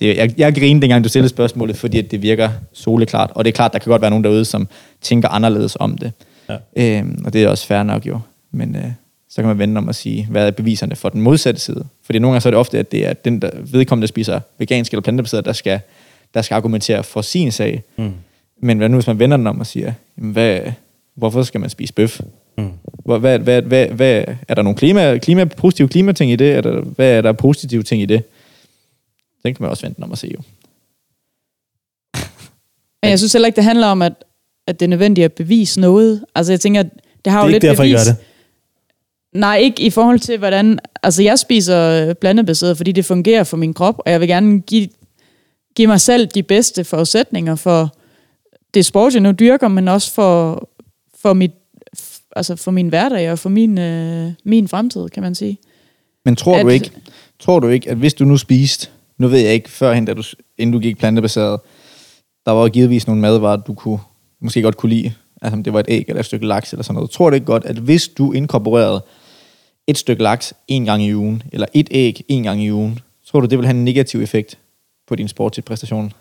det, 0.00 0.16
jeg, 0.16 0.34
jeg 0.38 0.54
grinede 0.54 0.80
dengang, 0.82 1.04
du 1.04 1.08
stillede 1.08 1.28
spørgsmålet, 1.28 1.76
fordi 1.76 2.00
det 2.00 2.22
virker 2.22 2.50
soleklart. 2.72 3.30
Og 3.34 3.44
det 3.44 3.50
er 3.50 3.54
klart, 3.54 3.72
der 3.72 3.78
kan 3.78 3.90
godt 3.90 4.02
være 4.02 4.10
nogen 4.10 4.24
derude, 4.24 4.44
som 4.44 4.68
tænker 5.00 5.28
anderledes 5.28 5.76
om 5.80 5.98
det. 5.98 6.12
Ja. 6.48 6.56
Øhm, 6.76 7.22
og 7.24 7.32
det 7.32 7.42
er 7.42 7.48
også 7.48 7.66
fair 7.66 7.82
nok 7.82 8.06
jo. 8.06 8.20
Men 8.52 8.76
øh, 8.76 8.84
så 9.28 9.42
kan 9.42 9.48
man 9.48 9.58
vende 9.58 9.78
om 9.78 9.88
at 9.88 9.94
sige, 9.94 10.26
hvad 10.30 10.46
er 10.46 10.50
beviserne 10.50 10.96
for 10.96 11.08
den 11.08 11.20
modsatte 11.20 11.60
side? 11.60 11.84
Fordi 12.04 12.18
nogle 12.18 12.32
gange 12.32 12.40
så 12.40 12.48
er 12.48 12.50
det 12.50 12.58
ofte, 12.58 12.78
at 12.78 12.92
det 12.92 13.06
er 13.06 13.12
den, 13.12 13.42
der 13.42 13.50
vedkommende, 13.72 14.06
der 14.06 14.08
spiser 14.08 14.40
vegansk 14.58 14.92
eller 14.92 15.02
plantebaseret, 15.02 15.44
der 15.44 15.52
skal, 15.52 15.80
der 16.34 16.42
skal 16.42 16.54
argumentere 16.54 17.04
for 17.04 17.22
sin 17.22 17.52
sag. 17.52 17.82
Mm. 17.96 18.12
Men 18.60 18.78
hvad 18.78 18.88
nu, 18.88 18.96
hvis 18.96 19.06
man 19.06 19.18
vender 19.18 19.36
den 19.36 19.46
om 19.46 19.60
og 19.60 19.66
siger, 19.66 19.92
hvad, 20.14 20.60
hvorfor 21.14 21.42
skal 21.42 21.60
man 21.60 21.70
spise 21.70 21.92
bøf? 21.92 22.20
Mm. 22.58 22.70
Hvad, 23.04 23.18
hvad, 23.18 23.38
hvad, 23.38 23.62
hvad, 23.62 23.86
hvad, 23.86 24.24
er 24.48 24.54
der 24.54 24.62
nogle 24.62 24.76
klima, 24.76 25.18
klima, 25.18 25.44
positive 25.44 25.88
klimating 25.88 26.32
i 26.32 26.36
det? 26.36 26.52
Er 26.52 26.60
der, 26.60 26.80
hvad 26.80 27.10
er 27.10 27.20
der 27.20 27.32
positive 27.32 27.82
ting 27.82 28.02
i 28.02 28.06
det? 28.06 28.22
Den 29.44 29.54
kan 29.54 29.62
man 29.62 29.70
også 29.70 29.86
vente 29.86 29.96
den 29.96 30.04
om 30.04 30.12
at 30.12 30.18
se 30.18 30.30
jo. 30.34 30.42
Men 33.02 33.10
jeg 33.10 33.18
synes 33.18 33.32
heller 33.32 33.46
ikke, 33.46 33.56
det 33.56 33.64
handler 33.64 33.86
om, 33.86 34.02
at, 34.02 34.12
at 34.66 34.80
det 34.80 34.86
er 34.86 34.90
nødvendigt 34.90 35.24
at 35.24 35.32
bevise 35.32 35.80
noget. 35.80 36.24
Altså 36.34 36.52
jeg 36.52 36.60
tænker, 36.60 36.82
det 37.24 37.32
har 37.32 37.40
jo 37.42 37.48
det 37.48 37.48
er 37.48 37.52
lidt 37.52 37.64
ikke 37.64 37.70
derfor, 37.70 37.82
bevis. 37.82 38.06
Gør 38.06 38.12
det. 38.12 38.16
Nej, 39.32 39.56
ikke 39.56 39.82
i 39.82 39.90
forhold 39.90 40.18
til, 40.18 40.38
hvordan... 40.38 40.78
Altså, 41.02 41.22
jeg 41.22 41.38
spiser 41.38 42.14
blandebaseret, 42.14 42.76
fordi 42.76 42.92
det 42.92 43.04
fungerer 43.04 43.44
for 43.44 43.56
min 43.56 43.74
krop, 43.74 43.98
og 43.98 44.12
jeg 44.12 44.20
vil 44.20 44.28
gerne 44.28 44.60
give, 44.60 44.88
give 45.74 45.88
mig 45.88 46.00
selv 46.00 46.26
de 46.26 46.42
bedste 46.42 46.84
forudsætninger 46.84 47.54
for 47.54 47.94
det 48.74 48.84
sport, 48.84 49.14
jeg 49.14 49.22
nu 49.22 49.32
dyrker, 49.32 49.68
men 49.68 49.88
også 49.88 50.12
for, 50.12 50.68
for, 51.14 51.32
mit, 51.32 51.52
altså 52.36 52.56
for 52.56 52.70
min 52.70 52.88
hverdag 52.88 53.32
og 53.32 53.38
for 53.38 53.48
min, 53.48 53.78
øh, 53.78 54.32
min 54.44 54.68
fremtid, 54.68 55.08
kan 55.08 55.22
man 55.22 55.34
sige. 55.34 55.58
Men 56.24 56.36
tror 56.36 56.56
at, 56.56 56.64
du 56.64 56.68
ikke, 56.68 56.90
tror 57.38 57.60
du 57.60 57.68
ikke, 57.68 57.90
at 57.90 57.96
hvis 57.96 58.14
du 58.14 58.24
nu 58.24 58.36
spiste, 58.36 58.88
nu 59.18 59.28
ved 59.28 59.38
jeg 59.38 59.54
ikke, 59.54 59.70
førhen, 59.70 60.04
da 60.04 60.14
du, 60.14 60.22
inden 60.58 60.72
du 60.72 60.78
gik 60.78 60.98
plantebaseret, 60.98 61.60
der 62.46 62.52
var 62.52 62.68
givetvis 62.68 63.06
nogle 63.06 63.22
madvarer, 63.22 63.56
du 63.56 63.74
kunne, 63.74 63.98
måske 64.40 64.62
godt 64.62 64.76
kunne 64.76 64.90
lide, 64.94 65.12
altså 65.42 65.56
om 65.56 65.62
det 65.62 65.72
var 65.72 65.80
et 65.80 65.86
æg 65.88 66.04
eller 66.08 66.20
et 66.20 66.26
stykke 66.26 66.46
laks 66.46 66.72
eller 66.72 66.82
sådan 66.82 66.94
noget. 66.94 67.10
Tror 67.10 67.30
du 67.30 67.34
ikke 67.34 67.46
godt, 67.46 67.64
at 67.64 67.76
hvis 67.76 68.08
du 68.08 68.32
inkorporerede 68.32 69.04
et 69.86 69.98
stykke 69.98 70.22
laks 70.22 70.54
en 70.68 70.84
gang 70.84 71.02
i 71.02 71.14
ugen, 71.14 71.42
eller 71.52 71.66
et 71.74 71.88
æg 71.90 72.24
en 72.28 72.42
gang 72.42 72.62
i 72.62 72.72
ugen, 72.72 72.98
tror 73.26 73.40
du, 73.40 73.46
det 73.46 73.58
vil 73.58 73.66
have 73.66 73.76
en 73.76 73.84
negativ 73.84 74.22
effekt 74.22 74.58
på 75.08 75.14
din 75.14 75.28
sportslige 75.28 75.64
præstation? 75.64 76.12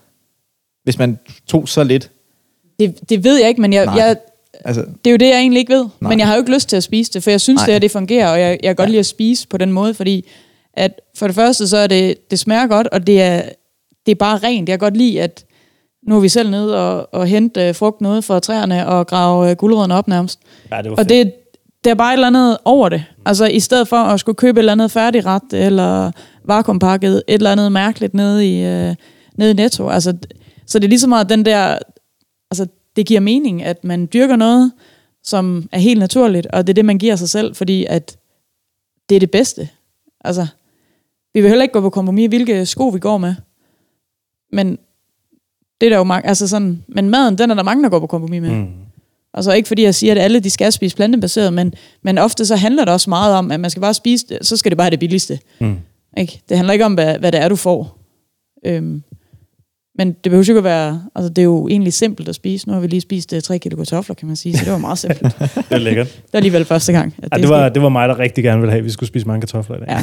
Hvis 0.83 0.97
man 0.97 1.19
tog 1.47 1.69
så 1.69 1.83
lidt 1.83 2.11
det, 2.79 3.09
det 3.09 3.23
ved 3.23 3.39
jeg 3.39 3.49
ikke, 3.49 3.61
men 3.61 3.73
jeg, 3.73 3.93
jeg, 3.97 4.17
altså, 4.65 4.81
det 4.81 5.09
er 5.09 5.11
jo 5.11 5.17
det, 5.17 5.27
jeg 5.27 5.39
egentlig 5.39 5.59
ikke 5.59 5.73
ved. 5.73 5.85
Nej. 5.99 6.09
Men 6.09 6.19
jeg 6.19 6.27
har 6.27 6.35
jo 6.35 6.39
ikke 6.39 6.53
lyst 6.53 6.69
til 6.69 6.77
at 6.77 6.83
spise 6.83 7.11
det, 7.13 7.23
for 7.23 7.29
jeg 7.29 7.41
synes, 7.41 7.59
Nej. 7.59 7.65
det 7.65 7.73
her 7.73 7.79
det 7.79 7.91
fungerer, 7.91 8.31
og 8.31 8.39
jeg, 8.39 8.49
jeg 8.49 8.69
kan 8.69 8.75
godt 8.75 8.87
ja. 8.87 8.91
lide 8.91 8.99
at 8.99 9.05
spise 9.05 9.47
på 9.47 9.57
den 9.57 9.71
måde, 9.71 9.93
fordi 9.93 10.25
at 10.73 11.01
for 11.17 11.27
det 11.27 11.35
første, 11.35 11.67
så 11.67 11.77
er 11.77 11.87
det, 11.87 12.31
det 12.31 12.39
smager 12.39 12.67
godt, 12.67 12.87
og 12.87 13.07
det 13.07 13.21
er, 13.21 13.41
det 14.05 14.11
er 14.11 14.15
bare 14.15 14.37
rent. 14.37 14.69
Jeg 14.69 14.79
kan 14.79 14.85
godt 14.85 14.97
lide, 14.97 15.21
at 15.21 15.45
nu 16.07 16.15
er 16.15 16.19
vi 16.19 16.29
selv 16.29 16.49
nede 16.49 16.77
og, 16.77 17.13
og 17.13 17.27
hente 17.27 17.69
uh, 17.69 17.75
frugt 17.75 18.01
noget 18.01 18.23
fra 18.23 18.39
træerne 18.39 18.87
og 18.87 19.07
grave 19.07 19.51
uh, 19.51 19.57
guldrødderne 19.57 19.95
op 19.95 20.07
nærmest. 20.07 20.39
Ja, 20.71 20.81
det 20.81 20.91
var 20.91 20.97
og 20.97 21.09
det, 21.09 21.33
det 21.83 21.89
er 21.89 21.95
bare 21.95 22.13
et 22.13 22.13
eller 22.13 22.27
andet 22.27 22.57
over 22.65 22.89
det. 22.89 23.03
Altså 23.25 23.45
i 23.45 23.59
stedet 23.59 23.87
for 23.87 23.97
at 23.97 24.19
skulle 24.19 24.35
købe 24.35 24.59
et 24.59 24.61
eller 24.61 24.71
andet 24.71 24.91
færdigret, 24.91 25.53
eller 25.53 26.11
vakuumpakket, 26.45 27.23
et 27.27 27.33
eller 27.33 27.51
andet 27.51 27.71
mærkeligt 27.71 28.13
nede 28.13 28.47
i, 28.47 28.65
uh, 28.65 28.95
nede 29.37 29.51
i 29.51 29.53
Netto. 29.53 29.89
Altså, 29.89 30.13
så 30.67 30.79
det 30.79 30.85
er 30.85 30.89
lige 30.89 30.99
så 30.99 31.07
meget 31.07 31.29
den 31.29 31.45
der, 31.45 31.77
altså 32.51 32.67
det 32.95 33.05
giver 33.05 33.19
mening, 33.19 33.63
at 33.63 33.83
man 33.83 34.09
dyrker 34.13 34.35
noget, 34.35 34.71
som 35.23 35.69
er 35.71 35.79
helt 35.79 35.99
naturligt, 35.99 36.47
og 36.47 36.67
det 36.67 36.71
er 36.73 36.75
det, 36.75 36.85
man 36.85 36.97
giver 36.97 37.15
sig 37.15 37.29
selv, 37.29 37.55
fordi 37.55 37.85
at 37.85 38.17
det 39.09 39.15
er 39.15 39.19
det 39.19 39.31
bedste. 39.31 39.69
Altså, 40.21 40.47
vi 41.33 41.41
vil 41.41 41.49
heller 41.49 41.63
ikke 41.63 41.73
gå 41.73 41.81
på 41.81 41.89
kompromis, 41.89 42.27
hvilke 42.27 42.65
sko 42.65 42.87
vi 42.87 42.99
går 42.99 43.17
med. 43.17 43.35
Men 44.51 44.77
det 45.81 45.87
er 45.87 45.89
der 45.89 45.97
jo 45.97 46.03
mange, 46.03 46.27
altså 46.27 46.47
sådan, 46.47 46.83
men 46.87 47.09
maden, 47.09 47.37
den 47.37 47.51
er 47.51 47.55
der 47.55 47.63
mange, 47.63 47.83
der 47.83 47.89
går 47.89 47.99
på 47.99 48.07
kompromis 48.07 48.41
med. 48.41 48.51
Mm. 48.51 48.73
Altså 49.33 49.51
ikke 49.51 49.67
fordi 49.67 49.83
jeg 49.83 49.95
siger, 49.95 50.11
at 50.11 50.17
alle 50.17 50.39
de 50.39 50.49
skal 50.49 50.71
spise 50.71 50.95
plantebaseret, 50.95 51.53
men, 51.53 51.73
men 52.01 52.17
ofte 52.17 52.45
så 52.45 52.55
handler 52.55 52.85
det 52.85 52.93
også 52.93 53.09
meget 53.09 53.35
om, 53.35 53.51
at 53.51 53.59
man 53.59 53.69
skal 53.69 53.81
bare 53.81 53.93
spise 53.93 54.25
det, 54.29 54.45
så 54.47 54.57
skal 54.57 54.71
det 54.71 54.77
bare 54.77 54.85
have 54.85 54.91
det 54.91 54.99
billigste. 54.99 55.39
Mm. 55.59 55.77
Ikke? 56.17 56.41
Det 56.49 56.57
handler 56.57 56.73
ikke 56.73 56.85
om, 56.85 56.93
hvad, 56.93 57.19
hvad 57.19 57.31
det 57.31 57.41
er, 57.41 57.49
du 57.49 57.55
får. 57.55 57.97
Øhm, 58.65 59.03
men 59.99 60.07
det 60.07 60.23
behøver 60.23 60.49
ikke 60.49 60.57
at 60.57 60.63
være, 60.63 61.01
altså 61.15 61.29
det 61.29 61.37
er 61.37 61.43
jo 61.43 61.67
egentlig 61.67 61.93
simpelt 61.93 62.29
at 62.29 62.35
spise. 62.35 62.67
Nu 62.67 62.73
har 62.73 62.79
vi 62.79 62.87
lige 62.87 63.01
spist 63.01 63.33
uh, 63.33 63.35
øh, 63.35 63.41
3 63.41 63.57
kilo 63.57 63.75
kartofler, 63.75 64.15
kan 64.15 64.27
man 64.27 64.35
sige, 64.35 64.57
så 64.57 64.65
det 64.65 64.71
var 64.71 64.77
meget 64.77 64.97
simpelt. 64.97 65.39
det 65.39 65.65
er 65.69 65.77
lækkert. 65.77 66.07
Det 66.07 66.33
var 66.33 66.37
alligevel 66.37 66.65
første 66.65 66.91
gang. 66.91 67.15
At 67.17 67.23
ja, 67.31 67.35
det, 67.35 67.43
det, 67.43 67.49
var, 67.49 67.69
det 67.69 67.81
var 67.81 67.89
mig, 67.89 68.09
der 68.09 68.19
rigtig 68.19 68.43
gerne 68.43 68.59
ville 68.59 68.71
have, 68.71 68.79
at 68.79 68.85
vi 68.85 68.89
skulle 68.89 69.07
spise 69.07 69.27
mange 69.27 69.41
kartofler 69.41 69.77
i 69.77 69.79
dag. 69.79 69.97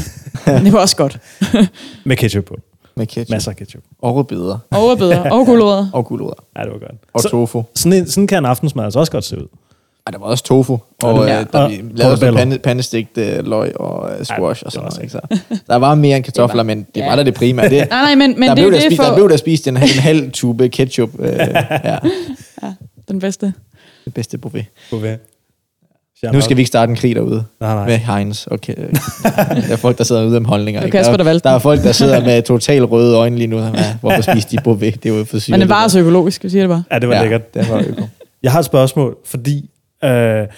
Ja, 0.47 0.59
det 0.59 0.73
var 0.73 0.79
også 0.79 0.97
godt. 0.97 1.19
Med 2.05 2.17
ketchup 2.17 2.45
på. 2.45 2.57
Med 2.97 3.07
ketchup. 3.07 3.31
Masser 3.31 3.51
af 3.51 3.57
ketchup. 3.57 3.83
Og 3.99 4.17
rødbeder. 4.17 4.59
Og 4.71 4.89
rødbeder, 4.89 5.31
og 5.31 5.47
gulerødder. 5.47 5.91
Og 5.99 6.07
gulerødder. 6.07 6.45
Ja, 6.57 6.63
det 6.63 6.73
var 6.73 6.79
godt. 6.79 6.95
Og 7.13 7.21
Så, 7.21 7.29
tofu. 7.29 7.63
sådan, 7.75 7.99
en, 7.99 8.09
sådan 8.11 8.27
kan 8.27 8.39
en 8.39 8.45
aftensmad 8.45 8.85
altså 8.85 8.99
også 8.99 9.13
godt 9.13 9.25
se 9.25 9.39
ud. 9.39 9.47
Ej, 10.07 10.11
der 10.11 10.19
var 10.19 10.27
også 10.27 10.45
tofu. 10.45 10.79
Og 11.03 11.27
Ja, 11.27 11.41
øh, 11.41 11.47
der 11.53 11.59
og 11.59 11.71
vi 11.71 11.75
lavede 11.77 11.93
portobello. 11.97 12.17
sådan 12.39 12.49
pande, 12.49 12.59
pandestegt 12.59 13.19
øh, 13.19 13.47
løg 13.47 13.81
og 13.81 14.11
øh, 14.19 14.25
squash 14.25 14.63
Ja, 14.63 14.67
og 14.67 14.73
sådan 14.73 14.89
noget. 14.89 15.03
Ikke? 15.03 15.13
Så 15.13 15.21
der 15.67 15.77
var 15.77 15.95
mere 15.95 16.17
end 16.17 16.25
kartofler, 16.25 16.63
men 16.63 16.79
det 16.95 17.01
ja. 17.01 17.09
var 17.09 17.17
da 17.17 17.23
det 17.23 17.35
primære. 17.35 17.69
Det, 17.69 17.73
Nej, 17.91 18.03
nej, 18.03 18.15
men, 18.15 18.41
men 18.41 18.49
der, 18.49 18.55
det 18.55 18.63
blev 18.63 18.67
er 18.67 18.71
der, 18.71 18.79
det 18.79 18.87
spist, 18.87 19.03
for 19.03 19.09
der 19.09 19.15
blev 19.15 19.29
der 19.29 19.37
spist 19.37 19.69
en, 19.69 19.77
en 19.77 19.83
halv 19.83 20.31
tube 20.33 20.69
ketchup. 20.69 21.11
Øh, 21.19 21.29
ja, 21.85 21.99
den 23.09 23.19
bedste. 23.21 23.53
det 24.05 24.15
bedste 24.15 24.39
buffet. 24.39 24.65
Okay. 24.93 25.17
Nu 26.33 26.41
skal 26.41 26.57
vi 26.57 26.61
ikke 26.61 26.69
starte 26.69 26.91
en 26.91 26.97
krig 26.97 27.15
derude 27.17 27.45
Nej, 27.61 27.75
nej. 27.75 27.87
med 27.87 27.99
Heinz. 27.99 28.47
Okay. 28.51 28.75
der 29.23 29.73
er 29.73 29.77
folk, 29.77 29.99
der 29.99 30.05
sidder 30.05 30.27
ude 30.27 30.37
om 30.37 30.45
holdninger. 30.45 30.83
Ikke? 30.83 30.97
Kasper, 30.97 31.13
der 31.13 31.17
der, 31.17 31.25
valgte 31.25 31.49
der 31.49 31.55
er 31.55 31.59
folk, 31.59 31.83
der 31.83 31.93
sidder 31.93 32.25
med 32.25 32.43
total 32.53 32.85
røde 32.85 33.17
øjne 33.17 33.37
lige 33.37 33.47
nu. 33.47 33.59
Ja, 33.59 33.97
hvorfor 34.01 34.21
spiser 34.23 34.49
de 34.49 34.59
buffet? 34.65 35.03
Det 35.03 35.13
er 35.13 35.19
jo 35.19 35.25
for 35.25 35.39
sygt. 35.39 35.51
Men 35.51 35.61
det 35.61 35.69
var 35.69 35.89
så 35.89 36.01
økologisk, 36.01 36.45
vi 36.45 36.49
siger 36.49 36.63
det 36.63 36.69
bare. 36.69 36.83
Ja, 36.93 36.99
det 36.99 37.09
var 37.09 37.15
ja, 37.15 37.23
lækkert. 37.23 37.55
Det 37.55 37.71
var 37.71 37.79
øko. 37.89 38.03
Jeg 38.43 38.53
har 38.53 38.59
et 38.59 38.65
spørgsmål, 38.65 39.17
fordi 39.25 39.71
øh, 40.07 40.49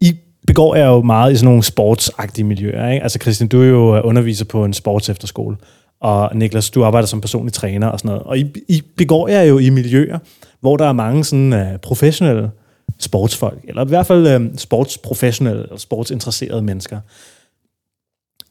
I 0.00 0.16
begår 0.46 0.74
jeg 0.74 0.86
jo 0.86 1.02
meget 1.02 1.32
i 1.32 1.36
sådan 1.36 1.44
nogle 1.44 1.62
sportsagtige 1.62 2.44
miljøer. 2.44 2.90
Ikke? 2.90 3.02
Altså 3.02 3.18
Christian, 3.22 3.48
du 3.48 3.62
er 3.62 3.66
jo 3.66 3.96
øh, 3.96 4.00
underviser 4.04 4.44
på 4.44 4.64
en 4.64 4.72
sports 4.72 5.08
efterskole, 5.08 5.56
og 6.00 6.36
Niklas, 6.36 6.70
du 6.70 6.84
arbejder 6.84 7.06
som 7.06 7.20
personlig 7.20 7.52
træner 7.52 7.86
og 7.86 7.98
sådan 7.98 8.08
noget. 8.08 8.22
Og 8.22 8.38
I, 8.38 8.52
I 8.68 8.82
begår 8.96 9.28
jer 9.28 9.42
jo 9.42 9.58
i 9.58 9.70
miljøer, 9.70 10.18
hvor 10.60 10.76
der 10.76 10.86
er 10.86 10.92
mange 10.92 11.24
sådan 11.24 11.52
øh, 11.52 11.78
professionelle 11.78 12.50
sportsfolk, 12.98 13.64
eller 13.64 13.84
i 13.84 13.88
hvert 13.88 14.06
fald 14.06 14.26
øh, 14.26 14.50
sportsprofessionelle 14.56 15.62
eller 15.62 15.76
sportsinteresserede 15.76 16.62
mennesker. 16.62 17.00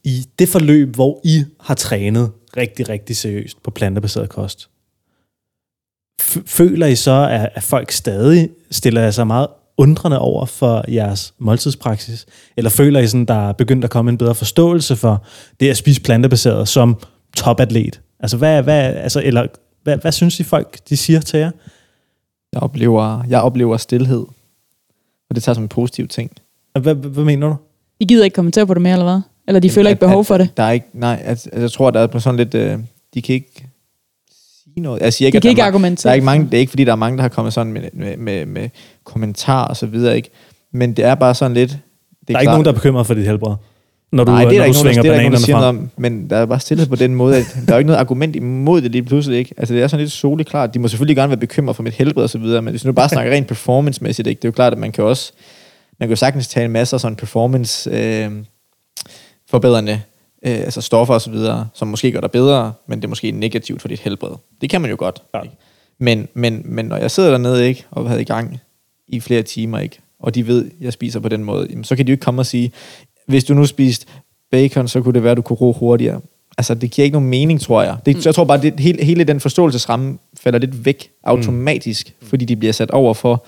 I 0.03 0.25
det 0.39 0.49
forløb, 0.49 0.95
hvor 0.95 1.21
I 1.23 1.43
har 1.59 1.73
trænet 1.73 2.31
rigtig, 2.57 2.89
rigtig 2.89 3.17
seriøst 3.17 3.63
på 3.63 3.71
plantebaseret 3.71 4.29
kost, 4.29 4.69
føler 6.45 6.87
I 6.87 6.95
så, 6.95 7.27
at, 7.31 7.49
at 7.55 7.63
folk 7.63 7.91
stadig 7.91 8.49
stiller 8.71 9.01
jer 9.01 9.11
sig 9.11 9.27
meget 9.27 9.47
undrende 9.77 10.19
over 10.19 10.45
for 10.45 10.85
jeres 10.91 11.33
måltidspraksis? 11.39 12.25
Eller 12.57 12.69
føler 12.69 12.99
I 12.99 13.07
sådan, 13.07 13.25
der 13.25 13.49
er 13.49 13.53
begyndt 13.53 13.83
at 13.83 13.89
komme 13.89 14.11
en 14.11 14.17
bedre 14.17 14.35
forståelse 14.35 14.95
for 14.95 15.23
det 15.59 15.69
at 15.69 15.77
spise 15.77 16.01
plantebaseret 16.01 16.67
som 16.67 16.97
topatlet? 17.35 18.01
Altså, 18.19 18.37
hvad, 18.37 18.63
hvad, 18.63 18.81
altså, 18.95 19.21
eller, 19.25 19.47
hvad, 19.83 19.97
hvad 19.97 20.11
synes 20.11 20.39
I 20.39 20.43
folk, 20.43 20.77
de 20.89 20.97
siger 20.97 21.19
til 21.19 21.39
jer? 21.39 21.51
Jeg 22.53 22.61
oplever, 22.61 23.23
jeg 23.29 23.41
oplever 23.41 23.77
stillhed. 23.77 24.25
Og 25.29 25.35
det 25.35 25.43
tager 25.43 25.53
som 25.53 25.63
en 25.63 25.69
positiv 25.69 26.07
ting. 26.07 26.31
Hvad, 26.81 26.95
hvad, 26.95 27.23
mener 27.23 27.47
du? 27.47 27.55
De 28.01 28.05
gider 28.05 28.23
ikke 28.23 28.35
kommentere 28.35 28.67
på 28.67 28.73
det 28.73 28.81
mere, 28.81 28.93
eller 28.93 29.05
hvad? 29.05 29.21
Eller 29.47 29.59
de 29.59 29.69
føler 29.69 29.89
At- 29.89 29.91
ikke 29.91 29.99
behov 29.99 30.19
at 30.19 30.25
for 30.25 30.37
det. 30.37 30.57
Der 30.57 30.63
er 30.63 30.71
ikke, 30.71 30.85
nej, 30.93 31.21
altså, 31.25 31.49
jeg 31.53 31.71
tror, 31.71 31.91
der 31.91 31.99
er 31.99 32.07
på 32.07 32.19
sådan 32.19 32.37
lidt, 32.37 32.53
øh, 32.53 32.79
de 33.13 33.21
kan 33.21 33.35
ikke 33.35 33.67
noget. 34.81 35.01
Jeg 35.01 35.13
siger 35.13 35.25
ikke, 35.27 35.35
De 35.35 35.41
kan 35.41 35.43
der 35.43 35.49
ikke 35.49 35.61
er 35.61 35.63
ma- 35.65 35.67
argumentere. 35.67 36.03
Der 36.03 36.09
er 36.09 36.13
ikke 36.13 36.25
mange, 36.25 36.45
det 36.45 36.53
er 36.53 36.59
ikke 36.59 36.69
fordi, 36.69 36.83
der 36.83 36.91
er 36.91 36.95
mange, 36.95 37.17
der 37.17 37.21
har 37.21 37.29
kommet 37.29 37.53
sådan 37.53 37.73
med, 37.73 37.81
med, 37.93 38.17
med, 38.17 38.45
med 38.45 38.69
kommentarer 39.03 39.67
og 39.67 39.77
så 39.77 39.85
videre, 39.85 40.15
ikke? 40.15 40.29
Men 40.73 40.93
det 40.93 41.05
er 41.05 41.15
bare 41.15 41.35
sådan 41.35 41.53
lidt... 41.53 41.69
Det 41.71 41.79
Der 42.27 42.35
er 42.35 42.39
ikke 42.39 42.51
nogen, 42.51 42.65
der 42.65 42.71
er 42.71 42.75
bekymret 42.75 43.07
for 43.07 43.13
dit 43.13 43.25
helbred, 43.25 43.55
når 44.11 44.23
du, 44.23 44.31
Nej, 44.31 44.45
det 44.45 44.57
er 44.57 44.59
når 44.59 44.65
der 44.65 44.73
du 44.83 44.87
ikke 44.89 44.95
nogen, 44.95 44.95
der, 44.95 45.01
det 45.01 45.09
er 45.11 45.21
nogen, 45.21 45.31
der 45.33 45.37
bananerne 45.39 45.45
siger 45.45 45.55
noget 45.59 45.75
frem. 45.75 45.77
om, 45.77 45.89
men 45.97 46.29
der 46.29 46.37
er 46.37 46.45
bare 46.45 46.59
stillet 46.59 46.89
på 46.89 46.95
den 46.95 47.15
måde, 47.15 47.37
at 47.37 47.45
der 47.65 47.71
er 47.73 47.75
jo 47.75 47.79
ikke 47.79 47.87
noget 47.87 47.99
argument 47.99 48.35
imod 48.35 48.81
det 48.81 48.91
lige 48.91 49.03
pludselig, 49.03 49.37
ikke? 49.39 49.53
Altså 49.57 49.73
det 49.73 49.83
er 49.83 49.87
sådan 49.87 50.01
lidt 50.03 50.11
soleklart. 50.11 50.73
De 50.73 50.79
må 50.79 50.87
selvfølgelig 50.87 51.15
gerne 51.15 51.29
være 51.29 51.37
bekymret 51.37 51.75
for 51.75 51.83
mit 51.83 51.93
helbred 51.93 52.23
og 52.23 52.29
så 52.29 52.37
videre, 52.37 52.61
men 52.61 52.71
hvis 52.71 52.85
nu 52.85 52.91
bare 52.91 53.09
snakker 53.09 53.31
rent 53.33 53.47
performance-mæssigt, 53.47 54.27
ikke? 54.27 54.39
Det 54.39 54.45
er 54.45 54.49
jo 54.49 54.51
klart, 54.53 54.73
at 54.73 54.79
man 54.79 54.91
kan 54.91 55.03
også, 55.03 55.31
man 55.99 56.07
kan 56.09 56.11
jo 56.11 56.15
sagtens 56.15 56.47
tage 56.47 56.65
en 56.65 56.71
masse 56.71 56.95
af 56.95 56.99
sådan 56.99 57.15
performance 57.15 57.89
øh, 57.93 58.31
forbedrende 59.49 60.01
øh, 60.47 60.59
altså 60.59 60.81
stoffer 60.81 61.13
og 61.13 61.21
så 61.21 61.31
videre, 61.31 61.67
som 61.73 61.87
måske 61.87 62.11
gør 62.11 62.21
dig 62.21 62.31
bedre, 62.31 62.73
men 62.87 62.99
det 62.99 63.05
er 63.05 63.09
måske 63.09 63.31
negativt 63.31 63.81
for 63.81 63.87
dit 63.87 63.99
helbred. 63.99 64.31
Det 64.61 64.69
kan 64.69 64.81
man 64.81 64.89
jo 64.89 64.95
godt. 64.99 65.21
Ja. 65.33 65.41
Ikke? 65.41 65.55
Men, 65.99 66.27
men, 66.33 66.61
men 66.65 66.85
når 66.85 66.97
jeg 66.97 67.11
sidder 67.11 67.31
dernede, 67.31 67.67
ikke, 67.67 67.85
og 67.91 68.03
har 68.03 68.09
været 68.09 68.21
i 68.21 68.23
gang 68.23 68.59
i 69.07 69.19
flere 69.19 69.41
timer, 69.41 69.79
ikke, 69.79 69.99
og 70.19 70.35
de 70.35 70.47
ved, 70.47 70.65
at 70.65 70.71
jeg 70.81 70.93
spiser 70.93 71.19
på 71.19 71.29
den 71.29 71.43
måde, 71.43 71.67
jamen, 71.69 71.83
så 71.83 71.95
kan 71.95 72.05
de 72.05 72.09
jo 72.09 72.13
ikke 72.13 72.23
komme 72.23 72.41
og 72.41 72.45
sige, 72.45 72.71
hvis 73.27 73.43
du 73.43 73.53
nu 73.53 73.65
spiste 73.65 74.05
bacon, 74.51 74.87
så 74.87 75.01
kunne 75.01 75.13
det 75.13 75.23
være, 75.23 75.31
at 75.31 75.37
du 75.37 75.41
kunne 75.41 75.57
ro 75.57 75.71
hurtigere. 75.73 76.21
Altså, 76.57 76.73
det 76.73 76.91
giver 76.91 77.03
ikke 77.03 77.15
nogen 77.15 77.29
mening, 77.29 77.61
tror 77.61 77.83
jeg. 77.83 77.97
Det, 78.05 78.15
mm. 78.15 78.21
Jeg 78.25 78.35
tror 78.35 78.43
bare, 78.43 78.61
det, 78.61 78.79
hele, 78.79 79.03
hele 79.03 79.23
den 79.23 79.39
forståelsesramme 79.39 80.17
falder 80.39 80.59
lidt 80.59 80.85
væk 80.85 81.11
automatisk, 81.23 82.13
mm. 82.21 82.27
fordi 82.27 82.45
de 82.45 82.55
bliver 82.55 82.73
sat 82.73 82.91
over 82.91 83.13
for, 83.13 83.45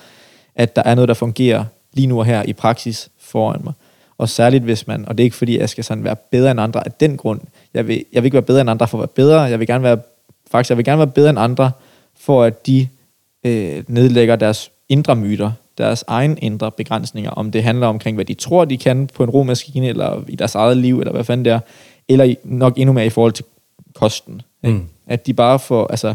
at 0.54 0.76
der 0.76 0.82
er 0.84 0.94
noget, 0.94 1.08
der 1.08 1.14
fungerer 1.14 1.64
lige 1.92 2.06
nu 2.06 2.18
og 2.18 2.24
her 2.24 2.42
i 2.42 2.52
praksis 2.52 3.08
foran 3.18 3.60
mig. 3.64 3.72
Og 4.20 4.28
særligt 4.28 4.64
hvis 4.64 4.86
man, 4.86 5.08
og 5.08 5.18
det 5.18 5.22
er 5.22 5.24
ikke 5.24 5.36
fordi, 5.36 5.58
jeg 5.58 5.68
skal 5.68 5.84
sådan 5.84 6.04
være 6.04 6.16
bedre 6.16 6.50
end 6.50 6.60
andre 6.60 6.86
af 6.86 6.92
den 6.92 7.16
grund. 7.16 7.40
Jeg 7.74 7.88
vil, 7.88 8.04
jeg 8.12 8.22
vil 8.22 8.26
ikke 8.26 8.34
være 8.34 8.42
bedre 8.42 8.60
end 8.60 8.70
andre 8.70 8.88
for 8.88 8.98
at 8.98 9.00
være 9.00 9.08
bedre. 9.08 9.40
Jeg 9.40 9.58
vil 9.58 9.66
gerne 9.66 9.84
være, 9.84 9.98
faktisk, 10.50 10.70
jeg 10.70 10.76
vil 10.76 10.84
gerne 10.84 10.98
være 10.98 11.06
bedre 11.06 11.30
end 11.30 11.38
andre, 11.38 11.70
for 12.20 12.44
at 12.44 12.66
de 12.66 12.88
øh, 13.44 13.82
nedlægger 13.88 14.36
deres 14.36 14.70
indre 14.88 15.16
myter, 15.16 15.52
deres 15.78 16.04
egen 16.06 16.38
indre 16.42 16.70
begrænsninger, 16.70 17.30
om 17.30 17.50
det 17.50 17.62
handler 17.62 17.86
omkring, 17.86 18.14
hvad 18.14 18.24
de 18.24 18.34
tror, 18.34 18.64
de 18.64 18.78
kan 18.78 19.06
på 19.14 19.24
en 19.24 19.30
romaskine, 19.30 19.88
eller 19.88 20.24
i 20.28 20.36
deres 20.36 20.54
eget 20.54 20.76
liv, 20.76 20.98
eller 21.00 21.12
hvad 21.12 21.24
fanden 21.24 21.44
det 21.44 21.52
er, 21.52 21.60
eller 22.08 22.34
nok 22.44 22.74
endnu 22.76 22.92
mere 22.92 23.06
i 23.06 23.10
forhold 23.10 23.32
til 23.32 23.44
kosten. 23.94 24.42
Ikke? 24.64 24.76
Mm. 24.76 24.84
At 25.06 25.26
de 25.26 25.34
bare 25.34 25.58
får, 25.58 25.86
altså, 25.86 26.14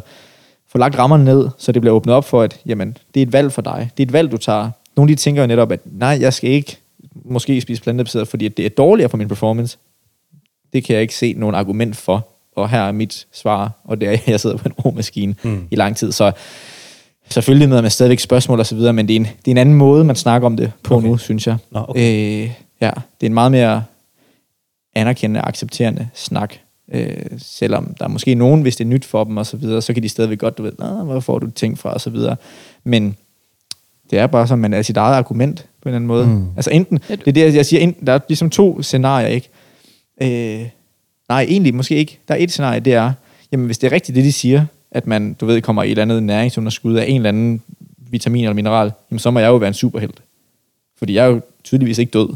får 0.68 0.80
lagt 0.80 0.98
rammerne 0.98 1.26
ned, 1.26 1.50
så 1.58 1.72
det 1.72 1.82
bliver 1.82 1.96
åbnet 1.96 2.16
op 2.16 2.26
for, 2.26 2.42
at 2.42 2.60
jamen, 2.66 2.98
det 3.14 3.22
er 3.22 3.26
et 3.26 3.34
valg 3.34 3.52
for 3.52 3.62
dig. 3.62 3.90
Det 3.98 4.04
er 4.04 4.08
et 4.08 4.14
valg, 4.14 4.32
du 4.32 4.38
tager. 4.38 4.70
Nogle 4.96 5.12
de 5.12 5.16
tænker 5.16 5.42
jo 5.42 5.48
netop, 5.48 5.72
at 5.72 5.80
nej, 5.86 6.18
jeg 6.22 6.34
skal 6.34 6.50
ikke 6.50 6.78
måske 7.26 7.62
spise 7.62 7.82
plantebaseret, 7.82 8.28
fordi 8.28 8.48
det 8.48 8.66
er 8.66 8.70
dårligere 8.70 9.10
for 9.10 9.18
min 9.18 9.28
performance. 9.28 9.78
Det 10.74 10.84
kan 10.84 10.94
jeg 10.94 11.02
ikke 11.02 11.16
se 11.16 11.34
nogen 11.34 11.56
argument 11.56 11.96
for. 11.96 12.28
Og 12.56 12.70
her 12.70 12.82
er 12.82 12.92
mit 12.92 13.28
svar, 13.32 13.72
og 13.84 14.02
det 14.02 14.08
er, 14.08 14.12
at 14.12 14.28
jeg 14.28 14.40
sidder 14.40 14.58
på 14.58 14.70
en 14.70 14.74
romaskine 14.74 15.36
Mm. 15.44 15.68
i 15.72 15.76
lang 15.76 15.98
tid. 15.98 16.12
Så 16.12 16.32
selvfølgelig 17.30 17.70
med, 17.70 17.82
med 17.82 17.90
stadigvæk 17.90 18.20
spørgsmål 18.20 18.60
og 18.60 18.66
så 18.66 18.76
videre, 18.76 18.94
men 18.94 19.08
det 19.08 19.14
er, 19.16 19.20
en, 19.20 19.24
det 19.26 19.48
er 19.48 19.52
en 19.52 19.58
anden 19.58 19.76
måde, 19.76 20.04
man 20.04 20.16
snakker 20.16 20.46
om 20.46 20.58
det 20.58 20.72
på 20.84 20.96
Okay. 20.96 21.08
nu, 21.08 21.18
synes 21.18 21.48
jeg. 21.48 21.58
Nå, 21.72 21.86
okay. 21.88 22.42
Øh, 22.44 22.52
ja, 22.82 22.92
det 23.22 23.26
er 23.26 23.30
en 23.30 23.34
meget 23.34 23.52
mere 23.52 23.84
anerkendende, 24.96 25.42
accepterende 25.42 26.10
snak. 26.14 26.54
Øh, 26.94 27.16
selvom 27.38 27.96
der 28.00 28.06
er 28.06 28.10
måske 28.10 28.36
nogen, 28.36 28.62
hvis 28.62 28.76
det 28.76 28.84
er 28.84 28.88
nyt 28.90 29.06
for 29.06 29.24
dem 29.24 29.38
og 29.38 29.46
så 29.46 29.58
videre, 29.58 29.82
så 29.82 29.94
kan 29.94 30.04
de 30.04 30.10
stadigvæk 30.10 30.40
godt, 30.40 30.58
du 30.58 30.64
ved, 30.64 30.72
"Nå, 30.80 30.86
hvor 31.04 31.20
får 31.20 31.40
du 31.40 31.50
ting 31.50 31.80
fra 31.80 31.94
og 31.94 32.02
så 32.02 32.10
videre. 32.10 32.36
Men 32.84 33.16
det 34.12 34.20
er 34.20 34.28
bare 34.28 34.48
sådan, 34.48 34.62
man 34.62 34.74
er 34.74 34.82
sit 34.82 34.98
eget 34.98 35.16
argument 35.16 35.66
på 35.86 35.90
en 35.90 35.96
eller 35.96 35.96
anden 35.96 36.08
måde. 36.08 36.28
Mm. 36.28 36.48
Altså 36.56 36.72
enten, 36.72 37.00
det 37.10 37.28
er 37.28 37.32
det, 37.32 37.56
jeg 37.56 37.66
siger, 37.66 37.80
enten, 37.80 38.08
der 38.08 38.14
er 38.14 38.20
ligesom 38.28 38.50
to 38.50 38.82
scenarier, 38.82 39.28
ikke? 39.28 39.50
Øh, 40.22 40.68
nej, 41.30 41.42
egentlig 41.42 41.76
måske 41.76 41.96
ikke. 41.96 42.20
Der 42.28 42.34
er 42.34 42.38
et 42.40 42.52
scenarie, 42.52 42.80
det 42.80 42.94
er, 42.94 43.14
jamen 43.52 43.66
hvis 43.66 43.78
det 43.78 43.88
er 43.88 43.92
rigtigt, 43.92 44.16
det 44.16 44.24
de 44.24 44.32
siger, 44.32 44.66
at 44.92 45.08
man, 45.08 45.34
du 45.34 45.46
ved, 45.46 45.62
kommer 45.62 45.84
i 45.84 45.86
et 45.86 45.92
eller 45.92 46.02
andet 46.02 46.24
næringsunderskud 46.24 46.96
af 46.96 47.06
en 47.08 47.16
eller 47.16 47.30
anden 47.30 47.62
vitamin 48.12 48.44
eller 48.44 48.54
mineral, 48.54 48.92
jamen 49.12 49.20
så 49.20 49.32
må 49.32 49.40
jeg 49.40 49.48
jo 49.48 49.56
være 49.56 49.68
en 49.68 49.74
superhelt. 49.74 50.22
Fordi 50.98 51.14
jeg 51.14 51.26
er 51.26 51.30
jo 51.30 51.42
tydeligvis 51.64 51.98
ikke 51.98 52.12
død. 52.12 52.36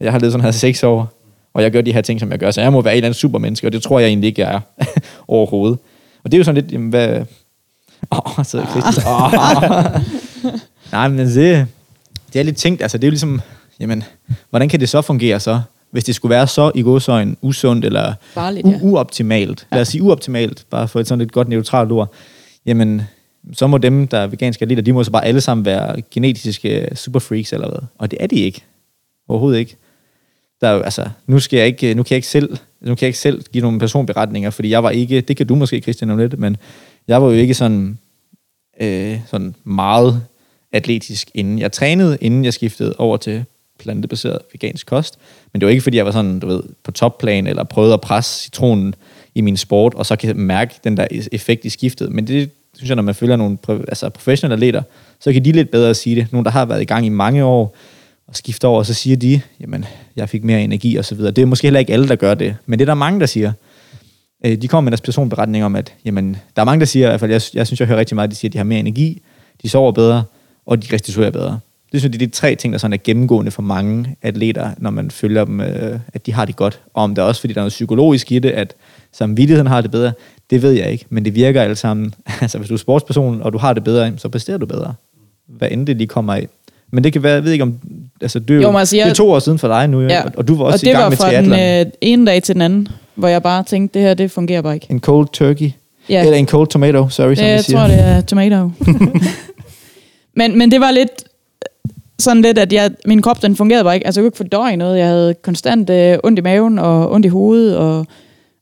Jeg 0.00 0.12
har 0.12 0.18
levet 0.18 0.32
sådan 0.32 0.44
her 0.44 0.50
seks 0.50 0.82
år, 0.82 1.12
og 1.54 1.62
jeg 1.62 1.70
gør 1.70 1.80
de 1.80 1.92
her 1.92 2.00
ting, 2.00 2.20
som 2.20 2.30
jeg 2.30 2.38
gør, 2.38 2.50
så 2.50 2.60
jeg 2.60 2.72
må 2.72 2.82
være 2.82 2.94
et 2.94 2.96
eller 2.96 3.08
andet 3.08 3.20
supermenneske, 3.20 3.66
og 3.66 3.72
det 3.72 3.82
tror 3.82 3.98
jeg 3.98 4.08
egentlig 4.08 4.28
ikke, 4.28 4.42
jeg 4.42 4.54
er 4.54 4.60
overhovedet. 5.28 5.78
Og 6.24 6.32
det 6.32 6.36
er 6.36 6.38
jo 6.38 6.44
sådan 6.44 6.62
lidt, 6.62 6.72
jamen 6.72 6.88
hvad... 6.88 7.20
Åh, 8.12 8.38
oh, 8.38 8.44
så 8.44 8.66
Christian. 8.70 9.06
Oh. 10.44 10.52
Nej, 10.92 11.08
men 11.08 11.18
det, 11.18 11.66
det 12.32 12.38
er 12.38 12.42
lidt 12.42 12.56
tænkt, 12.56 12.82
altså 12.82 12.98
det 12.98 13.04
er 13.04 13.08
jo 13.08 13.10
ligesom, 13.10 13.40
jamen, 13.80 14.04
hvordan 14.50 14.68
kan 14.68 14.80
det 14.80 14.88
så 14.88 15.02
fungere 15.02 15.40
så, 15.40 15.60
hvis 15.90 16.04
det 16.04 16.14
skulle 16.14 16.30
være 16.30 16.46
så 16.46 16.72
i 16.74 16.82
godsøjen 16.82 17.36
usundt 17.42 17.84
eller 17.84 18.14
Farligt, 18.34 18.66
ja. 18.66 18.78
uoptimalt. 18.82 19.66
Lad 19.72 19.80
os 19.80 19.88
sige 19.88 20.02
uoptimalt, 20.02 20.64
bare 20.70 20.88
for 20.88 21.00
et 21.00 21.06
sådan 21.06 21.22
et 21.22 21.32
godt 21.32 21.48
neutralt 21.48 21.92
ord. 21.92 22.12
Jamen, 22.66 23.02
så 23.52 23.66
må 23.66 23.78
dem, 23.78 24.08
der 24.08 24.18
er 24.18 24.26
veganske 24.26 24.62
atleter, 24.62 24.82
de 24.82 24.92
må 24.92 25.04
så 25.04 25.10
bare 25.10 25.24
alle 25.24 25.40
sammen 25.40 25.64
være 25.64 26.02
genetiske 26.10 26.88
superfreaks 26.94 27.52
eller 27.52 27.68
hvad. 27.68 27.80
Og 27.98 28.10
det 28.10 28.16
er 28.20 28.26
de 28.26 28.36
ikke. 28.36 28.64
Overhovedet 29.28 29.58
ikke. 29.58 29.76
Der 30.60 30.68
er 30.68 30.72
jo, 30.72 30.80
altså, 30.80 31.08
nu, 31.26 31.38
skal 31.38 31.56
jeg 31.56 31.66
ikke, 31.66 31.94
nu, 31.94 32.02
kan 32.02 32.10
jeg 32.10 32.16
ikke 32.16 32.28
selv, 32.28 32.56
nu 32.80 32.94
kan 32.94 33.02
jeg 33.02 33.08
ikke 33.08 33.18
selv 33.18 33.44
give 33.52 33.62
nogle 33.62 33.78
personberetninger, 33.78 34.50
fordi 34.50 34.70
jeg 34.70 34.82
var 34.82 34.90
ikke, 34.90 35.20
det 35.20 35.36
kan 35.36 35.46
du 35.46 35.54
måske, 35.54 35.80
Christian, 35.80 36.10
om 36.10 36.18
lidt, 36.18 36.38
men 36.38 36.56
jeg 37.08 37.22
var 37.22 37.28
jo 37.28 37.34
ikke 37.34 37.54
sådan, 37.54 37.98
øh, 38.80 39.18
sådan 39.26 39.54
meget 39.64 40.22
atletisk 40.72 41.30
inden. 41.34 41.58
Jeg 41.58 41.72
trænede, 41.72 42.18
inden 42.20 42.44
jeg 42.44 42.54
skiftede 42.54 42.94
over 42.98 43.16
til 43.16 43.44
plantebaseret 43.78 44.38
vegansk 44.52 44.86
kost, 44.86 45.18
men 45.52 45.60
det 45.60 45.66
var 45.66 45.70
ikke, 45.70 45.82
fordi 45.82 45.96
jeg 45.96 46.04
var 46.04 46.10
sådan, 46.10 46.38
du 46.38 46.46
ved, 46.46 46.62
på 46.84 46.90
topplan, 46.90 47.46
eller 47.46 47.64
prøvede 47.64 47.94
at 47.94 48.00
presse 48.00 48.42
citronen 48.42 48.94
i 49.34 49.40
min 49.40 49.56
sport, 49.56 49.94
og 49.94 50.06
så 50.06 50.16
kan 50.16 50.28
jeg 50.28 50.36
mærke 50.36 50.74
den 50.84 50.96
der 50.96 51.06
e- 51.12 51.28
effekt 51.32 51.64
i 51.64 51.68
skiftet. 51.68 52.12
Men 52.12 52.26
det 52.26 52.50
synes 52.76 52.88
jeg, 52.88 52.96
når 52.96 53.02
man 53.02 53.14
følger 53.14 53.36
nogle 53.36 53.58
altså 53.88 54.08
professionelle 54.08 54.54
atleter, 54.54 54.82
så 55.20 55.32
kan 55.32 55.44
de 55.44 55.52
lidt 55.52 55.70
bedre 55.70 55.94
sige 55.94 56.16
det. 56.16 56.26
Nogle, 56.32 56.44
der 56.44 56.50
har 56.50 56.64
været 56.64 56.82
i 56.82 56.84
gang 56.84 57.06
i 57.06 57.08
mange 57.08 57.44
år, 57.44 57.76
og 58.28 58.36
skifter 58.36 58.68
over, 58.68 58.82
så 58.82 58.94
siger 58.94 59.16
de, 59.16 59.40
jamen, 59.60 59.84
jeg 60.16 60.28
fik 60.28 60.44
mere 60.44 60.62
energi 60.62 60.96
og 60.96 61.04
så 61.04 61.14
videre. 61.14 61.30
Det 61.30 61.42
er 61.42 61.46
måske 61.46 61.66
heller 61.66 61.80
ikke 61.80 61.92
alle, 61.92 62.08
der 62.08 62.16
gør 62.16 62.34
det, 62.34 62.56
men 62.66 62.78
det 62.78 62.84
er 62.84 62.90
der 62.90 62.94
mange, 62.94 63.20
der 63.20 63.26
siger. 63.26 63.52
Øh, 64.44 64.62
de 64.62 64.68
kommer 64.68 64.84
med 64.84 64.90
deres 64.90 65.00
personberetning 65.00 65.64
om, 65.64 65.76
at 65.76 65.94
jamen, 66.04 66.36
der 66.56 66.62
er 66.62 66.66
mange, 66.66 66.80
der 66.80 66.86
siger, 66.86 67.06
i 67.06 67.10
hvert 67.10 67.20
fald, 67.20 67.30
jeg, 67.30 67.42
jeg 67.54 67.66
synes, 67.66 67.80
jeg 67.80 67.88
hører 67.88 67.98
rigtig 67.98 68.14
meget, 68.14 68.30
de 68.30 68.36
siger, 68.36 68.48
at 68.48 68.52
de 68.52 68.58
har 68.58 68.64
mere 68.64 68.80
energi, 68.80 69.22
de 69.62 69.68
sover 69.68 69.92
bedre, 69.92 70.24
og 70.68 70.82
de 70.82 70.94
restituerer 70.94 71.30
bedre. 71.30 71.58
Det 71.92 72.00
synes 72.00 72.02
jeg, 72.02 72.12
det 72.20 72.26
er 72.26 72.30
de 72.30 72.32
tre 72.32 72.54
ting, 72.54 72.72
der 72.72 72.78
sådan 72.78 72.92
er 72.92 72.98
gennemgående 73.04 73.50
for 73.50 73.62
mange 73.62 74.16
atleter, 74.22 74.70
når 74.78 74.90
man 74.90 75.10
følger 75.10 75.44
dem, 75.44 75.60
øh, 75.60 75.98
at 76.14 76.26
de 76.26 76.32
har 76.32 76.44
det 76.44 76.56
godt. 76.56 76.80
Og 76.94 77.02
om 77.02 77.14
det 77.14 77.22
er 77.22 77.26
også, 77.26 77.40
fordi 77.40 77.52
der 77.54 77.60
er 77.60 77.62
noget 77.62 77.70
psykologisk 77.70 78.32
i 78.32 78.38
det, 78.38 78.50
at 78.50 78.74
samvittigheden 79.12 79.66
har 79.66 79.80
det 79.80 79.90
bedre, 79.90 80.12
det 80.50 80.62
ved 80.62 80.72
jeg 80.72 80.90
ikke. 80.92 81.04
Men 81.10 81.24
det 81.24 81.34
virker 81.34 81.62
alle 81.62 81.76
sammen. 81.76 82.14
altså, 82.40 82.58
hvis 82.58 82.68
du 82.68 82.74
er 82.74 82.78
sportsperson, 82.78 83.42
og 83.42 83.52
du 83.52 83.58
har 83.58 83.72
det 83.72 83.84
bedre, 83.84 84.12
så 84.16 84.28
præsterer 84.28 84.56
du 84.58 84.66
bedre. 84.66 84.94
Hvad 85.46 85.68
end 85.70 85.86
det 85.86 85.96
lige 85.96 86.06
kommer 86.06 86.34
af. 86.34 86.48
Men 86.90 87.04
det 87.04 87.12
kan 87.12 87.22
være, 87.22 87.34
jeg 87.34 87.44
ved 87.44 87.52
ikke 87.52 87.62
om, 87.62 87.74
altså 88.22 88.38
det 88.38 88.56
er, 88.56 88.60
jo, 88.70 88.76
altså, 88.78 88.96
jeg- 88.96 89.04
det 89.04 89.10
er 89.10 89.14
to 89.14 89.30
år 89.30 89.38
siden 89.38 89.58
for 89.58 89.68
dig 89.68 89.88
nu, 89.88 90.00
Ja. 90.02 90.22
og 90.36 90.48
du 90.48 90.54
var 90.56 90.64
og 90.64 90.72
også 90.72 90.84
det 90.84 90.86
i 90.86 90.90
gang 90.92 91.02
var 91.02 91.08
med 91.08 91.16
fra 91.16 91.24
triathlon. 91.28 91.58
den 91.58 91.86
øh, 91.86 91.92
ene 92.00 92.26
dag 92.26 92.42
til 92.42 92.54
den 92.54 92.62
anden, 92.62 92.88
hvor 93.14 93.28
jeg 93.28 93.42
bare 93.42 93.62
tænkte, 93.62 93.98
det 93.98 94.06
her, 94.08 94.14
det 94.14 94.30
fungerer 94.30 94.62
bare 94.62 94.74
ikke. 94.74 94.86
En 94.90 95.00
cold 95.00 95.28
turkey. 95.32 95.70
Ja. 96.08 96.24
Eller 96.24 96.36
en 96.38 96.46
cold 96.46 96.68
tomato, 96.68 97.08
sorry, 97.08 97.34
som 97.34 97.46
jeg 97.46 97.64
siger. 97.64 97.78
tror, 97.78 97.88
det 97.88 98.00
er 98.00 98.20
tomato. 98.20 98.70
men, 100.36 100.58
men 100.58 100.70
det 100.70 100.80
var 100.80 100.90
lidt 100.90 101.24
sådan 102.18 102.42
lidt, 102.42 102.58
at 102.58 102.72
jeg, 102.72 102.90
min 103.06 103.22
krop, 103.22 103.42
den 103.42 103.56
fungerede 103.56 103.84
bare 103.84 103.94
ikke. 103.94 104.06
Altså, 104.06 104.20
jeg 104.20 104.22
kunne 104.22 104.28
ikke 104.28 104.36
fordøje 104.36 104.76
noget. 104.76 104.98
Jeg 104.98 105.06
havde 105.06 105.34
konstant 105.34 105.90
øh, 105.90 106.18
ondt 106.24 106.38
i 106.38 106.42
maven 106.42 106.78
og 106.78 107.12
ondt 107.12 107.26
i 107.26 107.28
hovedet, 107.28 107.76
og, 107.76 107.98
og 107.98 108.06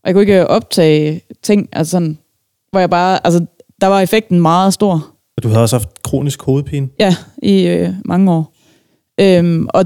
jeg 0.05 0.15
kunne 0.15 0.23
ikke 0.23 0.47
optage 0.47 1.21
ting, 1.43 1.69
altså 1.73 1.91
sådan, 1.91 2.19
hvor 2.71 2.81
jeg 2.81 2.91
bare, 2.91 3.27
altså, 3.27 3.47
der 3.81 3.87
var 3.87 4.01
effekten 4.01 4.41
meget 4.41 4.75
stor. 4.75 5.07
Og 5.37 5.43
du 5.43 5.49
havde 5.49 5.63
også 5.63 5.77
haft 5.77 6.03
kronisk 6.03 6.43
hovedpine. 6.43 6.89
Ja, 7.01 7.17
i 7.43 7.67
øh, 7.67 7.89
mange 8.05 8.33
år. 8.33 8.53
Øhm, 9.21 9.69
og, 9.75 9.85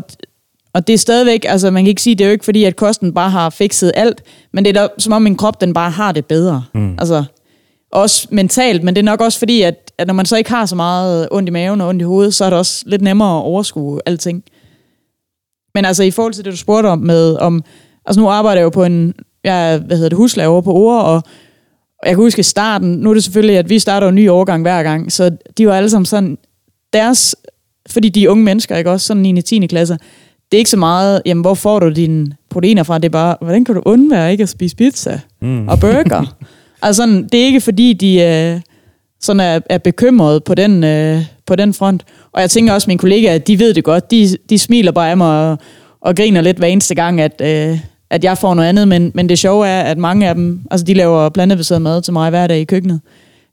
og 0.74 0.86
det 0.86 0.92
er 0.92 0.98
stadigvæk, 0.98 1.44
altså 1.48 1.70
man 1.70 1.84
kan 1.84 1.88
ikke 1.88 2.02
sige, 2.02 2.14
det 2.14 2.24
er 2.24 2.28
jo 2.28 2.32
ikke 2.32 2.44
fordi, 2.44 2.64
at 2.64 2.76
kosten 2.76 3.14
bare 3.14 3.30
har 3.30 3.50
fikset 3.50 3.92
alt, 3.94 4.22
men 4.52 4.64
det 4.64 4.76
er 4.76 4.82
da, 4.82 4.88
som 4.98 5.12
om 5.12 5.22
min 5.22 5.36
krop, 5.36 5.60
den 5.60 5.74
bare 5.74 5.90
har 5.90 6.12
det 6.12 6.26
bedre. 6.26 6.64
Mm. 6.74 6.96
Altså, 6.98 7.24
også 7.92 8.28
mentalt, 8.30 8.82
men 8.82 8.94
det 8.94 9.00
er 9.00 9.04
nok 9.04 9.20
også 9.20 9.38
fordi, 9.38 9.62
at, 9.62 9.89
at 10.00 10.06
når 10.06 10.14
man 10.14 10.26
så 10.26 10.36
ikke 10.36 10.50
har 10.50 10.66
så 10.66 10.76
meget 10.76 11.28
ondt 11.30 11.48
i 11.48 11.52
maven 11.52 11.80
og 11.80 11.88
ondt 11.88 12.02
i 12.02 12.04
hovedet, 12.04 12.34
så 12.34 12.44
er 12.44 12.50
det 12.50 12.58
også 12.58 12.82
lidt 12.86 13.02
nemmere 13.02 13.38
at 13.38 13.42
overskue 13.42 14.00
alting. 14.06 14.44
Men 15.74 15.84
altså 15.84 16.02
i 16.02 16.10
forhold 16.10 16.34
til 16.34 16.44
det, 16.44 16.52
du 16.52 16.56
spurgte 16.56 16.86
om 16.86 16.98
med, 16.98 17.36
om, 17.36 17.64
altså 18.06 18.20
nu 18.20 18.28
arbejder 18.28 18.60
jeg 18.60 18.64
jo 18.64 18.70
på 18.70 18.84
en, 18.84 19.14
jeg 19.44 19.78
hvad 19.86 19.96
hedder 19.96 20.08
det, 20.08 20.16
huslærer 20.16 20.48
over 20.48 20.60
på 20.60 20.72
ord, 20.72 21.04
og 21.04 21.22
og 22.02 22.08
jeg 22.08 22.14
kan 22.14 22.24
huske 22.24 22.40
i 22.40 22.42
starten, 22.42 22.92
nu 22.92 23.10
er 23.10 23.14
det 23.14 23.24
selvfølgelig, 23.24 23.58
at 23.58 23.68
vi 23.68 23.78
starter 23.78 24.08
en 24.08 24.14
ny 24.14 24.30
årgang 24.30 24.62
hver 24.62 24.82
gang, 24.82 25.12
så 25.12 25.30
de 25.58 25.66
var 25.66 25.74
alle 25.74 25.90
sammen 25.90 26.06
sådan, 26.06 26.38
deres, 26.92 27.36
fordi 27.90 28.08
de 28.08 28.24
er 28.24 28.28
unge 28.28 28.44
mennesker, 28.44 28.76
ikke 28.76 28.90
også, 28.90 29.06
sådan 29.06 29.22
9. 29.22 29.38
og 29.38 29.44
10. 29.44 29.66
klasse, 29.66 29.94
det 30.52 30.56
er 30.56 30.58
ikke 30.58 30.70
så 30.70 30.76
meget, 30.76 31.22
jamen 31.26 31.42
hvor 31.42 31.54
får 31.54 31.78
du 31.78 31.88
dine 31.88 32.32
proteiner 32.50 32.82
fra, 32.82 32.98
det 32.98 33.04
er 33.04 33.08
bare, 33.08 33.36
hvordan 33.40 33.64
kan 33.64 33.74
du 33.74 33.82
undvære 33.84 34.32
ikke 34.32 34.42
at 34.42 34.48
spise 34.48 34.76
pizza 34.76 35.20
mm. 35.42 35.68
og 35.68 35.80
burger? 35.80 36.36
altså 36.82 37.02
sådan, 37.02 37.28
det 37.32 37.40
er 37.40 37.44
ikke 37.44 37.60
fordi, 37.60 37.92
de 37.92 38.20
øh, 38.20 38.60
sådan 39.20 39.40
er, 39.40 39.60
er 39.70 39.78
bekymrede 39.78 40.40
på 40.40 40.54
den, 40.54 40.84
øh, 40.84 41.22
på 41.46 41.56
den 41.56 41.74
front. 41.74 42.04
Og 42.32 42.40
jeg 42.40 42.50
tænker 42.50 42.72
også, 42.72 42.84
at 42.84 42.88
mine 42.88 42.98
kollegaer, 42.98 43.38
de 43.38 43.58
ved 43.58 43.74
det 43.74 43.84
godt, 43.84 44.10
de, 44.10 44.36
de 44.50 44.58
smiler 44.58 44.92
bare 44.92 45.10
af 45.10 45.16
mig 45.16 45.50
og, 45.50 45.58
og 46.00 46.16
griner 46.16 46.40
lidt 46.40 46.56
hver 46.56 46.68
eneste 46.68 46.94
gang, 46.94 47.20
at, 47.20 47.42
øh, 47.44 47.78
at 48.10 48.24
jeg 48.24 48.38
får 48.38 48.54
noget 48.54 48.68
andet, 48.68 48.88
men, 48.88 49.10
men 49.14 49.28
det 49.28 49.38
sjove 49.38 49.66
er, 49.66 49.80
at 49.82 49.98
mange 49.98 50.28
af 50.28 50.34
dem, 50.34 50.60
altså 50.70 50.84
de 50.84 50.94
laver 50.94 51.28
plantebaseret 51.28 51.82
mad 51.82 52.02
til 52.02 52.12
mig 52.12 52.30
hver 52.30 52.46
dag 52.46 52.60
i 52.60 52.64
køkkenet. 52.64 53.00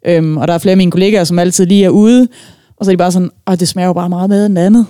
Øhm, 0.05 0.38
og 0.38 0.47
der 0.47 0.53
er 0.53 0.57
flere 0.57 0.72
af 0.72 0.78
mine 0.78 0.91
kollegaer, 0.91 1.24
som 1.24 1.39
altid 1.39 1.65
lige 1.65 1.86
er 1.86 1.89
ude, 1.89 2.28
og 2.78 2.86
så 2.86 2.91
er 2.91 2.93
de 2.93 2.97
bare 2.97 3.11
sådan, 3.11 3.32
åh, 3.47 3.55
det 3.55 3.68
smager 3.68 3.88
jo 3.88 3.93
bare 3.93 4.09
meget 4.09 4.30
bedre 4.30 4.45
end 4.45 4.55
det 4.55 4.61
andet. 4.61 4.86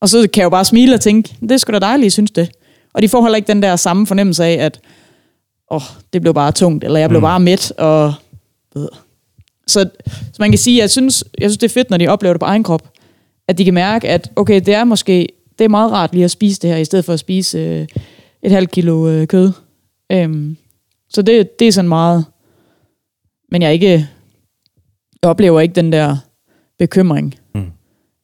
Og 0.00 0.08
så 0.08 0.18
kan 0.32 0.40
jeg 0.40 0.44
jo 0.44 0.50
bare 0.50 0.64
smile 0.64 0.94
og 0.94 1.00
tænke, 1.00 1.36
det 1.40 1.52
er 1.52 1.56
sgu 1.56 1.72
da 1.72 1.78
dejligt, 1.78 2.12
synes 2.12 2.30
det. 2.30 2.50
Og 2.94 3.02
de 3.02 3.08
får 3.08 3.22
heller 3.22 3.36
ikke 3.36 3.48
den 3.48 3.62
der 3.62 3.76
samme 3.76 4.06
fornemmelse 4.06 4.44
af, 4.44 4.64
at 4.64 4.80
åh, 5.70 5.82
det 6.12 6.20
blev 6.20 6.34
bare 6.34 6.52
tungt, 6.52 6.84
eller 6.84 6.98
jeg 6.98 7.08
blev 7.08 7.20
mm. 7.20 7.24
bare 7.24 7.40
mæt, 7.40 7.72
og 7.78 8.14
ved. 8.74 8.88
Så, 9.66 9.90
så 10.06 10.36
man 10.38 10.50
kan 10.50 10.58
sige, 10.58 10.80
jeg 10.80 10.90
synes, 10.90 11.24
jeg 11.38 11.50
synes, 11.50 11.58
det 11.58 11.68
er 11.68 11.72
fedt, 11.72 11.90
når 11.90 11.96
de 11.96 12.08
oplever 12.08 12.32
det 12.32 12.40
på 12.40 12.46
egen 12.46 12.62
krop, 12.62 12.92
at 13.48 13.58
de 13.58 13.64
kan 13.64 13.74
mærke, 13.74 14.08
at 14.08 14.30
okay, 14.36 14.60
det 14.66 14.74
er 14.74 14.84
måske, 14.84 15.28
det 15.58 15.64
er 15.64 15.68
meget 15.68 15.92
rart 15.92 16.12
lige 16.12 16.24
at 16.24 16.30
spise 16.30 16.60
det 16.60 16.70
her, 16.70 16.76
i 16.76 16.84
stedet 16.84 17.04
for 17.04 17.12
at 17.12 17.18
spise 17.20 17.58
øh, 17.58 17.86
et 18.42 18.52
halvt 18.52 18.70
kilo 18.70 19.08
øh, 19.08 19.26
kød. 19.26 19.52
Øhm, 20.12 20.56
så 21.08 21.22
det, 21.22 21.58
det 21.58 21.68
er 21.68 21.72
sådan 21.72 21.88
meget, 21.88 22.24
men 23.50 23.62
jeg 23.62 23.72
ikke, 23.72 24.08
jeg 25.22 25.30
oplever 25.30 25.60
ikke 25.60 25.74
den 25.74 25.92
der 25.92 26.16
bekymring. 26.78 27.34
Mm. 27.54 27.70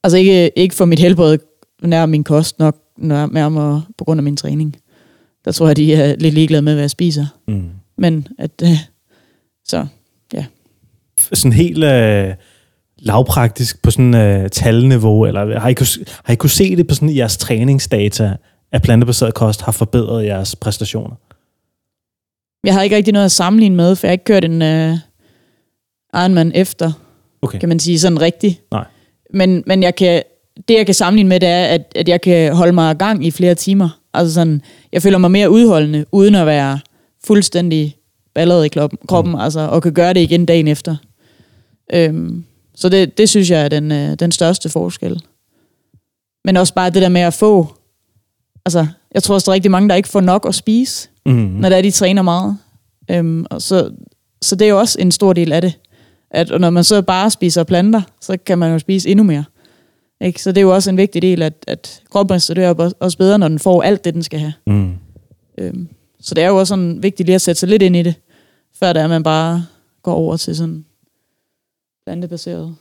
Altså 0.02 0.16
ikke, 0.18 0.58
ikke 0.58 0.74
for 0.74 0.84
mit 0.84 0.98
helbred, 0.98 1.38
nær 1.82 2.06
min 2.06 2.24
kost 2.24 2.58
nok, 2.58 2.76
nær- 2.98 3.32
nærmere 3.32 3.84
på 3.98 4.04
grund 4.04 4.18
af 4.18 4.22
min 4.24 4.36
træning. 4.36 4.76
Der 5.44 5.52
tror 5.52 5.66
jeg, 5.66 5.76
de 5.76 5.94
er 5.94 6.16
lidt 6.16 6.34
ligeglade 6.34 6.62
med, 6.62 6.72
hvad 6.72 6.82
jeg 6.82 6.90
spiser. 6.90 7.26
Mm. 7.48 7.70
Men 7.98 8.28
at, 8.38 8.50
øh, 8.62 8.78
så. 9.64 9.86
Sådan 11.32 11.52
helt 11.52 11.84
øh, 11.84 12.34
lavpraktisk 12.98 13.82
på 13.82 13.90
sådan 13.90 14.14
øh, 14.14 14.50
talniveau, 14.50 15.26
eller 15.26 15.60
har 15.60 15.68
I, 15.68 15.74
kunne, 15.74 15.86
har 16.24 16.32
I 16.32 16.36
kunne 16.36 16.50
se 16.50 16.76
det 16.76 16.86
på 16.86 16.94
sådan 16.94 17.16
jeres 17.16 17.36
træningsdata, 17.36 18.36
at 18.72 18.82
plantebaseret 18.82 19.34
kost 19.34 19.62
har 19.62 19.72
forbedret 19.72 20.24
jeres 20.24 20.56
præstationer? 20.56 21.16
Jeg 22.64 22.74
har 22.74 22.82
ikke 22.82 22.96
rigtig 22.96 23.12
noget 23.12 23.24
at 23.24 23.32
sammenligne 23.32 23.76
med, 23.76 23.96
for 23.96 24.06
jeg 24.06 24.10
har 24.10 24.12
ikke 24.12 24.24
kørt 24.24 24.44
en 24.44 24.62
øh, 24.62 24.96
Ironman 26.14 26.52
efter, 26.54 26.92
Okay. 27.42 27.58
kan 27.58 27.68
man 27.68 27.78
sige 27.78 27.98
sådan 27.98 28.20
rigtigt. 28.20 28.60
Nej. 28.72 28.84
Men, 29.34 29.62
men 29.66 29.82
jeg 29.82 29.94
kan, 29.94 30.22
det, 30.68 30.74
jeg 30.74 30.86
kan 30.86 30.94
sammenligne 30.94 31.28
med, 31.28 31.40
det 31.40 31.48
er, 31.48 31.64
at, 31.64 31.92
at 31.96 32.08
jeg 32.08 32.20
kan 32.20 32.54
holde 32.54 32.72
mig 32.72 32.94
i 32.94 32.98
gang 32.98 33.26
i 33.26 33.30
flere 33.30 33.54
timer. 33.54 34.00
Altså 34.14 34.34
sådan, 34.34 34.62
jeg 34.92 35.02
føler 35.02 35.18
mig 35.18 35.30
mere 35.30 35.50
udholdende, 35.50 36.04
uden 36.12 36.34
at 36.34 36.46
være 36.46 36.78
fuldstændig 37.26 37.96
balleret 38.34 38.64
i 38.64 38.68
kroppen, 38.68 38.98
kroppen 39.08 39.32
mm. 39.32 39.40
altså, 39.40 39.60
og 39.60 39.82
kan 39.82 39.92
gøre 39.92 40.14
det 40.14 40.20
igen 40.20 40.46
dagen 40.46 40.68
efter. 40.68 40.96
Øhm, 41.92 42.44
så 42.74 42.88
det, 42.88 43.18
det 43.18 43.28
synes 43.28 43.50
jeg 43.50 43.60
er 43.64 43.68
den, 43.68 43.92
øh, 43.92 44.14
den 44.18 44.32
største 44.32 44.68
forskel. 44.68 45.22
Men 46.44 46.56
også 46.56 46.74
bare 46.74 46.90
det 46.90 47.02
der 47.02 47.08
med 47.08 47.20
at 47.20 47.34
få, 47.34 47.74
altså, 48.66 48.86
jeg 49.14 49.22
tror 49.22 49.34
også, 49.34 49.44
der 49.44 49.50
er 49.50 49.54
rigtig 49.54 49.70
mange, 49.70 49.88
der 49.88 49.94
ikke 49.94 50.08
får 50.08 50.20
nok 50.20 50.46
at 50.48 50.54
spise, 50.54 51.08
Mm. 51.26 51.32
når 51.34 51.68
det 51.68 51.78
er, 51.78 51.82
de 51.82 51.90
træner 51.90 52.22
meget. 52.22 52.58
Øhm, 53.10 53.46
og 53.50 53.62
så, 53.62 53.90
så 54.42 54.56
det 54.56 54.64
er 54.64 54.68
jo 54.68 54.78
også 54.78 54.98
en 55.00 55.12
stor 55.12 55.32
del 55.32 55.52
af 55.52 55.60
det. 55.62 55.78
At 56.30 56.60
når 56.60 56.70
man 56.70 56.84
så 56.84 57.02
bare 57.02 57.30
spiser 57.30 57.64
planter, 57.64 58.02
så 58.20 58.36
kan 58.46 58.58
man 58.58 58.72
jo 58.72 58.78
spise 58.78 59.08
endnu 59.08 59.24
mere. 59.24 59.44
Ikke? 60.20 60.42
Så 60.42 60.52
det 60.52 60.58
er 60.58 60.62
jo 60.62 60.74
også 60.74 60.90
en 60.90 60.96
vigtig 60.96 61.22
del, 61.22 61.42
at, 61.42 61.64
at 61.66 62.02
kroppen 62.10 62.34
restituerer 62.34 62.90
også 63.00 63.18
bedre, 63.18 63.38
når 63.38 63.48
den 63.48 63.58
får 63.58 63.82
alt 63.82 64.04
det, 64.04 64.14
den 64.14 64.22
skal 64.22 64.38
have. 64.40 64.52
Mm. 64.66 64.92
Øhm, 65.58 65.88
så 66.20 66.34
det 66.34 66.44
er 66.44 66.48
jo 66.48 66.56
også 66.58 66.68
sådan 66.68 67.02
vigtigt 67.02 67.26
lige 67.26 67.34
at 67.34 67.42
sætte 67.42 67.58
sig 67.60 67.68
lidt 67.68 67.82
ind 67.82 67.96
i 67.96 68.02
det, 68.02 68.14
før 68.78 68.92
det 68.92 69.00
er, 69.00 69.04
at 69.04 69.10
man 69.10 69.22
bare 69.22 69.66
går 70.02 70.12
over 70.14 70.36
til 70.36 70.56
sådan 70.56 70.84
plantebaseret. 72.08 72.76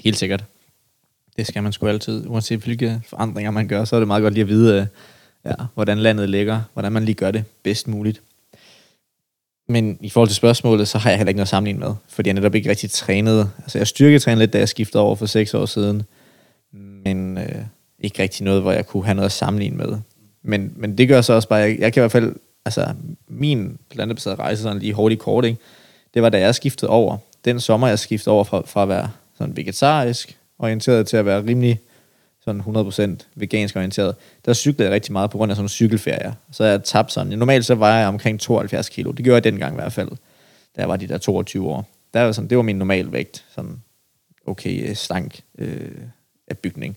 Helt 0.00 0.16
sikkert. 0.16 0.44
Det 1.36 1.46
skal 1.46 1.62
man 1.62 1.72
sgu 1.72 1.86
altid. 1.86 2.26
Uanset 2.26 2.60
hvilke 2.60 3.00
forandringer 3.08 3.50
man 3.50 3.68
gør, 3.68 3.84
så 3.84 3.96
er 3.96 4.00
det 4.00 4.06
meget 4.06 4.22
godt 4.22 4.34
lige 4.34 4.42
at 4.42 4.48
vide, 4.48 4.80
øh, 4.80 4.86
ja, 5.44 5.54
hvordan 5.74 5.98
landet 5.98 6.28
ligger, 6.28 6.60
hvordan 6.72 6.92
man 6.92 7.04
lige 7.04 7.14
gør 7.14 7.30
det 7.30 7.44
bedst 7.62 7.88
muligt. 7.88 8.22
Men 9.68 9.98
i 10.00 10.10
forhold 10.10 10.28
til 10.28 10.36
spørgsmålet, 10.36 10.88
så 10.88 10.98
har 10.98 11.10
jeg 11.10 11.18
heller 11.18 11.28
ikke 11.28 11.36
noget 11.36 11.44
at 11.44 11.48
sammenligne 11.48 11.80
med, 11.80 11.94
fordi 12.08 12.28
jeg 12.28 12.34
netop 12.34 12.54
ikke 12.54 12.70
rigtig 12.70 12.90
trænede. 12.90 13.50
Altså 13.58 13.78
jeg 13.78 13.86
styrketrænede 13.86 14.42
lidt, 14.42 14.52
da 14.52 14.58
jeg 14.58 14.68
skiftede 14.68 15.02
over 15.02 15.16
for 15.16 15.26
seks 15.26 15.54
år 15.54 15.66
siden, 15.66 16.02
men 17.04 17.38
øh, 17.38 17.64
ikke 17.98 18.22
rigtig 18.22 18.44
noget, 18.44 18.62
hvor 18.62 18.72
jeg 18.72 18.86
kunne 18.86 19.04
have 19.04 19.14
noget 19.14 19.26
at 19.26 19.32
sammenligne 19.32 19.76
med. 19.76 19.98
Men, 20.42 20.72
men 20.76 20.98
det 20.98 21.08
gør 21.08 21.20
så 21.20 21.32
også 21.32 21.48
bare, 21.48 21.60
jeg, 21.60 21.78
jeg 21.78 21.92
kan 21.92 22.00
i 22.00 22.02
hvert 22.02 22.12
fald, 22.12 22.34
altså 22.64 22.94
min 23.28 23.78
plantebaserede 23.90 24.38
rejse, 24.38 24.62
sådan 24.62 24.78
lige 24.78 24.92
hurtigt 24.92 25.20
kort, 25.20 25.44
ikke? 25.44 25.58
det 26.14 26.22
var 26.22 26.28
da 26.28 26.40
jeg 26.40 26.54
skiftede 26.54 26.90
over. 26.90 27.16
Den 27.46 27.60
sommer, 27.60 27.88
jeg 27.88 27.98
skiftede 27.98 28.34
over 28.34 28.44
fra, 28.44 28.62
fra 28.66 28.82
at 28.82 28.88
være 28.88 29.10
sådan 29.38 29.56
vegetarisk 29.56 30.38
orienteret 30.58 31.06
til 31.06 31.16
at 31.16 31.26
være 31.26 31.46
rimelig 31.46 31.80
sådan 32.44 32.60
100% 32.60 33.26
vegansk 33.34 33.76
orienteret, 33.76 34.14
der 34.44 34.54
cyklede 34.54 34.84
jeg 34.84 34.94
rigtig 34.94 35.12
meget 35.12 35.30
på 35.30 35.38
grund 35.38 35.52
af 35.52 35.56
sådan 35.56 35.62
nogle 35.62 35.70
cykelferier. 35.70 36.32
Så 36.52 36.64
jeg 36.64 36.84
tabte 36.84 37.14
sådan, 37.14 37.38
normalt 37.38 37.64
så 37.64 37.74
vejer 37.74 37.98
jeg 37.98 38.08
omkring 38.08 38.40
72 38.40 38.88
kilo. 38.88 39.10
Det 39.10 39.24
gjorde 39.24 39.34
jeg 39.34 39.44
dengang 39.44 39.74
i 39.74 39.80
hvert 39.80 39.92
fald, 39.92 40.08
da 40.76 40.80
jeg 40.80 40.88
var 40.88 40.96
de 40.96 41.08
der 41.08 41.18
22 41.18 41.68
år. 41.68 41.88
Der 42.14 42.22
var 42.22 42.32
sådan, 42.32 42.50
det 42.50 42.56
var 42.56 42.62
min 42.62 42.76
normal 42.76 43.12
vægt, 43.12 43.44
sådan 43.54 43.82
okay 44.46 44.94
stank 44.94 45.40
øh, 45.58 45.90
af 46.48 46.58
bygning. 46.58 46.96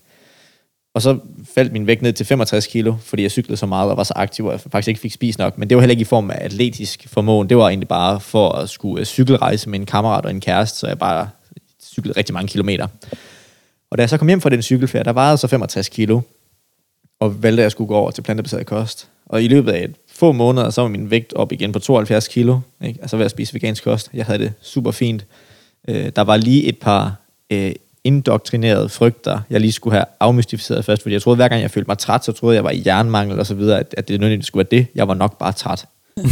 Og 0.93 1.01
så 1.01 1.19
faldt 1.55 1.73
min 1.73 1.87
vægt 1.87 2.01
ned 2.01 2.13
til 2.13 2.25
65 2.25 2.67
kilo, 2.67 2.95
fordi 3.01 3.23
jeg 3.23 3.31
cyklede 3.31 3.57
så 3.57 3.65
meget 3.65 3.91
og 3.91 3.97
var 3.97 4.03
så 4.03 4.13
aktiv, 4.15 4.45
og 4.45 4.51
jeg 4.51 4.59
faktisk 4.59 4.87
ikke 4.87 4.99
fik 4.99 5.13
spist 5.13 5.39
nok. 5.39 5.57
Men 5.57 5.69
det 5.69 5.77
var 5.77 5.81
heller 5.81 5.91
ikke 5.91 6.01
i 6.01 6.05
form 6.05 6.31
af 6.31 6.37
atletisk 6.45 7.07
formåen. 7.07 7.49
Det 7.49 7.57
var 7.57 7.69
egentlig 7.69 7.87
bare 7.87 8.19
for 8.19 8.51
at 8.51 8.69
skulle 8.69 8.99
øh, 8.99 9.05
cykelrejse 9.05 9.69
med 9.69 9.79
en 9.79 9.85
kammerat 9.85 10.25
og 10.25 10.31
en 10.31 10.41
kæreste, 10.41 10.79
så 10.79 10.87
jeg 10.87 10.99
bare 10.99 11.29
cyklede 11.83 12.17
rigtig 12.17 12.33
mange 12.33 12.47
kilometer. 12.47 12.87
Og 13.91 13.97
da 13.97 14.01
jeg 14.01 14.09
så 14.09 14.17
kom 14.17 14.27
hjem 14.27 14.41
fra 14.41 14.49
den 14.49 14.61
cykelferie, 14.61 15.03
der 15.03 15.13
vejede 15.13 15.29
jeg 15.29 15.39
så 15.39 15.47
65 15.47 15.89
kilo, 15.89 16.21
og 17.19 17.43
valgte, 17.43 17.61
at 17.61 17.63
jeg 17.63 17.71
skulle 17.71 17.87
gå 17.87 17.95
over 17.95 18.11
til 18.11 18.21
plantebaseret 18.21 18.65
kost. 18.65 19.09
Og 19.25 19.43
i 19.43 19.47
løbet 19.47 19.71
af 19.71 19.83
et 19.83 19.95
få 20.11 20.31
måneder, 20.31 20.69
så 20.69 20.81
var 20.81 20.87
min 20.87 21.11
vægt 21.11 21.33
op 21.33 21.51
igen 21.51 21.71
på 21.71 21.79
72 21.79 22.27
kilo, 22.27 22.59
ikke? 22.83 22.99
altså 23.01 23.17
ved 23.17 23.25
at 23.25 23.31
spise 23.31 23.53
vegansk 23.53 23.83
kost. 23.83 24.09
Jeg 24.13 24.25
havde 24.25 24.39
det 24.39 24.53
super 24.61 24.91
fint. 24.91 25.25
Øh, 25.87 26.11
der 26.15 26.21
var 26.21 26.37
lige 26.37 26.63
et 26.63 26.77
par 26.77 27.15
øh, 27.49 27.71
indoktrinerede 28.09 28.89
frygter, 28.89 29.39
jeg 29.49 29.59
lige 29.61 29.71
skulle 29.71 29.93
have 29.93 30.05
afmystificeret 30.19 30.85
først, 30.85 31.01
fordi 31.01 31.13
jeg 31.13 31.21
troede, 31.21 31.35
hver 31.35 31.47
gang 31.47 31.61
jeg 31.61 31.71
følte 31.71 31.87
mig 31.87 31.97
træt, 31.97 32.25
så 32.25 32.31
troede 32.31 32.53
jeg, 32.53 32.57
jeg 32.57 32.63
var 32.63 32.71
i 32.71 32.83
jernmangel 32.85 33.39
og 33.39 33.45
så 33.45 33.53
videre, 33.53 33.79
at, 33.79 33.95
at 33.97 34.07
det 34.07 34.19
nødvendigvis 34.19 34.45
skulle 34.45 34.67
være 34.71 34.79
det. 34.79 34.87
Jeg 34.95 35.07
var 35.07 35.13
nok 35.13 35.37
bare 35.37 35.51
træt. 35.51 35.85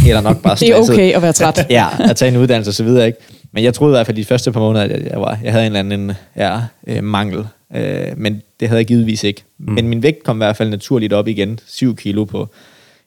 Eller 0.08 0.22
nok 0.22 0.42
bare 0.42 0.56
Det 0.60 0.70
er 0.70 0.74
stresset. 0.74 0.96
okay 0.96 1.14
at 1.14 1.22
være 1.22 1.34
træt. 1.34 1.66
ja, 1.70 1.86
at 2.00 2.16
tage 2.16 2.32
en 2.32 2.38
uddannelse 2.38 2.70
og 2.70 2.74
så 2.74 2.84
videre, 2.84 3.08
ikke? 3.08 3.20
Men 3.52 3.64
jeg 3.64 3.74
troede 3.74 3.92
i 3.92 3.96
hvert 3.96 4.06
fald 4.06 4.18
de 4.18 4.26
første 4.26 4.52
par 4.52 4.60
måneder, 4.60 4.86
at 4.86 4.92
jeg, 4.92 5.12
jeg, 5.12 5.22
var, 5.22 5.40
jeg 5.44 5.52
havde 5.52 5.68
en 5.68 5.76
eller 5.76 5.80
anden 5.80 6.12
ja, 6.36 6.60
øh, 6.88 7.04
mangel. 7.04 7.48
Øh, 7.76 8.08
men 8.18 8.42
det 8.60 8.68
havde 8.68 8.80
jeg 8.80 8.88
givetvis 8.88 9.24
ikke. 9.24 9.44
Mm. 9.60 9.74
Men 9.74 9.88
min 9.88 10.04
vægt 10.04 10.24
kom 10.24 10.38
i 10.38 10.44
hvert 10.44 10.58
fald 10.58 10.70
naturligt 10.70 11.14
op 11.14 11.28
igen. 11.28 11.60
7 11.68 11.96
kilo 11.96 12.26
på 12.26 12.48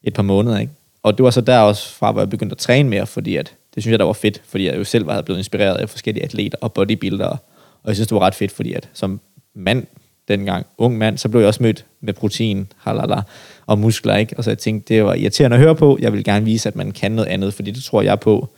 et 0.05 0.15
par 0.15 0.23
måneder. 0.23 0.59
Ikke? 0.59 0.73
Og 1.03 1.19
det 1.19 1.25
var 1.25 1.31
så 1.31 1.41
der 1.41 1.59
også 1.59 1.95
fra, 1.95 2.13
hvor 2.13 2.21
jeg 2.21 2.31
begyndte 2.31 2.55
at 2.55 2.59
træne 2.59 2.89
mere, 2.89 3.07
fordi 3.07 3.37
at, 3.37 3.53
det 3.75 3.83
synes 3.83 3.93
jeg, 3.93 3.99
der 3.99 4.05
var 4.05 4.13
fedt, 4.13 4.43
fordi 4.49 4.67
jeg 4.67 4.77
jo 4.77 4.85
selv 4.85 5.07
var 5.07 5.23
blevet 5.23 5.39
inspireret 5.39 5.77
af 5.77 5.89
forskellige 5.89 6.25
atleter 6.25 6.59
og 6.61 6.73
bodybuildere. 6.73 7.37
Og 7.83 7.89
jeg 7.89 7.97
synes, 7.97 8.09
det 8.09 8.15
var 8.15 8.21
ret 8.21 8.35
fedt, 8.35 8.53
fordi 8.53 8.73
at 8.73 8.89
som 8.93 9.21
mand 9.55 9.87
dengang, 10.29 10.67
ung 10.79 10.99
mand, 10.99 11.19
så 11.19 11.29
blev 11.29 11.41
jeg 11.41 11.49
også 11.49 11.63
mødt 11.63 11.85
med 12.01 12.15
protein, 12.15 12.67
halala, 12.79 13.21
og 13.67 13.79
muskler, 13.79 14.17
ikke? 14.17 14.35
Og 14.39 14.45
så 14.45 14.51
jeg 14.51 14.59
tænkte, 14.59 14.95
det 14.95 15.05
var 15.05 15.15
irriterende 15.15 15.57
at 15.57 15.63
høre 15.63 15.75
på. 15.75 15.99
Jeg 16.01 16.13
vil 16.13 16.25
gerne 16.25 16.45
vise, 16.45 16.69
at 16.69 16.77
man 16.77 16.93
kan 16.93 17.13
noget 17.13 17.29
andet, 17.29 17.55
fordi 17.55 17.71
det 17.71 17.83
tror 17.83 18.03
jeg 18.03 18.21
på, 18.21 18.49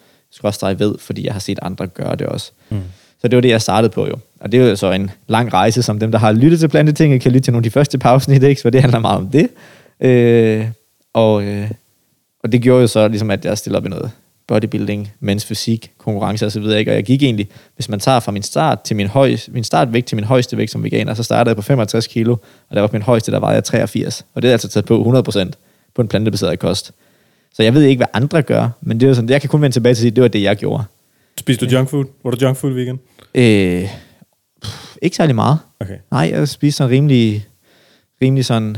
jeg 0.43 0.79
ved, 0.79 0.99
fordi 0.99 1.27
jeg 1.27 1.33
har 1.33 1.41
set 1.41 1.59
andre 1.63 1.87
gøre 1.87 2.17
det 2.17 2.27
også. 2.27 2.53
Mm. 2.71 2.81
Så 3.21 3.29
det 3.29 3.37
var 3.37 3.41
det, 3.41 3.49
jeg 3.49 3.63
startede 3.63 3.93
på 3.93 4.07
jo. 4.07 4.17
Og 4.41 4.53
det 4.53 4.61
er 4.61 4.69
jo 4.69 4.77
så 4.77 4.93
en 4.93 5.11
lang 5.29 5.53
rejse, 5.53 5.83
som 5.83 5.99
dem, 5.99 6.13
der 6.13 6.19
har 6.19 6.33
lyttet 6.33 6.61
til 6.61 6.69
Plantetinget, 6.69 7.21
kan 7.21 7.33
lytte 7.33 7.47
til 7.47 7.53
nogle 7.53 7.61
af 7.61 7.71
de 7.71 7.71
første 7.71 7.99
pausen 7.99 8.33
i 8.33 8.47
ikke? 8.47 8.63
for 8.63 8.71
det 8.71 8.81
handler 8.81 8.99
meget 8.99 9.19
om 9.19 9.29
det. 9.29 9.49
Øh, 10.01 10.67
og, 11.13 11.45
øh, 11.45 11.71
og 12.43 12.53
det 12.53 12.63
gjorde 12.63 12.81
jo 12.81 12.87
så 12.87 13.09
ligesom, 13.09 13.31
at 13.31 13.45
jeg 13.45 13.59
stillede 13.59 13.79
op 13.79 13.87
i 13.87 13.89
noget 13.89 14.11
bodybuilding, 14.53 15.13
mens 15.21 15.45
fysik, 15.45 15.93
konkurrence 15.99 16.47
osv. 16.47 16.63
Og 16.63 16.87
jeg 16.87 17.05
gik 17.05 17.23
egentlig, 17.23 17.49
hvis 17.75 17.89
man 17.89 18.01
tager 18.01 18.21
fra 18.21 18.33
min 18.33 18.43
start 18.43 18.81
til 18.81 18.97
min, 18.97 19.07
høj, 19.07 19.37
min 19.49 19.65
startvægt 19.65 20.07
til 20.07 20.17
min 20.17 20.25
højeste 20.25 20.57
vægt 20.57 20.71
som 20.71 20.85
veganer, 20.85 21.15
så 21.15 21.23
startede 21.23 21.49
jeg 21.49 21.57
på 21.57 21.63
65 21.63 22.07
kilo, 22.07 22.33
og 22.69 22.77
der 22.77 22.81
var 22.81 22.91
min 22.93 23.03
højeste, 23.03 23.33
der 23.33 23.39
var 23.39 23.53
jeg 23.53 23.65
83. 23.65 24.27
Og 24.35 24.43
det 24.43 24.49
er 24.49 24.53
altså 24.53 24.69
taget 24.69 24.85
på 24.85 25.23
100% 25.29 25.51
på 25.95 26.03
en 26.03 26.09
plantebaseret 26.09 26.59
kost. 26.59 26.93
Så 27.55 27.63
jeg 27.63 27.75
ved 27.75 27.83
ikke, 27.83 27.99
hvad 27.99 28.07
andre 28.13 28.43
gør, 28.43 28.69
men 28.81 29.01
det 29.01 29.09
er 29.09 29.15
sådan, 29.15 29.31
jeg 29.31 29.41
kan 29.41 29.51
kun 29.51 29.63
vende 29.63 29.75
tilbage 29.75 29.95
til 29.95 29.99
at 29.99 30.03
sige, 30.03 30.11
det 30.11 30.23
var 30.23 30.29
det, 30.29 30.43
jeg 30.43 30.57
gjorde. 30.57 30.85
Spiste 31.41 31.67
du 31.67 31.71
junk 31.77 31.89
food? 31.89 32.05
Var 32.25 32.31
du 32.31 32.47
junk 32.47 32.57
food 32.57 32.73
weekend? 32.73 32.99
Øh, 33.35 33.89
pff, 34.63 34.97
ikke 35.03 35.17
særlig 35.17 35.35
meget. 35.35 35.59
Okay. 35.81 35.97
Nej, 36.11 36.31
jeg 36.33 36.49
spiste 36.49 36.77
sådan 36.77 36.91
rimelig, 36.91 37.47
rimelig 38.23 38.45
sådan, 38.45 38.77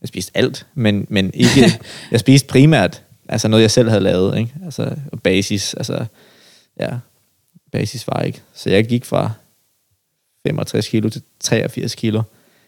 jeg 0.00 0.08
spiste 0.08 0.32
alt, 0.34 0.66
men, 0.74 1.06
men 1.08 1.30
ikke, 1.34 1.80
jeg 2.12 2.20
spiste 2.20 2.48
primært 2.48 3.01
altså 3.28 3.48
noget, 3.48 3.62
jeg 3.62 3.70
selv 3.70 3.88
havde 3.88 4.02
lavet, 4.02 4.38
ikke? 4.38 4.54
Altså 4.64 4.90
basis, 5.22 5.74
altså, 5.74 6.04
ja, 6.80 6.88
basis 7.72 8.08
var 8.08 8.20
ikke. 8.20 8.40
Så 8.54 8.70
jeg 8.70 8.84
gik 8.84 9.04
fra 9.04 9.30
65 10.46 10.88
kilo 10.88 11.08
til 11.08 11.22
83 11.40 11.94
kilo. 11.94 12.18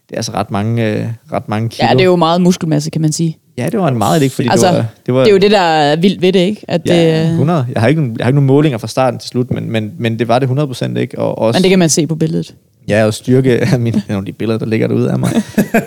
Det 0.09 0.13
er 0.13 0.17
altså 0.17 0.33
ret 0.33 0.51
mange, 0.51 0.91
øh, 0.91 1.09
ret 1.33 1.49
mange 1.49 1.69
kilo. 1.69 1.87
Ja, 1.87 1.93
det 1.93 2.01
er 2.01 2.05
jo 2.05 2.17
meget 2.17 2.41
muskelmasse, 2.41 2.91
kan 2.91 3.01
man 3.01 3.13
sige. 3.13 3.39
Ja, 3.59 3.69
det 3.73 3.81
var 3.81 3.89
en 3.89 3.99
meget 3.99 4.23
ikke, 4.23 4.35
fordi 4.35 4.49
altså, 4.49 4.67
det, 4.67 4.75
var, 4.77 4.87
det, 5.07 5.15
var, 5.15 5.21
det 5.21 5.29
er 5.29 5.33
jo 5.33 5.39
det, 5.39 5.51
der 5.51 5.61
er 5.61 5.97
vildt 5.97 6.23
ved 6.23 6.33
det, 6.33 6.41
ikke? 6.41 6.65
At 6.69 6.81
ja, 6.87 7.23
det, 7.23 7.31
100. 7.31 7.67
Jeg 7.75 7.81
har, 7.81 7.89
ikke, 7.89 8.03
jeg 8.03 8.25
har 8.25 8.29
ikke 8.29 8.37
nogen 8.37 8.47
målinger 8.47 8.79
fra 8.79 8.87
starten 8.87 9.21
til 9.21 9.29
slut, 9.29 9.51
men, 9.51 9.71
men, 9.71 9.93
men 9.99 10.19
det 10.19 10.29
var 10.29 10.39
det 10.39 10.47
100% 10.47 10.99
ikke. 10.99 11.19
Og 11.19 11.39
også, 11.39 11.59
men 11.59 11.63
det 11.63 11.71
kan 11.71 11.79
man 11.79 11.89
se 11.89 12.07
på 12.07 12.15
billedet. 12.15 12.55
Ja, 12.89 13.05
og 13.05 13.15
styrke 13.15 13.61
af 13.73 13.81
mine, 13.81 14.03
nogle 14.09 14.23
af 14.23 14.27
de 14.27 14.33
billeder, 14.33 14.59
der 14.59 14.67
ligger 14.67 14.87
derude 14.87 15.11
af 15.11 15.19
mig. 15.19 15.31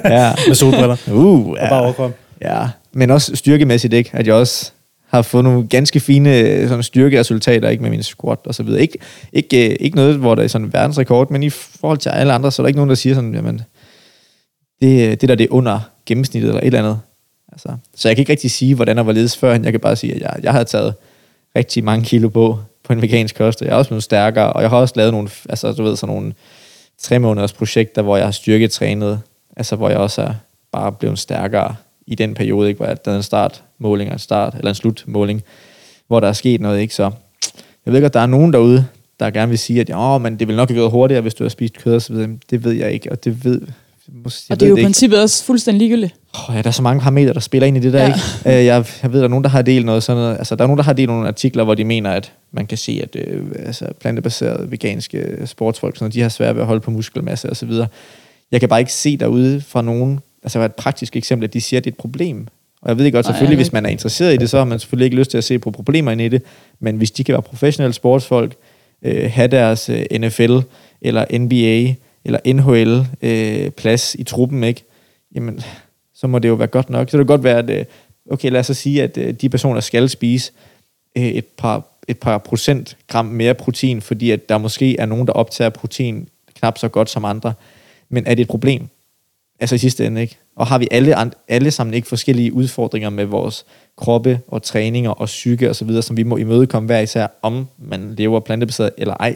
ja. 0.06 0.34
Med 0.48 0.56
solbriller. 0.56 0.96
Uh, 1.12 1.56
ja. 1.58 1.64
Og 1.64 1.70
bare 1.70 1.82
overkom. 1.82 2.14
Ja, 2.42 2.70
men 2.94 3.12
også 3.12 3.36
styrkemæssigt, 3.36 3.94
ikke? 3.94 4.10
At 4.14 4.28
jeg 4.28 4.36
også 4.36 4.72
har 5.08 5.22
fået 5.22 5.44
nogle 5.44 5.68
ganske 5.68 6.00
fine 6.00 6.40
øh, 6.40 6.68
sådan, 6.68 6.84
styrkeresultater 6.84 7.70
ikke 7.70 7.84
med 7.84 7.90
min 7.90 8.04
squat 8.04 8.40
og 8.46 8.56
så 8.56 8.64
videre. 8.64 8.82
Ikke, 8.82 8.98
ikke, 9.34 9.70
øh, 9.70 9.76
ikke 9.80 9.96
noget, 9.96 10.18
hvor 10.18 10.36
der 10.36 10.44
er 10.44 10.48
sådan 10.48 10.74
verdensrekord, 10.74 11.32
men 11.32 11.44
i 11.44 11.50
forhold 11.50 11.98
til 11.98 12.10
alle 12.10 12.34
andre, 12.34 12.52
så 12.52 12.62
er 12.62 12.64
der 12.64 12.68
ikke 12.68 12.78
nogen, 12.78 12.90
der 12.90 12.96
siger 12.96 13.16
sådan, 13.16 13.36
jamen, 13.36 13.62
det, 14.82 15.08
øh, 15.08 15.12
det 15.12 15.30
der 15.30 15.36
det 15.36 15.44
er 15.44 15.54
under 15.54 15.80
gennemsnittet 16.06 16.48
eller 16.48 16.62
et 16.62 16.66
eller 16.66 16.80
andet. 16.80 17.00
Altså, 17.52 17.70
så 17.96 18.10
jeg 18.10 18.16
kan 18.16 18.22
ikke 18.22 18.32
rigtig 18.32 18.52
sige, 18.52 18.76
hvordan 18.76 18.98
og 18.98 19.04
hvorledes 19.04 19.38
før, 19.38 19.52
jeg 19.52 19.72
kan 19.72 19.80
bare 19.80 19.96
sige, 19.96 20.14
at 20.14 20.22
jeg, 20.22 20.36
jeg 20.44 20.52
har 20.52 20.64
taget 20.64 20.94
rigtig 21.56 21.84
mange 21.84 22.06
kilo 22.06 22.30
på, 22.30 22.60
på 22.84 22.94
en 22.94 23.02
vegansk 23.02 23.36
kost, 23.36 23.62
jeg 23.62 23.70
er 23.70 23.76
også 23.76 23.90
blevet 23.90 24.04
stærkere, 24.04 24.54
og 24.54 24.62
jeg 24.62 24.70
har 24.70 24.78
også 24.78 24.94
lavet 24.98 25.12
nogle, 25.12 25.30
altså 25.50 25.72
du 25.72 25.84
ved, 25.84 25.96
sådan 25.96 26.16
nogle 26.16 26.34
tre 27.02 27.20
måneders 27.20 27.54
projekter, 27.54 28.02
hvor 28.02 28.18
jeg 28.18 28.26
har 28.26 28.32
styrketrænet, 28.32 29.22
altså 29.58 29.76
hvor 29.76 29.90
jeg 29.90 29.98
også 29.98 30.22
er 30.22 30.34
bare 30.72 30.92
blevet 30.92 31.20
stærkere 31.20 31.76
i 32.08 32.16
den 32.16 32.34
periode, 32.34 32.68
ikke, 32.68 32.78
hvor 32.78 32.86
der 32.86 33.12
er 33.12 33.16
en 33.16 33.24
startmåling 33.24 34.10
og 34.10 34.14
en 34.14 34.20
start, 34.20 34.56
eller 34.56 34.70
en 34.70 34.76
slutmåling, 34.76 35.44
hvor 36.08 36.20
der 36.20 36.28
er 36.28 36.34
sket 36.34 36.62
noget, 36.62 36.80
ikke, 36.80 36.94
så 36.94 37.04
jeg 37.86 37.94
ved 37.94 37.96
ikke, 37.96 38.06
at 38.06 38.14
der 38.14 38.20
er 38.20 38.26
nogen 38.26 38.54
derude, 38.54 38.86
der 39.20 39.30
gerne 39.30 39.50
vil 39.50 39.60
sige, 39.60 39.82
at 39.82 39.90
ja, 39.90 40.18
men 40.18 40.40
det 40.40 40.48
vil 40.48 40.56
nok 40.56 40.70
have 40.70 40.80
gået 40.80 40.92
hurtigere, 40.92 41.22
hvis 41.22 41.34
du 41.34 41.44
har 41.44 41.50
spist 41.50 41.78
kød 41.78 41.96
og 41.96 42.02
så 42.02 42.14
videre. 42.14 42.30
Det 42.50 42.64
ved 42.64 42.72
jeg 42.72 42.92
ikke, 42.92 43.12
og 43.12 43.24
det 43.24 43.46
ved 43.46 43.62
Måske, 44.24 44.54
og 44.54 44.60
det 44.60 44.66
er 44.66 44.70
jo 44.70 44.76
i 44.76 44.84
princippet 44.84 45.22
også 45.22 45.44
fuldstændig 45.44 45.80
ligegyldigt. 45.80 46.16
Oh, 46.34 46.56
ja, 46.56 46.62
der 46.62 46.68
er 46.68 46.72
så 46.72 46.82
mange 46.82 47.02
parametre, 47.02 47.34
der 47.34 47.40
spiller 47.40 47.68
ind 47.68 47.78
i 47.78 47.80
det 47.80 47.94
der, 47.94 48.02
ja. 48.02 48.08
ikke? 48.08 48.60
Uh, 48.60 48.66
jeg, 48.66 48.86
jeg 49.04 49.14
ved, 49.14 49.20
der 49.20 49.26
er 49.26 49.30
nogen, 49.30 49.44
der 49.44 49.50
har 49.50 49.62
delt 49.62 49.86
noget 49.86 50.04
sådan 50.04 50.22
noget. 50.22 50.38
Altså, 50.38 50.56
der 50.56 50.64
er 50.64 50.68
nogen, 50.68 50.78
der 50.78 50.84
har 50.84 50.94
delt 50.94 51.10
nogle 51.10 51.28
artikler, 51.28 51.64
hvor 51.64 51.76
de 51.76 51.84
mener, 51.84 52.12
at 52.12 52.34
man 52.52 52.68
kan 52.68 52.78
se, 52.78 53.00
at 53.04 53.16
øh, 53.16 53.46
altså, 53.66 53.86
plantebaserede 54.00 54.72
veganske 54.72 55.38
sportsfolk, 55.46 55.96
sådan 55.96 56.04
noget, 56.04 56.14
de 56.14 56.22
har 56.22 56.30
svært 56.30 56.56
ved 56.56 56.62
at 56.62 56.68
holde 56.68 56.82
på 56.82 56.92
muskelmasse 56.92 57.50
og 57.50 57.58
så 57.58 57.66
videre. 57.66 57.88
Jeg 58.52 58.60
kan 58.60 58.70
bare 58.70 58.80
ikke 58.80 58.94
se 58.94 59.18
derude 59.18 59.62
fra 59.62 59.82
nogen, 59.82 60.20
altså 60.44 60.62
et 60.62 60.76
praktisk 60.76 61.16
eksempel, 61.16 61.48
at 61.48 61.54
de 61.54 61.62
siger, 61.62 61.80
at 61.80 61.84
det 61.84 61.92
er 61.92 61.94
et 61.94 61.98
problem. 61.98 62.48
Og 62.82 62.90
jeg 62.90 62.98
ved 62.98 63.12
godt, 63.12 63.26
selvfølgelig, 63.26 63.56
Nej, 63.56 63.64
hvis 63.64 63.74
man 63.74 63.86
er 63.86 63.90
interesseret 63.90 64.34
i 64.34 64.38
det, 64.38 64.50
så 64.50 64.58
har 64.58 64.66
man 64.66 64.80
selvfølgelig 64.80 65.06
ikke 65.06 65.18
lyst 65.18 65.32
til 65.32 65.38
at 65.38 65.44
se 65.44 65.60
på 65.60 65.72
problemer 65.72 66.12
i 66.12 66.28
det, 66.28 66.42
men 66.80 66.98
hvis 66.98 67.12
de 67.12 67.24
kan 67.24 67.34
være 67.34 67.42
professionelle 67.42 67.94
sportsfolk, 67.94 68.56
øh, 69.02 69.32
have 69.32 69.48
deres 69.48 69.90
øh, 69.90 70.06
NFL 70.20 70.58
eller 71.02 71.40
NBA, 71.40 71.94
eller 72.26 72.40
NHL-plads 72.54 74.16
øh, 74.16 74.22
i 74.22 74.24
truppen, 74.24 74.64
ikke? 74.64 74.84
Jamen, 75.36 75.62
så 76.16 76.28
må 76.28 76.40
det 76.40 76.50
jo 76.50 76.54
være 76.54 76.68
godt 76.68 76.90
nok. 76.90 77.10
Så 77.10 77.18
det 77.18 77.28
kan 77.28 77.34
godt 77.34 77.44
være, 77.44 77.58
at 77.58 77.70
øh, 77.70 77.86
okay, 78.32 78.52
lad 78.52 78.60
os 78.60 78.66
så 78.66 78.74
sige, 78.74 79.04
at 79.04 79.18
øh, 79.18 79.34
de 79.34 79.50
personer 79.50 79.80
skal 79.80 80.10
spise 80.10 80.52
øh, 81.18 81.24
et 81.24 81.46
par 81.46 81.84
et 82.08 82.20
par 82.20 82.38
procentgram 82.38 83.26
mere 83.26 83.54
protein, 83.54 84.02
fordi 84.02 84.32
at 84.32 84.50
der 84.50 84.58
måske 84.58 84.98
er 85.00 85.06
nogen, 85.06 85.28
der 85.28 85.34
optager 85.34 85.70
protein 85.70 86.30
knap 86.56 86.78
så 86.78 86.88
godt 86.88 87.10
som 87.10 87.26
andre. 87.26 87.54
Men 88.10 88.28
er 88.28 88.36
det 88.36 88.42
et 88.42 88.48
problem? 88.48 88.88
Altså 89.60 89.76
i 89.76 89.78
sidste 89.78 90.06
ende, 90.06 90.22
ikke? 90.22 90.38
Og 90.56 90.68
har 90.68 90.78
vi 90.78 90.88
alle, 90.92 91.16
alle 91.48 91.72
sammen 91.72 91.94
ikke 91.94 92.08
forskellige 92.08 92.54
udfordringer 92.54 93.10
med 93.10 93.26
vores 93.26 93.66
kroppe 93.98 94.40
og 94.48 94.64
træninger 94.64 95.10
og 95.10 95.26
psyke 95.26 95.70
og 95.70 95.76
så 95.76 95.86
videre, 95.86 96.02
som 96.02 96.18
vi 96.18 96.24
må 96.24 96.38
imødekomme 96.38 96.88
hver 96.88 97.00
især, 97.00 97.28
om 97.42 97.68
man 97.78 98.16
lever 98.18 98.40
plantebaseret 98.40 98.92
eller 98.98 99.14
ej? 99.14 99.36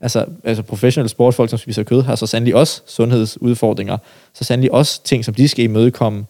Altså, 0.00 0.26
altså 0.44 0.62
professionelle 0.62 1.08
sportsfolk, 1.08 1.50
som 1.50 1.58
spiser 1.58 1.82
kød, 1.82 2.02
har 2.02 2.14
så 2.14 2.26
sandelig 2.26 2.54
også 2.54 2.82
sundhedsudfordringer. 2.86 3.98
Så 4.34 4.44
sandelig 4.44 4.72
også 4.72 5.02
ting, 5.04 5.24
som 5.24 5.34
de 5.34 5.48
skal 5.48 5.64
imødekomme 5.64 6.24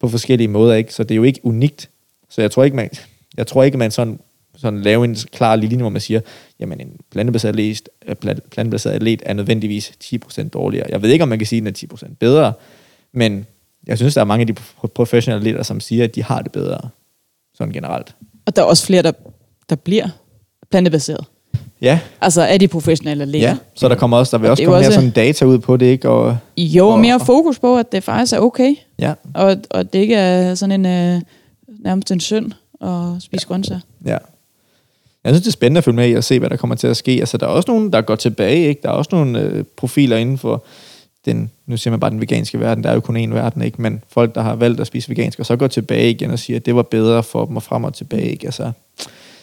på 0.00 0.08
forskellige 0.08 0.48
måder. 0.48 0.74
Ikke? 0.74 0.94
Så 0.94 1.02
det 1.02 1.10
er 1.10 1.16
jo 1.16 1.22
ikke 1.22 1.40
unikt. 1.42 1.90
Så 2.28 2.40
jeg 2.40 2.50
tror 2.50 2.64
ikke, 2.64 2.76
man, 2.76 2.90
jeg 3.36 3.46
tror 3.46 3.64
ikke, 3.64 3.78
man 3.78 3.90
sådan, 3.90 4.18
sådan 4.56 4.82
laver 4.82 5.04
en 5.04 5.16
klar 5.32 5.56
linje, 5.56 5.76
hvor 5.76 5.88
man 5.88 6.00
siger, 6.00 6.20
jamen 6.60 6.80
en 6.80 6.92
plantebaseret 7.10 7.82
atlet, 8.06 8.42
plantebaseret 8.50 8.94
atlet 8.94 9.22
er 9.26 9.32
nødvendigvis 9.32 9.92
10% 10.04 10.48
dårligere. 10.48 10.86
Jeg 10.90 11.02
ved 11.02 11.10
ikke, 11.10 11.22
om 11.22 11.28
man 11.28 11.38
kan 11.38 11.46
sige, 11.46 11.68
at 11.68 11.80
den 11.80 11.90
er 11.90 11.96
10% 11.96 12.14
bedre, 12.20 12.52
men 13.12 13.46
jeg 13.86 13.98
synes, 13.98 14.14
der 14.14 14.20
er 14.20 14.24
mange 14.24 14.40
af 14.40 14.46
de 14.46 14.54
professionelle 14.94 15.40
atleter, 15.40 15.62
som 15.62 15.80
siger, 15.80 16.04
at 16.04 16.14
de 16.14 16.22
har 16.22 16.42
det 16.42 16.52
bedre, 16.52 16.80
sådan 17.54 17.72
generelt. 17.72 18.14
Og 18.46 18.56
der 18.56 18.62
er 18.62 18.66
også 18.66 18.86
flere, 18.86 19.02
der, 19.02 19.12
der 19.68 19.76
bliver 19.76 20.08
plantebaseret. 20.70 21.24
Ja. 21.80 22.00
Altså 22.20 22.42
er 22.42 22.58
de 22.58 22.68
professionelle 22.68 23.22
atleter. 23.22 23.48
Ja, 23.48 23.56
så 23.74 23.88
der 23.88 23.94
kommer 23.94 24.16
også, 24.16 24.36
der 24.36 24.40
vil 24.40 24.50
også 24.50 24.64
komme 24.64 24.76
også, 24.76 24.90
mere 24.90 24.94
sådan 24.94 25.10
data 25.10 25.44
ud 25.44 25.58
på 25.58 25.76
det, 25.76 25.86
ikke? 25.86 26.08
Og, 26.08 26.36
jo, 26.56 26.88
og, 26.88 26.98
mere 26.98 27.20
fokus 27.20 27.58
på, 27.58 27.78
at 27.78 27.92
det 27.92 28.04
faktisk 28.04 28.32
er 28.32 28.38
okay. 28.38 28.74
Ja. 28.98 29.14
Og, 29.34 29.56
og 29.70 29.92
det 29.92 29.98
ikke 29.98 30.14
er 30.14 30.54
sådan 30.54 30.86
en, 30.86 31.16
uh, 31.16 31.22
nærmest 31.78 32.10
en 32.10 32.20
synd 32.20 32.52
at 32.80 33.22
spise 33.22 33.46
ja. 33.46 33.48
grøntsager. 33.48 33.80
Ja. 34.04 34.16
Jeg 35.24 35.34
synes, 35.34 35.42
det 35.42 35.46
er 35.46 35.52
spændende 35.52 35.78
at 35.78 35.84
følge 35.84 35.96
med 35.96 36.10
i 36.10 36.14
og 36.14 36.24
se, 36.24 36.38
hvad 36.38 36.50
der 36.50 36.56
kommer 36.56 36.76
til 36.76 36.86
at 36.86 36.96
ske. 36.96 37.10
Altså, 37.10 37.36
der 37.36 37.46
er 37.46 37.50
også 37.50 37.70
nogen, 37.70 37.92
der 37.92 38.00
går 38.00 38.16
tilbage, 38.16 38.68
ikke? 38.68 38.80
Der 38.82 38.88
er 38.88 38.92
også 38.92 39.08
nogle 39.12 39.40
øh, 39.40 39.64
profiler 39.76 40.16
inden 40.16 40.38
for 40.38 40.64
den, 41.32 41.50
nu 41.66 41.76
siger 41.76 41.90
man 41.90 42.00
bare 42.00 42.10
den 42.10 42.20
veganske 42.20 42.60
verden, 42.60 42.84
der 42.84 42.90
er 42.90 42.94
jo 42.94 43.00
kun 43.00 43.16
én 43.16 43.34
verden, 43.34 43.62
ikke? 43.62 43.82
Men 43.82 44.02
folk, 44.08 44.34
der 44.34 44.40
har 44.40 44.54
valgt 44.54 44.80
at 44.80 44.86
spise 44.86 45.10
vegansk, 45.10 45.38
og 45.38 45.46
så 45.46 45.56
går 45.56 45.66
tilbage 45.66 46.10
igen 46.10 46.30
og 46.30 46.38
siger, 46.38 46.56
at 46.56 46.66
det 46.66 46.74
var 46.74 46.82
bedre 46.82 47.22
for 47.22 47.44
dem 47.44 47.56
at 47.56 47.62
frem 47.62 47.84
og 47.84 47.94
tilbage, 47.94 48.30
ikke? 48.30 48.46
Altså, 48.46 48.72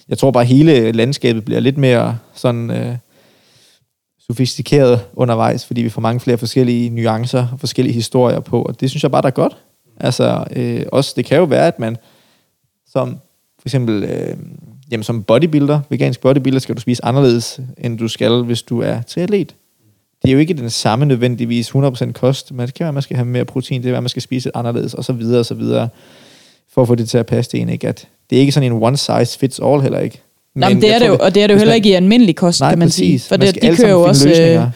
jeg 0.09 0.17
tror 0.17 0.31
bare, 0.31 0.43
at 0.43 0.47
hele 0.47 0.91
landskabet 0.91 1.45
bliver 1.45 1.59
lidt 1.59 1.77
mere 1.77 2.17
sådan 2.33 2.71
øh, 2.71 2.95
sofistikeret 4.19 5.01
undervejs, 5.13 5.65
fordi 5.65 5.81
vi 5.81 5.89
får 5.89 6.01
mange 6.01 6.19
flere 6.19 6.37
forskellige 6.37 6.89
nuancer 6.89 7.47
og 7.51 7.59
forskellige 7.59 7.93
historier 7.93 8.39
på, 8.39 8.61
og 8.61 8.79
det 8.79 8.89
synes 8.89 9.03
jeg 9.03 9.11
bare, 9.11 9.21
der 9.21 9.27
er 9.27 9.31
godt. 9.31 9.57
Altså, 9.99 10.45
øh, 10.55 10.85
også, 10.91 11.13
det 11.15 11.25
kan 11.25 11.37
jo 11.37 11.43
være, 11.43 11.67
at 11.67 11.79
man 11.79 11.97
som 12.87 13.19
for 13.59 13.67
eksempel 13.67 14.03
øh, 14.03 14.37
jamen, 14.91 15.03
som 15.03 15.23
bodybuilder, 15.23 15.79
vegansk 15.89 16.21
bodybuilder, 16.21 16.59
skal 16.59 16.75
du 16.75 16.81
spise 16.81 17.05
anderledes, 17.05 17.59
end 17.77 17.97
du 17.97 18.07
skal, 18.07 18.41
hvis 18.43 18.61
du 18.61 18.81
er 18.81 19.01
triatlet. 19.01 19.55
Det 20.25 20.31
er 20.31 20.33
jo 20.33 20.39
ikke 20.39 20.53
den 20.53 20.69
samme 20.69 21.05
nødvendigvis 21.05 21.69
100% 21.69 22.11
kost, 22.11 22.51
men 22.51 22.65
det 22.65 22.73
kan 22.73 22.83
være, 22.83 22.87
at 22.87 22.93
man 22.93 23.03
skal 23.03 23.17
have 23.17 23.25
mere 23.25 23.45
protein, 23.45 23.81
det 23.81 23.83
kan 23.83 23.91
være, 23.91 23.97
at 23.97 24.03
man 24.03 24.09
skal 24.09 24.21
spise 24.21 24.57
anderledes, 24.57 24.93
og 24.93 25.05
så 25.05 25.13
videre, 25.13 25.39
og 25.39 25.45
så 25.45 25.53
videre, 25.53 25.89
for 26.73 26.81
at 26.81 26.87
få 26.87 26.95
det 26.95 27.09
til 27.09 27.17
at 27.17 27.25
passe 27.25 27.51
til 27.51 27.61
en, 27.61 27.69
ikke? 27.69 27.87
At 27.87 28.07
det 28.29 28.35
er 28.35 28.39
ikke 28.39 28.51
sådan 28.51 28.71
en 28.71 28.83
one 28.83 28.97
size 28.97 29.39
fits 29.39 29.59
all 29.63 29.81
heller 29.81 29.99
ikke. 29.99 30.21
Men 30.53 30.59
Nej, 30.59 30.73
men 30.73 30.81
det 30.81 30.93
er 30.93 30.99
det 30.99 31.07
jo, 31.07 31.17
og 31.19 31.35
det 31.35 31.43
er 31.43 31.47
det 31.47 31.53
jo 31.53 31.57
heller 31.57 31.73
ikke 31.73 31.89
i 31.89 31.93
almindelig 31.93 32.35
kost, 32.35 32.59
nej, 32.59 32.71
kan 32.71 32.79
man 32.79 32.85
præcis. 32.87 33.21
sige. 33.21 33.29
For 33.29 33.37
det, 33.37 33.61
de 33.61 33.75
kører 33.75 33.91
jo 33.91 34.01
også 34.01 34.69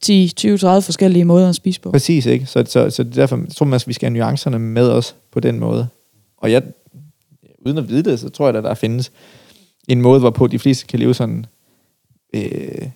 10, 0.00 0.32
20, 0.36 0.58
30 0.58 0.82
forskellige 0.82 1.24
måder 1.24 1.48
at 1.48 1.54
spise 1.54 1.80
på. 1.80 1.90
Præcis, 1.90 2.26
ikke? 2.26 2.46
Så, 2.46 2.64
så, 2.68 2.90
så 2.90 3.02
derfor 3.02 3.36
jeg 3.36 3.54
tror 3.56 3.66
man, 3.66 3.74
at 3.74 3.88
vi 3.88 3.92
skal 3.92 4.06
have 4.06 4.18
nuancerne 4.18 4.58
med 4.58 4.88
os 4.88 5.14
på 5.32 5.40
den 5.40 5.60
måde. 5.60 5.88
Og 6.38 6.52
jeg, 6.52 6.62
uden 7.66 7.78
at 7.78 7.88
vide 7.88 8.10
det, 8.10 8.20
så 8.20 8.28
tror 8.28 8.46
jeg, 8.46 8.56
at 8.56 8.64
der 8.64 8.74
findes 8.74 9.12
en 9.88 10.02
måde, 10.02 10.20
hvorpå 10.20 10.46
de 10.46 10.58
fleste 10.58 10.86
kan 10.86 10.98
leve 10.98 11.14
sådan 11.14 11.46
øh, 12.34 12.88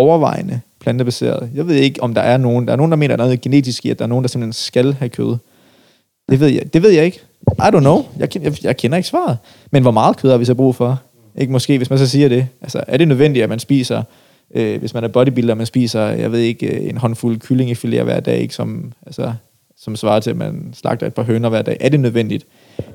overvejende 0.00 0.60
plantebaseret. 0.80 1.50
Jeg 1.54 1.68
ved 1.68 1.74
ikke, 1.74 2.02
om 2.02 2.14
der 2.14 2.20
er 2.20 2.36
nogen, 2.36 2.66
der 2.66 2.72
er 2.72 2.76
nogen, 2.76 2.92
der 2.92 2.96
mener, 2.96 3.14
at 3.14 3.18
der 3.18 3.24
er 3.24 3.28
noget 3.28 3.40
genetisk 3.40 3.86
i, 3.86 3.90
at 3.90 3.98
der 3.98 4.04
er 4.04 4.08
nogen, 4.08 4.22
der 4.22 4.28
simpelthen 4.28 4.52
skal 4.52 4.92
have 4.92 5.08
kød. 5.08 5.36
Det 6.30 6.40
ved 6.40 6.48
jeg, 6.48 6.74
det 6.74 6.82
ved 6.82 6.90
jeg 6.90 7.04
ikke. 7.04 7.20
I 7.58 7.62
don't 7.62 7.80
know. 7.80 8.04
Jeg, 8.18 8.36
jeg, 8.42 8.64
jeg 8.64 8.76
kender 8.76 8.96
ikke 8.96 9.08
svaret. 9.08 9.38
Men 9.70 9.82
hvor 9.82 9.90
meget 9.90 10.16
kød 10.16 10.30
har 10.30 10.38
vi 10.38 10.44
så 10.44 10.54
brug 10.54 10.74
for? 10.74 11.00
Ikke 11.38 11.52
måske, 11.52 11.76
hvis 11.76 11.90
man 11.90 11.98
så 11.98 12.06
siger 12.06 12.28
det. 12.28 12.46
Altså, 12.60 12.84
er 12.86 12.96
det 12.96 13.08
nødvendigt, 13.08 13.42
at 13.42 13.48
man 13.48 13.58
spiser, 13.58 14.02
øh, 14.54 14.80
hvis 14.80 14.94
man 14.94 15.04
er 15.04 15.08
bodybuilder, 15.08 15.54
man 15.54 15.66
spiser, 15.66 16.00
jeg 16.00 16.32
ved 16.32 16.40
ikke, 16.40 16.66
øh, 16.66 16.88
en 16.88 16.96
håndfuld 16.96 17.38
kylling 17.38 17.76
hver 17.82 18.20
dag, 18.20 18.38
ikke, 18.38 18.54
som, 18.54 18.92
altså, 19.06 19.32
som 19.76 19.96
svarer 19.96 20.20
til, 20.20 20.30
at 20.30 20.36
man 20.36 20.70
slagter 20.76 21.06
et 21.06 21.14
par 21.14 21.22
høner 21.22 21.48
hver 21.48 21.62
dag. 21.62 21.76
Er 21.80 21.88
det 21.88 22.00
nødvendigt? 22.00 22.46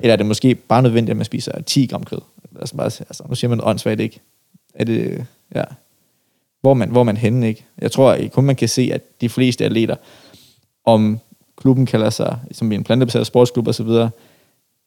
Eller 0.02 0.12
er 0.12 0.16
det 0.16 0.26
måske 0.26 0.54
bare 0.54 0.82
nødvendigt, 0.82 1.10
at 1.10 1.16
man 1.16 1.24
spiser 1.24 1.62
10 1.62 1.86
gram 1.86 2.04
kød? 2.04 2.20
Altså, 2.60 2.76
bare, 2.76 2.84
altså, 2.84 3.22
nu 3.28 3.34
siger 3.34 3.48
man 3.48 3.60
åndssvagt, 3.62 4.00
ikke? 4.00 4.20
Er 4.74 4.84
det, 4.84 5.26
ja. 5.54 5.62
Hvor 6.66 6.74
man, 6.74 6.90
hvor 6.90 7.02
man 7.02 7.16
henne, 7.16 7.48
ikke? 7.48 7.64
Jeg 7.82 7.92
tror 7.92 8.10
at 8.10 8.32
kun, 8.32 8.44
man 8.44 8.56
kan 8.56 8.68
se, 8.68 8.90
at 8.92 9.20
de 9.20 9.28
fleste 9.28 9.64
atleter, 9.64 9.96
om 10.84 11.18
klubben 11.56 11.86
kalder 11.86 12.10
sig 12.10 12.38
som 12.52 12.72
en 12.72 12.84
plantebaseret 12.84 13.26
sportsklub 13.26 13.68
osv., 13.68 13.86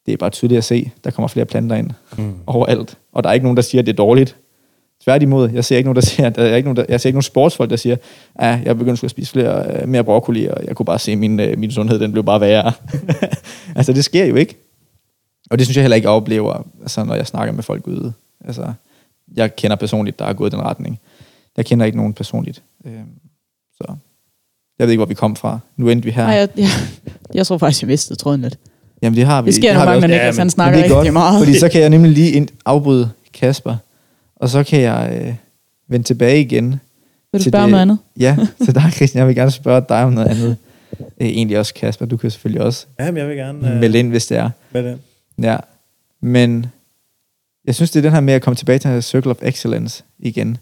det 0.05 0.13
er 0.13 0.17
bare 0.17 0.29
tydeligt 0.29 0.57
at 0.57 0.63
se, 0.63 0.91
der 1.03 1.11
kommer 1.11 1.27
flere 1.27 1.45
planter 1.45 1.75
ind 1.75 1.91
mm. 2.17 2.33
overalt. 2.47 2.97
Og 3.11 3.23
der 3.23 3.29
er 3.29 3.33
ikke 3.33 3.43
nogen, 3.43 3.55
der 3.55 3.61
siger, 3.61 3.81
at 3.81 3.85
det 3.85 3.93
er 3.93 3.95
dårligt. 3.95 4.35
Tværtimod, 5.03 5.49
jeg 5.49 5.65
ser 5.65 5.77
ikke 5.77 5.87
nogen, 5.87 5.95
der 5.95 6.01
siger, 6.01 6.29
der 6.29 6.43
er 6.43 6.55
ikke 6.55 6.67
nogen, 6.67 6.77
der, 6.77 6.85
jeg 6.89 7.01
ser 7.01 7.09
ikke 7.09 7.15
nogen 7.15 7.23
sportsfolk, 7.23 7.69
der 7.69 7.75
siger, 7.75 7.95
at 8.35 8.65
jeg 8.65 8.77
begyndte 8.77 9.05
at 9.05 9.11
spise 9.11 9.31
flere, 9.31 9.81
øh, 9.81 9.87
mere 9.87 10.03
broccoli, 10.03 10.45
og 10.45 10.65
jeg 10.65 10.75
kunne 10.75 10.85
bare 10.85 10.99
se, 10.99 11.11
at 11.11 11.17
min, 11.17 11.39
øh, 11.39 11.59
min 11.59 11.71
sundhed 11.71 11.99
den 11.99 12.11
blev 12.11 12.23
bare 12.23 12.41
værre. 12.41 12.71
altså, 13.75 13.93
det 13.93 14.05
sker 14.05 14.25
jo 14.25 14.35
ikke. 14.35 14.55
Og 15.51 15.57
det 15.57 15.67
synes 15.67 15.77
jeg 15.77 15.83
heller 15.83 15.95
ikke, 15.95 16.07
jeg 16.07 16.15
oplever, 16.15 16.65
altså, 16.81 17.03
når 17.03 17.15
jeg 17.15 17.27
snakker 17.27 17.53
med 17.53 17.63
folk 17.63 17.87
ude. 17.87 18.13
Altså, 18.45 18.73
jeg 19.35 19.55
kender 19.55 19.75
personligt, 19.75 20.19
der 20.19 20.25
er 20.25 20.33
gået 20.33 20.53
i 20.53 20.55
den 20.55 20.63
retning. 20.65 20.99
Jeg 21.57 21.65
kender 21.65 21.85
ikke 21.85 21.97
nogen 21.97 22.13
personligt. 22.13 22.63
Øhm, 22.85 22.93
så 23.77 23.95
jeg 24.79 24.87
ved 24.87 24.91
ikke, 24.91 24.99
hvor 24.99 25.05
vi 25.05 25.13
kom 25.13 25.35
fra. 25.35 25.59
Nu 25.77 25.89
endte 25.89 26.05
vi 26.05 26.11
her. 26.11 26.23
Nej, 26.25 26.35
jeg, 26.35 26.49
jeg, 26.57 26.67
jeg 27.33 27.47
tror 27.47 27.57
faktisk, 27.57 27.81
jeg 27.81 27.87
mistede 27.87 28.19
tråden 28.19 28.41
lidt. 28.41 28.59
Jamen, 29.01 29.17
det 29.17 29.25
har 29.25 29.41
vi. 29.41 29.45
Det 29.45 29.55
sker 29.55 29.73
har 29.73 29.85
nogle 29.85 29.97
vi 29.97 30.01
gange, 30.01 30.07
når 30.07 30.15
Niklas 30.15 30.37
han 30.37 30.45
Men 30.45 30.49
snakker 30.49 30.71
det 30.79 30.79
er 30.79 30.83
rigtig 30.83 30.95
godt, 31.11 31.13
meget. 31.13 31.39
Fordi 31.45 31.59
så 31.59 31.69
kan 31.69 31.81
jeg 31.81 31.89
nemlig 31.89 32.11
lige 32.11 32.31
ind, 32.31 32.47
afbryde 32.65 33.09
Kasper, 33.33 33.75
og 34.35 34.49
så 34.49 34.63
kan 34.63 34.81
jeg 34.81 35.19
øh, 35.21 35.35
vende 35.87 36.05
tilbage 36.07 36.41
igen. 36.41 36.69
Vil 36.69 36.79
du 37.33 37.43
til 37.43 37.51
spørge 37.51 37.63
om 37.63 37.67
det- 37.69 37.71
noget 37.71 37.81
andet? 37.81 37.97
Ja, 38.19 38.37
til 38.65 38.75
dig, 38.75 38.91
Christian. 38.93 39.19
Jeg 39.19 39.27
vil 39.27 39.35
gerne 39.35 39.51
spørge 39.51 39.85
dig 39.89 40.03
om 40.03 40.13
noget 40.13 40.27
andet. 40.27 40.57
Øh, 41.21 41.27
egentlig 41.27 41.59
også 41.59 41.73
Kasper, 41.73 42.05
du 42.05 42.17
kan 42.17 42.31
selvfølgelig 42.31 42.61
også 42.61 42.85
Ja, 42.99 43.05
men 43.11 43.17
jeg 43.17 43.27
vil 43.27 43.35
gerne 43.37 43.71
øh. 43.73 43.79
melde 43.79 43.99
ind, 43.99 44.09
hvis 44.09 44.27
det 44.27 44.37
er. 44.37 44.49
med 44.71 44.83
det. 44.83 44.99
Ja, 45.41 45.57
men 46.21 46.65
jeg 47.65 47.75
synes, 47.75 47.91
det 47.91 47.99
er 47.99 48.01
den 48.03 48.11
her 48.11 48.19
med 48.19 48.33
at 48.33 48.41
komme 48.41 48.55
tilbage 48.55 48.79
til 48.79 48.87
den 48.87 48.93
her 48.95 49.01
Circle 49.01 49.31
of 49.31 49.37
Excellence 49.41 50.03
igen. 50.19 50.57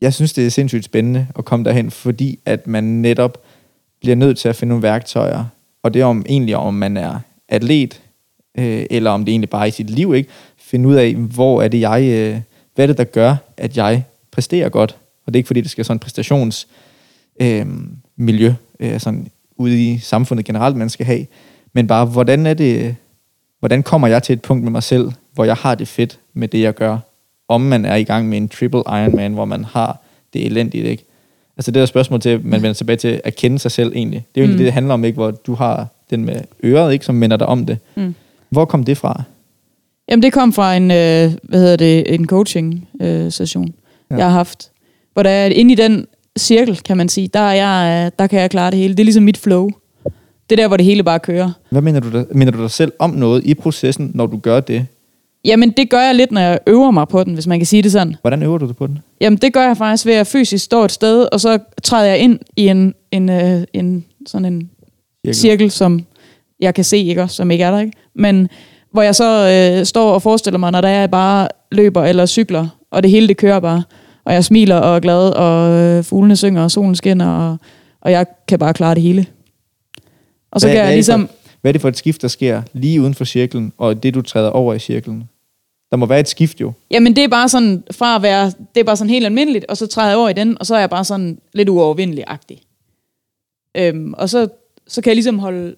Jeg 0.00 0.14
synes, 0.14 0.32
det 0.32 0.46
er 0.46 0.50
sindssygt 0.50 0.84
spændende 0.84 1.26
at 1.38 1.44
komme 1.44 1.64
derhen, 1.64 1.90
fordi 1.90 2.38
at 2.44 2.66
man 2.66 2.84
netop 2.84 3.42
bliver 4.00 4.16
nødt 4.16 4.38
til 4.38 4.48
at 4.48 4.56
finde 4.56 4.68
nogle 4.68 4.82
værktøjer, 4.82 5.44
og 5.82 5.94
det 5.94 6.02
er 6.02 6.06
om 6.06 6.24
egentlig 6.28 6.56
om 6.56 6.74
man 6.74 6.96
er 6.96 7.20
atlet, 7.48 8.02
øh, 8.58 8.86
eller 8.90 9.10
om 9.10 9.24
det 9.24 9.32
egentlig 9.32 9.50
bare 9.50 9.62
er 9.62 9.66
i 9.66 9.70
sit 9.70 9.90
liv, 9.90 10.14
ikke? 10.14 10.30
Finde 10.56 10.88
ud 10.88 10.94
af, 10.94 11.14
hvor 11.14 11.62
er 11.62 11.68
det 11.68 11.80
jeg, 11.80 12.02
øh, 12.02 12.40
hvad 12.74 12.84
er 12.84 12.86
det, 12.86 12.98
der 12.98 13.04
gør, 13.04 13.36
at 13.56 13.76
jeg 13.76 14.04
præsterer 14.30 14.68
godt. 14.68 14.96
Og 15.26 15.32
det 15.32 15.36
er 15.36 15.40
ikke 15.40 15.46
fordi, 15.46 15.60
det 15.60 15.70
skal 15.70 15.78
være 15.78 15.84
sådan 15.84 15.96
en 15.96 16.00
præstations 16.00 16.68
øh, 17.40 17.66
miljø, 18.16 18.54
øh, 18.80 19.00
sådan 19.00 19.28
ude 19.56 19.84
i 19.84 19.98
samfundet 19.98 20.46
generelt, 20.46 20.76
man 20.76 20.90
skal 20.90 21.06
have. 21.06 21.26
Men 21.72 21.86
bare, 21.86 22.04
hvordan 22.04 22.46
er 22.46 22.54
det, 22.54 22.96
hvordan 23.58 23.82
kommer 23.82 24.08
jeg 24.08 24.22
til 24.22 24.32
et 24.32 24.42
punkt 24.42 24.64
med 24.64 24.72
mig 24.72 24.82
selv, 24.82 25.12
hvor 25.32 25.44
jeg 25.44 25.54
har 25.54 25.74
det 25.74 25.88
fedt 25.88 26.18
med 26.34 26.48
det, 26.48 26.60
jeg 26.60 26.74
gør? 26.74 26.98
Om 27.48 27.60
man 27.60 27.84
er 27.84 27.94
i 27.94 28.02
gang 28.04 28.28
med 28.28 28.38
en 28.38 28.48
triple 28.48 28.80
Ironman, 28.86 29.32
hvor 29.32 29.44
man 29.44 29.64
har 29.64 29.98
det 30.32 30.46
elendigt, 30.46 30.86
ikke? 30.86 31.04
Altså 31.56 31.70
det 31.70 31.80
er 31.80 31.82
et 31.82 31.88
spørgsmål 31.88 32.20
til, 32.20 32.40
man 32.44 32.62
vender 32.62 32.72
tilbage 32.74 32.96
til 32.96 33.20
at 33.24 33.36
kende 33.36 33.58
sig 33.58 33.70
selv 33.70 33.92
egentlig. 33.96 34.26
Det 34.34 34.40
er 34.40 34.44
jo 34.44 34.48
egentlig 34.48 34.54
Mm. 34.54 34.58
det, 34.58 34.64
det 34.64 34.72
handler 34.72 34.94
om, 34.94 35.04
ikke? 35.04 35.16
Hvor 35.16 35.30
du 35.30 35.54
har 35.54 35.86
den 36.10 36.24
med 36.24 36.40
øret, 36.64 36.92
ikke? 36.92 37.04
Som 37.04 37.14
minder 37.14 37.36
dig 37.36 37.46
om 37.46 37.66
det. 37.66 37.78
Mm. 37.96 38.14
Hvor 38.50 38.64
kom 38.64 38.84
det 38.84 38.96
fra? 38.96 39.22
Jamen, 40.10 40.22
det 40.22 40.32
kom 40.32 40.52
fra 40.52 40.76
en, 40.76 40.82
øh, 40.90 41.32
hvad 41.42 41.60
hedder 41.60 41.76
det, 41.76 42.14
en 42.14 42.26
coaching-session, 42.26 43.64
øh, 43.64 43.70
Ja. 44.10 44.16
jeg 44.16 44.24
har 44.26 44.32
haft. 44.32 44.70
Hvor 45.12 45.22
der 45.22 45.30
er 45.30 45.46
inde 45.46 45.72
i 45.72 45.74
den 45.74 46.06
cirkel, 46.38 46.76
kan 46.76 46.96
man 46.96 47.08
sige, 47.08 47.28
der, 47.28 47.40
er 47.40 47.52
jeg, 47.52 48.04
øh, 48.06 48.12
der 48.18 48.26
kan 48.26 48.40
jeg 48.40 48.50
klare 48.50 48.70
det 48.70 48.78
hele. 48.78 48.94
Det 48.94 49.00
er 49.00 49.04
ligesom 49.04 49.22
mit 49.22 49.36
flow. 49.38 49.70
Det 50.50 50.58
er 50.58 50.62
der, 50.62 50.68
hvor 50.68 50.76
det 50.76 50.86
hele 50.86 51.02
bare 51.02 51.18
kører. 51.20 51.50
Hvad 51.70 51.82
mener 51.82 52.00
du, 52.00 52.10
der, 52.10 52.24
mener 52.32 52.52
du 52.52 52.62
dig 52.62 52.70
selv 52.70 52.92
om 52.98 53.10
noget 53.10 53.44
i 53.44 53.54
processen, 53.54 54.10
når 54.14 54.26
du 54.26 54.36
gør 54.36 54.60
det? 54.60 54.86
Jamen, 55.48 55.70
det 55.70 55.90
gør 55.90 56.00
jeg 56.00 56.14
lidt, 56.14 56.32
når 56.32 56.40
jeg 56.40 56.58
øver 56.66 56.90
mig 56.90 57.08
på 57.08 57.24
den, 57.24 57.34
hvis 57.34 57.46
man 57.46 57.58
kan 57.58 57.66
sige 57.66 57.82
det 57.82 57.92
sådan. 57.92 58.16
Hvordan 58.20 58.42
øver 58.42 58.58
du 58.58 58.66
dig 58.66 58.76
på 58.76 58.86
den? 58.86 58.98
Jamen, 59.20 59.36
det 59.36 59.52
gør 59.52 59.66
jeg 59.66 59.76
faktisk 59.76 60.06
ved 60.06 60.14
at 60.14 60.26
fysisk 60.26 60.64
stå 60.64 60.84
et 60.84 60.92
sted, 60.92 61.28
og 61.32 61.40
så 61.40 61.58
træder 61.82 62.06
jeg 62.08 62.18
ind 62.18 62.38
i 62.56 62.68
en, 62.68 62.94
en, 63.12 63.28
øh, 63.28 63.62
en 63.72 64.04
sådan 64.26 64.44
en 64.52 64.70
Cirkel. 65.26 65.34
cirkel, 65.34 65.70
som 65.70 66.00
jeg 66.60 66.74
kan 66.74 66.84
se, 66.84 66.98
ikke 66.98 67.22
også, 67.22 67.36
som 67.36 67.50
ikke 67.50 67.64
er 67.64 67.70
der, 67.70 67.80
ikke? 67.80 67.92
Men 68.14 68.48
hvor 68.92 69.02
jeg 69.02 69.14
så 69.14 69.48
øh, 69.80 69.86
står 69.86 70.12
og 70.14 70.22
forestiller 70.22 70.58
mig, 70.58 70.72
når 70.72 70.80
der 70.80 70.88
er 70.88 71.00
jeg 71.00 71.10
bare 71.10 71.48
løber 71.72 72.04
eller 72.04 72.26
cykler, 72.26 72.66
og 72.90 73.02
det 73.02 73.10
hele 73.10 73.28
det 73.28 73.36
kører 73.36 73.60
bare, 73.60 73.82
og 74.24 74.34
jeg 74.34 74.44
smiler 74.44 74.76
og 74.76 74.96
er 74.96 75.00
glad, 75.00 75.30
og 75.30 75.70
øh, 75.70 76.04
fuglene 76.04 76.36
synger, 76.36 76.62
og 76.62 76.70
solen 76.70 76.94
skinner, 76.94 77.28
og, 77.32 77.56
og 78.00 78.10
jeg 78.12 78.26
kan 78.48 78.58
bare 78.58 78.74
klare 78.74 78.94
det 78.94 79.02
hele. 79.02 79.26
Og 80.52 80.60
så 80.60 80.66
Hvad- 80.66 80.76
kan 80.76 80.82
hvad 80.84 80.88
jeg 80.92 80.96
det 80.96 81.04
for- 81.06 81.16
ligesom... 81.16 81.28
Hvad 81.60 81.70
er 81.70 81.72
det 81.72 81.80
for 81.80 81.88
et 81.88 81.96
skift, 81.96 82.22
der 82.22 82.28
sker 82.28 82.62
lige 82.72 83.00
uden 83.00 83.14
for 83.14 83.24
cirklen, 83.24 83.72
og 83.78 84.02
det, 84.02 84.14
du 84.14 84.22
træder 84.22 84.50
over 84.50 84.74
i 84.74 84.78
cirklen? 84.78 85.24
Der 85.90 85.96
må 85.96 86.06
være 86.06 86.20
et 86.20 86.28
skift 86.28 86.60
jo. 86.60 86.72
Jamen, 86.90 87.16
det 87.16 87.24
er 87.24 87.28
bare 87.28 87.48
sådan, 87.48 87.84
fra 87.90 88.16
at 88.16 88.22
være, 88.22 88.46
det 88.74 88.80
er 88.80 88.84
bare 88.84 88.96
sådan 88.96 89.10
helt 89.10 89.26
almindeligt, 89.26 89.64
og 89.64 89.76
så 89.76 89.86
træder 89.86 90.08
jeg 90.08 90.18
over 90.18 90.28
i 90.28 90.32
den, 90.32 90.58
og 90.60 90.66
så 90.66 90.74
er 90.74 90.80
jeg 90.80 90.90
bare 90.90 91.04
sådan 91.04 91.38
lidt 91.52 91.68
uovervindelig-agtig. 91.68 92.62
Øhm, 93.74 94.14
og 94.14 94.28
så, 94.28 94.48
så 94.86 95.02
kan 95.02 95.10
jeg 95.10 95.16
ligesom 95.16 95.38
holde, 95.38 95.76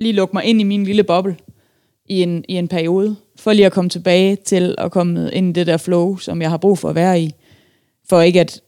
lige 0.00 0.12
lukke 0.12 0.36
mig 0.36 0.44
ind 0.44 0.60
i 0.60 0.64
min 0.64 0.84
lille 0.84 1.02
boble 1.02 1.36
i 2.06 2.22
en, 2.22 2.44
i 2.48 2.54
en 2.54 2.68
periode, 2.68 3.16
for 3.36 3.52
lige 3.52 3.66
at 3.66 3.72
komme 3.72 3.90
tilbage 3.90 4.36
til 4.36 4.74
at 4.78 4.90
komme 4.90 5.30
ind 5.32 5.48
i 5.48 5.52
det 5.52 5.66
der 5.66 5.76
flow, 5.76 6.16
som 6.16 6.42
jeg 6.42 6.50
har 6.50 6.56
brug 6.56 6.78
for 6.78 6.88
at 6.88 6.94
være 6.94 7.20
i, 7.20 7.32
for 8.08 8.20
ikke 8.20 8.40
at, 8.40 8.60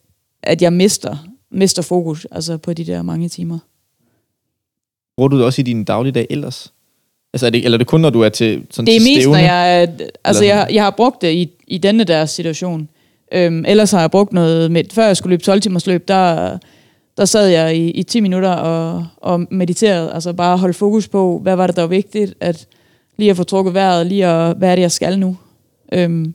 at 0.43 0.62
jeg 0.62 0.73
mister, 0.73 1.16
mister 1.51 1.83
fokus 1.83 2.27
altså 2.31 2.57
på 2.57 2.73
de 2.73 2.87
der 2.87 3.03
mange 3.03 3.29
timer. 3.29 3.59
Bruger 5.16 5.29
du 5.29 5.37
det 5.37 5.45
også 5.45 5.61
i 5.61 5.64
din 5.64 5.85
dagligdag 5.85 6.27
ellers? 6.31 6.73
Altså, 7.33 7.47
er 7.47 7.51
det, 7.51 7.64
eller 7.64 7.76
er 7.76 7.78
det 7.78 7.87
kun, 7.87 8.01
når 8.01 8.11
du 8.11 8.20
er 8.20 8.28
til 8.28 8.62
sådan 8.70 8.87
Det 8.87 8.97
er 8.97 9.01
til 9.01 9.09
mest, 9.09 9.20
stævne? 9.20 9.39
når 9.39 9.45
jeg... 9.45 9.89
Altså, 10.24 10.43
Eller 10.43 10.57
jeg, 10.57 10.68
jeg 10.72 10.83
har 10.83 10.91
brugt 10.91 11.22
det 11.22 11.33
i, 11.33 11.51
i 11.66 11.78
denne 11.78 12.05
der 12.05 12.26
situation. 12.26 12.89
Øhm, 13.33 13.64
ellers 13.68 13.91
har 13.91 14.01
jeg 14.01 14.11
brugt 14.11 14.33
noget... 14.33 14.70
Med, 14.70 14.85
før 14.93 15.07
jeg 15.07 15.16
skulle 15.16 15.31
løbe 15.31 15.43
12 15.43 15.61
timers 15.61 15.87
løb, 15.87 16.09
der, 16.09 16.59
der 17.16 17.24
sad 17.24 17.49
jeg 17.49 17.76
i, 17.76 17.91
i 17.91 18.03
10 18.03 18.20
minutter 18.20 18.51
og, 18.51 19.07
og 19.16 19.47
mediterede. 19.51 20.12
Altså 20.12 20.33
bare 20.33 20.57
holde 20.57 20.74
fokus 20.74 21.09
på, 21.09 21.41
hvad 21.43 21.57
var 21.57 21.66
det, 21.66 21.76
der 21.76 21.83
var 21.83 21.89
vigtigt. 21.89 22.35
At 22.41 22.66
lige 23.16 23.31
at 23.31 23.37
få 23.37 23.45
trukket 23.45 23.74
vejret, 23.74 24.07
lige 24.07 24.26
at, 24.26 24.57
hvad 24.57 24.70
er 24.70 24.74
det, 24.74 24.83
jeg 24.83 24.93
skal 24.93 25.18
nu. 25.18 25.37
Øhm, 25.93 26.35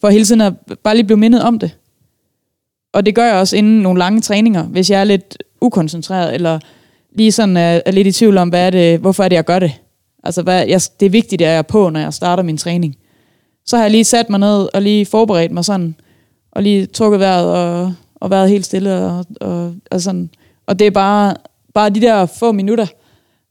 for 0.00 0.08
hele 0.08 0.24
tiden 0.24 0.40
at 0.40 0.52
bare 0.82 0.94
lige 0.96 1.06
blive 1.06 1.18
mindet 1.18 1.42
om 1.42 1.58
det. 1.58 1.70
Og 2.92 3.06
det 3.06 3.14
gør 3.14 3.24
jeg 3.24 3.34
også 3.34 3.56
inden 3.56 3.80
nogle 3.80 3.98
lange 3.98 4.20
træninger, 4.20 4.62
hvis 4.62 4.90
jeg 4.90 5.00
er 5.00 5.04
lidt 5.04 5.42
ukoncentreret, 5.60 6.34
eller 6.34 6.58
lige 7.14 7.32
sådan 7.32 7.56
er, 7.56 7.80
er 7.86 7.90
lidt 7.90 8.06
i 8.06 8.12
tvivl 8.12 8.38
om, 8.38 8.48
hvad 8.48 8.66
er 8.66 8.70
det, 8.70 8.98
hvorfor 8.98 9.24
er 9.24 9.28
det, 9.28 9.36
jeg 9.36 9.44
gør 9.44 9.58
det. 9.58 9.72
Altså, 10.26 10.42
hvad, 10.42 10.66
jeg, 10.66 10.80
det 11.00 11.06
er 11.06 11.10
vigtigt, 11.10 11.42
at 11.42 11.48
jeg 11.48 11.58
er 11.58 11.62
på, 11.62 11.90
når 11.90 12.00
jeg 12.00 12.14
starter 12.14 12.42
min 12.42 12.56
træning. 12.56 12.96
Så 13.66 13.76
har 13.76 13.84
jeg 13.84 13.90
lige 13.90 14.04
sat 14.04 14.30
mig 14.30 14.40
ned 14.40 14.68
og 14.74 14.82
lige 14.82 15.06
forberedt 15.06 15.52
mig 15.52 15.64
sådan, 15.64 15.94
og 16.52 16.62
lige 16.62 16.86
trukket 16.86 17.20
vejret 17.20 17.54
og, 17.54 17.94
og 18.14 18.30
været 18.30 18.50
helt 18.50 18.64
stille. 18.64 18.94
Og, 18.96 19.24
og, 19.40 19.74
og, 19.90 20.00
sådan. 20.00 20.30
og 20.66 20.78
det 20.78 20.86
er 20.86 20.90
bare, 20.90 21.34
bare 21.74 21.90
de 21.90 22.00
der 22.00 22.26
få 22.26 22.52
minutter 22.52 22.86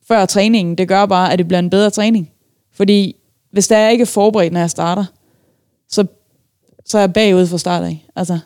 før 0.07 0.25
træningen, 0.25 0.75
det 0.77 0.87
gør 0.87 1.05
bare, 1.05 1.33
at 1.33 1.39
det 1.39 1.47
bliver 1.47 1.59
en 1.59 1.69
bedre 1.69 1.89
træning. 1.89 2.31
Fordi 2.73 3.15
hvis 3.51 3.67
der 3.67 3.89
ikke 3.89 4.01
er 4.01 4.05
forberedt, 4.05 4.53
når 4.53 4.59
jeg 4.59 4.69
starter, 4.69 5.05
så, 5.89 6.05
så 6.85 6.97
er 6.97 7.01
jeg 7.01 7.13
bagud 7.13 7.47
fra 7.47 7.57
start 7.57 7.83
af. 7.83 8.05
Altså, 8.15 8.39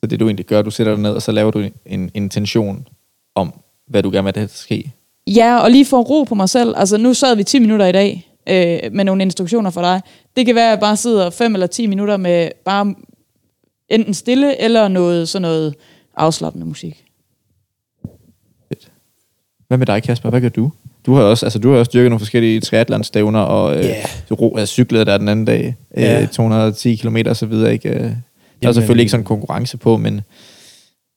Så 0.00 0.06
det 0.06 0.20
du 0.20 0.26
egentlig 0.26 0.46
gør, 0.46 0.62
du 0.62 0.70
sætter 0.70 0.94
dig 0.94 1.02
ned, 1.02 1.10
og 1.10 1.22
så 1.22 1.32
laver 1.32 1.50
du 1.50 1.68
en 1.86 2.10
intention 2.14 2.88
om, 3.34 3.60
hvad 3.88 4.02
du 4.02 4.10
gerne 4.10 4.24
vil 4.24 4.32
have, 4.34 4.42
det 4.42 4.50
skal 4.50 4.64
ske. 4.64 4.92
Ja, 5.26 5.58
og 5.58 5.70
lige 5.70 5.84
få 5.86 6.00
ro 6.00 6.22
på 6.24 6.34
mig 6.34 6.48
selv. 6.48 6.74
Altså, 6.76 6.96
nu 6.96 7.14
sad 7.14 7.36
vi 7.36 7.44
10 7.44 7.58
minutter 7.58 7.86
i 7.86 7.92
dag 7.92 8.30
øh, 8.48 8.92
med 8.92 9.04
nogle 9.04 9.22
instruktioner 9.22 9.70
for 9.70 9.80
dig. 9.80 10.00
Det 10.36 10.46
kan 10.46 10.54
være, 10.54 10.64
at 10.66 10.70
jeg 10.70 10.80
bare 10.80 10.96
sidder 10.96 11.30
5 11.30 11.54
eller 11.54 11.66
10 11.66 11.86
minutter 11.86 12.16
med 12.16 12.48
bare 12.64 12.94
enten 13.88 14.14
stille 14.14 14.60
eller 14.60 14.88
noget, 14.88 15.28
sådan 15.28 15.42
noget 15.42 15.74
afslappende 16.16 16.66
musik. 16.66 17.02
Hvad 19.68 19.78
med 19.78 19.86
dig, 19.86 20.02
Kasper? 20.02 20.30
Hvad 20.30 20.40
gør 20.40 20.48
du? 20.48 20.72
Du 21.06 21.14
har 21.14 21.22
også, 21.22 21.46
altså, 21.46 21.58
du 21.58 21.70
har 21.72 21.78
også 21.78 21.90
dyrket 21.94 22.10
nogle 22.10 22.20
forskellige 22.20 22.60
triathlon-stævner, 22.60 23.40
og 23.40 23.76
øh, 23.76 23.84
du 24.30 24.34
ro, 24.34 24.56
altså, 24.56 24.72
cyklede 24.72 25.04
der 25.04 25.18
den 25.18 25.28
anden 25.28 25.44
dag, 25.44 25.76
øh, 25.96 26.02
Ja. 26.02 26.26
210 26.26 26.96
km 26.96 27.16
og 27.26 27.36
så 27.36 27.46
videre. 27.46 27.72
Ikke? 27.72 27.88
Øh, 27.88 27.94
Der 28.00 28.00
er 28.08 28.12
Jamen- 28.62 28.74
selvfølgelig 28.74 29.02
ikke 29.02 29.10
sådan 29.10 29.20
en 29.20 29.24
konkurrence 29.26 29.76
på, 29.76 29.96
men 29.96 30.20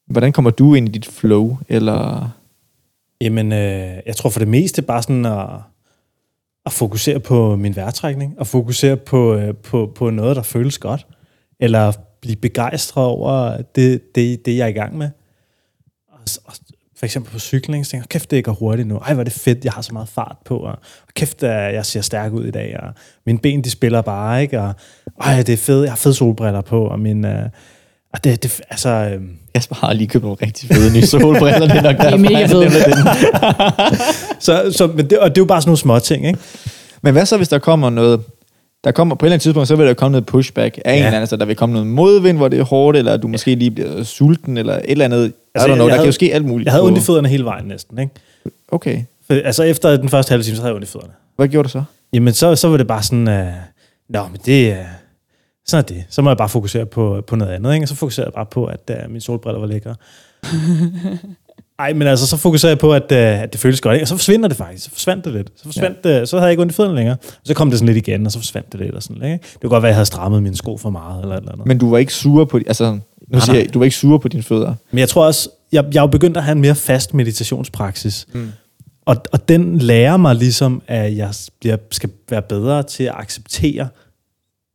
hvordan 0.06 0.32
kommer 0.32 0.50
du 0.50 0.74
ind 0.74 0.88
i 0.88 0.92
dit 0.92 1.06
flow? 1.06 1.58
Eller 1.68 2.30
Jamen, 3.20 3.52
øh, 3.52 3.96
jeg 4.06 4.16
tror 4.16 4.30
for 4.30 4.38
det 4.38 4.48
meste 4.48 4.82
bare 4.82 5.02
sådan 5.02 5.26
at, 5.26 5.48
at 6.66 6.72
fokusere 6.72 7.20
på 7.20 7.56
min 7.56 7.76
vejrtrækning, 7.76 8.38
og 8.38 8.46
fokusere 8.46 8.96
på, 8.96 9.34
øh, 9.34 9.54
på, 9.54 9.92
på 9.94 10.10
noget, 10.10 10.36
der 10.36 10.42
føles 10.42 10.78
godt. 10.78 11.06
Eller 11.60 11.92
blive 12.20 12.36
begejstret 12.36 13.04
over 13.04 13.62
det, 13.74 14.14
det, 14.14 14.46
det 14.46 14.56
jeg 14.56 14.64
er 14.64 14.68
i 14.68 14.72
gang 14.72 14.98
med. 14.98 15.10
Og, 16.08 16.20
og 16.44 16.52
for 16.96 17.06
eksempel 17.06 17.32
på 17.32 17.38
cykling, 17.38 17.86
så 17.86 17.90
tænker 17.90 18.02
jeg, 18.02 18.08
kæft, 18.08 18.30
det 18.30 18.44
går 18.44 18.52
hurtigt 18.52 18.88
nu. 18.88 18.96
Ej, 18.96 19.14
hvor 19.14 19.20
er 19.20 19.24
det 19.24 19.32
fedt, 19.32 19.64
jeg 19.64 19.72
har 19.72 19.82
så 19.82 19.92
meget 19.92 20.08
fart 20.08 20.36
på. 20.44 20.58
Og, 20.58 20.72
og 21.06 21.14
kæft, 21.14 21.42
øh, 21.42 21.50
jeg 21.50 21.86
ser 21.86 22.00
stærk 22.00 22.32
ud 22.32 22.44
i 22.44 22.50
dag. 22.50 22.80
Og 22.80 22.94
mine 23.26 23.38
ben, 23.38 23.64
de 23.64 23.70
spiller 23.70 24.02
bare, 24.02 24.42
ikke? 24.42 24.60
Og 24.60 24.74
ej, 25.20 25.36
det 25.36 25.52
er 25.52 25.56
fedt, 25.56 25.84
jeg 25.84 25.92
har 25.92 25.96
fede 25.96 26.14
solbriller 26.14 26.60
på. 26.60 26.86
Og 26.86 27.00
min, 27.00 27.24
Øh, 27.24 27.48
og 28.12 28.24
det, 28.24 28.42
det, 28.42 28.60
altså... 28.70 28.88
Øh, 28.88 29.20
Jesper 29.56 29.76
har 29.76 29.92
lige 29.92 30.08
købt 30.08 30.24
nogle 30.24 30.36
rigtig 30.42 30.68
fede 30.68 30.92
nye 30.92 31.06
solbriller. 31.06 31.58
det 31.58 31.76
er 31.76 31.82
nok 31.82 31.96
Det 31.96 32.12
er 32.12 32.16
mega 32.16 32.46
fedt. 32.46 32.72
så, 34.44 34.72
så, 34.78 34.86
men 34.86 35.10
det, 35.10 35.18
og 35.18 35.28
det 35.28 35.38
er 35.38 35.42
jo 35.42 35.44
bare 35.44 35.60
sådan 35.60 35.68
nogle 35.68 35.78
små 35.78 35.98
ting, 35.98 36.26
ikke? 36.26 36.38
Men 37.02 37.12
hvad 37.12 37.26
så, 37.26 37.36
hvis 37.36 37.48
der 37.48 37.58
kommer 37.58 37.90
noget... 37.90 38.20
Der 38.84 38.90
kommer 38.90 39.14
på 39.14 39.26
et 39.26 39.28
eller 39.28 39.34
andet 39.34 39.42
tidspunkt, 39.42 39.68
så 39.68 39.76
vil 39.76 39.86
der 39.86 39.94
komme 39.94 40.12
noget 40.12 40.26
pushback 40.26 40.78
af 40.84 40.90
ja. 40.90 40.90
en 40.90 40.96
eller 40.96 41.06
anden, 41.06 41.20
altså 41.20 41.36
der 41.36 41.44
vil 41.44 41.56
komme 41.56 41.72
noget 41.72 41.86
modvind, 41.86 42.36
hvor 42.36 42.48
det 42.48 42.58
er 42.58 42.64
hårdt, 42.64 42.98
eller 42.98 43.16
du 43.16 43.28
måske 43.28 43.54
lige 43.54 43.70
bliver 43.70 44.02
sulten, 44.02 44.56
eller 44.56 44.74
et 44.74 44.82
eller 44.86 45.04
andet. 45.04 45.32
Altså, 45.54 45.66
know, 45.66 45.76
der 45.76 45.84
havde, 45.84 45.98
kan 45.98 46.06
jo 46.06 46.12
ske 46.12 46.34
alt 46.34 46.44
muligt. 46.44 46.64
Jeg 46.64 46.72
havde 46.72 46.84
ondt 46.84 46.98
i 46.98 47.00
fødderne 47.00 47.28
hele 47.28 47.44
vejen 47.44 47.64
næsten, 47.64 47.98
ikke? 47.98 48.14
Okay. 48.68 49.02
For, 49.26 49.34
altså 49.34 49.62
efter 49.62 49.96
den 49.96 50.08
første 50.08 50.30
halve 50.30 50.42
time, 50.42 50.56
så 50.56 50.62
havde 50.62 50.70
jeg 50.70 50.74
ondt 50.74 50.88
i 50.88 50.90
fødderne. 50.92 51.12
Hvad 51.36 51.48
gjorde 51.48 51.66
du 51.66 51.70
så? 51.70 51.82
Jamen, 52.12 52.34
så, 52.34 52.56
så 52.56 52.68
var 52.68 52.76
det 52.76 52.86
bare 52.86 53.02
sådan, 53.02 53.28
uh, 53.28 53.54
nå, 54.08 54.22
men 54.32 54.40
det, 54.46 54.70
uh, 54.70 54.76
sådan 55.70 55.84
er 55.84 55.86
det. 55.86 56.04
Så 56.10 56.22
må 56.22 56.30
jeg 56.30 56.36
bare 56.36 56.48
fokusere 56.48 56.86
på, 56.86 57.24
på 57.26 57.36
noget 57.36 57.52
andet, 57.52 57.74
ikke? 57.74 57.84
Og 57.84 57.88
så 57.88 57.94
fokuserede 57.94 58.26
jeg 58.26 58.34
bare 58.34 58.46
på, 58.46 58.64
at 58.64 58.90
uh, 59.04 59.10
mine 59.10 59.20
solbriller 59.20 59.60
var 59.60 59.66
lækre. 59.66 59.94
Ej, 61.78 61.92
men 61.92 62.08
altså, 62.08 62.26
så 62.26 62.36
fokuserede 62.36 62.72
jeg 62.72 62.78
på, 62.78 62.94
at, 62.94 63.12
uh, 63.12 63.42
at 63.42 63.52
det 63.52 63.60
føles 63.60 63.80
godt, 63.80 63.94
ikke? 63.94 64.04
Og 64.04 64.08
så 64.08 64.16
forsvinder 64.16 64.48
det 64.48 64.56
faktisk. 64.56 64.84
Så 64.84 64.90
forsvandt 64.90 65.24
det 65.24 65.32
lidt. 65.32 65.48
Så, 65.56 65.64
forsvandt 65.64 65.98
ja. 66.04 66.20
det, 66.20 66.28
så 66.28 66.36
havde 66.36 66.46
jeg 66.46 66.52
ikke 66.52 66.60
ondt 66.60 66.72
i 66.72 66.76
fødderne 66.76 66.96
længere. 66.96 67.16
Og 67.22 67.40
så 67.44 67.54
kom 67.54 67.70
det 67.70 67.78
sådan 67.78 67.94
lidt 67.94 68.08
igen, 68.08 68.26
og 68.26 68.32
så 68.32 68.38
forsvandt 68.38 68.72
det 68.72 68.80
lidt. 68.80 68.94
Og 68.94 69.02
sådan, 69.02 69.22
ikke? 69.22 69.38
Det 69.52 69.60
kunne 69.60 69.70
godt 69.70 69.82
være, 69.82 69.88
at 69.88 69.92
jeg 69.92 69.96
havde 69.96 70.06
strammet 70.06 70.42
mine 70.42 70.56
sko 70.56 70.76
for 70.76 70.90
meget, 70.90 71.22
eller 71.22 71.36
eller 71.36 71.52
andet. 71.52 71.66
Men, 71.66 71.78
du 71.78 71.90
var 71.90 71.98
ikke 71.98 72.14
sur 72.14 72.44
på... 72.44 72.56
Altså, 72.56 72.98
nu 73.28 73.40
siger 73.40 73.58
jeg, 73.58 73.74
du 73.74 73.78
var 73.78 73.84
ikke 73.84 73.96
sur 73.96 74.18
på 74.18 74.28
dine 74.28 74.42
fødder. 74.42 74.74
men 74.90 74.98
jeg 74.98 75.08
tror 75.08 75.26
også, 75.26 75.48
jeg, 75.72 75.84
jeg 75.92 75.98
er 75.98 76.02
jo 76.02 76.06
begyndt 76.06 76.36
at 76.36 76.42
have 76.42 76.52
en 76.52 76.60
mere 76.60 76.74
fast 76.74 77.14
meditationspraksis. 77.14 78.26
Mm. 78.32 78.52
Og, 79.06 79.16
og 79.32 79.48
den 79.48 79.78
lærer 79.78 80.16
mig 80.16 80.34
ligesom, 80.34 80.82
at 80.86 81.16
jeg 81.16 81.30
bliver, 81.60 81.76
skal 81.90 82.10
være 82.30 82.42
bedre 82.42 82.82
til 82.82 83.04
at 83.04 83.14
acceptere 83.16 83.88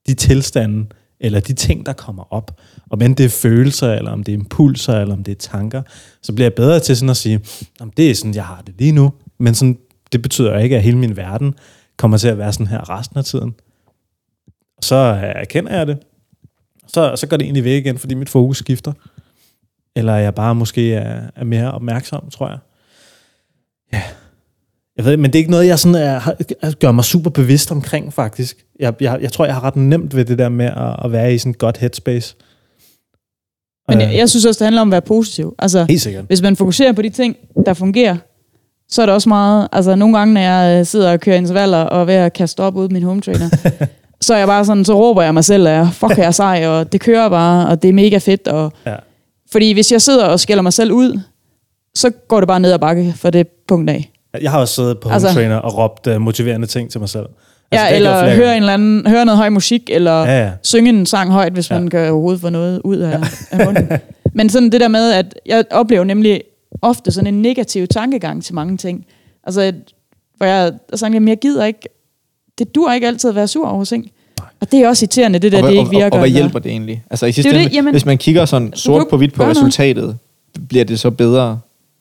de 0.08 0.14
tilstande, 0.14 0.88
eller 1.20 1.40
de 1.40 1.54
ting, 1.54 1.86
der 1.86 1.94
kommer 1.94 2.34
op. 2.34 2.62
Om 2.90 3.02
end 3.02 3.16
det 3.16 3.26
er 3.26 3.30
følelser, 3.30 3.94
eller 3.94 4.12
om 4.12 4.24
det 4.24 4.32
er 4.32 4.38
impulser, 4.38 5.00
eller 5.00 5.16
om 5.16 5.24
det 5.24 5.32
er 5.32 5.36
tanker, 5.36 5.82
så 6.22 6.34
bliver 6.34 6.46
jeg 6.46 6.54
bedre 6.54 6.80
til 6.80 6.98
sådan 6.98 7.10
at 7.10 7.18
sige, 7.18 7.40
om 7.80 7.92
det 7.92 8.12
er 8.12 8.16
sådan, 8.16 8.36
jeg 8.36 8.46
har 8.46 8.62
det 8.62 8.76
lige 8.78 8.92
nu. 8.92 9.14
Men 9.38 9.56
sådan, 9.56 9.78
det 10.12 10.22
betyder 10.22 10.58
ikke, 10.58 10.76
at 10.76 10.84
hele 10.84 10.98
min 10.98 11.18
verden 11.18 11.56
kommer 11.98 12.18
til 12.18 12.28
at 12.28 12.38
være 12.38 12.54
sådan 12.54 12.68
her 12.68 12.90
resten 12.90 13.18
af 13.18 13.26
tiden. 13.26 13.56
Så 14.82 14.96
erkender 15.22 15.78
jeg 15.78 15.88
det. 15.88 15.98
Så, 16.88 17.16
så 17.16 17.28
går 17.28 17.38
det 17.38 17.44
egentlig 17.44 17.64
væk 17.64 17.86
igen, 17.86 17.98
fordi 17.98 18.16
mit 18.16 18.30
fokus 18.30 18.58
skifter. 18.58 18.94
Eller 19.96 20.16
jeg 20.16 20.36
bare 20.36 20.56
måske 20.56 20.94
er, 20.94 21.30
er 21.36 21.44
mere 21.44 21.72
opmærksom, 21.72 22.30
tror 22.30 22.50
jeg. 22.50 22.58
Ja. 23.94 24.02
Jeg 24.98 25.06
ved, 25.06 25.18
men 25.18 25.26
det 25.26 25.36
er 25.36 25.40
ikke 25.40 25.52
noget, 25.52 25.68
jeg 25.68 25.80
sådan 25.80 25.96
er, 25.96 26.80
gør 26.80 26.92
mig 26.92 27.06
super 27.06 27.30
bevidst 27.30 27.72
omkring, 27.72 28.14
faktisk. 28.14 28.66
Jeg, 28.80 28.94
jeg, 29.02 29.20
jeg 29.22 29.32
tror, 29.32 29.46
jeg 29.46 29.54
har 29.54 29.64
ret 29.64 29.76
nemt 29.76 30.16
ved 30.16 30.26
det 30.26 30.38
der 30.38 30.50
med 30.50 30.66
at, 30.66 31.06
at 31.06 31.12
være 31.12 31.34
i 31.34 31.38
sådan 31.38 31.50
et 31.50 31.58
godt 31.58 31.78
headspace. 31.78 32.36
Men 33.88 33.98
Øh, 33.98 34.04
jeg, 34.04 34.18
jeg 34.18 34.30
synes 34.30 34.46
også, 34.46 34.60
det 34.60 34.66
handler 34.66 34.82
om 34.82 34.88
at 34.88 34.92
være 34.92 35.02
positiv. 35.02 35.56
Altså, 35.60 35.86
Helt 35.90 36.02
sikkert. 36.02 36.26
hvis 36.26 36.42
man 36.42 36.56
fokuserer 36.56 36.92
på 36.94 37.02
de 37.02 37.10
ting, 37.10 37.36
der 37.66 37.74
fungerer, 37.74 38.18
så 38.90 39.02
er 39.02 39.06
det 39.06 39.16
også 39.16 39.30
meget... 39.30 39.68
Altså, 39.72 39.96
nogle 39.96 40.18
gange, 40.18 40.34
når 40.34 40.42
jeg 40.42 40.80
øh, 40.80 40.86
sidder 40.86 41.12
og 41.12 41.20
kører 41.20 41.38
intervaller 41.38 41.78
og 41.78 42.02
er 42.02 42.06
ved 42.06 42.14
at 42.14 42.34
kaste 42.34 42.60
op 42.60 42.76
ud 42.76 42.90
min 42.90 43.04
home 43.04 43.22
trainer, 43.22 43.50
så 44.22 44.34
er 44.34 44.38
jeg 44.38 44.48
bare 44.48 44.66
sådan, 44.66 44.86
så 44.86 44.94
råber 44.94 45.22
jeg 45.22 45.34
mig 45.34 45.46
selv, 45.46 45.68
at 45.68 45.88
fuck, 45.92 46.18
jeg 46.18 46.26
er 46.26 46.32
sej, 46.32 46.68
og 46.68 46.92
det 46.92 47.02
kører 47.02 47.30
bare, 47.30 47.68
og 47.68 47.82
det 47.82 47.90
er 47.90 47.94
mega 47.94 48.18
fedt. 48.18 48.48
Og... 48.48 48.74
Ja. 48.86 48.96
Fordi 49.52 49.74
hvis 49.74 49.92
jeg 49.92 50.02
sidder 50.02 50.26
og 50.26 50.40
skælder 50.40 50.64
mig 50.64 50.74
selv 50.74 50.92
ud, 50.92 51.20
så 51.96 52.10
går 52.28 52.40
det 52.40 52.48
bare 52.48 52.60
ned 52.60 52.72
ad 52.72 52.80
bakke 52.80 53.14
for 53.18 53.30
det 53.30 53.48
punkt 53.68 53.90
af. 53.90 54.12
Jeg 54.42 54.52
har 54.52 54.60
også 54.60 54.74
siddet 54.76 55.00
på 55.00 55.10
Altså- 55.10 55.28
home 55.28 55.40
trainer 55.40 55.56
og 55.56 55.78
råbt 55.78 56.08
uh, 56.08 56.22
motiverende 56.22 56.68
ting 56.68 56.90
til 56.92 57.00
mig 57.00 57.10
selv. 57.10 57.26
Ja, 57.72 57.82
jeg 57.82 57.88
gjort 57.90 57.96
eller 57.96 58.36
høre, 58.36 58.52
en 58.58 58.64
eller 58.64 58.74
anden, 58.74 59.08
høre 59.08 59.26
noget 59.26 59.38
høj 59.38 59.50
musik, 59.50 59.82
eller 59.90 60.12
Ja, 60.12 60.44
ja. 60.44 60.52
synge 60.64 60.90
en 60.90 61.06
sang 61.06 61.32
højt, 61.32 61.54
hvis 61.54 61.72
Ja. 61.72 61.80
man 61.80 61.90
kan 61.90 62.00
overhovedet 62.12 62.42
få 62.42 62.50
noget 62.50 62.82
ud 62.84 62.98
af, 62.98 63.20
af 63.52 63.66
munden. 63.66 63.90
Men 64.38 64.50
sådan 64.50 64.70
det 64.70 64.82
der 64.82 64.88
med, 64.88 65.12
at 65.12 65.36
jeg 65.46 65.64
oplever 65.72 66.04
nemlig 66.04 66.42
ofte 66.82 67.12
sådan 67.12 67.34
en 67.34 67.42
negativ 67.42 67.88
tankegang 67.88 68.44
til 68.44 68.56
mange 68.56 68.78
ting. 68.78 69.06
Altså, 69.44 69.62
at- 69.62 69.76
hvor 70.38 70.46
jeg 70.46 70.56
har 70.90 70.98
sagt, 70.98 71.14
jamen 71.14 71.28
jeg 71.30 71.38
gider 71.40 71.66
ikke, 71.66 71.80
det 72.58 72.76
dur 72.76 72.92
ikke 72.94 73.08
altid 73.08 73.30
at 73.30 73.36
være 73.36 73.48
sur 73.48 73.68
over 73.68 73.84
ting. 73.84 74.12
Og 74.62 74.72
det 74.72 74.80
er 74.80 74.88
også 74.88 75.04
irriterende, 75.06 75.40
det 75.40 75.52
der, 75.52 75.58
og, 75.58 75.62
hvad- 75.64 75.72
det 75.72 75.78
ikke 75.78 75.88
og, 75.90 75.96
og, 75.96 76.02
virker. 76.04 76.12
og 76.12 76.20
hvad 76.20 76.30
hjælper 76.30 76.60
det 76.60 76.72
egentlig? 76.72 77.04
Altså 77.10 77.26
i 77.26 77.32
sidste 77.32 77.52
Det 77.52 77.60
er 77.60 77.64
det, 77.64 77.74
jamen- 77.76 77.94
hvis 77.94 78.06
man 78.06 78.18
kigger 78.18 78.46
sådan 78.46 78.74
sort 78.74 79.08
på 79.10 79.18
hvidt 79.18 79.34
på 79.34 79.38
gøre 79.38 79.48
noget. 79.48 79.58
resultatet, 79.58 80.18
bliver 80.70 80.86
det 80.86 81.00
så 81.00 81.12
bedre? 81.12 81.60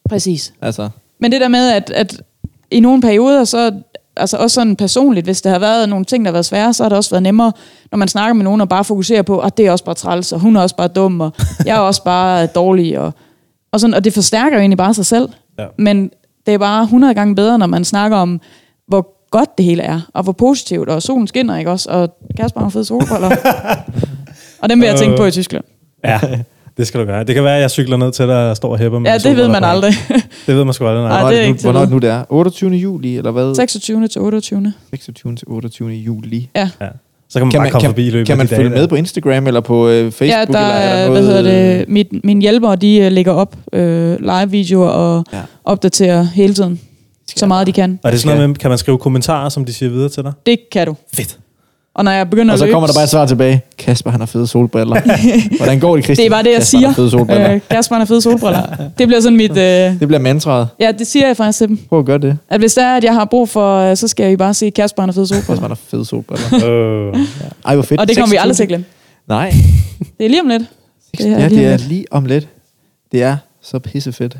Præcis. 0.08 0.52
Altså, 0.62 0.88
Men 1.20 1.32
det 1.32 1.40
der 1.40 1.48
med, 1.48 1.70
at, 1.70 1.90
at 1.90 2.22
i 2.70 2.80
nogle 2.80 3.02
perioder, 3.02 3.44
så 3.44 3.72
altså 4.16 4.36
også 4.36 4.54
sådan 4.54 4.76
personligt, 4.76 5.26
hvis 5.26 5.42
der 5.42 5.50
har 5.50 5.58
været 5.58 5.88
nogle 5.88 6.04
ting, 6.04 6.24
der 6.24 6.28
har 6.28 6.32
været 6.32 6.46
svære, 6.46 6.72
så 6.72 6.82
har 6.82 6.88
det 6.88 6.98
også 6.98 7.10
været 7.10 7.22
nemmere, 7.22 7.52
når 7.90 7.98
man 7.98 8.08
snakker 8.08 8.34
med 8.34 8.44
nogen 8.44 8.60
og 8.60 8.68
bare 8.68 8.84
fokuserer 8.84 9.22
på, 9.22 9.38
at 9.38 9.56
det 9.56 9.66
er 9.66 9.70
også 9.70 9.84
bare 9.84 9.94
træls, 9.94 10.32
og 10.32 10.40
hun 10.40 10.56
er 10.56 10.60
også 10.60 10.76
bare 10.76 10.88
dum, 10.88 11.20
og 11.20 11.32
jeg 11.66 11.76
er 11.76 11.80
også 11.80 12.04
bare 12.04 12.46
dårlig, 12.46 12.98
og, 12.98 13.12
og, 13.72 13.80
sådan, 13.80 13.94
og 13.94 14.04
det 14.04 14.12
forstærker 14.12 14.56
jo 14.56 14.60
egentlig 14.60 14.78
bare 14.78 14.94
sig 14.94 15.06
selv. 15.06 15.28
Ja. 15.58 15.66
Men 15.78 16.10
det 16.46 16.54
er 16.54 16.58
bare 16.58 16.82
100 16.82 17.14
gange 17.14 17.34
bedre, 17.34 17.58
når 17.58 17.66
man 17.66 17.84
snakker 17.84 18.16
om, 18.16 18.40
hvor 18.86 19.28
godt 19.30 19.58
det 19.58 19.64
hele 19.64 19.82
er, 19.82 20.00
og 20.14 20.22
hvor 20.22 20.32
positivt, 20.32 20.88
og 20.88 21.02
solen 21.02 21.26
skinner, 21.26 21.58
ikke 21.58 21.70
også? 21.70 21.90
Og 21.90 22.16
Kasper 22.36 22.60
har 22.60 22.68
fede 22.68 22.84
solbriller. 22.84 23.36
og 24.62 24.68
dem 24.70 24.80
vil 24.80 24.86
jeg 24.86 24.98
tænke 24.98 25.16
på 25.16 25.24
i 25.24 25.30
Tyskland. 25.30 25.64
Ja, 26.04 26.20
det 26.76 26.86
skal 26.86 27.00
du 27.00 27.04
gøre. 27.06 27.24
Det 27.24 27.34
kan 27.34 27.44
være, 27.44 27.54
at 27.56 27.60
jeg 27.62 27.70
cykler 27.70 27.96
ned 27.96 28.12
til 28.12 28.26
dig 28.28 28.50
og 28.50 28.56
står 28.56 28.70
og 28.72 28.78
hæpper 28.78 28.98
med 28.98 29.10
Ja, 29.10 29.18
det 29.18 29.36
ved 29.36 29.48
man 29.48 29.62
på. 29.62 29.66
aldrig. 29.68 29.92
Det 30.46 30.56
ved 30.56 30.64
man 30.64 30.74
sgu 30.74 30.86
aldrig, 30.86 31.02
nej. 31.04 31.08
Nej, 31.10 31.20
hvornår, 31.20 31.30
det 31.30 31.38
er 31.38 31.42
det 31.42 31.48
ikke 31.48 31.62
hvornår 31.62 31.80
er 31.80 31.84
det 31.84 31.92
nu 31.92 31.98
det 31.98 32.10
er? 32.10 32.24
28. 32.28 32.70
juli, 32.70 33.16
eller 33.16 33.30
hvad? 33.30 33.54
26. 33.54 34.08
til 34.08 34.20
28. 34.20 34.72
26. 34.90 35.36
til 35.36 35.48
28. 35.48 35.88
juli. 35.90 36.50
Ja. 36.56 36.68
Så 37.28 37.38
kan 37.38 37.46
man 37.46 37.50
Kan 37.50 37.58
bare 37.58 37.62
man, 37.64 37.70
komme 37.72 37.80
kan, 37.80 37.90
forbi 37.90 38.06
i 38.06 38.10
løbet 38.10 38.26
kan 38.26 38.38
man 38.38 38.48
følge 38.48 38.68
dage. 38.70 38.80
med 38.80 38.88
på 38.88 38.94
Instagram 38.94 39.46
eller 39.46 39.60
på 39.60 39.88
øh, 39.88 40.12
Facebook? 40.12 40.28
Ja, 40.28 40.44
der 40.44 40.44
eller 40.44 40.58
er 40.60 40.64
er, 40.94 41.02
der 41.04 41.10
hvad 41.10 41.22
noget, 41.22 41.44
hedder 41.44 41.76
det, 41.78 41.88
mit, 41.88 42.24
mine 42.24 42.40
hjælpere, 42.40 42.76
de 42.76 42.96
øh, 42.98 43.12
lægger 43.12 43.32
op 43.32 43.56
øh, 43.72 44.16
live-videoer 44.20 44.88
og 44.88 45.24
Ja. 45.32 45.36
ja. 45.38 45.42
opdaterer 45.64 46.22
hele 46.34 46.54
tiden, 46.54 46.80
så 47.36 47.46
meget 47.46 47.66
de 47.66 47.72
kan. 47.72 47.98
Og 48.02 48.12
det 48.12 48.16
er 48.16 48.20
sådan 48.20 48.36
noget 48.36 48.50
med, 48.50 48.56
kan 48.56 48.68
man 48.70 48.78
skrive 48.78 48.98
kommentarer, 48.98 49.48
som 49.48 49.64
de 49.64 49.72
siger 49.72 49.90
videre 49.90 50.08
til 50.08 50.22
dig? 50.22 50.32
Det 50.46 50.58
kan 50.72 50.86
du. 50.86 50.96
Fedt. 51.14 51.38
Og 51.94 52.04
når 52.04 52.10
jeg 52.12 52.30
begynder 52.30 52.52
Og 52.52 52.58
så 52.58 52.64
at 52.64 52.68
løbe, 52.68 52.74
kommer 52.74 52.86
der 52.86 52.94
bare 52.94 53.04
et 53.04 53.10
svar 53.10 53.26
tilbage. 53.26 53.62
Kasper, 53.78 54.10
han 54.10 54.20
har 54.20 54.26
fede 54.26 54.46
solbriller. 54.46 55.00
Hvordan 55.56 55.80
går 55.80 55.96
det, 55.96 56.04
Christian? 56.04 56.24
det 56.24 56.32
er 56.32 56.36
bare 56.36 56.42
det, 56.42 56.50
jeg 56.50 56.56
Kasper, 56.58 56.78
han 56.78 56.80
siger. 56.80 56.88
har 56.88 56.94
fede 56.94 57.10
solbriller. 57.10 57.54
Øh, 57.54 57.60
Kasper 57.70 57.94
han 57.94 58.00
har 58.00 58.06
fede 58.06 58.22
solbriller. 58.22 58.62
det 58.98 59.06
bliver 59.08 59.20
sådan 59.20 59.36
mit... 59.36 59.50
Øh, 59.50 59.56
Det 60.00 60.08
bliver 60.08 60.18
mantraet. 60.18 60.68
ja, 60.80 60.92
det 60.98 61.06
siger 61.06 61.26
jeg 61.26 61.36
faktisk 61.36 61.58
til 61.58 61.68
dem. 61.68 61.76
Prøv 61.88 61.98
at 61.98 62.04
gøre 62.04 62.18
det. 62.18 62.38
At 62.50 62.60
hvis 62.60 62.74
der 62.74 62.84
er, 62.84 62.96
at 62.96 63.04
jeg 63.04 63.14
har 63.14 63.24
brug 63.24 63.48
for, 63.48 63.78
øh, 63.90 63.96
så 63.96 64.08
skal 64.08 64.28
jeg 64.28 64.38
bare 64.38 64.54
sige, 64.54 64.70
Kasper 64.70 65.02
han 65.02 65.08
har 65.08 65.14
fede 65.14 65.26
Kasper, 65.28 65.36
solbriller. 65.54 65.60
han 65.60 65.70
har 65.70 65.78
fede 65.88 66.04
solbriller. 66.04 66.46
Øh. 67.14 67.26
Ej, 67.66 67.74
hvor 67.74 67.82
fedt. 67.82 68.00
Og 68.00 68.08
det 68.08 68.16
kommer 68.16 68.30
vi 68.30 68.36
aldrig 68.36 68.56
til 68.56 68.62
at 68.62 68.68
26. 68.68 68.68
glemme. 68.68 68.84
Nej. 69.28 69.54
Det 70.18 70.24
er 70.26 70.28
lige 70.30 70.42
om 70.42 70.48
lidt. 70.48 70.62
Det 71.18 71.26
er 71.26 71.38
ja, 71.40 71.48
lige 71.48 71.56
det 71.60 71.66
om 71.66 71.72
er 71.72 71.76
lidt. 71.76 71.88
lige 71.88 72.04
om 72.10 72.24
lidt. 72.26 72.48
Det 73.12 73.22
er 73.22 73.36
så 73.62 73.78
pissefedt. 73.78 74.36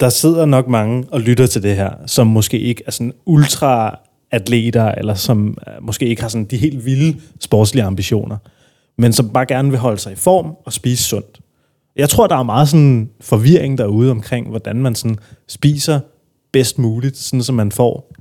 Der 0.00 0.08
sidder 0.08 0.46
nok 0.46 0.68
mange 0.68 1.04
og 1.10 1.20
lytter 1.20 1.46
til 1.46 1.62
det 1.62 1.76
her, 1.76 1.90
som 2.06 2.26
måske 2.26 2.58
ikke 2.58 2.82
er 2.86 2.90
sådan 2.90 3.12
ultra 3.26 3.98
atleter, 4.30 4.84
eller 4.84 5.14
som 5.14 5.58
øh, 5.66 5.86
måske 5.86 6.06
ikke 6.06 6.22
har 6.22 6.28
sådan 6.28 6.44
de 6.44 6.56
helt 6.56 6.84
vilde 6.84 7.20
sportslige 7.40 7.84
ambitioner, 7.84 8.36
men 8.98 9.12
som 9.12 9.28
bare 9.28 9.46
gerne 9.46 9.70
vil 9.70 9.78
holde 9.78 9.98
sig 9.98 10.12
i 10.12 10.16
form 10.16 10.56
og 10.64 10.72
spise 10.72 11.02
sundt. 11.02 11.40
Jeg 11.96 12.08
tror, 12.08 12.26
der 12.26 12.36
er 12.36 12.42
meget 12.42 12.68
sådan 12.68 13.10
forvirring 13.20 13.78
derude 13.78 14.10
omkring, 14.10 14.48
hvordan 14.48 14.76
man 14.76 14.94
sådan 14.94 15.18
spiser 15.48 16.00
bedst 16.52 16.78
muligt, 16.78 17.16
sådan 17.16 17.42
så 17.42 17.52
man 17.52 17.72
får 17.72 18.12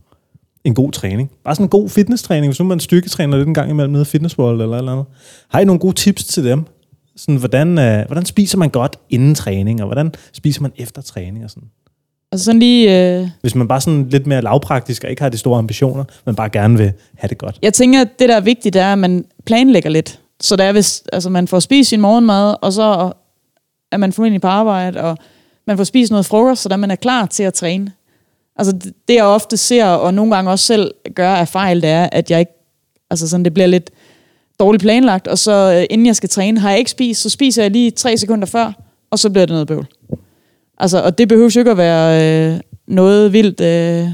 en 0.63 0.73
god 0.75 0.91
træning. 0.91 1.31
Bare 1.43 1.55
sådan 1.55 1.65
en 1.65 1.69
god 1.69 1.89
fitnesstræning, 1.89 2.51
hvis 2.51 2.59
nu 2.59 2.65
man 2.65 2.79
styrketræner 2.79 3.37
lidt 3.37 3.47
en 3.47 3.53
gang 3.53 3.69
imellem 3.69 3.91
nede 3.91 4.01
i 4.01 4.05
Fitness 4.05 4.39
World 4.39 4.61
eller 4.61 4.75
et 4.75 4.79
eller 4.79 4.91
andet. 4.91 5.05
Har 5.49 5.59
I 5.59 5.65
nogle 5.65 5.79
gode 5.79 5.95
tips 5.95 6.23
til 6.23 6.43
dem? 6.43 6.65
Sådan, 7.15 7.35
hvordan, 7.35 7.77
øh, 7.77 8.05
hvordan 8.05 8.25
spiser 8.25 8.57
man 8.57 8.69
godt 8.69 8.99
inden 9.09 9.35
træning, 9.35 9.81
og 9.81 9.87
hvordan 9.87 10.13
spiser 10.33 10.61
man 10.61 10.71
efter 10.77 11.01
træning 11.01 11.43
og 11.43 11.49
sådan? 11.49 11.69
Altså 12.35 12.45
sådan 12.45 12.59
lige... 12.59 13.15
Øh, 13.17 13.27
Hvis 13.41 13.55
man 13.55 13.67
bare 13.67 13.81
sådan 13.81 14.09
lidt 14.09 14.27
mere 14.27 14.41
lavpraktisk 14.41 15.03
og 15.03 15.09
ikke 15.09 15.21
har 15.21 15.29
de 15.29 15.37
store 15.37 15.57
ambitioner, 15.57 16.03
men 16.25 16.35
bare 16.35 16.49
gerne 16.49 16.77
vil 16.77 16.93
have 17.17 17.29
det 17.29 17.37
godt. 17.37 17.59
Jeg 17.61 17.73
tænker, 17.73 18.01
at 18.01 18.19
det, 18.19 18.29
der 18.29 18.35
er 18.35 18.39
vigtigt, 18.39 18.73
det 18.73 18.81
er, 18.81 18.93
at 18.93 18.99
man 18.99 19.25
planlægger 19.45 19.89
lidt. 19.89 20.19
Så 20.41 20.55
det 20.55 20.65
er, 20.65 20.71
hvis 20.71 21.03
altså, 21.13 21.29
man 21.29 21.47
får 21.47 21.59
spist 21.59 21.89
sin 21.89 22.01
morgenmad, 22.01 22.55
og 22.61 22.73
så 22.73 23.11
er 23.91 23.97
man 23.97 24.13
formentlig 24.13 24.41
på 24.41 24.47
arbejde, 24.47 25.01
og 25.01 25.17
man 25.67 25.77
får 25.77 25.83
spist 25.83 26.11
noget 26.11 26.25
frokost, 26.25 26.61
så 26.61 26.77
man 26.77 26.91
er 26.91 26.95
klar 26.95 27.25
til 27.25 27.43
at 27.43 27.53
træne. 27.53 27.91
Altså 28.55 28.71
det, 28.71 28.93
det, 29.07 29.15
jeg 29.15 29.23
ofte 29.25 29.57
ser, 29.57 29.85
og 29.85 30.13
nogle 30.13 30.35
gange 30.35 30.51
også 30.51 30.65
selv 30.65 30.91
gør 31.15 31.35
af 31.35 31.47
fejl, 31.47 31.81
det 31.81 31.89
er, 31.89 32.09
at 32.11 32.31
jeg 32.31 32.39
ikke, 32.39 32.53
altså 33.09 33.29
sådan, 33.29 33.45
det 33.45 33.53
bliver 33.53 33.67
lidt 33.67 33.91
dårligt 34.59 34.81
planlagt, 34.81 35.27
og 35.27 35.37
så 35.37 35.77
øh, 35.79 35.85
inden 35.89 36.07
jeg 36.07 36.15
skal 36.15 36.29
træne, 36.29 36.59
har 36.59 36.69
jeg 36.69 36.79
ikke 36.79 36.91
spist, 36.91 37.21
så 37.21 37.29
spiser 37.29 37.61
jeg 37.61 37.71
lige 37.71 37.91
tre 37.91 38.17
sekunder 38.17 38.45
før, 38.45 38.71
og 39.11 39.19
så 39.19 39.29
bliver 39.29 39.45
det 39.45 39.53
noget 39.53 39.67
bøvl. 39.67 39.87
Altså, 40.77 41.01
og 41.01 41.17
det 41.17 41.27
behøver 41.27 41.51
jo 41.55 41.59
ikke 41.59 41.71
at 41.71 41.77
være 41.77 42.53
øh, 42.53 42.59
noget 42.87 43.33
vildt, 43.33 43.61
øh, 43.61 44.09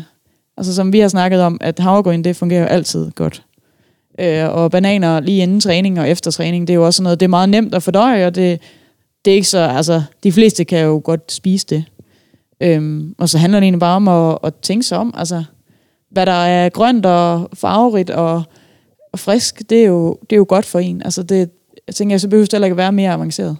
altså 0.57 0.75
som 0.75 0.93
vi 0.93 0.99
har 0.99 1.07
snakket 1.07 1.41
om, 1.41 1.57
at 1.61 1.79
havregryn, 1.79 2.23
det 2.23 2.35
fungerer 2.35 2.61
jo 2.61 2.67
altid 2.67 3.11
godt. 3.11 3.43
øh, 4.19 4.49
og 4.49 4.71
bananer 4.71 5.19
lige 5.19 5.43
inden 5.43 5.59
træning 5.59 5.99
og 5.99 6.09
efter 6.09 6.31
træning. 6.31 6.67
Det 6.67 6.73
er 6.73 6.77
jo 6.77 6.85
også 6.85 7.03
noget, 7.03 7.19
det 7.19 7.25
er 7.25 7.29
meget 7.29 7.49
nemt 7.49 7.75
at 7.75 7.83
fordøje, 7.83 8.27
og 8.27 8.35
det, 8.35 8.59
det 9.25 9.31
er 9.31 9.35
ikke 9.35 9.47
så, 9.47 9.59
altså, 9.59 10.03
de 10.23 10.31
fleste 10.31 10.65
kan 10.65 10.85
jo 10.85 11.01
godt 11.03 11.31
spise 11.31 11.65
det. 11.69 11.83
Øhm, 12.61 13.15
og 13.17 13.29
så 13.29 13.37
handler 13.37 13.59
det 13.59 13.65
egentlig 13.65 13.79
bare 13.79 13.95
om 13.95 14.07
at, 14.07 14.37
at 14.43 14.53
tænke 14.55 14.83
sig 14.83 14.97
om, 14.97 15.13
altså, 15.17 15.43
hvad 16.09 16.25
der 16.25 16.31
er 16.31 16.69
grønt 16.69 17.05
og 17.05 17.49
farverigt 17.53 18.09
og, 18.09 18.43
og 19.13 19.19
frisk, 19.19 19.61
det 19.69 19.81
er, 19.81 19.87
jo, 19.87 20.17
det 20.21 20.35
er 20.35 20.37
jo 20.37 20.45
godt 20.49 20.65
for 20.65 20.79
en. 20.79 21.01
Altså, 21.05 21.23
det, 21.23 21.49
jeg 21.87 21.95
tænker, 21.95 22.17
så 22.17 22.27
behøver 22.27 22.45
det 22.45 22.53
heller 22.53 22.65
ikke 22.65 22.73
at 22.73 22.77
være 22.77 22.91
mere 22.91 23.11
avanceret. 23.13 23.57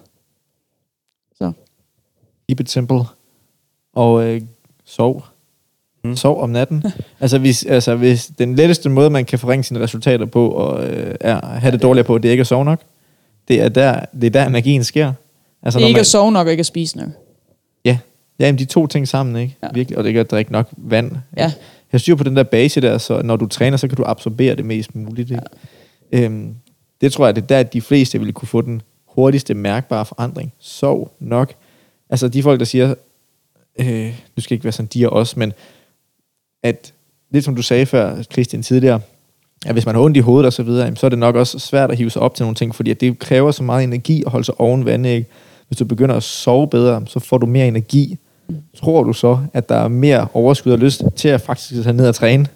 It 2.59 2.69
simple. 2.69 3.03
Og 3.93 4.23
øh, 4.23 4.41
sov. 4.85 5.25
Mm. 6.03 6.15
Sov 6.15 6.41
om 6.41 6.49
natten. 6.49 6.83
altså, 7.19 7.37
hvis, 7.37 7.65
altså, 7.65 7.95
hvis 7.95 8.31
den 8.37 8.55
letteste 8.55 8.89
måde, 8.89 9.09
man 9.09 9.25
kan 9.25 9.39
forringe 9.39 9.63
sine 9.63 9.79
resultater 9.79 10.25
på, 10.25 10.49
og 10.49 10.87
øh, 10.89 11.15
er, 11.19 11.45
have 11.45 11.71
det 11.71 11.81
dårligere 11.81 12.05
på, 12.05 12.17
det 12.17 12.29
er 12.29 12.31
ikke 12.31 12.41
at 12.41 12.47
sove 12.47 12.65
nok. 12.65 12.81
Det 13.47 13.61
er 13.61 13.69
der, 13.69 14.05
det 14.21 14.23
er 14.23 14.29
der 14.29 14.49
magien 14.49 14.83
sker. 14.83 15.13
Altså, 15.63 15.79
det 15.79 15.83
er 15.83 15.87
ikke 15.87 15.97
man, 15.97 16.01
at 16.01 16.07
sove 16.07 16.31
nok 16.31 16.47
og 16.47 16.51
ikke 16.51 16.61
at 16.61 16.65
spise 16.65 16.97
nok. 16.97 17.09
Ja, 17.85 17.97
ja 18.39 18.45
jamen, 18.45 18.59
de 18.59 18.65
to 18.65 18.87
ting 18.87 19.07
sammen, 19.07 19.35
ikke? 19.35 19.57
Ja. 19.61 19.67
Ja. 19.67 19.73
Virkelig. 19.73 19.97
Og 19.97 20.03
det 20.03 20.09
ikke 20.09 20.19
at 20.19 20.31
drikke 20.31 20.51
nok 20.51 20.67
vand. 20.77 21.11
Ja. 21.37 21.51
Jeg 21.91 22.01
styr 22.01 22.15
på 22.15 22.23
den 22.23 22.35
der 22.35 22.43
base 22.43 22.81
der, 22.81 22.97
så 22.97 23.21
når 23.21 23.35
du 23.35 23.47
træner, 23.47 23.77
så 23.77 23.87
kan 23.87 23.97
du 23.97 24.03
absorbere 24.05 24.55
det 24.55 24.65
mest 24.65 24.95
muligt. 24.95 25.31
Ikke? 25.31 25.43
Ja. 26.11 26.19
Øhm, 26.19 26.55
det 27.01 27.13
tror 27.13 27.25
jeg, 27.25 27.35
det 27.35 27.41
er 27.41 27.47
der, 27.47 27.59
at 27.59 27.73
de 27.73 27.81
fleste 27.81 28.19
ville 28.19 28.33
kunne 28.33 28.47
få 28.47 28.61
den 28.61 28.81
hurtigste 29.05 29.53
mærkbare 29.53 30.05
forandring. 30.05 30.53
Sov 30.59 31.15
nok. 31.19 31.53
Altså 32.11 32.27
de 32.27 32.43
folk, 32.43 32.59
der 32.59 32.65
siger, 32.65 32.93
øh, 33.79 34.13
du 34.37 34.41
skal 34.41 34.55
ikke 34.55 34.63
være 34.63 34.71
sådan 34.71 34.89
de 34.93 35.09
og 35.09 35.15
os, 35.15 35.37
men 35.37 35.53
at, 36.63 36.93
lidt 37.31 37.45
som 37.45 37.55
du 37.55 37.61
sagde 37.61 37.85
før, 37.85 38.21
Christian, 38.21 38.63
tidligere, 38.63 39.01
at 39.65 39.73
hvis 39.73 39.85
man 39.85 39.95
har 39.95 40.01
ondt 40.01 40.17
i 40.17 40.19
hovedet 40.19 40.45
og 40.45 40.53
så 40.53 40.63
videre, 40.63 40.95
så 40.95 41.05
er 41.05 41.09
det 41.09 41.19
nok 41.19 41.35
også 41.35 41.59
svært 41.59 41.91
at 41.91 41.97
hive 41.97 42.09
sig 42.09 42.21
op 42.21 42.35
til 42.35 42.43
nogle 42.43 42.55
ting, 42.55 42.75
fordi 42.75 42.91
at 42.91 43.01
det 43.01 43.19
kræver 43.19 43.51
så 43.51 43.63
meget 43.63 43.83
energi 43.83 44.23
at 44.25 44.31
holde 44.31 44.45
sig 44.45 44.59
oven 44.59 44.85
vand, 44.85 45.05
ikke? 45.05 45.29
Hvis 45.67 45.77
du 45.77 45.85
begynder 45.85 46.15
at 46.15 46.23
sove 46.23 46.67
bedre, 46.67 47.03
så 47.07 47.19
får 47.19 47.37
du 47.37 47.45
mere 47.45 47.67
energi. 47.67 48.17
Tror 48.77 49.03
du 49.03 49.13
så, 49.13 49.39
at 49.53 49.69
der 49.69 49.75
er 49.75 49.87
mere 49.87 50.27
overskud 50.33 50.71
og 50.71 50.79
lyst 50.79 51.03
til 51.15 51.27
at 51.27 51.41
faktisk 51.41 51.83
tage 51.83 51.93
ned 51.93 52.07
og 52.07 52.15
træne 52.15 52.47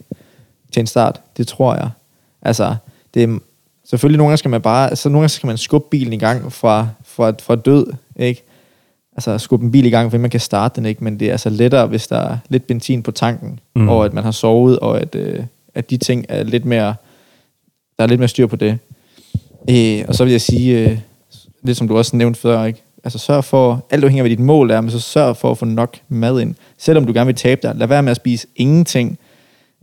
til 0.72 0.80
en 0.80 0.88
start? 0.88 1.22
Det 1.38 1.48
tror 1.48 1.76
jeg. 1.76 1.90
Altså, 2.42 2.76
det 3.14 3.24
er, 3.24 3.40
selvfølgelig 3.86 4.18
nogle 4.18 4.30
gange 4.30 4.38
skal 4.38 4.52
man 4.52 4.62
bare, 4.62 4.96
så 4.96 5.10
nogle 5.10 5.22
gange 5.22 5.30
skal 5.30 5.48
man 5.48 5.58
skubbe 5.58 5.88
bilen 5.92 6.14
i 6.14 6.18
gang 6.18 6.54
fra, 6.54 6.88
fra, 7.04 7.34
fra 7.42 7.56
død, 7.56 7.88
ikke? 8.16 8.44
Altså 9.16 9.38
skubbe 9.38 9.66
en 9.66 9.72
bil 9.72 9.86
i 9.86 9.90
gang, 9.90 10.12
for 10.12 10.18
man 10.18 10.30
kan 10.30 10.40
starte 10.40 10.76
den, 10.76 10.86
ikke? 10.86 11.04
Men 11.04 11.20
det 11.20 11.28
er 11.28 11.32
altså 11.32 11.50
lettere, 11.50 11.88
hvis 11.88 12.08
der 12.08 12.18
er 12.18 12.38
lidt 12.50 12.68
benzin 12.68 13.04
på 13.04 13.12
tanken, 13.12 13.60
Mm. 13.76 13.90
og 13.90 14.06
at 14.06 14.14
man 14.14 14.24
har 14.24 14.32
sovet, 14.32 14.80
og 14.80 15.02
at, 15.02 15.16
øh, 15.16 15.40
at 15.76 15.90
de 15.90 15.98
ting 15.98 16.26
er 16.30 16.44
lidt 16.44 16.66
mere, 16.66 16.96
der 17.98 18.04
er 18.04 18.08
lidt 18.08 18.20
mere 18.20 18.28
styr 18.28 18.48
på 18.48 18.56
det. 18.56 18.78
Øh, 19.70 20.06
og 20.08 20.16
så 20.16 20.24
vil 20.24 20.32
jeg 20.32 20.42
sige, 20.42 20.80
øh, 20.90 20.98
lidt 21.64 21.78
som 21.78 21.88
du 21.88 21.98
også 21.98 22.16
nævnte 22.16 22.40
før, 22.40 22.64
ikke? 22.66 22.82
Altså 23.04 23.20
sørg 23.20 23.44
for, 23.44 23.86
alt 23.90 24.04
afhængig 24.04 24.20
af 24.20 24.24
hvad 24.24 24.30
dit 24.38 24.40
mål 24.46 24.72
er, 24.72 24.82
men 24.82 24.92
så 24.92 25.00
sørg 25.00 25.38
for 25.38 25.52
at 25.52 25.58
få 25.58 25.66
nok 25.66 25.98
mad 26.10 26.40
ind. 26.42 26.56
Selvom 26.78 27.06
du 27.06 27.14
gerne 27.14 27.26
vil 27.26 27.36
tabe 27.36 27.62
dig, 27.64 27.76
lad 27.76 27.88
være 27.88 28.04
med 28.04 28.12
at 28.12 28.18
spise 28.18 28.48
ingenting. 28.56 29.18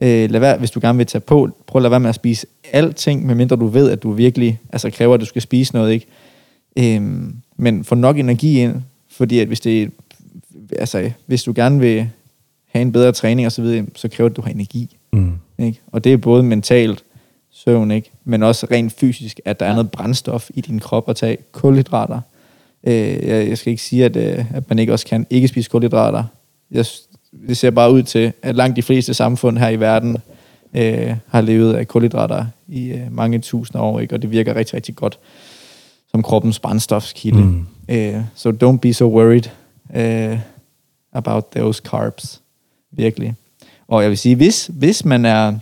Øh, 0.02 0.30
lad 0.30 0.40
være, 0.40 0.58
hvis 0.58 0.70
du 0.70 0.80
gerne 0.82 0.96
vil 0.98 1.06
tage 1.06 1.20
på, 1.20 1.50
prøv 1.66 1.78
at 1.78 1.82
lade 1.82 1.90
være 1.90 2.00
med 2.00 2.08
at 2.08 2.14
spise 2.14 2.46
alting, 2.72 3.26
medmindre 3.26 3.56
du 3.56 3.66
ved, 3.66 3.90
at 3.90 4.02
du 4.02 4.12
virkelig 4.12 4.58
altså, 4.72 4.90
kræver, 4.90 5.14
at 5.14 5.20
du 5.20 5.26
skal 5.26 5.42
spise 5.42 5.74
noget. 5.74 5.92
ikke. 5.92 6.06
Øhm, 6.78 7.36
men 7.56 7.84
få 7.84 7.94
nok 7.94 8.18
energi 8.18 8.60
ind, 8.60 8.74
fordi 9.12 9.38
at 9.38 9.46
hvis, 9.46 9.60
det, 9.60 9.90
altså, 10.78 11.10
hvis 11.26 11.42
du 11.42 11.52
gerne 11.56 11.80
vil 11.80 12.08
have 12.66 12.82
en 12.82 12.92
bedre 12.92 13.12
træning 13.12 13.46
og 13.46 13.52
så 13.52 13.62
videre, 13.62 13.86
så 13.96 14.08
kræver 14.08 14.28
det, 14.28 14.32
at 14.32 14.36
du 14.36 14.42
har 14.42 14.50
energi. 14.50 14.96
Mm. 15.12 15.32
Ikke? 15.58 15.80
Og 15.86 16.04
det 16.04 16.12
er 16.12 16.16
både 16.16 16.42
mentalt, 16.42 17.04
søvn, 17.50 17.90
ikke? 17.90 18.10
men 18.24 18.42
også 18.42 18.66
rent 18.70 18.92
fysisk, 18.92 19.40
at 19.44 19.60
der 19.60 19.66
er 19.66 19.72
noget 19.72 19.90
brændstof 19.90 20.50
i 20.54 20.60
din 20.60 20.80
krop 20.80 21.08
at 21.08 21.16
tage 21.16 21.36
kulhydrater. 21.52 22.20
Øh, 22.84 23.26
jeg, 23.26 23.48
jeg 23.48 23.58
skal 23.58 23.70
ikke 23.70 23.82
sige, 23.82 24.04
at, 24.04 24.16
øh, 24.16 24.56
at 24.56 24.68
man 24.68 24.78
ikke 24.78 24.92
også 24.92 25.06
kan 25.06 25.26
ikke 25.30 25.48
spise 25.48 25.70
kulhydrater. 25.70 26.24
Jeg, 26.70 26.86
det 27.48 27.56
ser 27.56 27.70
bare 27.70 27.92
ud 27.92 28.02
til, 28.02 28.32
at 28.42 28.56
langt 28.56 28.76
de 28.76 28.82
fleste 28.82 29.14
samfund 29.14 29.58
her 29.58 29.68
i 29.68 29.80
verden 29.80 30.16
øh, 30.74 31.16
har 31.28 31.40
levet 31.40 31.74
af 31.74 31.88
kulhydrater 31.88 32.46
i 32.68 32.88
øh, 32.88 33.12
mange 33.12 33.38
tusinder 33.38 33.80
år, 33.80 34.00
ikke? 34.00 34.14
og 34.14 34.22
det 34.22 34.30
virker 34.30 34.54
rigtig, 34.54 34.74
rigtig 34.74 34.96
godt 34.96 35.18
som 36.10 36.22
kroppens 36.22 36.58
brændstofskilde. 36.58 37.42
Mm. 37.42 37.66
Mm. 37.88 38.22
So 38.34 38.50
don't 38.50 38.78
be 38.78 38.92
so 38.92 39.06
worried 39.06 39.50
uh, 39.94 40.38
about 41.12 41.44
those 41.50 41.82
carbs. 41.84 42.40
Virkelig. 42.90 43.34
Og 43.88 44.02
jeg 44.02 44.10
vil 44.10 44.18
sige, 44.18 44.36
hvis, 44.36 44.70
hvis 44.72 45.04
man 45.04 45.24
er 45.24 45.58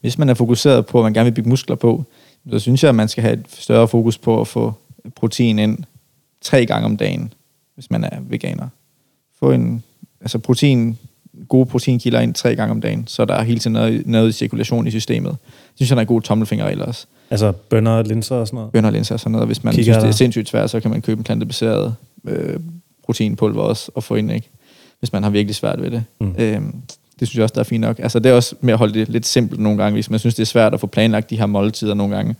hvis 0.00 0.18
man 0.18 0.28
er 0.28 0.34
fokuseret 0.34 0.86
på, 0.86 0.98
at 0.98 1.02
man 1.02 1.12
gerne 1.12 1.24
vil 1.24 1.34
bygge 1.34 1.48
muskler 1.48 1.76
på, 1.76 2.04
så 2.50 2.58
synes 2.58 2.82
jeg, 2.82 2.88
at 2.88 2.94
man 2.94 3.08
skal 3.08 3.22
have 3.22 3.34
et 3.34 3.46
større 3.48 3.88
fokus 3.88 4.18
på 4.18 4.40
at 4.40 4.48
få 4.48 4.74
protein 5.14 5.58
ind 5.58 5.78
tre 6.40 6.66
gange 6.66 6.86
om 6.86 6.96
dagen, 6.96 7.32
hvis 7.74 7.90
man 7.90 8.04
er 8.04 8.18
veganer. 8.20 8.68
Få 9.38 9.52
en, 9.52 9.82
altså 10.20 10.38
protein, 10.38 10.98
gode 11.48 11.66
proteinkilder 11.66 12.20
ind 12.20 12.34
tre 12.34 12.56
gange 12.56 12.70
om 12.70 12.80
dagen, 12.80 13.06
så 13.06 13.24
der 13.24 13.34
er 13.34 13.42
hele 13.42 13.58
tiden 13.58 13.72
noget, 13.72 14.06
noget 14.06 14.34
cirkulation 14.34 14.86
i 14.86 14.90
systemet. 14.90 15.30
Det 15.30 15.72
synes 15.74 15.90
jeg, 15.90 15.96
der 15.96 16.00
er 16.00 16.04
en 16.04 16.14
god 16.14 16.22
tommelfingerregel 16.22 16.82
også. 16.82 17.06
Altså 17.30 17.52
bønner, 17.52 18.02
linser 18.02 18.36
og 18.36 18.46
sådan 18.46 18.56
noget. 18.56 18.72
Bønner 18.72 18.88
og 18.88 18.92
linser 18.92 19.14
og 19.14 19.20
sådan 19.20 19.32
noget. 19.32 19.48
Hvis 19.48 19.64
man 19.64 19.74
Kigger 19.74 19.92
synes, 19.92 20.02
det 20.02 20.08
er 20.08 20.12
sindssygt 20.12 20.48
svært, 20.48 20.70
så 20.70 20.80
kan 20.80 20.90
man 20.90 21.02
købe 21.02 21.18
en 21.18 21.24
plantebaseret 21.24 21.94
øh, 22.24 22.60
proteinpulver 23.04 23.62
også 23.62 23.90
og 23.94 24.04
få 24.04 24.14
ind, 24.14 24.32
ikke? 24.32 24.48
hvis 24.98 25.12
man 25.12 25.22
har 25.22 25.30
virkelig 25.30 25.54
svært 25.54 25.82
ved 25.82 25.90
det. 25.90 26.04
Mm. 26.20 26.34
Øhm, 26.38 26.74
det 27.20 27.28
synes 27.28 27.34
jeg 27.34 27.42
også, 27.42 27.52
der 27.52 27.60
er 27.60 27.64
fint 27.64 27.80
nok. 27.80 27.98
Altså, 27.98 28.18
det 28.18 28.30
er 28.30 28.34
også 28.34 28.54
med 28.60 28.72
at 28.72 28.78
holde 28.78 28.94
det 28.94 29.08
lidt 29.08 29.26
simpelt 29.26 29.60
nogle 29.60 29.82
gange, 29.82 29.94
hvis 29.94 30.10
man 30.10 30.18
synes, 30.18 30.34
det 30.34 30.42
er 30.42 30.46
svært 30.46 30.74
at 30.74 30.80
få 30.80 30.86
planlagt 30.86 31.30
de 31.30 31.38
her 31.38 31.46
måltider 31.46 31.94
nogle 31.94 32.16
gange. 32.16 32.36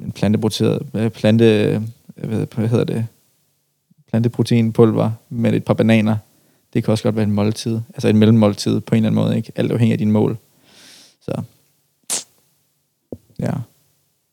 En 0.00 0.12
plantebaseret, 0.14 0.82
øh, 0.94 1.10
plante, 1.10 1.80
hvad 2.14 2.46
hvad 2.54 2.68
hedder 2.68 2.84
det, 2.84 3.06
planteproteinpulver 4.10 5.10
med 5.30 5.52
et 5.52 5.64
par 5.64 5.74
bananer, 5.74 6.16
det 6.74 6.84
kan 6.84 6.92
også 6.92 7.04
godt 7.04 7.16
være 7.16 7.22
en 7.22 7.32
måltid, 7.32 7.80
altså 7.94 8.08
en 8.08 8.16
mellemmåltid 8.16 8.80
på 8.80 8.94
en 8.94 8.96
eller 8.96 9.10
anden 9.10 9.24
måde, 9.24 9.36
ikke? 9.36 9.52
Alt 9.56 9.72
afhængig 9.72 9.92
af 9.92 9.98
dine 9.98 10.12
mål. 10.12 10.36
Så, 11.22 11.42
ja. 13.42 13.52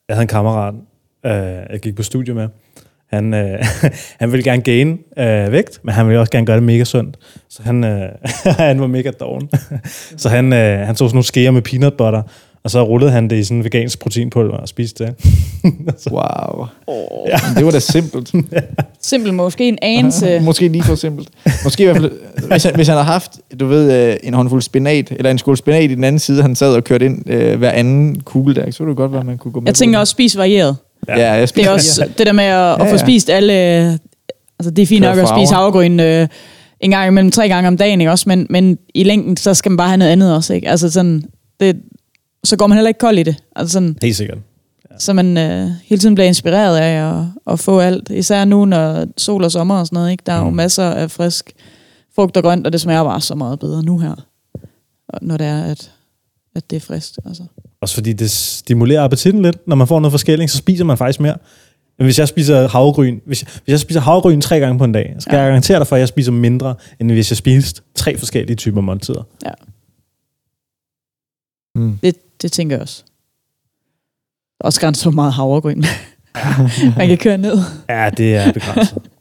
Jeg 0.08 0.16
havde 0.16 0.22
en 0.22 0.28
kammerat, 0.28 0.74
øh, 1.26 1.32
jeg 1.70 1.80
gik 1.82 1.96
på 1.96 2.04
studie 2.04 2.34
med. 2.34 2.48
Han, 3.08 3.34
øh, 3.34 3.66
han 4.20 4.32
ville 4.32 4.44
gerne 4.44 4.62
gain 4.62 5.00
øh, 5.18 5.52
vægt, 5.52 5.80
men 5.84 5.94
han 5.94 6.08
ville 6.08 6.20
også 6.20 6.32
gerne 6.32 6.46
gøre 6.46 6.56
det 6.56 6.64
mega 6.64 6.84
sundt. 6.84 7.18
Så 7.50 7.64
han, 7.64 7.84
øh, 7.84 8.10
han 8.46 8.82
var 8.82 8.88
mega 8.88 9.12
doven. 9.20 9.50
så 10.22 10.30
han, 10.30 10.54
øh, 10.54 10.80
han 10.80 10.96
tog 10.96 11.10
sådan 11.10 11.16
nogle 11.16 11.26
skeer 11.26 11.52
med 11.52 11.62
peanut 11.62 11.94
butter, 11.94 12.24
og 12.64 12.72
så 12.72 12.84
rullede 12.84 13.12
han 13.12 13.30
det 13.30 13.36
i 13.36 13.44
sådan 13.44 13.58
en 13.58 13.64
vegansk 13.64 14.00
proteinpulver 14.00 14.58
og 14.58 14.68
spiste 14.68 15.06
det. 15.06 15.16
så, 16.04 16.10
Wow. 16.12 16.66
Oh. 16.88 17.28
Ja. 17.30 17.38
Det 17.56 17.66
var 17.66 17.72
da 17.72 17.80
simpelt. 17.80 18.34
Simpelt 19.02 19.34
måske 19.34 19.68
en 19.68 19.78
anelse. 19.82 20.40
Måske 20.44 20.68
lige 20.68 20.84
for 20.84 20.96
simpelt. 20.96 21.30
Måske 21.64 21.84
i 21.84 21.86
hvert 21.86 21.98
fald, 21.98 22.12
hvis 22.52 22.64
han, 22.64 22.76
hvis 22.76 22.88
han 22.88 22.98
har 22.98 23.04
haft, 23.04 23.32
du 23.60 23.66
ved, 23.68 24.12
øh, 24.12 24.18
en 24.24 24.34
håndfuld 24.34 24.62
spinat, 24.62 25.12
eller 25.12 25.32
en 25.32 25.38
skål 25.38 25.58
spinat 25.58 25.92
i 25.92 25.96
den 25.96 26.04
anden 26.04 26.20
side, 26.20 26.42
han 26.42 26.56
sad 26.56 26.76
og 26.76 26.84
kørte 26.84 27.06
ind 27.06 27.30
øh, 27.30 27.58
hver 27.58 27.72
anden 27.72 28.22
kugle 28.22 28.56
der, 28.56 28.72
så 28.72 28.84
ville 28.84 28.90
det 28.90 28.98
godt 28.98 29.12
være, 29.12 29.20
at 29.22 29.26
man 29.28 29.38
kunne 29.38 29.52
gå 29.52 29.60
med 29.60 29.68
Jeg 29.68 29.76
tænker 29.76 29.98
det. 29.98 30.02
også, 30.02 30.12
spis 30.12 30.38
varieret. 30.38 30.76
Ja, 31.08 31.20
ja 31.20 31.32
jeg 31.32 31.42
Det 31.42 31.50
spiser 31.50 31.70
er 31.70 31.74
også 31.74 32.08
det 32.18 32.26
der 32.26 32.34
med 32.34 32.44
at, 32.44 32.72
at 32.74 32.80
Ja, 32.80 32.84
få 32.84 32.90
ja. 32.90 32.98
spist 32.98 33.30
alle... 33.30 33.54
Altså, 34.60 34.72
det 34.72 34.80
er 34.82 34.86
fint 34.88 35.04
Køre 35.06 35.16
nok 35.16 35.24
at 35.24 35.30
spise 35.38 35.54
havregryn 35.54 36.00
øh, 36.00 36.28
en 36.80 36.92
gang 36.92 37.08
imellem 37.08 37.32
tre 37.32 37.48
gange 37.48 37.68
om 37.68 37.78
dagen, 37.78 38.02
ikke 38.02 38.12
også? 38.12 38.24
Men, 38.28 38.48
men 38.50 38.78
i 38.96 39.04
længden, 39.04 39.38
så 39.38 39.54
skal 39.54 39.72
man 39.72 39.78
bare 39.78 39.88
have 39.88 39.98
noget 39.98 40.12
andet 40.12 40.36
også, 40.36 40.54
ikke? 40.54 40.70
Altså 40.70 40.92
sådan, 40.92 41.24
det, 41.60 41.76
så 42.44 42.58
går 42.58 42.68
man 42.68 42.78
heller 42.78 42.88
ikke 42.88 42.98
kold 43.00 43.18
i 43.20 43.24
det. 43.24 43.36
Altså 43.56 43.74
sådan, 43.74 43.98
helt 44.02 44.16
sikkert. 44.16 44.38
så 45.00 45.14
man 45.14 45.38
øh, 45.38 45.70
hele 45.86 46.00
tiden 46.00 46.16
bliver 46.16 46.28
inspireret 46.28 46.78
af 46.78 47.20
at, 47.20 47.26
at 47.54 47.60
få 47.60 47.80
alt. 47.80 48.10
Især 48.10 48.46
nu, 48.46 48.66
når 48.66 49.06
sol 49.18 49.44
og 49.44 49.52
sommer 49.52 49.76
og 49.80 49.86
sådan 49.88 49.96
noget, 49.98 50.12
ikke? 50.12 50.24
Der 50.26 50.34
er 50.34 50.40
jo 50.40 50.50
Mm. 50.50 50.56
masser 50.56 50.84
af 50.90 51.12
frisk 51.12 51.52
frugt 52.16 52.38
og 52.38 52.44
grønt, 52.44 52.66
og 52.66 52.74
det 52.74 52.82
smager 52.82 53.04
bare 53.04 53.22
så 53.22 53.36
meget 53.36 53.60
bedre 53.60 53.84
nu 53.84 53.98
her. 53.98 54.16
Og 55.10 55.20
Når 55.22 55.38
det 55.38 55.48
er, 55.48 55.64
at, 55.64 55.92
at 56.56 56.70
det 56.70 56.76
er 56.76 56.80
frisk. 56.80 57.14
Altså. 57.26 57.44
Også 57.82 57.96
fordi 57.96 58.14
det 58.14 58.32
stimulerer 58.32 59.04
appetitten 59.04 59.42
lidt. 59.42 59.68
Når 59.68 59.76
man 59.76 59.88
får 59.88 60.00
noget 60.00 60.12
forskelligt, 60.12 60.52
så 60.52 60.58
spiser 60.58 60.84
man 60.86 60.98
faktisk 60.98 61.20
mere. 61.20 61.38
Men 61.98 62.06
hvis 62.06 62.20
jeg 62.20 62.28
spiser 62.28 62.68
havregryn, 62.68 63.20
hvis, 63.26 63.42
hvis 63.42 63.62
jeg 63.68 63.80
spiser 63.80 64.00
havregryn 64.02 64.42
tre 64.42 64.60
gange 64.60 64.78
på 64.78 64.84
en 64.84 64.92
dag, 64.92 65.14
så 65.16 65.22
skal 65.22 65.34
Ja. 65.34 65.38
ja. 65.38 65.44
jeg 65.44 65.50
garantere 65.52 65.80
dig 65.80 65.88
for, 65.88 65.96
at 65.96 66.00
jeg 66.00 66.08
spiser 66.08 66.32
mindre, 66.32 66.76
end 67.00 67.12
hvis 67.12 67.32
jeg 67.32 67.38
spiste 67.38 67.82
tre 67.96 68.18
forskellige 68.18 68.56
typer 68.56 68.82
måltider. 68.82 69.24
Ja, 69.46 69.52
Mm. 71.76 72.00
det, 72.04 72.16
det 72.42 72.52
tænker 72.52 72.76
jeg 72.76 72.82
også. 72.82 73.04
Der 74.58 74.64
er 74.64 74.68
Også 74.68 74.82
grænser 74.82 75.04
så 75.04 75.12
meget 75.12 75.34
havregryn. 75.34 75.84
man 76.98 77.08
kan 77.08 77.18
køre 77.18 77.38
ned. 77.38 77.58
Ja, 77.90 78.10
det 78.18 78.36
er 78.36 78.52
begrænset. 78.52 78.98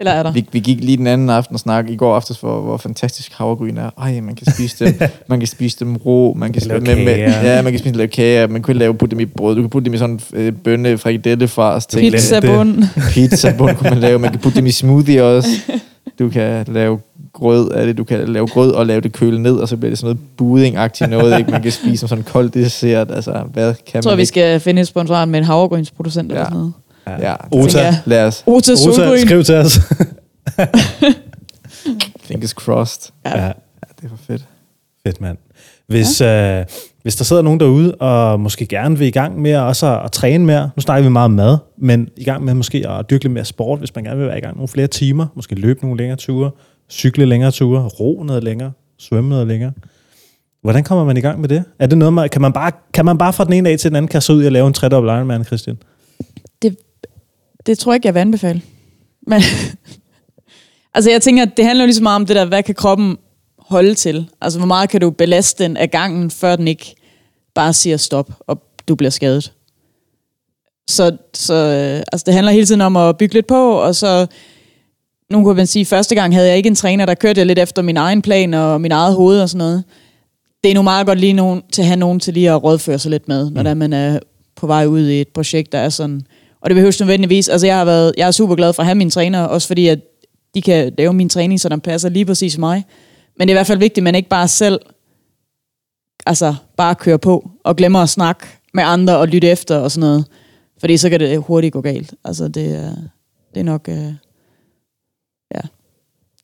Eller 0.00 0.12
er 0.12 0.22
der? 0.22 0.32
Vi, 0.32 0.46
vi 0.52 0.60
gik 0.60 0.80
lige 0.80 0.96
den 0.96 1.06
anden 1.06 1.30
aften 1.30 1.54
og 1.54 1.60
snakkede 1.60 1.94
i 1.94 1.96
går 1.96 2.16
aftes, 2.16 2.40
hvor, 2.40 2.60
hvor 2.60 2.76
fantastisk 2.76 3.32
havregryn 3.32 3.76
er. 3.76 3.90
Ej, 3.98 4.20
man 4.20 4.34
kan 4.34 4.52
spise 4.52 4.84
dem, 4.84 5.00
man 5.28 5.40
kan 5.40 5.46
spise 5.46 5.78
dem 5.80 5.96
rå, 5.96 6.34
man 6.34 6.52
kan 6.52 6.62
spise 6.62 6.80
med, 6.80 7.04
med, 7.04 7.16
ja, 7.16 7.62
man 7.62 7.72
kan 7.72 7.78
spise 7.78 7.94
lave 7.94 8.08
kager, 8.08 8.46
man 8.46 8.62
kan 8.62 8.76
lave 8.76 8.94
putte 8.94 9.10
dem 9.16 9.20
i 9.20 9.24
brød, 9.24 9.56
du 9.56 9.62
kan 9.62 9.70
putte 9.70 9.84
dem 9.84 9.94
i 9.94 9.98
sådan 9.98 10.20
øh, 10.32 10.52
bønne, 10.52 10.98
frikadelle 10.98 11.48
fra 11.48 11.80
ting. 11.80 12.12
Pizza 12.12 12.40
bund. 12.40 12.84
Pizza 13.12 13.54
bund 13.58 13.76
kunne 13.76 13.90
man 13.90 13.98
lave, 13.98 14.18
man 14.18 14.30
kan 14.30 14.40
putte 14.40 14.58
dem 14.58 14.66
i 14.66 14.70
smoothie 14.70 15.24
også. 15.24 15.48
Du 16.18 16.28
kan 16.28 16.64
lave 16.68 16.98
grød 17.38 17.70
af 17.70 17.86
det. 17.86 17.98
Du 17.98 18.04
kan 18.04 18.28
lave 18.28 18.46
grød 18.46 18.72
og 18.72 18.86
lave 18.86 19.00
det 19.00 19.12
køle 19.12 19.42
ned, 19.42 19.56
og 19.56 19.68
så 19.68 19.76
bliver 19.76 19.90
det 19.90 19.98
sådan 19.98 20.16
noget 20.16 20.28
budding 20.36 20.76
noget, 21.08 21.38
ikke? 21.38 21.50
Man 21.50 21.62
kan 21.62 21.72
spise 21.72 21.96
som 21.96 22.08
sådan 22.08 22.20
en 22.24 22.24
kold 22.30 22.50
dessert. 22.50 23.10
Altså, 23.10 23.42
hvad 23.52 23.74
kan 23.74 23.82
Jeg 23.94 24.02
tror, 24.02 24.10
man 24.10 24.16
vi 24.16 24.22
ikke? 24.22 24.28
skal 24.28 24.60
finde 24.60 24.80
et 24.82 24.88
sponsorat 24.88 25.28
med 25.28 25.38
en 25.38 25.44
havregrynsproducent 25.44 26.32
eller 26.32 26.40
Ja. 26.40 26.44
sådan 26.44 26.58
noget. 26.58 26.72
Ja, 27.22 27.34
Ota. 27.52 27.62
tænker 27.68 27.80
jeg. 27.80 27.98
lad 28.04 28.26
os. 28.26 28.42
Ota 28.46 28.74
solgryn. 28.76 29.18
skriv 29.26 29.44
til 29.44 29.54
os. 29.54 29.80
Fingers 32.20 32.50
crossed. 32.50 33.12
Ja. 33.26 33.38
ja. 33.38 33.44
Ja, 33.46 33.52
det 34.00 34.04
er 34.04 34.08
for 34.08 34.16
fedt. 34.26 34.44
Fedt, 35.06 35.20
mand. 35.20 35.38
Hvis, 35.86 36.20
ja. 36.20 36.60
øh, 36.60 36.66
hvis 37.02 37.16
der 37.16 37.24
sidder 37.24 37.42
nogen 37.42 37.60
derude, 37.60 37.94
og 37.94 38.40
måske 38.40 38.66
gerne 38.66 38.98
vil 38.98 39.06
i 39.08 39.10
gang 39.10 39.40
med 39.42 39.56
også 39.56 39.86
at, 39.86 40.04
at 40.04 40.12
træne 40.12 40.46
mere, 40.46 40.70
nu 40.76 40.80
snakker 40.80 41.02
vi 41.08 41.12
meget 41.12 41.24
om 41.24 41.30
mad, 41.30 41.56
men 41.78 42.08
i 42.16 42.24
gang 42.24 42.44
med 42.44 42.54
måske 42.54 42.88
at 42.88 43.10
dyrke 43.10 43.24
lidt 43.24 43.32
mere 43.32 43.44
sport, 43.44 43.78
hvis 43.78 43.94
man 43.94 44.04
gerne 44.04 44.18
vil 44.18 44.26
være 44.28 44.38
i 44.38 44.40
gang 44.40 44.54
nogle 44.56 44.68
flere 44.68 44.86
timer, 44.86 45.26
måske 45.34 45.54
løbe 45.54 45.80
nogle 45.82 45.96
længere 45.98 46.16
ture, 46.18 46.50
cykle 46.90 47.24
længere 47.24 47.50
ture, 47.50 47.88
ro 47.88 48.22
noget 48.26 48.44
længere, 48.44 48.72
svømme 48.98 49.30
noget 49.30 49.46
længere. 49.46 49.72
Hvordan 50.62 50.84
kommer 50.84 51.04
man 51.04 51.16
i 51.16 51.20
gang 51.20 51.40
med 51.40 51.48
det? 51.48 51.64
Er 51.78 51.86
det 51.86 51.98
noget, 51.98 52.14
man, 52.14 52.28
kan, 52.28 52.42
man 52.42 52.52
bare, 52.52 52.72
kan 52.94 53.04
man 53.04 53.18
bare 53.18 53.32
fra 53.32 53.44
den 53.44 53.52
ene 53.52 53.68
dag 53.68 53.78
til 53.78 53.90
den 53.90 53.96
anden 53.96 54.08
kasse 54.08 54.32
ud 54.32 54.44
og 54.44 54.52
lave 54.52 54.66
en 54.66 54.72
tredobbelt 54.72 55.10
Ironman, 55.10 55.44
Christian? 55.44 55.78
Det, 56.62 56.76
det 57.66 57.78
tror 57.78 57.92
jeg 57.92 57.96
ikke, 57.96 58.06
jeg 58.06 58.14
vil 58.14 58.20
anbefale. 58.20 58.62
Men, 59.26 59.42
altså 60.94 61.10
jeg 61.10 61.22
tænker, 61.22 61.42
at 61.42 61.56
det 61.56 61.64
handler 61.64 61.84
jo 61.84 61.86
lige 61.86 61.94
så 61.94 62.02
meget 62.02 62.16
om 62.16 62.26
det 62.26 62.36
der, 62.36 62.44
hvad 62.44 62.62
kan 62.62 62.74
kroppen 62.74 63.16
holde 63.58 63.94
til? 63.94 64.28
Altså 64.40 64.58
hvor 64.58 64.66
meget 64.66 64.90
kan 64.90 65.00
du 65.00 65.10
belaste 65.10 65.64
den 65.64 65.76
af 65.76 65.90
gangen, 65.90 66.30
før 66.30 66.56
den 66.56 66.68
ikke 66.68 66.94
bare 67.54 67.72
siger 67.72 67.96
stop, 67.96 68.30
og 68.40 68.62
du 68.88 68.94
bliver 68.94 69.10
skadet? 69.10 69.52
Så, 70.90 71.16
så 71.34 71.54
øh, 71.54 72.02
altså 72.12 72.24
det 72.26 72.34
handler 72.34 72.52
hele 72.52 72.66
tiden 72.66 72.80
om 72.80 72.96
at 72.96 73.16
bygge 73.16 73.34
lidt 73.34 73.46
på, 73.46 73.72
og 73.72 73.94
så 73.94 74.26
nu 75.30 75.44
kunne 75.44 75.56
man 75.56 75.66
sige, 75.66 75.84
første 75.84 76.14
gang 76.14 76.34
havde 76.34 76.48
jeg 76.48 76.56
ikke 76.56 76.66
en 76.66 76.74
træner, 76.74 77.06
der 77.06 77.14
kørte 77.14 77.38
jeg 77.38 77.46
lidt 77.46 77.58
efter 77.58 77.82
min 77.82 77.96
egen 77.96 78.22
plan 78.22 78.54
og 78.54 78.80
min 78.80 78.92
eget 78.92 79.14
hoved 79.14 79.40
og 79.40 79.48
sådan 79.48 79.58
noget. 79.58 79.84
Det 80.64 80.70
er 80.70 80.74
nu 80.74 80.82
meget 80.82 81.06
godt 81.06 81.20
lige 81.20 81.32
nogen, 81.32 81.62
til 81.72 81.82
at 81.82 81.86
have 81.86 81.98
nogen 81.98 82.20
til 82.20 82.34
lige 82.34 82.50
at 82.50 82.64
rådføre 82.64 82.98
sig 82.98 83.10
lidt 83.10 83.28
med, 83.28 83.50
når 83.50 83.74
mm. 83.74 83.78
man 83.78 83.92
er 83.92 84.18
på 84.56 84.66
vej 84.66 84.86
ud 84.86 85.08
i 85.08 85.20
et 85.20 85.28
projekt, 85.28 85.72
der 85.72 85.78
er 85.78 85.88
sådan... 85.88 86.22
Og 86.60 86.70
det 86.70 86.74
behøves 86.74 87.00
nødvendigvis... 87.00 87.48
Altså, 87.48 87.66
jeg, 87.66 87.76
har 87.76 87.84
været, 87.84 88.14
jeg 88.16 88.26
er 88.26 88.30
super 88.30 88.54
glad 88.54 88.72
for 88.72 88.82
at 88.82 88.86
have 88.86 88.94
mine 88.94 89.10
træner, 89.10 89.42
også 89.42 89.66
fordi, 89.68 89.88
at 89.88 89.98
de 90.54 90.62
kan 90.62 90.92
lave 90.98 91.12
min 91.12 91.28
træning, 91.28 91.60
så 91.60 91.68
den 91.68 91.80
passer 91.80 92.08
lige 92.08 92.24
præcis 92.24 92.58
mig. 92.58 92.84
Men 93.38 93.48
det 93.48 93.52
er 93.52 93.54
i 93.54 93.58
hvert 93.58 93.66
fald 93.66 93.78
vigtigt, 93.78 93.98
at 93.98 94.04
man 94.04 94.14
ikke 94.14 94.28
bare 94.28 94.48
selv 94.48 94.80
altså, 96.26 96.54
bare 96.76 96.94
kører 96.94 97.16
på 97.16 97.50
og 97.64 97.76
glemmer 97.76 98.00
at 98.00 98.08
snakke 98.08 98.46
med 98.74 98.82
andre 98.86 99.18
og 99.18 99.28
lytte 99.28 99.48
efter 99.48 99.76
og 99.76 99.90
sådan 99.90 100.08
noget. 100.08 100.24
Fordi 100.80 100.96
så 100.96 101.10
kan 101.10 101.20
det 101.20 101.38
hurtigt 101.38 101.72
gå 101.72 101.80
galt. 101.80 102.14
Altså, 102.24 102.48
det, 102.48 102.76
er, 102.76 102.92
det 103.54 103.60
er 103.60 103.64
nok... 103.64 103.88
Øh. 103.88 104.12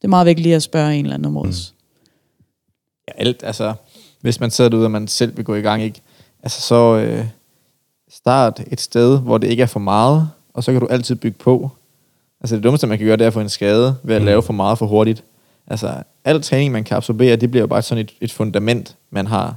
Det 0.05 0.09
er 0.09 0.11
meget 0.11 0.27
vigtigt 0.27 0.43
lige 0.43 0.55
at 0.57 0.63
spørge 0.63 0.95
en 0.97 1.05
eller 1.05 1.15
anden 1.15 1.27
om 1.27 1.37
råds. 1.37 1.75
Ja, 3.09 3.13
alt, 3.27 3.43
altså, 3.45 3.75
hvis 4.21 4.41
man 4.41 4.51
sidder 4.51 4.71
derude, 4.71 4.87
og 4.87 4.91
man 4.91 5.09
selv 5.09 5.37
vil 5.37 5.45
gå 5.45 5.55
i 5.55 5.61
gang, 5.61 5.83
ikke? 5.83 6.01
Altså, 6.43 6.61
så 6.61 6.97
øh, 6.97 7.25
start 8.11 8.61
et 8.71 8.81
sted, 8.81 9.19
hvor 9.21 9.39
det 9.39 9.49
ikke 9.49 9.63
er 9.63 9.67
for 9.67 9.81
meget, 9.81 10.31
og 10.55 10.65
så 10.65 10.73
kan 10.73 10.81
du 10.81 10.87
altid 10.87 11.15
bygge 11.15 11.39
på. 11.39 11.71
Altså, 12.41 12.57
det 12.57 12.65
dummeste, 12.65 12.87
man 12.87 12.99
kan 12.99 13.07
gøre, 13.07 13.17
det 13.17 13.23
er 13.23 13.27
at 13.27 13.33
få 13.33 13.41
en 13.41 13.49
skade 13.49 13.97
ved 14.03 14.15
at 14.17 14.23
Mm. 14.23 14.27
lave 14.27 14.43
for 14.43 14.53
meget 14.53 14.79
for 14.79 14.87
hurtigt. 14.87 15.25
Altså, 15.67 16.03
al 16.25 16.43
træning, 16.43 16.73
man 16.73 16.85
kan 16.85 16.97
absorbere, 16.97 17.37
det 17.37 17.51
bliver 17.51 17.63
jo 17.63 17.67
bare 17.67 17.83
sådan 17.83 18.05
et, 18.05 18.15
et 18.21 18.33
fundament, 18.33 18.97
man 19.11 19.27
har. 19.27 19.57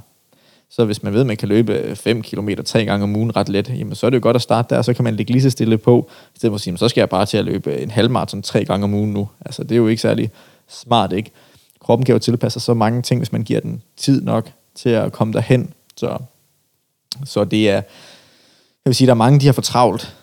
Så 0.70 0.84
hvis 0.84 1.02
man 1.02 1.12
ved, 1.12 1.20
at 1.20 1.26
man 1.26 1.36
kan 1.36 1.48
løbe 1.48 1.96
5 1.96 2.22
km 2.22 2.48
tre 2.64 2.84
gange 2.84 3.04
om 3.04 3.16
ugen 3.16 3.36
ret 3.36 3.48
let, 3.48 3.68
jamen 3.78 3.94
så 3.94 4.06
er 4.06 4.10
det 4.10 4.16
jo 4.16 4.22
godt 4.22 4.36
at 4.36 4.42
starte 4.42 4.74
der, 4.74 4.82
så 4.82 4.94
kan 4.94 5.04
man 5.04 5.16
ligge 5.16 5.32
lige 5.32 5.42
så 5.42 5.50
stille 5.50 5.78
på, 5.78 6.08
i 6.34 6.38
stedet 6.38 6.50
for 6.50 6.54
at 6.54 6.60
sige, 6.60 6.72
"Men 6.72 6.78
så 6.78 6.88
skal 6.88 7.00
jeg 7.00 7.08
bare 7.08 7.26
til 7.26 7.36
at 7.36 7.44
løbe 7.44 7.78
en 7.78 7.90
halvmarathon 7.90 8.42
tre 8.42 8.64
gange 8.64 8.84
om 8.84 8.94
ugen 8.94 9.12
nu. 9.12 9.28
Altså, 9.46 9.62
det 9.62 9.72
er 9.72 9.76
jo 9.76 9.86
ikke 9.88 10.02
særlig 10.02 10.30
smart, 10.68 11.12
ikke? 11.12 11.30
kroppen 11.80 12.04
kan 12.04 12.12
jo 12.12 12.18
tilpasse 12.18 12.54
sig 12.60 12.62
så 12.64 12.74
mange 12.74 13.02
ting, 13.02 13.20
hvis 13.20 13.32
man 13.32 13.42
giver 13.42 13.60
den 13.60 13.82
tid 13.96 14.22
nok 14.22 14.50
til 14.74 14.88
at 14.88 15.12
komme 15.12 15.32
derhen. 15.32 15.72
Så, 15.96 16.18
så 17.24 17.44
det 17.44 17.70
er, 17.70 17.74
jeg 17.74 17.82
vil 18.84 18.94
sige, 18.94 19.06
der 19.06 19.12
er 19.12 19.16
mange, 19.16 19.40
de 19.40 19.46
har 19.46 19.52
for 19.52 19.62
travlt. 19.62 20.16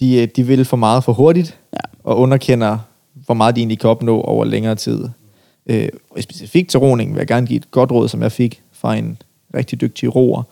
De, 0.00 0.16
øh, 0.22 0.28
de 0.36 0.42
vil 0.42 0.64
for 0.64 0.76
meget 0.76 1.04
for 1.04 1.12
hurtigt, 1.12 1.58
Ja. 1.72 1.78
og 2.04 2.18
underkender, 2.18 2.78
hvor 3.14 3.34
meget 3.34 3.56
de 3.56 3.60
egentlig 3.60 3.78
kan 3.78 3.90
opnå 3.90 4.20
over 4.20 4.44
længere 4.44 4.74
tid. 4.74 5.08
Øh, 5.66 5.88
og 6.10 6.22
specifikt 6.22 6.70
til 6.70 6.80
roning 6.80 7.12
vil 7.14 7.18
jeg 7.18 7.26
gerne 7.26 7.46
give 7.46 7.56
et 7.56 7.70
godt 7.70 7.90
råd, 7.92 8.08
som 8.08 8.22
jeg 8.22 8.32
fik 8.32 8.62
fra 8.72 8.94
en 8.96 9.18
rigtig 9.56 9.80
dygtige 9.80 10.10
roer, 10.10 10.42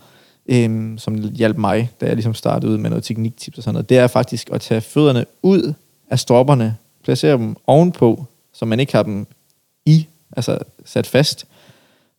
øhm, 0.47 0.99
som 0.99 1.15
hjalp 1.15 1.57
mig, 1.57 1.91
da 2.01 2.07
jeg 2.07 2.15
ligesom 2.15 2.35
startede 2.35 2.73
ud 2.73 2.79
med 2.79 2.91
noget 2.91 3.05
tekniktips 3.05 3.57
og 3.57 3.65
sådan 3.65 3.75
noget. 3.75 3.89
Det 3.89 3.99
er 3.99 4.07
faktisk 4.07 4.51
at 4.53 4.61
tage 4.61 4.81
fødderne 4.81 5.25
ud 5.43 5.75
af 6.11 6.19
stropperne, 6.19 6.77
placere 7.05 7.33
dem 7.33 7.57
ovenpå, 7.67 8.25
så 8.53 8.65
man 8.65 8.81
ikke 8.81 8.93
har 8.93 9.03
dem 9.03 9.27
i, 9.87 10.07
altså 10.37 10.59
sat 10.85 11.07
fast. 11.07 11.47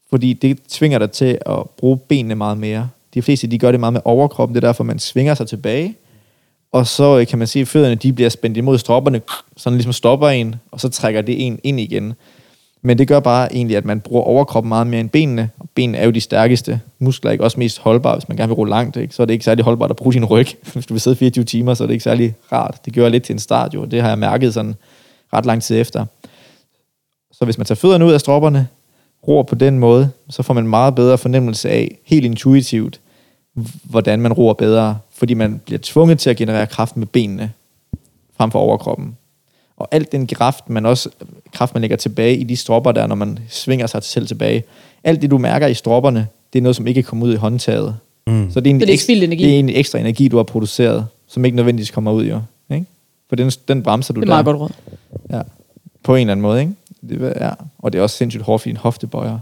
Fordi 0.10 0.34
det 0.34 0.64
tvinger 0.70 1.00
dig 1.00 1.12
til 1.12 1.38
at 1.46 1.70
bruge 1.78 1.98
benene 1.98 2.36
meget 2.36 2.58
mere. 2.58 2.90
De 3.14 3.22
fleste, 3.22 3.48
de 3.48 3.60
gør 3.60 3.72
det 3.72 3.80
meget 3.80 3.94
med 3.94 4.02
overkroppen, 4.06 4.56
det 4.56 4.64
er 4.64 4.68
derfor, 4.68 4.84
man 4.84 5.00
svinger 5.00 5.34
sig 5.34 5.48
tilbage. 5.48 5.96
Og 6.72 6.88
så 6.88 7.20
øh, 7.20 7.28
kan 7.28 7.40
man 7.40 7.48
se, 7.48 7.60
at 7.60 7.68
fødderne 7.68 7.96
de 7.96 8.14
bliver 8.14 8.30
spændt 8.30 8.58
imod 8.58 8.78
stropperne, 8.78 9.22
sådan 9.58 9.78
ligesom 9.78 9.94
stopper 9.94 10.30
en, 10.30 10.56
og 10.72 10.80
så 10.80 10.90
trækker 10.90 11.22
det 11.22 11.46
en 11.48 11.60
ind 11.64 11.80
igen. 11.80 12.14
Men 12.86 12.98
det 12.98 13.08
gør 13.08 13.20
bare 13.20 13.56
egentlig, 13.56 13.78
at 13.78 13.86
man 13.86 14.00
bruger 14.00 14.24
overkroppen 14.24 14.70
meget 14.70 14.88
mere 14.88 15.00
end 15.00 15.10
benene. 15.10 15.50
Og 15.60 15.70
benene 15.76 15.98
er 15.98 16.06
jo 16.06 16.12
de 16.12 16.22
stærkeste 16.22 16.82
muskler, 17.00 17.32
ikke 17.32 17.44
også 17.44 17.60
mest 17.60 17.80
holdbare, 17.80 18.16
hvis 18.16 18.30
man 18.30 18.38
gerne 18.38 18.50
vil 18.50 18.56
rulle 18.56 18.70
langt. 18.70 18.98
Ikke? 18.98 19.16
Så 19.16 19.22
er 19.22 19.26
det 19.26 19.34
ikke 19.34 19.46
særlig 19.46 19.66
holdbart 19.66 19.90
at 19.90 19.96
bruge 19.96 20.14
sin 20.14 20.26
ryg. 20.26 20.48
Hvis 20.74 20.86
du 20.86 20.94
vil 20.94 21.02
sidde 21.02 21.16
24 21.16 21.46
timer, 21.46 21.74
så 21.74 21.84
er 21.84 21.88
det 21.88 21.94
ikke 21.94 22.04
særlig 22.04 22.36
rart. 22.52 22.86
Det 22.86 22.94
gør 22.94 23.02
jeg 23.02 23.12
lidt 23.12 23.24
til 23.24 23.34
en 23.34 23.40
start 23.40 23.74
jo. 23.74 23.86
Det 23.86 24.02
har 24.02 24.10
jeg 24.10 24.20
mærket 24.20 24.54
sådan 24.54 24.76
ret 25.34 25.46
lang 25.46 25.64
tid 25.64 25.82
efter. 25.82 26.06
Så 27.32 27.46
hvis 27.46 27.58
man 27.58 27.66
tager 27.66 27.76
fødderne 27.76 28.06
ud 28.06 28.12
af 28.12 28.20
stropperne, 28.20 28.68
ror 29.28 29.44
på 29.44 29.56
den 29.56 29.80
måde, 29.80 30.10
så 30.30 30.44
får 30.44 30.54
man 30.54 30.64
en 30.64 30.70
meget 30.70 30.96
bedre 30.96 31.18
fornemmelse 31.18 31.70
af, 31.70 31.98
helt 32.06 32.26
intuitivt, 32.26 33.00
hvordan 33.84 34.22
man 34.22 34.34
ror 34.34 34.54
bedre, 34.54 34.98
fordi 35.14 35.34
man 35.34 35.62
bliver 35.66 35.80
tvunget 35.84 36.20
til 36.20 36.30
at 36.30 36.38
generere 36.38 36.68
kraft 36.68 36.98
med 36.98 37.08
benene, 37.08 37.52
frem 38.38 38.52
for 38.52 38.60
overkroppen. 38.60 39.18
Og 39.78 39.88
alt 39.92 40.12
den 40.12 40.28
kraft, 40.28 40.70
man 40.70 40.86
også 40.86 41.10
kraft, 41.56 41.74
man 41.74 41.82
lægger 41.82 41.98
tilbage 41.98 42.38
i 42.38 42.44
de 42.44 42.56
stropper 42.56 42.92
der, 42.92 43.08
når 43.08 43.16
man 43.16 43.40
svinger 43.50 43.88
sig 43.88 44.04
selv 44.04 44.28
tilbage, 44.28 44.64
alt 45.04 45.22
det, 45.22 45.32
du 45.32 45.38
mærker 45.38 45.68
i 45.68 45.74
stropperne, 45.74 46.28
det 46.54 46.60
er 46.60 46.64
noget, 46.64 46.76
som 46.76 46.88
ikke 46.88 47.04
kommer 47.04 47.26
ud 47.26 47.34
i 47.34 47.36
håndtaget. 47.36 47.96
Mm. 48.28 48.52
Så 48.52 48.60
det 48.60 48.70
er, 48.70 48.74
en 48.74 48.80
det 48.80 48.94
er 48.94 48.98
spildt 48.98 49.24
energi. 49.24 49.44
Det 49.44 49.56
er 49.56 49.60
en 49.60 49.70
ekstra 49.70 50.00
energi, 50.00 50.28
du 50.28 50.38
har 50.38 50.44
produceret, 50.44 51.06
som 51.28 51.46
ikke 51.46 51.56
nødvendigvis 51.56 51.92
kommer 51.92 52.12
ud, 52.12 52.26
jo. 52.26 52.42
Ikke? 52.74 52.86
For 53.30 53.36
den, 53.36 53.52
den 53.68 53.84
bremser 53.84 54.14
du 54.14 54.22
Det 54.22 54.30
er 54.30 54.36
der. 54.36 54.44
meget 54.44 54.46
godt 54.46 54.58
råd. 54.58 54.70
Ja. 55.32 55.42
På 56.04 56.16
en 56.16 56.22
eller 56.22 56.32
anden 56.32 56.42
måde, 56.42 56.60
ikke? 56.60 56.74
Det, 57.10 57.34
ja. 57.42 57.50
Og 57.80 57.94
det 57.94 58.00
er 58.00 58.04
også 58.04 58.18
sindssygt 58.18 58.44
hårdt 58.44 58.62
for 58.62 58.70
din 58.70 58.78
hoftebøjer. 58.78 59.40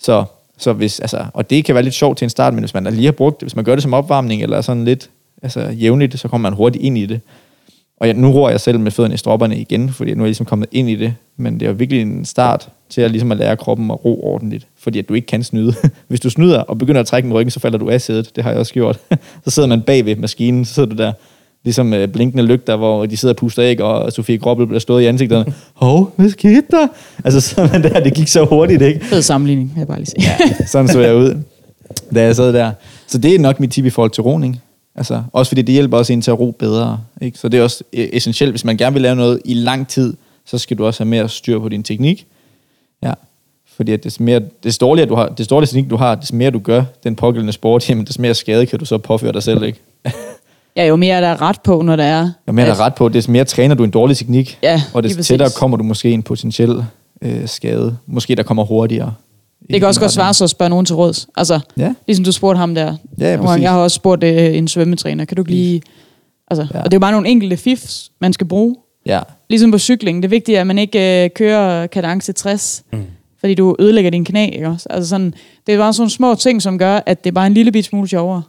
Så, 0.00 0.24
så 0.58 0.72
hvis, 0.72 1.00
altså, 1.00 1.26
og 1.34 1.50
det 1.50 1.64
kan 1.64 1.74
være 1.74 1.84
lidt 1.84 1.94
sjovt 1.94 2.18
til 2.18 2.26
en 2.26 2.30
start, 2.30 2.54
men 2.54 2.62
hvis 2.62 2.74
man 2.74 2.84
lige 2.84 3.04
har 3.04 3.12
brugt 3.12 3.40
det, 3.40 3.46
hvis 3.46 3.56
man 3.56 3.64
gør 3.64 3.74
det 3.74 3.82
som 3.82 3.94
opvarmning, 3.94 4.42
eller 4.42 4.60
sådan 4.60 4.84
lidt 4.84 5.10
altså, 5.42 5.60
jævnligt, 5.60 6.20
så 6.20 6.28
kommer 6.28 6.50
man 6.50 6.56
hurtigt 6.56 6.84
ind 6.84 6.98
i 6.98 7.06
det. 7.06 7.20
Og 8.00 8.06
jeg, 8.06 8.14
nu 8.14 8.30
roer 8.30 8.50
jeg 8.50 8.60
selv 8.60 8.80
med 8.80 8.90
fødderne 8.90 9.14
i 9.14 9.16
stropperne 9.16 9.58
igen, 9.58 9.92
fordi 9.92 10.14
nu 10.14 10.22
er 10.22 10.24
jeg 10.24 10.28
ligesom 10.28 10.46
kommet 10.46 10.68
ind 10.72 10.90
i 10.90 10.94
det. 10.94 11.14
Men 11.36 11.54
det 11.54 11.62
er 11.62 11.70
jo 11.70 11.76
virkelig 11.78 12.02
en 12.02 12.24
start 12.24 12.68
til 12.90 13.00
at, 13.00 13.10
ligesom 13.10 13.32
at 13.32 13.38
lære 13.38 13.56
kroppen 13.56 13.90
at 13.90 14.04
ro 14.04 14.20
ordentligt. 14.24 14.66
Fordi 14.78 14.98
at 14.98 15.08
du 15.08 15.14
ikke 15.14 15.26
kan 15.26 15.42
snyde. 15.44 15.74
Hvis 16.08 16.20
du 16.20 16.30
snyder 16.30 16.60
og 16.60 16.78
begynder 16.78 17.00
at 17.00 17.06
trække 17.06 17.28
med 17.28 17.36
ryggen, 17.36 17.50
så 17.50 17.60
falder 17.60 17.78
du 17.78 17.90
af 17.90 18.00
sædet. 18.00 18.36
Det 18.36 18.44
har 18.44 18.50
jeg 18.50 18.58
også 18.58 18.72
gjort. 18.72 18.98
så 19.44 19.50
sidder 19.50 19.68
man 19.68 19.82
bag 19.82 20.04
ved 20.04 20.16
maskinen, 20.16 20.64
så 20.64 20.74
sidder 20.74 20.88
du 20.88 20.96
der 20.96 21.12
ligesom 21.64 21.94
øh, 21.94 22.08
blinkende 22.08 22.44
lygter, 22.44 22.76
hvor 22.76 23.06
de 23.06 23.16
sidder 23.16 23.32
og 23.32 23.36
puster 23.36 23.64
æg, 23.64 23.80
og 23.80 24.12
Sofie 24.12 24.38
Grobbel 24.38 24.66
bliver 24.66 24.80
stået 24.80 25.02
i 25.02 25.06
ansigterne. 25.06 25.52
Hov, 25.74 26.12
hvad 26.16 26.30
skete 26.30 26.62
der? 26.70 26.86
Altså, 27.24 27.40
så 27.40 27.68
man 27.72 27.82
der, 27.82 28.00
det 28.00 28.14
gik 28.14 28.28
så 28.28 28.44
hurtigt, 28.44 28.82
ikke? 28.82 29.04
Fed 29.04 29.22
sammenligning, 29.22 29.70
vil 29.74 29.80
jeg 29.80 29.88
bare 29.88 29.98
lige 29.98 30.06
sige. 30.06 30.22
Ja, 30.22 30.66
sådan 30.66 30.88
så 30.88 31.00
jeg 31.00 31.16
ud, 31.16 31.42
da 32.14 32.22
jeg 32.22 32.36
sad 32.36 32.52
der. 32.52 32.72
Så 33.06 33.18
det 33.18 33.34
er 33.34 33.38
nok 33.38 33.60
mit 33.60 33.70
tip 33.70 33.84
i 33.84 33.90
forhold 33.90 34.10
til 34.10 34.22
roning. 34.22 34.60
Altså, 35.00 35.22
også 35.32 35.50
fordi 35.50 35.62
det 35.62 35.72
hjælper 35.72 35.98
også 35.98 36.12
en 36.12 36.22
til 36.22 36.30
at 36.30 36.40
ro 36.40 36.50
bedre. 36.58 37.00
Ikke? 37.20 37.38
Så 37.38 37.48
det 37.48 37.60
er 37.60 37.64
også 37.64 37.84
øh, 37.92 38.08
essentielt, 38.12 38.52
hvis 38.52 38.64
man 38.64 38.76
gerne 38.76 38.92
vil 38.92 39.02
lave 39.02 39.16
noget 39.16 39.40
i 39.44 39.54
lang 39.54 39.88
tid, 39.88 40.14
så 40.46 40.58
skal 40.58 40.78
du 40.78 40.86
også 40.86 41.02
have 41.04 41.08
mere 41.08 41.28
styr 41.28 41.58
på 41.58 41.68
din 41.68 41.82
teknik. 41.82 42.26
Ja. 43.02 43.12
Fordi 43.76 43.92
at 43.92 44.04
des 44.04 44.20
mere, 44.20 44.40
des 44.64 44.78
dårligere 44.78 45.08
du 45.08 45.14
har, 45.14 45.28
des 45.28 45.46
dårligere 45.48 45.70
teknik 45.70 45.90
du 45.90 45.96
har, 45.96 46.14
des 46.14 46.32
mere 46.32 46.50
du 46.50 46.58
gør 46.58 46.82
den 47.04 47.16
pågældende 47.16 47.52
sport, 47.52 47.84
jamen 47.90 48.04
des 48.04 48.18
mere 48.18 48.34
skade 48.34 48.66
kan 48.66 48.78
du 48.78 48.84
så 48.84 48.98
påføre 48.98 49.32
dig 49.32 49.42
selv, 49.42 49.62
ikke? 49.62 49.78
Ja, 50.76 50.86
jo 50.86 50.96
mere 50.96 51.20
der 51.20 51.28
er 51.28 51.42
ret 51.42 51.60
på, 51.64 51.82
når 51.82 51.96
der 51.96 52.04
er... 52.04 52.30
Jo 52.48 52.52
mere 52.52 52.66
der 52.66 52.72
er 52.72 52.80
ret 52.80 52.94
på, 52.94 53.08
des 53.08 53.28
mere 53.28 53.44
træner 53.44 53.74
du 53.74 53.84
en 53.84 53.90
dårlig 53.90 54.16
teknik, 54.16 54.58
Ja, 54.62 54.82
og 54.94 55.02
des 55.02 55.12
præcis. 55.12 55.26
tættere 55.26 55.50
kommer 55.56 55.76
du 55.76 55.84
måske 55.84 56.10
en 56.10 56.22
potentiel 56.22 56.84
øh, 57.22 57.48
skade. 57.48 57.96
Måske 58.06 58.34
der 58.34 58.42
kommer 58.42 58.64
hurtigere. 58.64 59.14
Det 59.68 59.80
kan 59.80 59.88
også 59.88 60.00
godt 60.00 60.12
svare 60.12 60.34
sig 60.34 60.44
at 60.44 60.50
spørge 60.50 60.68
nogen 60.70 60.86
til 60.86 60.96
råds. 60.96 61.28
Altså, 61.36 61.60
Ja. 61.76 61.94
ligesom 62.06 62.24
du 62.24 62.32
spurgte 62.32 62.58
ham 62.58 62.74
der. 62.74 62.96
Ja, 63.18 63.36
præcis. 63.42 63.62
Jeg 63.62 63.70
har 63.72 63.78
også 63.78 63.94
spurgt 63.94 64.24
øh, 64.24 64.56
en 64.56 64.68
svømmetræner. 64.68 65.24
Kan 65.24 65.36
du 65.36 65.42
ikke 65.42 65.50
lige... 65.50 65.82
Altså, 66.50 66.62
Ja. 66.62 66.78
ja. 66.78 66.84
Og 66.84 66.90
det 66.90 66.94
er 66.94 66.96
jo 66.96 67.00
bare 67.00 67.12
nogle 67.12 67.28
enkelte 67.28 67.56
fifs, 67.56 68.10
man 68.20 68.32
skal 68.32 68.46
bruge. 68.46 68.76
Ja, 69.06 69.20
Ligesom 69.48 69.70
på 69.70 69.78
cykling. 69.78 70.22
Det 70.22 70.28
er 70.28 70.30
vigtigt, 70.30 70.58
at 70.58 70.66
man 70.66 70.78
ikke 70.78 71.24
øh, 71.24 71.30
kører 71.30 71.86
kadence 71.86 72.32
60, 72.32 72.82
mm. 72.92 73.04
fordi 73.40 73.54
du 73.54 73.76
ødelægger 73.78 74.10
din 74.10 74.24
knæ. 74.24 74.46
Ikke 74.46 74.68
også? 74.68 74.86
Altså 74.90 75.08
sådan, 75.08 75.34
det 75.66 75.74
er 75.74 75.78
bare 75.78 75.92
sådan 75.92 76.00
nogle 76.02 76.10
små 76.10 76.34
ting, 76.34 76.62
som 76.62 76.78
gør, 76.78 77.00
at 77.06 77.24
det 77.24 77.30
er 77.30 77.34
bare 77.34 77.46
en 77.46 77.54
lille 77.54 77.72
bit 77.72 77.84
smule 77.84 78.08
sjovere. 78.08 78.42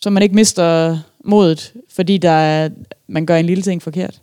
Så 0.00 0.10
man 0.10 0.22
ikke 0.22 0.34
mister 0.34 0.98
modet, 1.24 1.72
fordi 1.94 2.18
der 2.18 2.30
er, 2.30 2.68
man 3.08 3.26
gør 3.26 3.36
en 3.36 3.46
lille 3.46 3.62
ting 3.62 3.82
forkert. 3.82 4.20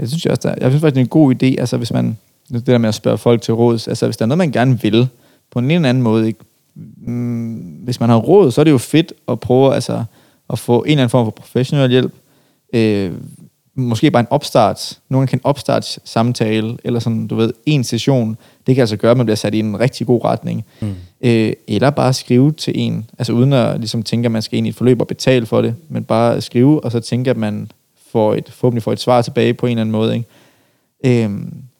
Det 0.00 0.08
synes 0.08 0.24
jeg 0.24 0.30
også, 0.30 0.48
der, 0.48 0.54
jeg 0.60 0.70
synes 0.70 0.80
faktisk, 0.80 0.94
det 0.94 1.00
er 1.00 1.04
en 1.04 1.08
god 1.08 1.34
idé, 1.34 1.60
altså 1.60 1.76
hvis 1.76 1.92
man, 1.92 2.18
det 2.48 2.66
der 2.66 2.78
med 2.78 2.88
at 2.88 2.94
spørge 2.94 3.18
folk 3.18 3.42
til 3.42 3.54
råds, 3.54 3.88
altså 3.88 4.06
hvis 4.06 4.16
der 4.16 4.24
er 4.24 4.26
noget, 4.26 4.38
man 4.38 4.52
gerne 4.52 4.80
vil, 4.80 5.08
på 5.50 5.58
en 5.58 5.70
eller 5.70 5.88
anden 5.88 6.02
måde, 6.02 6.26
ikke? 6.26 6.40
Mm, 6.96 7.54
hvis 7.84 8.00
man 8.00 8.08
har 8.08 8.16
råd, 8.16 8.50
så 8.50 8.60
er 8.60 8.64
det 8.64 8.70
jo 8.70 8.78
fedt 8.78 9.12
at 9.28 9.40
prøve 9.40 9.74
altså, 9.74 10.04
at 10.50 10.58
få 10.58 10.82
en 10.82 10.90
eller 10.90 11.02
anden 11.02 11.10
form 11.10 11.26
for 11.26 11.30
professionel 11.30 11.90
hjælp, 11.90 12.12
øh, 12.72 13.12
måske 13.74 14.10
bare 14.10 14.20
en 14.20 14.26
opstart, 14.30 14.98
nogen 15.08 15.26
kan 15.26 15.40
opstart 15.44 15.98
samtale, 16.04 16.76
eller 16.84 17.00
sådan, 17.00 17.26
du 17.26 17.34
ved, 17.34 17.52
en 17.66 17.84
session, 17.84 18.36
det 18.66 18.74
kan 18.74 18.82
altså 18.82 18.96
gøre, 18.96 19.10
at 19.10 19.16
man 19.16 19.26
bliver 19.26 19.36
sat 19.36 19.54
i 19.54 19.58
en 19.58 19.80
rigtig 19.80 20.06
god 20.06 20.24
retning. 20.24 20.64
Mm. 20.80 20.94
Øh, 21.20 21.52
eller 21.68 21.90
bare 21.90 22.12
skrive 22.12 22.52
til 22.52 22.72
en, 22.76 23.06
altså 23.18 23.32
uden 23.32 23.52
at 23.52 23.78
ligesom 23.78 24.02
tænke, 24.02 24.26
at 24.26 24.32
man 24.32 24.42
skal 24.42 24.58
ind 24.58 24.66
i 24.66 24.70
et 24.70 24.76
forløb 24.76 25.00
og 25.00 25.06
betale 25.06 25.46
for 25.46 25.62
det, 25.62 25.74
men 25.88 26.04
bare 26.04 26.40
skrive, 26.40 26.84
og 26.84 26.92
så 26.92 27.00
tænke, 27.00 27.30
at 27.30 27.36
man 27.36 27.70
får 28.12 28.34
et, 28.34 28.48
forhåbentlig 28.50 28.82
får 28.82 28.92
et 28.92 29.00
svar 29.00 29.22
tilbage 29.22 29.54
på 29.54 29.66
en 29.66 29.70
eller 29.70 29.80
anden 29.80 29.92
måde. 29.92 30.14
Ikke? 30.16 31.24
Øh, 31.24 31.30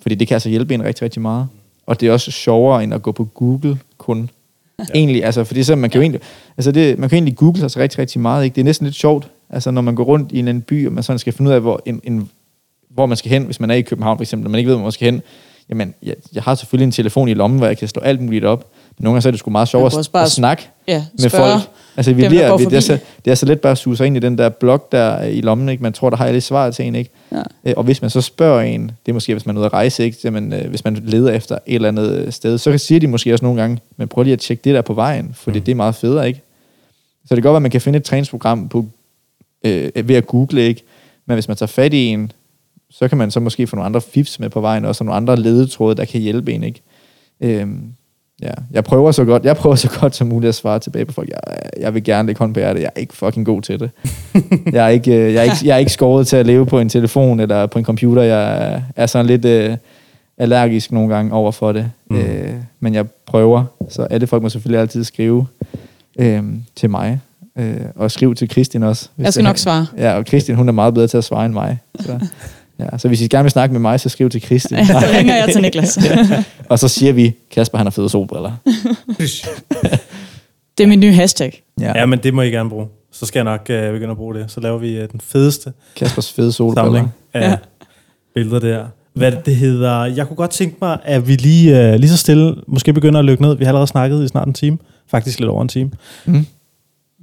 fordi 0.03 0.15
det 0.15 0.29
kan 0.29 0.35
altså 0.35 0.49
hjælpe 0.49 0.75
en 0.75 0.85
rigtig, 0.85 1.03
rigtig 1.03 1.23
meget. 1.23 1.49
Og 1.87 2.01
det 2.01 2.09
er 2.09 2.13
også 2.13 2.31
sjovere, 2.31 2.85
end 2.85 2.95
at 2.95 3.03
gå 3.03 3.13
på 3.13 3.25
Google 3.25 3.79
kun. 3.99 4.31
Ja. 4.79 4.85
Egentlig, 4.95 5.25
altså, 5.25 5.45
fordi 5.45 5.63
så 5.63 5.77
man 5.77 5.91
kan 5.91 5.99
ja. 5.99 6.01
jo 6.01 6.03
egentlig, 6.03 6.21
altså 6.57 6.73
det, 6.73 6.99
man 6.99 7.09
kan 7.09 7.17
egentlig 7.17 7.37
google 7.37 7.71
sig 7.71 7.83
rigtig, 7.83 7.99
rigtig 7.99 8.21
meget, 8.21 8.45
ikke? 8.45 8.55
Det 8.55 8.61
er 8.61 8.65
næsten 8.65 8.87
lidt 8.87 8.97
sjovt, 8.97 9.29
altså 9.51 9.71
når 9.71 9.83
man 9.83 9.95
går 9.95 10.05
rundt 10.05 10.33
i 10.33 10.39
en 10.39 10.49
anden 10.49 10.63
by, 10.63 10.87
og 10.87 10.93
man 10.93 11.03
sådan 11.03 11.19
skal 11.19 11.33
finde 11.33 11.49
ud 11.49 11.55
af, 11.55 11.61
hvor, 11.61 11.83
en, 11.87 12.01
en, 12.05 12.31
hvor 12.89 13.07
man 13.07 13.17
skal 13.17 13.31
hen, 13.31 13.45
hvis 13.45 13.61
man 13.61 13.71
er 13.71 13.75
i 13.75 13.83
København 13.83 14.19
for 14.19 14.23
eksempel, 14.23 14.47
og 14.47 14.51
man 14.51 14.59
ikke 14.59 14.69
ved, 14.69 14.77
hvor 14.77 14.85
man 14.85 14.93
skal 14.93 15.05
hen, 15.13 15.23
jamen, 15.69 15.95
jeg, 16.03 16.15
jeg 16.35 16.43
har 16.43 16.55
selvfølgelig 16.55 16.87
en 16.87 16.93
telefon 16.93 17.29
i 17.29 17.35
lommen, 17.35 17.59
hvor 17.59 17.67
jeg 17.67 17.79
kan 17.79 17.89
slå 17.89 18.03
alt 18.03 18.21
muligt 18.21 18.45
op, 18.45 18.67
men 18.99 19.05
nogle 19.05 19.15
gange 19.15 19.23
så 19.23 19.29
er 19.29 19.31
det 19.31 19.39
sgu 19.39 19.51
meget 19.51 19.69
sjovt 19.69 19.95
at, 20.15 20.23
at 20.23 20.31
snakke 20.31 20.69
ja, 20.89 21.05
med 21.21 21.31
folk. 21.31 21.61
Altså, 21.97 22.13
vi 22.13 22.29
bliver, 22.29 22.57
vi, 22.57 22.65
det, 22.65 22.73
er 22.73 22.81
så, 22.81 22.99
det 23.25 23.31
er 23.31 23.35
så 23.35 23.47
let 23.47 23.61
bare 23.61 23.73
at 23.73 23.79
suge 23.79 23.97
sig 23.97 24.07
ind 24.07 24.17
i 24.17 24.21
den 24.21 24.39
der 24.39 24.49
blok 24.49 24.93
der 24.93 25.23
i 25.23 25.41
lommen, 25.41 25.69
ikke? 25.69 25.83
Man 25.83 25.93
tror, 25.93 26.11
der 26.11 26.17
har 26.17 26.33
lidt 26.33 26.45
svar 26.45 26.71
til 26.71 26.85
en, 26.85 26.95
ikke? 26.95 27.11
Ja. 27.33 27.43
Øh, 27.65 27.75
og 27.77 27.85
hvis 27.85 28.03
man 28.03 28.11
så 28.11 28.21
spørger 28.21 28.63
en, 28.63 28.83
det 28.83 29.13
er 29.13 29.13
måske, 29.13 29.35
hvis 29.35 29.47
man 29.47 29.57
er 29.57 29.61
ude 29.61 29.67
at 29.67 29.73
rejse, 29.73 30.05
ikke? 30.05 30.19
Jamen, 30.25 30.53
øh, 30.53 30.71
hvis 30.71 30.85
man 30.85 30.95
leder 31.05 31.33
efter 31.33 31.59
et 31.67 31.75
eller 31.75 31.89
andet 31.89 32.35
sted, 32.35 32.59
så 32.59 32.79
siger 32.79 33.01
de 33.01 33.07
måske 33.07 33.33
også 33.33 33.45
nogle 33.45 33.61
gange, 33.61 33.79
men 33.97 34.09
prøv 34.09 34.25
lige 34.25 34.33
at 34.33 34.41
tjekke 34.41 34.61
det 34.65 34.75
der 34.75 34.83
på 34.83 34.95
vejen, 34.95 35.31
for 35.35 35.51
mm. 35.51 35.61
det 35.61 35.69
er 35.69 35.75
meget 35.75 35.95
federe, 35.95 36.29
ikke? 36.29 36.41
Så 37.29 37.35
det 37.35 37.43
kan 37.43 37.43
godt 37.43 37.53
være, 37.53 37.57
at 37.57 37.63
man 37.63 37.71
kan 37.71 37.81
finde 37.81 37.97
et 37.97 38.05
træningsprogram 38.05 38.69
på, 38.69 38.87
øh, 39.65 40.09
ved 40.09 40.17
at 40.17 40.27
google, 40.27 40.63
ikke? 40.63 40.83
Men 41.27 41.35
hvis 41.35 41.49
man 41.49 41.57
tager 41.57 41.67
fat 41.67 41.95
i 41.95 42.07
en, 42.07 42.33
så 42.93 43.09
kan 43.09 43.19
man 43.19 43.31
så 43.31 43.41
måske 43.41 43.67
få 43.67 43.77
nogle 43.77 43.87
andre 43.87 44.01
fifs 44.01 44.41
med 44.41 44.51
på 44.51 44.61
vejen, 44.61 44.85
også 44.85 45.05
og 45.05 45.07
nogle 45.07 45.17
andre 45.17 45.37
ledetråde, 45.37 45.97
der 45.97 46.05
kan 46.05 46.21
hjælpe 46.21 46.53
en, 46.53 46.63
ikke? 46.63 46.83
Øhm, 47.41 47.93
ja, 48.43 48.53
jeg 48.71 48.85
prøver 48.85 49.13
så 49.13 49.25
godt, 49.25 49.45
jeg 49.45 49.57
prøver 49.57 49.77
så 49.77 49.99
godt 50.01 50.17
som 50.17 50.27
muligt 50.27 50.49
at 50.49 50.55
svare 50.55 50.79
tilbage 50.79 51.05
på 51.05 51.13
folk. 51.13 51.29
Jeg, 51.29 51.41
jeg 51.81 51.95
vil 51.95 52.05
gerne 52.05 52.27
lægge 52.27 52.39
hånd 52.39 52.55
på 52.55 52.61
hjertet. 52.61 52.83
Jeg 52.83 52.91
er 52.97 53.01
ikke 53.01 53.15
fucking 53.15 53.47
god 53.47 53.63
til 53.63 53.81
det. 53.81 53.91
jeg, 54.73 54.85
er 54.85 54.89
ikke, 54.89 55.15
øh, 55.15 55.35
jeg, 55.35 55.41
er 55.41 55.43
ikke, 55.43 55.57
jeg 55.65 55.75
er 55.75 55.79
ikke 55.79 55.93
skåret 55.93 56.27
til 56.27 56.37
at 56.37 56.47
leve 56.47 56.67
på 56.67 56.81
en 56.81 56.89
telefon 56.89 57.41
eller 57.41 57.67
på 57.67 57.79
en 57.79 57.85
computer. 57.85 58.23
Jeg 58.23 58.83
er 58.97 59.07
sådan 59.07 59.27
lidt 59.27 59.45
øh, 59.45 59.77
allergisk 60.39 60.93
nogle 60.93 61.15
gange 61.15 61.33
over 61.33 61.53
for 61.53 61.73
det. 61.73 61.91
Mm. 62.11 62.17
Øh, 62.17 62.55
men 62.81 62.95
jeg 62.95 63.07
prøver, 63.27 63.65
så 63.89 64.03
alle 64.03 64.27
folk 64.27 64.43
må 64.43 64.49
selvfølgelig 64.49 64.81
altid 64.81 65.05
skrive 65.05 65.47
øh, 66.19 66.43
til 66.77 66.91
mig. 66.91 67.21
Øh, 67.59 67.75
og 67.97 68.11
skrive 68.11 68.35
til 68.35 68.49
Kristin 68.49 68.83
også. 68.83 69.09
Jeg 69.19 69.33
skal 69.33 69.45
nok 69.45 69.59
svare. 69.59 69.87
Ja, 69.99 70.15
og 70.15 70.27
Kristin 70.27 70.55
hun 70.55 70.69
er 70.69 70.73
meget 70.73 70.95
bedre 70.95 71.07
til 71.07 71.19
at 71.19 71.25
svare 71.25 71.47
end 71.47 71.55
mig. 71.55 71.79
Så. 72.01 72.19
Ja, 72.83 72.99
så 72.99 73.09
hvis 73.09 73.21
I 73.21 73.27
gerne 73.27 73.45
vil 73.45 73.51
snakke 73.51 73.73
med 73.73 73.81
mig, 73.81 74.01
så 74.01 74.09
skriv 74.09 74.31
til 74.31 74.43
Kristin. 74.43 74.79
Ja, 74.79 74.85
så 74.85 75.07
ringer 75.17 75.37
jeg 75.37 75.49
til 75.53 75.63
Niklas. 75.63 75.99
ja. 76.05 76.45
Og 76.69 76.79
så 76.79 76.89
siger 76.89 77.13
vi, 77.13 77.33
Kasper 77.51 77.79
han 77.79 77.87
har 77.87 77.91
fede 77.91 78.09
solbriller. 78.09 78.53
det 80.79 80.85
er 80.85 80.87
min 80.87 81.01
nye 81.01 81.13
hashtag. 81.13 81.63
Ja. 81.81 81.99
ja, 81.99 82.07
men 82.07 82.19
det 82.19 82.35
må 82.35 82.43
I 82.43 82.51
gerne 82.51 82.71
bruge. 82.71 82.87
Så 83.13 83.27
skal 83.27 83.39
jeg 83.39 83.45
nok 83.45 83.61
uh, 83.61 83.93
begynde 83.93 84.11
at 84.11 84.17
bruge 84.17 84.35
det. 84.35 84.51
Så 84.51 84.61
laver 84.61 84.79
vi 84.79 85.03
uh, 85.03 85.09
den 85.13 85.21
fedeste 85.21 85.73
Kaspers 85.97 86.33
fede 86.33 86.53
solbriller. 86.53 86.85
Samling 86.85 87.09
af 87.35 87.51
ja. 87.51 87.57
billeder 88.35 88.59
der. 88.59 88.85
Hvad 89.15 89.33
det 89.47 89.57
hedder, 89.57 90.05
jeg 90.05 90.27
kunne 90.27 90.37
godt 90.37 90.51
tænke 90.51 90.77
mig, 90.83 90.99
at 91.05 91.29
vi 91.29 91.37
lige, 91.37 91.93
uh, 91.93 91.95
lige 91.95 92.11
så 92.11 92.17
stille 92.17 92.55
måske 92.67 92.93
begynder 92.93 93.19
at 93.19 93.25
lykke 93.25 93.43
ned. 93.43 93.57
Vi 93.57 93.65
har 93.65 93.71
allerede 93.71 93.87
snakket 93.87 94.25
i 94.25 94.29
snart 94.29 94.49
en 94.49 94.55
time. 94.55 94.79
Faktisk 95.11 95.39
lidt 95.39 95.51
over 95.51 95.63
en 95.63 95.69
time. 95.69 95.91
Mm. 96.25 96.47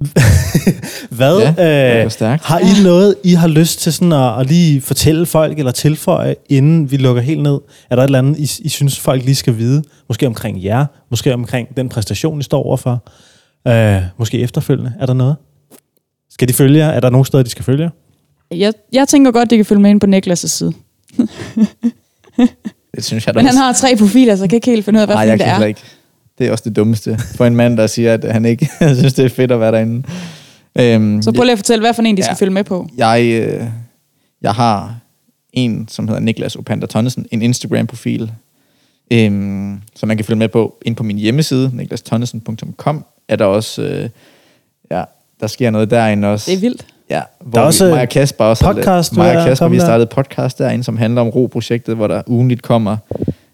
Hvad? 1.10 1.38
Ja, 1.56 2.04
øh, 2.04 2.10
stærkt. 2.10 2.44
Har 2.44 2.58
I 2.58 2.82
noget, 2.82 3.14
I 3.24 3.32
har 3.32 3.48
lyst 3.48 3.80
til 3.80 3.92
sådan 3.92 4.12
at, 4.12 4.40
at 4.40 4.46
lige 4.46 4.80
fortælle 4.80 5.26
folk, 5.26 5.58
eller 5.58 5.72
tilføje, 5.72 6.34
inden 6.48 6.90
vi 6.90 6.96
lukker 6.96 7.22
helt 7.22 7.42
ned? 7.42 7.58
Er 7.90 7.96
der 7.96 8.02
et 8.02 8.06
eller 8.06 8.18
andet, 8.18 8.38
I, 8.38 8.62
I 8.64 8.68
synes, 8.68 8.98
folk 8.98 9.24
lige 9.24 9.34
skal 9.34 9.56
vide? 9.58 9.82
Måske 10.08 10.26
omkring 10.26 10.64
jer, 10.64 10.86
måske 11.10 11.34
omkring 11.34 11.76
den 11.76 11.88
præstation, 11.88 12.40
I 12.40 12.42
står 12.42 12.62
overfor? 12.62 13.08
Øh, 13.68 14.02
måske 14.18 14.38
efterfølgende. 14.38 14.92
Er 15.00 15.06
der 15.06 15.14
noget? 15.14 15.36
Skal 16.30 16.48
de 16.48 16.52
følge 16.52 16.78
jer? 16.78 16.88
Er 16.88 17.00
der 17.00 17.10
nogen 17.10 17.24
steder, 17.24 17.42
de 17.42 17.50
skal 17.50 17.64
følge 17.64 17.82
jer? 17.82 17.90
Jeg, 18.56 18.72
jeg 18.92 19.08
tænker 19.08 19.30
godt, 19.30 19.50
de 19.50 19.56
kan 19.56 19.64
følge 19.64 19.82
med 19.82 19.90
ind 19.90 20.00
på 20.00 20.06
Niklas' 20.06 20.34
side. 20.34 20.72
det 22.96 23.04
synes 23.04 23.26
jeg 23.26 23.34
da 23.34 23.38
Men 23.38 23.46
også. 23.46 23.58
han 23.58 23.64
har 23.66 23.72
tre 23.72 23.96
profiler, 23.98 24.36
så 24.36 24.42
jeg 24.42 24.50
kan 24.50 24.56
ikke 24.56 24.70
helt 24.70 24.84
finde 24.84 24.98
ud 24.98 25.00
af, 25.00 25.08
hvad 25.08 25.16
Ej, 25.16 25.36
det 25.36 25.46
er. 25.46 25.64
Ikke. 25.64 25.80
Det 26.40 26.48
er 26.48 26.52
også 26.52 26.64
det 26.66 26.76
dummeste 26.76 27.18
for 27.18 27.46
en 27.46 27.56
mand, 27.56 27.76
der 27.76 27.86
siger, 27.86 28.14
at 28.14 28.32
han 28.32 28.44
ikke 28.44 28.70
synes, 28.98 29.14
det 29.14 29.24
er 29.24 29.28
fedt 29.28 29.52
at 29.52 29.60
være 29.60 29.72
derinde. 29.72 30.02
Øhm, 30.78 31.22
så 31.22 31.32
prøv 31.32 31.42
lige 31.42 31.52
at 31.52 31.58
fortælle, 31.58 31.82
hvad 31.82 31.94
for 31.94 32.02
en, 32.02 32.16
de 32.16 32.20
ja, 32.20 32.24
skal 32.24 32.36
følge 32.36 32.52
med 32.52 32.64
på. 32.64 32.88
Jeg, 32.96 33.22
øh, 33.24 33.64
jeg 34.42 34.52
har 34.52 34.94
en, 35.52 35.88
som 35.88 36.08
hedder 36.08 36.20
Niklas 36.20 36.56
Opander 36.56 36.86
Tonnesen, 36.86 37.26
en 37.30 37.42
Instagram-profil, 37.42 38.32
øhm, 39.10 39.80
som 39.94 40.06
man 40.06 40.16
kan 40.16 40.24
følge 40.24 40.38
med 40.38 40.48
på 40.48 40.76
ind 40.82 40.96
på 40.96 41.02
min 41.02 41.16
hjemmeside, 41.16 41.70
niklastonnesen.com, 41.74 43.04
er 43.28 43.36
der 43.36 43.44
også, 43.44 43.82
øh, 43.82 44.08
ja, 44.90 45.04
der 45.40 45.46
sker 45.46 45.70
noget 45.70 45.90
derinde 45.90 46.28
også. 46.28 46.50
Det 46.50 46.56
er 46.56 46.60
vildt. 46.60 46.86
Ja, 47.10 47.22
hvor 47.40 47.52
der 47.52 47.60
er 47.60 47.66
også 47.66 47.84
vi, 47.84 47.90
mig 47.90 48.02
og 48.02 48.08
Kasper 48.08 48.44
også 48.44 48.64
podcast, 48.64 49.16
mig 49.16 49.36
og 49.36 49.46
Kasper, 49.46 49.68
vi 49.68 49.76
har 49.76 49.84
startet 49.84 50.08
podcast 50.08 50.58
derinde, 50.58 50.84
som 50.84 50.96
handler 50.96 51.20
om 51.20 51.28
ro-projektet, 51.28 51.96
hvor 51.96 52.06
der 52.06 52.22
ugenligt 52.26 52.62
kommer 52.62 52.96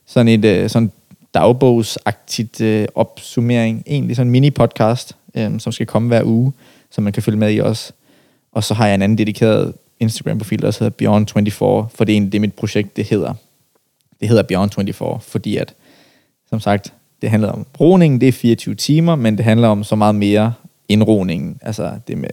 sådan 0.07 0.29
et 0.29 0.45
øh, 0.45 0.71
sådan 0.71 0.91
dagbogsagtigt 1.35 2.61
øh, 2.61 2.89
opsummering, 2.95 3.83
egentlig 3.87 4.17
sådan 4.17 4.35
en 4.35 4.45
mini-podcast, 4.45 5.11
øh, 5.35 5.61
som 5.61 5.73
skal 5.73 5.87
komme 5.87 6.09
hver 6.09 6.23
uge, 6.25 6.53
som 6.91 7.05
man 7.05 7.13
kan 7.13 7.23
følge 7.23 7.39
med 7.39 7.55
i 7.55 7.59
også. 7.59 7.93
Og 8.53 8.65
så 8.65 8.75
har 8.75 8.87
jeg 8.87 8.95
en 8.95 9.03
anden 9.03 9.19
dedikeret 9.19 9.75
Instagram-profil, 10.01 10.63
der 10.63 10.67
også 10.67 10.85
hedder 10.85 10.97
Beyond24, 11.03 11.59
for 11.95 12.05
det 12.05 12.13
er 12.13 12.15
egentlig 12.15 12.33
det, 12.33 12.41
mit 12.41 12.55
projekt 12.55 12.97
det 12.97 13.05
hedder. 13.05 13.35
Det 14.21 14.29
hedder 14.29 14.43
Beyond24, 14.43 15.19
fordi 15.19 15.57
at, 15.57 15.75
som 16.49 16.61
sagt, 16.61 16.93
det 17.23 17.31
handler 17.31 17.49
om 17.49 17.67
roningen, 17.81 18.21
det 18.21 18.29
er 18.29 18.33
24 18.33 18.75
timer, 18.75 19.15
men 19.15 19.37
det 19.37 19.45
handler 19.45 19.69
om 19.69 19.85
så 19.85 19.97
meget 19.97 20.15
mere 20.15 20.53
indroningen, 20.89 21.59
altså 21.63 21.93
det 22.09 22.19
med, 22.19 22.31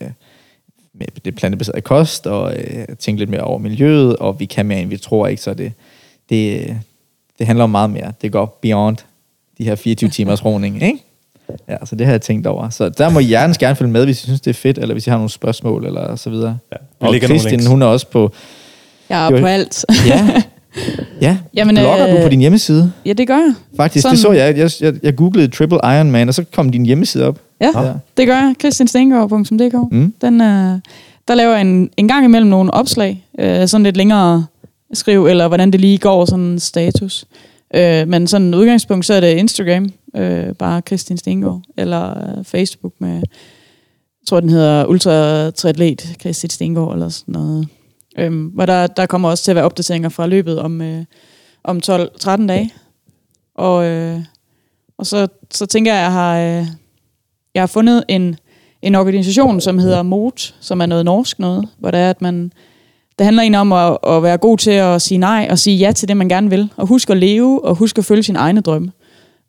med 0.93 1.07
det 1.25 1.35
plantebaserede 1.35 1.81
kost, 1.81 2.27
og 2.27 2.55
øh, 2.57 2.87
tænke 2.99 3.19
lidt 3.19 3.29
mere 3.29 3.41
over 3.41 3.57
miljøet, 3.57 4.15
og 4.15 4.39
vi 4.39 4.45
kan 4.45 4.65
mere, 4.65 4.81
end 4.81 4.89
vi 4.89 4.97
tror, 4.97 5.27
ikke? 5.27 5.41
Så 5.41 5.53
det, 5.53 5.73
det, 6.29 6.77
det 7.39 7.47
handler 7.47 7.63
om 7.63 7.69
meget 7.69 7.89
mere. 7.89 8.13
Det 8.21 8.31
går 8.31 8.59
beyond 8.61 8.97
de 9.57 9.63
her 9.63 9.75
24 9.75 10.09
timers 10.17 10.45
roning, 10.45 10.83
ikke? 10.83 11.03
Ja, 11.69 11.75
så 11.85 11.95
det 11.95 12.05
har 12.05 12.13
jeg 12.13 12.21
tænkt 12.21 12.47
over. 12.47 12.69
Så 12.69 12.89
der 12.89 13.09
må 13.09 13.19
I 13.19 13.23
hjertens 13.23 13.57
gerne 13.57 13.75
følge 13.75 13.91
med, 13.91 14.05
hvis 14.05 14.19
I 14.19 14.23
synes, 14.23 14.41
det 14.41 14.49
er 14.49 14.53
fedt, 14.53 14.77
eller 14.77 14.93
hvis 14.93 15.07
I 15.07 15.09
har 15.09 15.17
nogle 15.17 15.29
spørgsmål, 15.29 15.85
eller 15.85 16.15
så 16.15 16.29
videre. 16.29 16.57
Ja, 16.71 17.07
og 17.07 17.15
Kristin, 17.21 17.65
hun 17.65 17.81
er 17.81 17.85
også 17.85 18.07
på... 18.07 18.31
Jeg 19.09 19.27
er 19.27 19.39
på 19.39 19.45
alt. 19.45 19.85
ja, 20.07 20.41
ja. 21.21 21.37
Jamen, 21.53 21.75
blogger 21.75 22.07
øh, 22.07 22.17
du 22.17 22.23
på 22.23 22.29
din 22.29 22.39
hjemmeside? 22.39 22.91
Ja, 23.05 23.13
det 23.13 23.27
gør 23.27 23.35
jeg. 23.37 23.53
Faktisk, 23.77 24.01
Sådan. 24.01 24.15
det 24.15 24.21
så 24.21 24.31
jeg. 24.31 24.57
Jeg, 24.57 24.71
jeg. 24.81 24.93
jeg 25.03 25.15
googlede 25.15 25.47
Triple 25.47 25.79
Ironman, 25.83 26.27
og 26.27 26.33
så 26.33 26.45
kom 26.53 26.69
din 26.69 26.85
hjemmeside 26.85 27.27
op. 27.27 27.39
Ja, 27.61 27.81
ja. 27.81 27.93
det 28.17 28.27
gør 28.27 28.35
jeg. 28.35 28.53
kristinstengård.dk 28.59 29.91
mm. 29.91 30.13
Den, 30.21 30.41
øh, 30.41 30.79
Der 31.27 31.35
laver 31.35 31.51
jeg 31.51 31.61
en, 31.61 31.89
en 31.97 32.07
gang 32.07 32.25
imellem 32.25 32.49
nogle 32.49 32.73
opslag, 32.73 33.25
øh, 33.39 33.67
sådan 33.67 33.83
lidt 33.83 33.97
længere 33.97 34.45
skriv, 34.93 35.25
eller 35.25 35.47
hvordan 35.47 35.71
det 35.71 35.81
lige 35.81 35.97
går, 35.97 36.25
sådan 36.25 36.59
status. 36.59 37.25
Øh, 37.75 38.07
men 38.07 38.27
sådan 38.27 38.53
udgangspunkt, 38.53 39.05
så 39.05 39.13
er 39.13 39.19
det 39.19 39.37
Instagram, 39.37 39.89
øh, 40.15 40.53
bare 40.55 40.81
Kristin 40.81 41.17
Stengård, 41.17 41.61
eller 41.77 42.37
øh, 42.37 42.43
Facebook 42.43 42.93
med, 42.99 43.15
jeg 43.15 44.27
tror 44.27 44.39
den 44.39 44.49
hedder 44.49 44.85
Ultra 44.85 45.51
Triatlet 45.51 46.15
Kristin 46.19 46.49
Stengård, 46.49 46.93
eller 46.93 47.09
sådan 47.09 47.31
noget. 47.31 47.67
Øh, 48.17 48.45
hvor 48.53 48.65
der, 48.65 48.87
der 48.87 49.05
kommer 49.05 49.29
også 49.29 49.43
til 49.43 49.51
at 49.51 49.55
være 49.55 49.65
opdateringer 49.65 50.09
fra 50.09 50.27
løbet 50.27 50.59
om, 50.59 50.81
øh, 50.81 51.05
om 51.63 51.81
12-13 51.85 52.47
dage. 52.47 52.73
Og, 53.55 53.85
øh, 53.85 54.19
og 54.97 55.05
så, 55.05 55.27
så 55.51 55.65
tænker 55.65 55.93
jeg, 55.93 55.99
at 55.99 56.03
jeg 56.03 56.11
har, 56.11 56.37
øh, 56.37 56.67
jeg 57.53 57.61
har 57.61 57.67
fundet 57.67 58.03
en, 58.09 58.35
en 58.81 58.95
organisation, 58.95 59.61
som 59.61 59.79
hedder 59.79 60.03
MOT, 60.03 60.55
som 60.59 60.81
er 60.81 60.85
noget 60.85 61.05
norsk 61.05 61.39
noget, 61.39 61.67
hvor 61.77 61.91
det 61.91 61.99
er, 61.99 62.09
at 62.09 62.21
man 62.21 62.51
det 63.19 63.25
handler 63.25 63.41
egentlig 63.41 63.59
om 63.59 63.73
at, 63.73 63.97
at 64.07 64.23
være 64.23 64.37
god 64.37 64.57
til 64.57 64.71
at 64.71 65.01
sige 65.01 65.17
nej 65.17 65.47
og 65.51 65.59
sige 65.59 65.77
ja 65.77 65.91
til 65.91 66.07
det, 66.07 66.17
man 66.17 66.29
gerne 66.29 66.49
vil. 66.49 66.69
Og 66.77 66.87
huske 66.87 67.11
at 67.11 67.17
leve 67.17 67.65
og 67.65 67.75
huske 67.75 67.99
at 67.99 68.05
følge 68.05 68.23
sin 68.23 68.35
egne 68.35 68.61
drømme. 68.61 68.91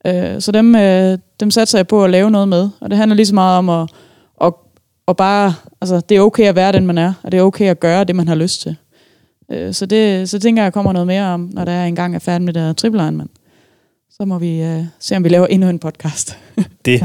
Øh, 0.07 0.41
så 0.41 0.53
dem, 0.53 0.75
øh, 0.75 1.19
dem 1.41 1.51
satser 1.51 1.79
jeg 1.79 1.87
på 1.87 2.05
at 2.05 2.11
lave 2.11 2.31
noget 2.31 2.49
med. 2.49 2.69
Og 2.81 2.91
det 2.91 2.99
handler 2.99 3.17
lige 3.17 3.27
så 3.27 3.35
meget 3.35 3.59
om 3.59 3.69
at, 3.69 3.91
at, 4.41 4.53
at 5.09 5.17
bare... 5.17 5.55
Altså, 5.81 6.01
det 6.01 6.17
er 6.17 6.21
okay 6.21 6.45
at 6.45 6.57
være 6.57 6.73
den, 6.73 6.87
man 6.87 6.99
er. 6.99 7.13
Og 7.23 7.33
det 7.33 7.39
er 7.39 7.43
okay 7.43 7.65
at 7.65 7.81
gøre 7.81 8.05
det, 8.05 8.17
man 8.17 8.29
har 8.29 8.35
lyst 8.35 8.61
til. 8.61 8.77
Øh, 9.51 9.75
så 9.75 9.87
det 9.87 10.29
så 10.29 10.39
tænker 10.39 10.63
jeg, 10.63 10.73
kommer 10.73 10.93
noget 10.93 11.07
mere 11.07 11.25
om, 11.25 11.51
når 11.53 11.65
der 11.65 11.73
er 11.73 11.87
engang 11.87 12.15
er 12.15 12.19
færdig 12.19 12.45
med 12.45 12.53
det 12.53 12.63
der 12.63 12.73
triple 12.73 13.03
Ironman. 13.03 13.29
Så 14.11 14.25
må 14.25 14.39
vi 14.39 14.83
se, 14.99 15.17
om 15.17 15.25
vi 15.25 15.29
laver 15.29 15.47
endnu 15.47 15.69
en 15.69 15.79
podcast. 15.79 16.39
det 16.85 17.03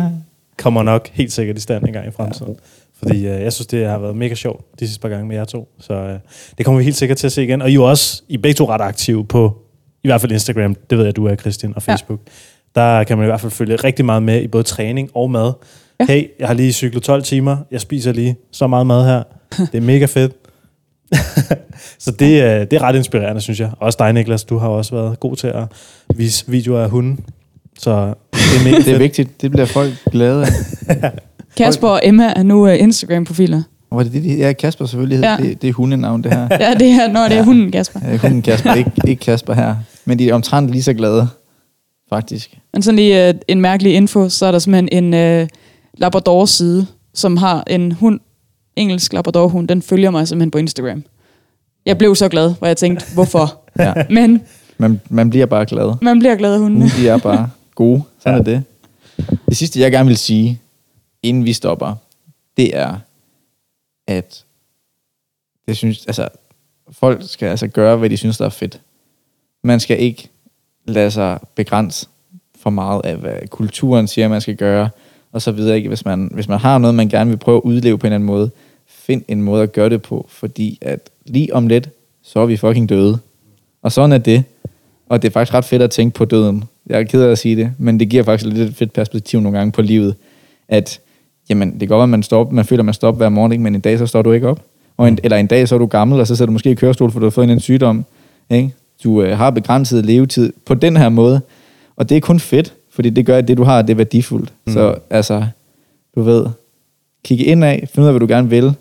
kommer 0.57 0.83
nok 0.83 1.09
helt 1.13 1.31
sikkert 1.31 1.57
i 1.57 1.61
stand 1.61 1.87
en 1.87 1.93
gang 1.93 2.07
i 2.07 2.11
fremtiden. 2.11 2.53
Ja 2.53 2.78
Fordi 3.03 3.17
øh, 3.27 3.41
jeg 3.41 3.53
synes, 3.53 3.67
det 3.67 3.87
har 3.87 3.99
været 3.99 4.15
mega 4.15 4.33
sjovt 4.35 4.79
de 4.79 4.87
sidste 4.87 5.01
par 5.01 5.09
gange 5.09 5.27
med 5.27 5.35
jer 5.35 5.45
to. 5.45 5.67
Så 5.79 5.93
øh, 5.93 6.19
det 6.57 6.65
kommer 6.65 6.77
vi 6.79 6.83
helt 6.83 6.95
sikkert 6.97 7.17
til 7.17 7.27
at 7.27 7.31
se 7.31 7.43
igen. 7.43 7.61
Og 7.61 7.69
I 7.69 7.71
er 7.71 7.75
jo 7.75 7.83
også, 7.89 8.21
I 8.29 8.33
er 8.33 8.37
begge 8.37 8.53
to 8.57 8.69
ret 8.69 8.81
aktive 8.81 9.25
på, 9.25 9.57
i 10.03 10.07
hvert 10.07 10.21
fald 10.21 10.31
Instagram, 10.31 10.75
det 10.89 10.97
ved 10.97 11.05
jeg, 11.05 11.15
du 11.15 11.25
er, 11.25 11.35
Christian, 11.35 11.73
og 11.75 11.83
Ja. 11.87 11.91
Facebook. 11.93 12.19
Der 12.75 13.03
kan 13.03 13.17
man 13.17 13.25
i 13.25 13.29
hvert 13.29 13.41
fald 13.41 13.51
følge 13.51 13.75
rigtig 13.75 14.05
meget 14.05 14.23
med 14.23 14.41
i 14.41 14.47
både 14.47 14.63
træning 14.63 15.09
og 15.15 15.31
mad. 15.31 15.53
Ja. 15.99 16.05
Hey, 16.13 16.27
jeg 16.39 16.47
har 16.47 16.53
lige 16.55 16.73
cyklet 16.73 17.03
12 17.03 17.23
timer, 17.23 17.57
jeg 17.71 17.81
spiser 17.81 18.11
lige 18.11 18.35
så 18.51 18.67
meget 18.67 18.87
mad 18.87 19.05
her. 19.05 19.23
Det 19.57 19.75
er 19.77 19.81
mega 19.81 20.05
fedt. 20.05 20.31
så 21.99 22.11
det, 22.11 22.41
er- 22.41 22.65
det 22.65 22.77
er 22.77 22.81
ret 22.83 22.95
inspirerende, 22.95 23.41
synes 23.41 23.59
jeg. 23.59 23.71
Også 23.79 23.95
dig, 23.99 24.13
Niklas, 24.13 24.43
du 24.43 24.57
har 24.57 24.67
også 24.67 24.95
været 24.95 25.19
god 25.19 25.35
til 25.35 25.47
at 25.47 25.63
vise 26.15 26.45
videoer 26.47 26.83
af 26.83 26.89
hunden. 26.89 27.19
Så 27.79 28.13
det 28.33 28.41
er 28.59 28.63
mega 28.71 28.77
Det 28.85 28.93
er 28.93 28.97
vigtigt. 28.97 29.41
Det 29.41 29.51
bliver 29.51 29.65
folk 29.65 29.93
glade 30.11 30.45
af. 30.45 31.11
Kasper 31.65 31.87
og 31.87 31.99
Emma 32.03 32.33
er 32.35 32.43
nu 32.43 32.67
uh, 32.67 32.79
Instagram-profiler. 32.79 33.61
Var 33.91 34.03
det 34.03 34.13
det, 34.13 34.23
de- 34.23 34.37
ja, 34.37 34.53
Kasper 34.53 34.85
selvfølgelig. 34.85 35.19
Ja. 35.19 35.31
Ja. 35.31 35.37
Det, 35.37 35.61
det 35.61 35.67
er 35.69 35.73
hundenavn, 35.73 36.23
det 36.23 36.33
her. 36.33 36.47
Ja, 36.59 36.73
det 36.73 36.87
er, 36.91 37.07
når 37.11 37.23
det 37.23 37.31
er 37.31 37.35
Ja. 37.35 37.43
hunden, 37.43 37.71
Kasper. 37.71 37.99
Ja, 38.11 38.17
hunden 38.17 38.41
Kasper, 38.41 38.73
ikke, 38.73 38.91
ikke 39.07 39.19
Kasper 39.25 39.53
her. 39.53 39.75
Men 40.05 40.19
de 40.19 40.29
er 40.29 40.33
omtrent 40.33 40.69
lige 40.71 40.83
så 40.83 40.93
glade, 40.93 41.27
faktisk. 42.09 42.57
Men 42.73 42.81
sådan 42.81 42.95
lige 42.95 43.29
uh, 43.29 43.35
en 43.47 43.61
mærkelig 43.61 43.93
info, 43.95 44.29
så 44.29 44.45
er 44.45 44.51
der 44.51 44.59
simpelthen 44.59 45.13
en 45.13 45.41
uh, 45.41 45.47
Labrador-side, 45.97 46.85
som 47.13 47.37
har 47.37 47.63
en 47.67 47.91
hund, 47.91 48.19
engelsk 48.75 49.13
Labrador-hund, 49.13 49.67
den 49.67 49.81
følger 49.81 50.11
mig 50.11 50.27
simpelthen 50.27 50.51
på 50.51 50.57
Instagram. 50.57 51.03
Jeg 51.85 51.97
blev 51.97 52.15
så 52.15 52.29
glad, 52.29 52.53
hvor 52.59 52.67
jeg 52.67 52.77
tænkte, 52.77 53.05
hvorfor? 53.13 53.61
Ja. 53.79 53.93
Men 54.09 54.41
Man, 54.77 55.01
man 55.09 55.29
bliver 55.29 55.45
bare 55.45 55.65
glad. 55.65 55.93
man 56.01 56.19
bliver 56.19 56.35
glad 56.35 56.53
af 56.53 56.59
hundene. 56.59 56.81
Hunde, 56.81 56.95
de 57.01 57.07
er 57.09 57.17
bare 57.17 57.49
gode. 57.75 58.01
Sådan 58.23 58.33
ja. 58.47 58.53
er 58.53 58.57
det. 58.57 58.63
Det 59.49 59.57
sidste, 59.57 59.79
jeg 59.79 59.91
gerne 59.91 60.07
vil 60.07 60.17
sige, 60.17 60.59
inden 61.23 61.45
vi 61.45 61.53
stopper, 61.53 61.95
det 62.57 62.77
er, 62.77 62.99
at 64.07 64.45
det 65.67 65.77
synes, 65.77 66.05
altså, 66.05 66.27
folk 66.91 67.29
skal 67.29 67.49
altså 67.49 67.67
gøre, 67.67 67.97
hvad 67.97 68.09
de 68.09 68.17
synes, 68.17 68.37
der 68.37 68.45
er 68.45 68.49
fedt. 68.49 68.81
Man 69.63 69.79
skal 69.79 69.99
ikke 69.99 70.29
lade 70.85 71.11
sig 71.11 71.39
begrænse 71.55 72.07
for 72.55 72.69
meget 72.69 73.01
af, 73.05 73.15
hvad 73.15 73.47
kulturen 73.47 74.07
siger, 74.07 74.27
man 74.27 74.41
skal 74.41 74.55
gøre, 74.55 74.89
og 75.31 75.41
så 75.41 75.51
videre. 75.51 75.77
Ikke? 75.77 75.87
Hvis, 75.87 76.05
man, 76.05 76.29
hvis 76.33 76.47
man 76.47 76.59
har 76.59 76.77
noget, 76.77 76.95
man 76.95 77.09
gerne 77.09 77.29
vil 77.29 77.37
prøve 77.37 77.57
at 77.57 77.61
udleve 77.61 77.97
på 77.97 78.07
en 78.07 78.13
eller 78.13 78.15
anden 78.15 78.27
måde, 78.27 78.51
find 78.87 79.23
en 79.27 79.41
måde 79.41 79.63
at 79.63 79.71
gøre 79.71 79.89
det 79.89 80.01
på, 80.01 80.25
fordi 80.29 80.77
at 80.81 81.09
lige 81.25 81.53
om 81.53 81.67
lidt, 81.67 81.89
så 82.21 82.39
er 82.39 82.45
vi 82.45 82.57
fucking 82.57 82.89
døde. 82.89 83.19
Og 83.81 83.91
sådan 83.91 84.11
er 84.11 84.17
det. 84.17 84.43
Og 85.09 85.21
det 85.21 85.27
er 85.27 85.31
faktisk 85.31 85.53
ret 85.53 85.65
fedt 85.65 85.81
at 85.81 85.91
tænke 85.91 86.15
på 86.15 86.25
døden. 86.25 86.63
Jeg 86.87 86.99
er 86.99 87.03
ked 87.03 87.23
af 87.23 87.31
at 87.31 87.37
sige 87.37 87.55
det, 87.55 87.73
men 87.77 87.99
det 87.99 88.09
giver 88.09 88.23
faktisk 88.23 88.53
lidt 88.53 88.69
et 88.69 88.75
fedt 88.75 88.93
perspektiv 88.93 89.39
nogle 89.39 89.57
gange 89.57 89.71
på 89.71 89.81
livet. 89.81 90.15
At, 90.67 90.99
jamen, 91.49 91.71
det 91.71 91.79
kan 91.79 91.87
godt 91.87 91.97
være, 91.97 92.03
at 92.03 92.09
man, 92.09 92.23
står 92.23 92.39
op, 92.39 92.51
man 92.51 92.65
føler, 92.65 92.81
at 92.81 92.85
man 92.85 92.93
står 92.93 93.07
op 93.07 93.17
hver 93.17 93.29
morgen, 93.29 93.51
ikke? 93.51 93.63
men 93.63 93.75
en 93.75 93.81
dag, 93.81 93.99
så 93.99 94.05
står 94.05 94.21
du 94.21 94.31
ikke 94.31 94.47
op. 94.47 94.61
Og 94.97 95.07
en, 95.07 95.19
eller 95.23 95.37
en 95.37 95.47
dag, 95.47 95.67
så 95.67 95.75
er 95.75 95.79
du 95.79 95.85
gammel, 95.85 96.19
og 96.19 96.27
så 96.27 96.35
sidder 96.35 96.45
du 96.45 96.51
måske 96.51 96.71
i 96.71 96.75
kørestol, 96.75 97.11
for 97.11 97.19
du 97.19 97.25
har 97.25 97.31
fået 97.31 97.43
en, 97.43 97.49
en 97.49 97.59
sygdom. 97.59 98.05
Ikke? 98.49 98.73
Du 99.03 99.21
øh, 99.21 99.37
har 99.37 99.49
begrænset 99.49 100.05
levetid 100.05 100.53
på 100.65 100.73
den 100.73 100.97
her 100.97 101.09
måde. 101.09 101.41
Og 101.95 102.09
det 102.09 102.17
er 102.17 102.21
kun 102.21 102.39
fedt, 102.39 102.73
fordi 102.89 103.09
det 103.09 103.25
gør, 103.25 103.37
at 103.37 103.47
det, 103.47 103.57
du 103.57 103.63
har, 103.63 103.81
det 103.81 103.89
er 103.89 103.95
værdifuldt. 103.95 104.53
Mm. 104.65 104.73
Så 104.73 104.95
altså, 105.09 105.45
du 106.15 106.21
ved, 106.21 106.45
kigge 107.23 107.43
ind 107.43 107.63
af, 107.63 107.87
finde 107.93 108.03
ud 108.03 108.07
af, 108.07 108.13
hvad 108.13 108.19
du 108.19 108.33
gerne 108.33 108.49
vil. 108.49 108.73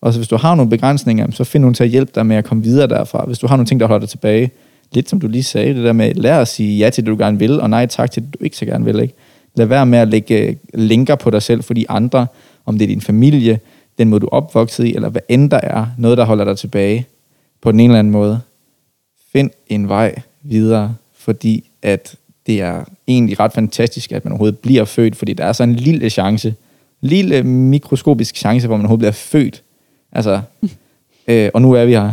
Og 0.00 0.12
så 0.12 0.18
hvis 0.18 0.28
du 0.28 0.36
har 0.36 0.54
nogle 0.54 0.70
begrænsninger, 0.70 1.30
så 1.30 1.44
find 1.44 1.60
nogen 1.60 1.74
til 1.74 1.84
at 1.84 1.90
hjælpe 1.90 2.12
dig 2.14 2.26
med 2.26 2.36
at 2.36 2.44
komme 2.44 2.62
videre 2.62 2.86
derfra. 2.86 3.24
Hvis 3.26 3.38
du 3.38 3.46
har 3.46 3.56
nogle 3.56 3.66
ting, 3.66 3.80
der 3.80 3.86
holder 3.86 4.00
dig 4.00 4.08
tilbage, 4.08 4.50
lidt 4.92 5.08
som 5.08 5.20
du 5.20 5.28
lige 5.28 5.42
sagde, 5.42 5.74
det 5.74 5.84
der 5.84 5.92
med, 5.92 6.14
lær 6.14 6.40
at 6.40 6.48
sige 6.48 6.78
ja 6.78 6.90
til 6.90 7.04
det, 7.04 7.10
du 7.10 7.16
gerne 7.16 7.38
vil, 7.38 7.60
og 7.60 7.70
nej 7.70 7.86
tak 7.86 8.10
til 8.10 8.22
det, 8.22 8.34
du 8.34 8.44
ikke 8.44 8.56
så 8.56 8.64
gerne 8.64 8.84
vil. 8.84 9.00
Ikke? 9.00 9.14
Lad 9.56 9.66
være 9.66 9.86
med 9.86 9.98
at 9.98 10.08
lægge 10.08 10.38
øh, 10.38 10.56
linker 10.74 11.14
på 11.14 11.30
dig 11.30 11.42
selv 11.42 11.62
for 11.62 11.74
de 11.74 11.90
andre, 11.90 12.26
om 12.66 12.78
det 12.78 12.84
er 12.84 12.88
din 12.88 13.00
familie, 13.00 13.60
den 13.98 14.08
måde, 14.08 14.20
du 14.20 14.26
er 14.26 14.30
opvokset 14.30 14.84
i, 14.84 14.94
eller 14.94 15.08
hvad 15.08 15.20
end 15.28 15.50
der 15.50 15.60
er, 15.62 15.86
noget, 15.98 16.18
der 16.18 16.24
holder 16.24 16.44
dig 16.44 16.58
tilbage 16.58 17.06
på 17.62 17.72
den 17.72 17.80
ene 17.80 17.92
eller 17.92 17.98
anden 17.98 18.12
måde. 18.12 18.40
Find 19.32 19.50
en 19.66 19.88
vej 19.88 20.14
videre, 20.42 20.94
fordi 21.18 21.70
at 21.82 22.16
det 22.46 22.60
er 22.60 22.84
egentlig 23.08 23.40
ret 23.40 23.52
fantastisk, 23.52 24.12
at 24.12 24.24
man 24.24 24.32
overhovedet 24.32 24.58
bliver 24.58 24.84
født, 24.84 25.16
fordi 25.16 25.32
der 25.32 25.44
er 25.44 25.52
så 25.52 25.62
en 25.62 25.74
lille 25.74 26.10
chance, 26.10 26.54
lille 27.00 27.42
mikroskopisk 27.42 28.36
chance, 28.36 28.66
hvor 28.66 28.76
man 28.76 28.86
overhovedet 28.86 29.00
bliver 29.00 29.12
født. 29.12 29.62
Altså, 30.12 30.40
øh, 31.28 31.50
og 31.54 31.62
nu 31.62 31.72
er 31.72 31.84
vi 31.84 31.92
her. 31.92 32.12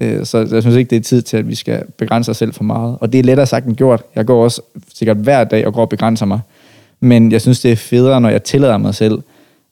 Øh, 0.00 0.26
så 0.26 0.38
jeg 0.38 0.62
synes 0.62 0.76
ikke, 0.76 0.90
det 0.90 0.96
er 0.96 1.00
tid 1.00 1.22
til, 1.22 1.36
at 1.36 1.48
vi 1.48 1.54
skal 1.54 1.84
begrænse 1.98 2.30
os 2.30 2.36
selv 2.36 2.52
for 2.52 2.64
meget. 2.64 2.96
Og 3.00 3.12
det 3.12 3.18
er 3.18 3.24
lettere 3.24 3.46
sagt 3.46 3.66
end 3.66 3.76
gjort. 3.76 4.02
Jeg 4.14 4.26
går 4.26 4.44
også 4.44 4.62
sikkert 4.94 5.16
hver 5.16 5.44
dag 5.44 5.66
og 5.66 5.74
går 5.74 5.80
og 5.80 5.88
begrænser 5.88 6.26
mig. 6.26 6.40
Men 7.02 7.32
jeg 7.32 7.40
synes, 7.40 7.60
det 7.60 7.72
er 7.72 7.76
federe, 7.76 8.20
når 8.20 8.28
jeg 8.28 8.42
tillader 8.42 8.76
mig 8.76 8.94
selv 8.94 9.22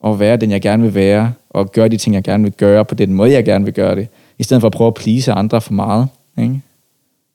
at 0.05 0.21
være 0.21 0.37
den, 0.37 0.51
jeg 0.51 0.61
gerne 0.63 0.83
vil 0.83 0.95
være, 0.95 1.33
og 1.51 1.73
gøre 1.73 1.89
de 1.89 1.97
ting, 1.97 2.15
jeg 2.15 2.23
gerne 2.23 2.45
vil 2.45 2.53
gøre, 2.53 2.85
på 2.85 2.95
den 2.95 3.13
måde, 3.13 3.33
jeg 3.33 3.45
gerne 3.45 3.65
vil 3.65 3.75
gøre 3.75 3.97
det, 3.97 4.09
i 4.39 4.43
stedet 4.43 4.61
for 4.61 4.67
at 4.67 4.73
prøve 4.73 4.89
at 4.89 4.95
please 4.95 5.33
andre 5.33 5.61
for 5.61 5.73
meget. 5.73 6.09
Ikke? 6.39 6.61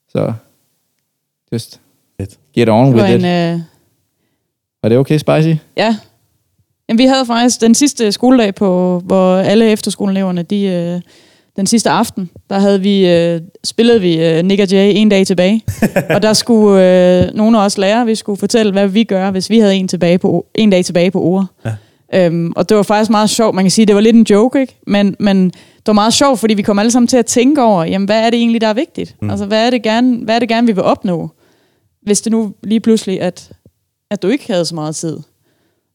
Så, 0.10 0.34
just 1.54 1.80
get 2.56 2.70
on 2.70 2.96
with 2.96 3.10
it. 3.10 3.16
en, 3.16 3.26
øh, 3.26 3.60
Var 4.84 4.90
det 4.90 4.98
okay, 4.98 5.18
Spicy? 5.18 5.62
Ja. 5.78 5.98
Jamen, 6.90 6.98
vi 6.98 7.06
havde 7.06 7.26
faktisk 7.26 7.62
den 7.62 7.76
sidste 7.76 8.12
skoledag, 8.12 8.56
på, 8.56 9.02
hvor 9.06 9.38
alle 9.38 9.72
efterskoleeleverne, 9.72 10.44
de, 10.44 10.64
øh, 10.64 11.02
den 11.56 11.68
sidste 11.68 11.90
aften, 11.90 12.30
der 12.50 12.60
havde 12.60 12.82
vi, 12.82 13.08
øh, 13.10 13.42
spillede 13.64 14.02
vi 14.02 14.26
øh, 14.26 14.44
Nick 14.44 14.62
og 14.62 14.72
Jay 14.72 14.92
en 14.96 15.10
dag 15.10 15.28
tilbage. 15.28 15.62
og 16.16 16.22
der 16.22 16.34
skulle 16.34 16.84
øh, 16.84 17.34
nogle 17.34 17.60
af 17.60 17.66
os 17.66 17.78
lære, 17.78 18.06
vi 18.06 18.16
skulle 18.16 18.40
fortælle, 18.40 18.72
hvad 18.72 18.88
vi 18.88 19.04
gør, 19.04 19.32
hvis 19.32 19.50
vi 19.50 19.60
havde 19.60 19.76
en, 19.76 19.88
tilbage 19.88 20.18
på, 20.18 20.46
en 20.56 20.70
dag 20.70 20.86
tilbage 20.86 21.12
på 21.12 21.22
ord. 21.22 21.46
Ja. 21.66 21.72
Øhm, 22.14 22.54
og 22.56 22.70
det 22.70 22.78
var 22.78 22.84
faktisk 22.84 23.12
meget 23.12 23.30
sjovt. 23.30 23.56
Man 23.56 23.64
kan 23.64 23.72
sige, 23.72 23.86
det 23.86 23.96
var 23.96 24.02
lidt 24.02 24.16
en 24.16 24.26
joke, 24.30 24.62
ikke? 24.62 24.78
Men, 24.88 25.16
men 25.20 25.46
det 25.50 25.88
var 25.88 25.94
meget 25.94 26.14
sjovt, 26.14 26.40
fordi 26.40 26.54
vi 26.54 26.62
kom 26.62 26.80
alle 26.80 26.92
sammen 26.92 27.08
til 27.08 27.18
at 27.18 27.26
tænke 27.26 27.64
over, 27.64 27.84
jamen, 27.84 28.06
hvad 28.06 28.26
er 28.26 28.30
det 28.30 28.40
egentlig, 28.40 28.62
der 28.62 28.68
er 28.68 28.74
vigtigt? 28.74 29.16
Mm. 29.22 29.30
Altså, 29.30 29.46
hvad 29.46 29.66
er, 29.66 29.70
det 29.70 29.84
gerne, 29.84 30.18
hvad 30.18 30.36
er 30.36 30.40
det 30.40 30.50
gerne, 30.50 30.68
vi 30.68 30.74
vil 30.74 30.84
opnå? 30.84 31.30
Hvis 32.02 32.22
det 32.22 32.32
nu 32.32 32.54
lige 32.64 32.80
pludselig, 32.80 33.22
at, 33.22 33.52
at 34.12 34.22
du 34.22 34.28
ikke 34.28 34.48
havde 34.48 34.66
så 34.66 34.76
meget 34.76 34.96
tid. 34.96 35.20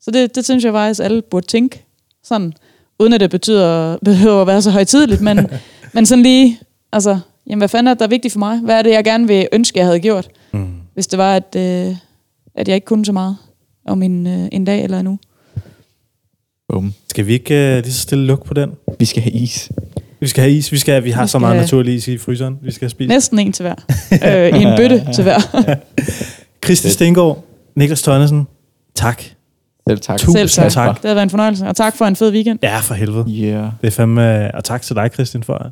Så 0.01 0.11
det, 0.11 0.35
det 0.35 0.45
synes 0.45 0.65
jeg 0.65 0.73
faktisk, 0.73 1.01
alle 1.01 1.23
burde 1.23 1.47
tænke 1.47 1.85
sådan, 2.25 2.53
uden 3.01 3.13
at 3.13 3.21
det 3.21 3.31
betyder, 3.31 3.97
behøver 4.05 4.41
at 4.41 4.47
være 4.47 4.63
så 4.63 4.71
højtidligt, 4.71 5.21
men, 5.21 5.47
men 5.95 6.07
sådan 6.07 6.23
lige, 6.23 6.59
altså, 6.93 7.19
jamen 7.47 7.59
hvad 7.61 7.69
fanden 7.69 7.87
er 7.87 7.95
det, 7.95 7.99
der 7.99 8.05
er 8.05 8.09
vigtigt 8.11 8.33
for 8.33 8.39
mig? 8.39 8.59
Hvad 8.59 8.79
er 8.79 8.83
det, 8.83 8.91
jeg 8.91 9.05
gerne 9.05 9.27
vil 9.27 9.49
ønske, 9.53 9.79
jeg 9.79 9.87
havde 9.87 10.01
gjort, 10.01 10.29
Mm. 10.53 10.67
hvis 10.95 11.07
det 11.07 11.19
var, 11.19 11.37
at, 11.37 11.57
øh, 11.57 11.97
at 12.55 12.69
jeg 12.69 12.75
ikke 12.75 12.85
kunne 12.85 13.05
så 13.05 13.13
meget 13.13 13.37
om 13.87 14.03
en, 14.03 14.27
øh, 14.27 14.49
en 14.53 14.65
dag 14.65 14.85
eller 14.85 15.01
en 15.01 15.07
uge? 15.07 15.19
Boom. 16.69 16.95
Skal 17.11 17.27
vi 17.27 17.33
ikke 17.33 17.55
uh, 17.55 17.83
lige 17.85 17.93
så 17.93 18.01
stille 18.01 18.27
lukke 18.27 18.45
på 18.45 18.55
den? 18.55 18.71
Vi 18.99 19.05
skal 19.05 19.23
have 19.23 19.33
is. 19.33 19.71
Vi 20.21 20.27
skal 20.29 20.43
have 20.43 20.53
is. 20.55 20.73
Vi, 20.73 20.79
skal, 20.79 21.05
vi 21.05 21.11
har 21.11 21.23
Vi 21.25 21.29
så 21.29 21.39
meget 21.39 21.55
have- 21.55 21.63
naturlig 21.63 21.95
is 21.95 22.09
i 22.09 22.19
fryseren. 22.19 22.59
Vi 22.63 22.71
skal 22.73 22.91
spist. 22.91 23.09
Næsten 23.09 23.39
en 23.39 23.53
til 23.53 23.63
hver. 23.63 23.75
øh, 24.53 24.61
I 24.61 24.63
en 24.63 24.77
bøtte 24.79 25.07
til 25.15 25.23
hver. 25.25 25.75
Kristi. 26.61 26.89
Stengård, 26.91 27.45
Niklas 27.77 28.03
Tønnesen, 28.03 28.47
tak. 28.95 29.23
Selv 29.91 30.01
tak. 30.01 30.19
Tusind 30.19 30.49
Selv 30.49 30.71
tak. 30.71 30.87
tak. 30.87 31.03
Det 31.03 31.09
har 31.09 31.15
været 31.15 31.23
en 31.23 31.31
fornøjelse, 31.31 31.67
og 31.67 31.77
tak 31.77 31.97
for 31.97 32.05
en 32.05 32.17
fed 32.17 32.33
weekend. 32.33 32.59
Ja, 32.63 32.79
for 32.79 32.95
helvede. 32.95 33.25
Yeah. 33.29 33.65
Det 33.81 33.87
er 33.87 33.91
fandme, 33.91 34.55
og 34.55 34.65
tak 34.65 34.83
til 34.83 34.97
dig, 34.97 35.11
Christian, 35.15 35.43
for 35.43 35.55
at 35.55 35.67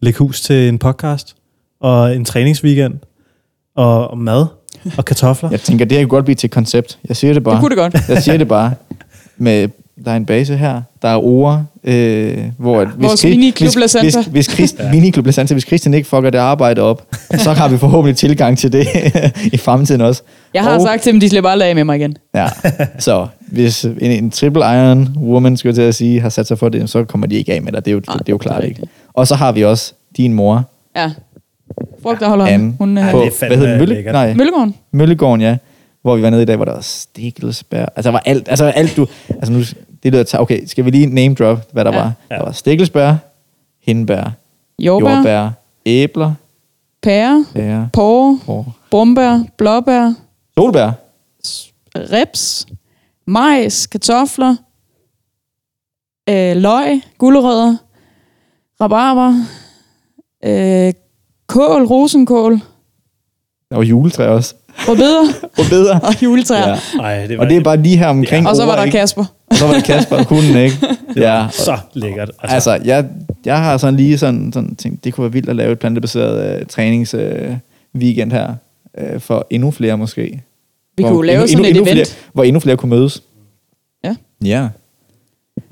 lægge 0.00 0.18
hus 0.18 0.40
til 0.40 0.68
en 0.68 0.78
podcast, 0.78 1.36
og 1.80 2.16
en 2.16 2.24
træningsweekend, 2.24 2.94
og, 3.76 4.10
og 4.10 4.18
mad, 4.18 4.46
og 4.96 5.04
kartofler. 5.04 5.50
Jeg 5.50 5.60
tænker, 5.60 5.84
det 5.84 5.98
her 5.98 6.04
kunne 6.04 6.10
godt 6.10 6.24
blive 6.24 6.34
til 6.34 6.46
et 6.46 6.50
koncept. 6.52 6.98
Jeg 7.08 7.16
siger 7.16 7.32
det 7.34 7.44
bare. 7.44 7.54
Det 7.54 7.60
kunne 7.60 7.70
det 7.70 7.78
godt. 7.78 8.08
Jeg 8.08 8.22
siger 8.22 8.36
det 8.38 8.48
bare. 8.48 8.72
Med, 9.38 9.68
der 10.04 10.10
er 10.12 10.16
en 10.16 10.26
base 10.26 10.56
her, 10.56 10.82
der 11.02 11.08
er 11.08 11.16
ord, 11.24 11.62
øh, 11.84 12.38
hvor... 12.58 12.80
at 12.80 12.88
Vores 12.98 13.20
Chris- 13.24 13.28
miniklub 13.28 13.74
hvis, 13.76 13.92
hvis, 14.00 14.14
hvis 14.30 14.46
Christ, 14.46 14.76
ja. 14.78 14.90
Miniklub 14.90 15.24
hvis 15.24 15.64
Christian 15.66 15.94
ikke 15.94 16.08
fucker 16.08 16.30
det 16.30 16.38
arbejde 16.38 16.80
op, 16.80 17.06
så 17.38 17.52
har 17.52 17.68
vi 17.68 17.78
forhåbentlig 17.78 18.16
tilgang 18.16 18.58
til 18.58 18.72
det 18.72 18.86
i 19.52 19.56
fremtiden 19.56 20.00
også. 20.00 20.22
Jeg 20.54 20.62
har 20.62 20.74
Og- 20.74 20.82
sagt 20.82 21.02
til 21.02 21.12
dem, 21.12 21.20
de 21.20 21.28
slipper 21.28 21.50
aldrig 21.50 21.68
af 21.68 21.74
med 21.74 21.84
mig 21.84 21.96
igen. 21.96 22.16
Ja, 22.34 22.48
så 22.98 23.26
hvis 23.50 23.84
en, 23.84 23.96
en 24.00 24.30
triple 24.30 24.60
iron 24.62 25.08
woman, 25.18 25.56
skulle 25.56 25.70
jeg 25.70 25.74
til 25.74 25.82
at 25.82 25.94
sige, 25.94 26.20
har 26.20 26.28
sat 26.28 26.46
sig 26.46 26.58
for 26.58 26.68
det, 26.68 26.90
så 26.90 27.04
kommer 27.04 27.26
de 27.26 27.34
ikke 27.36 27.52
af 27.54 27.62
med 27.62 27.72
dig. 27.72 27.84
Det 27.84 27.90
er 27.90 27.94
jo, 27.94 28.00
Nej, 28.08 28.16
det 28.16 28.28
er 28.28 28.32
jo 28.32 28.38
det 28.38 28.46
er 28.46 28.48
klart, 28.50 28.64
ikke? 28.64 28.82
Og 29.12 29.26
så 29.26 29.34
har 29.34 29.52
vi 29.52 29.64
også 29.64 29.92
din 30.16 30.32
mor 30.32 30.64
Ja. 30.96 31.12
Frugt, 32.02 32.20
der 32.20 32.28
holder 32.28 32.46
Anne. 32.46 32.74
Hun 32.78 32.98
er 32.98 33.10
på, 33.10 33.18
det 33.18 33.26
er 33.26 33.30
fandme 33.30 33.56
hvad 33.56 33.56
hedder 33.56 33.70
den, 33.70 33.78
Mølle? 33.78 33.94
lækkert. 33.94 34.12
Nej, 34.12 34.34
Møllegården. 34.34 34.74
Møllegården, 34.92 35.40
ja. 35.40 35.56
Hvor 36.02 36.16
vi 36.16 36.22
var 36.22 36.30
nede 36.30 36.42
i 36.42 36.44
dag, 36.44 36.56
hvor 36.56 36.64
der 36.64 36.72
var 36.72 36.80
stikkelsbær. 36.80 37.84
Altså, 37.96 38.02
der 38.08 38.12
var 38.12 38.22
alt, 38.26 38.48
altså 38.48 38.64
alt 38.64 38.96
du... 38.96 39.06
Altså 39.28 39.52
nu, 39.52 39.58
det 40.02 40.12
lyder... 40.12 40.36
Okay, 40.38 40.66
skal 40.66 40.84
vi 40.84 40.90
lige 40.90 41.06
name 41.06 41.34
drop, 41.34 41.72
hvad 41.72 41.84
der 41.84 41.92
Ja. 41.92 41.98
var? 41.98 42.12
Ja. 42.30 42.34
Der 42.36 42.42
var 42.44 42.52
stikkelsbær, 42.52 43.14
hindbær, 43.86 44.32
Jordbær, 44.78 45.10
jordbær, 45.14 45.48
æbler, 45.86 46.32
pære, 47.02 47.44
bær, 47.54 47.84
porre, 47.92 48.38
og 48.46 48.66
brumbær, 48.90 49.42
blåbær, 49.56 50.12
solbær. 50.58 50.90
reps, 51.96 52.66
majs, 53.30 53.86
kartofler, 53.86 54.56
øh, 56.28 56.56
løg, 56.56 57.00
gulerødder, 57.18 57.76
rabarber, 58.80 59.34
øh, 60.44 60.92
kål, 61.46 61.82
rosenkål, 61.86 62.52
Der 63.70 63.76
var 63.76 63.82
juletræ 63.82 64.26
også. 64.26 64.54
Rødbeder 64.88 65.22
Rødbeder. 65.58 66.00
og 66.08 66.22
juletræer. 66.22 66.68
Ja. 66.68 66.78
Ja. 66.94 67.02
Ej, 67.02 67.26
det 67.26 67.38
var, 67.38 67.44
Og 67.44 67.50
det 67.50 67.56
er 67.56 67.60
bare 67.60 67.76
lige 67.76 67.96
her 67.96 68.06
omkring 68.08 68.48
Og 68.48 68.56
så 68.56 68.64
var 68.64 68.72
ord, 68.72 68.78
der 68.78 68.84
ikke? 68.84 68.98
Kasper. 68.98 69.24
Og 69.50 69.56
så 69.56 69.66
var 69.66 69.72
der 69.72 69.80
Kasper 69.80 70.16
og 70.16 70.24
hunden, 70.24 70.56
ikke? 70.56 70.76
Ja. 71.16 71.46
så 71.50 71.78
lækkert. 71.94 72.30
Altså, 72.42 72.54
Altså, 72.54 72.84
jeg, 72.84 73.08
jeg 73.44 73.58
har 73.58 73.76
sådan 73.78 73.96
lige 73.96 74.18
sådan, 74.18 74.52
sådan 74.52 74.76
tænkt, 74.76 75.04
det 75.04 75.14
kunne 75.14 75.22
være 75.22 75.32
vildt 75.32 75.48
at 75.48 75.56
lave 75.56 75.72
et 75.72 75.78
plantebaseret 75.78 76.60
øh, 76.60 76.66
trænings 76.66 77.14
øh, 77.14 77.56
weekend 77.96 78.32
her, 78.32 78.54
øh, 78.98 79.20
for 79.20 79.46
endnu 79.50 79.70
flere 79.70 79.98
måske. 79.98 80.42
Vi 81.00 81.02
Hvor 81.02 81.10
kunne 81.10 81.16
jo 81.16 81.22
lave 81.22 81.36
endnu, 81.36 81.48
sådan 81.48 81.64
endnu, 81.64 81.82
et 81.82 81.88
endnu 81.88 81.92
event. 81.92 82.08
Flere, 82.08 82.30
hvor 82.32 82.44
endnu 82.44 82.60
flere 82.60 82.76
kunne 82.76 82.90
mødes. 82.90 83.22
Ja. 84.04 84.16
Ja. 84.44 84.68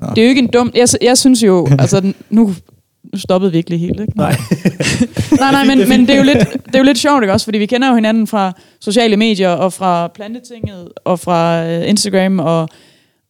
Det 0.09 0.17
er 0.17 0.23
jo 0.23 0.29
ikke 0.29 0.39
en 0.39 0.47
dum... 0.47 0.71
Jeg, 0.75 0.87
jeg 1.01 1.17
synes 1.17 1.43
jo... 1.43 1.67
Altså, 1.79 2.13
nu, 2.29 2.53
nu 3.03 3.19
stoppede 3.19 3.51
vi 3.51 3.57
ikke 3.57 3.69
lige 3.69 3.79
helt, 3.79 3.99
ikke? 3.99 4.17
Nej. 4.17 4.35
nej, 5.39 5.51
nej, 5.51 5.65
men, 5.65 5.89
men 5.89 5.99
det, 5.99 6.09
er 6.09 6.17
jo 6.17 6.23
lidt, 6.23 6.37
det 6.65 6.75
er 6.75 6.79
jo 6.79 6.83
lidt 6.83 6.97
sjovt, 6.97 7.23
ikke 7.23 7.33
også? 7.33 7.45
Fordi 7.45 7.57
vi 7.57 7.65
kender 7.65 7.89
jo 7.89 7.95
hinanden 7.95 8.27
fra 8.27 8.53
sociale 8.79 9.17
medier, 9.17 9.49
og 9.49 9.73
fra 9.73 10.07
Plantetinget, 10.07 10.89
og 11.05 11.19
fra 11.19 11.65
øh, 11.65 11.89
Instagram, 11.89 12.39
og, 12.39 12.69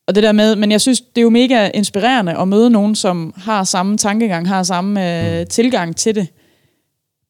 og 0.07 0.15
det 0.15 0.23
der 0.23 0.31
med... 0.31 0.55
Men 0.55 0.71
jeg 0.71 0.81
synes, 0.81 1.01
det 1.01 1.17
er 1.17 1.21
jo 1.21 1.29
mega 1.29 1.69
inspirerende 1.73 2.37
at 2.37 2.47
møde 2.47 2.69
nogen, 2.69 2.95
som 2.95 3.33
har 3.37 3.63
samme 3.63 3.97
tankegang, 3.97 4.47
har 4.47 4.63
samme 4.63 5.39
øh, 5.39 5.47
tilgang 5.47 5.95
til 5.95 6.15
det. 6.15 6.27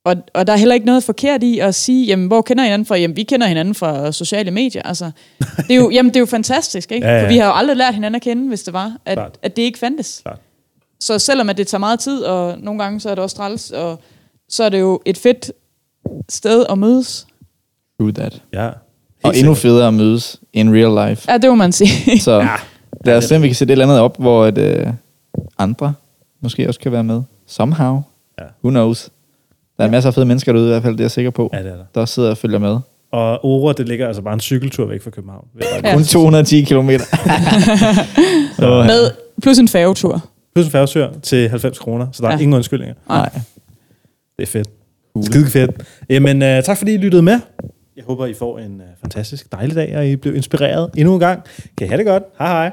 Og, 0.06 0.16
og 0.34 0.48
der 0.48 0.54
er 0.54 0.58
heller 0.58 0.76
ikke 0.76 0.86
noget 0.86 1.04
forkert 1.04 1.44
i 1.44 1.60
at 1.60 1.76
sige, 1.76 2.06
jamen, 2.06 2.28
hvor 2.28 2.42
kender 2.42 2.64
I 2.64 2.68
hinanden 2.68 2.86
fra? 2.86 2.98
Jamen, 2.98 3.18
vi 3.18 3.24
kender 3.24 3.48
hinanden 3.48 3.76
fra 3.76 4.12
sociale 4.12 4.52
medier. 4.52 4.82
Altså, 4.82 5.12
det, 5.68 5.72
er 5.72 5.76
jo, 5.76 5.90
jamen, 5.90 6.10
det 6.10 6.16
er 6.16 6.20
jo 6.20 6.26
fantastisk, 6.26 6.92
ikke? 6.92 7.08
Ja, 7.08 7.16
ja. 7.18 7.24
For 7.24 7.28
vi 7.28 7.38
har 7.38 7.46
jo 7.46 7.54
aldrig 7.56 7.78
lært 7.78 7.94
hinanden 7.94 8.16
at 8.16 8.22
kende, 8.22 8.48
hvis 8.48 8.64
det 8.64 8.74
var, 8.74 8.98
at, 9.06 9.18
Klart. 9.18 9.38
at 9.42 9.56
det 9.56 9.62
ikke 9.62 9.80
fandtes. 9.80 10.20
Klart. 10.24 10.40
Så 11.00 11.20
selvom 11.20 11.50
at 11.50 11.58
det 11.58 11.68
tager 11.68 11.80
meget 11.80 12.00
tid, 12.00 12.24
og 12.24 12.58
nogle 12.60 12.84
gange 12.84 13.00
så 13.00 13.10
er 13.10 13.16
det 13.16 13.24
også 13.24 13.36
træls, 13.36 13.72
og 13.72 14.00
så 14.50 14.64
er 14.64 14.70
det 14.70 14.80
jo 14.80 15.00
et 15.06 15.18
fedt 15.18 15.52
sted 16.30 16.66
at 16.70 16.78
mødes. 16.78 17.28
True 18.00 18.12
that. 18.12 18.42
ja. 18.54 18.70
Og 19.24 19.32
Helt 19.32 19.38
endnu 19.40 19.56
sikkert. 19.56 19.72
federe 19.72 19.88
at 19.88 19.94
mødes 19.94 20.40
in 20.54 20.74
real 20.74 21.10
life. 21.10 21.32
Ja, 21.32 21.38
det 21.38 21.50
må 21.50 21.56
man 21.56 21.72
sige. 21.72 22.20
Så 22.22 22.48
lad 23.06 23.18
os 23.18 23.24
se, 23.24 23.36
om 23.36 23.42
vi 23.42 23.48
kan 23.48 23.56
sætte 23.56 23.72
et 23.72 23.74
eller 23.74 23.86
andet 23.86 24.00
op, 24.00 24.18
hvor 24.18 24.46
et, 24.46 24.58
øh, 24.58 24.88
andre 25.58 25.94
måske 26.42 26.68
også 26.68 26.80
kan 26.80 26.92
være 26.92 27.04
med. 27.04 27.22
Somehow. 27.48 28.02
Ja. 28.40 28.44
Who 28.64 28.70
knows? 28.70 29.10
Der 29.80 29.86
er 29.86 29.90
masser 29.92 30.10
af 30.10 30.14
fede 30.14 30.26
mennesker 30.26 30.54
derude 30.54 30.68
i 30.68 30.72
hvert 30.72 30.84
fald, 30.84 30.94
det 30.94 31.00
er 31.00 31.04
jeg 31.04 31.12
sikker 31.12 31.32
på, 31.32 31.50
Ja, 31.54 31.60
det 31.64 31.68
er 31.72 31.76
der. 31.76 31.84
der 31.96 32.06
sidder 32.06 32.30
og 32.30 32.38
følger 32.38 32.60
med. 32.60 32.78
Og 33.12 33.46
Ora, 33.46 33.74
det 33.74 33.88
ligger 33.88 34.08
altså 34.08 34.22
bare 34.22 34.34
en 34.34 34.40
cykeltur 34.40 34.86
væk 34.86 35.02
fra 35.02 35.10
København. 35.10 35.46
Er 35.62 35.66
Ja. 35.90 35.94
Kun 35.94 36.04
210 36.04 36.62
km. 36.64 36.90
Så, 38.60 38.84
Med 38.88 39.12
plus 39.42 39.58
en 39.58 39.68
færgetur. 39.68 40.24
plus 40.56 40.66
en 40.66 40.72
færgesør 40.72 41.10
til 41.24 41.50
90 41.50 41.80
kroner, 41.80 42.08
så 42.12 42.22
der 42.24 42.28
er 42.30 42.32
Ja. 42.34 42.38
ingen 42.40 42.54
undskyldninger. 42.54 42.96
Nej. 43.10 43.30
Det 44.38 44.44
er 44.44 44.48
fedt. 44.48 44.68
Skide 45.26 45.46
fedt. 45.48 45.72
Jamen, 46.10 46.42
uh, 46.42 46.64
tak 46.64 46.78
fordi 46.78 46.94
I 46.94 46.98
lyttede 46.98 47.22
med. 47.22 47.40
Jeg 47.96 48.04
håber, 48.08 48.26
I 48.26 48.34
får 48.34 48.60
en 48.60 48.76
uh, 48.76 48.82
fantastisk 49.02 49.52
dejlig 49.52 49.76
dag, 49.76 49.98
og 49.98 50.08
I 50.08 50.16
blev 50.16 50.36
inspireret 50.36 50.90
endnu 50.98 51.14
en 51.14 51.20
gang. 51.20 51.42
Kan 51.78 51.88
I 51.88 51.90
have 51.90 51.98
det 51.98 52.06
godt. 52.06 52.24
Hej 52.40 52.48
hej. 52.48 52.72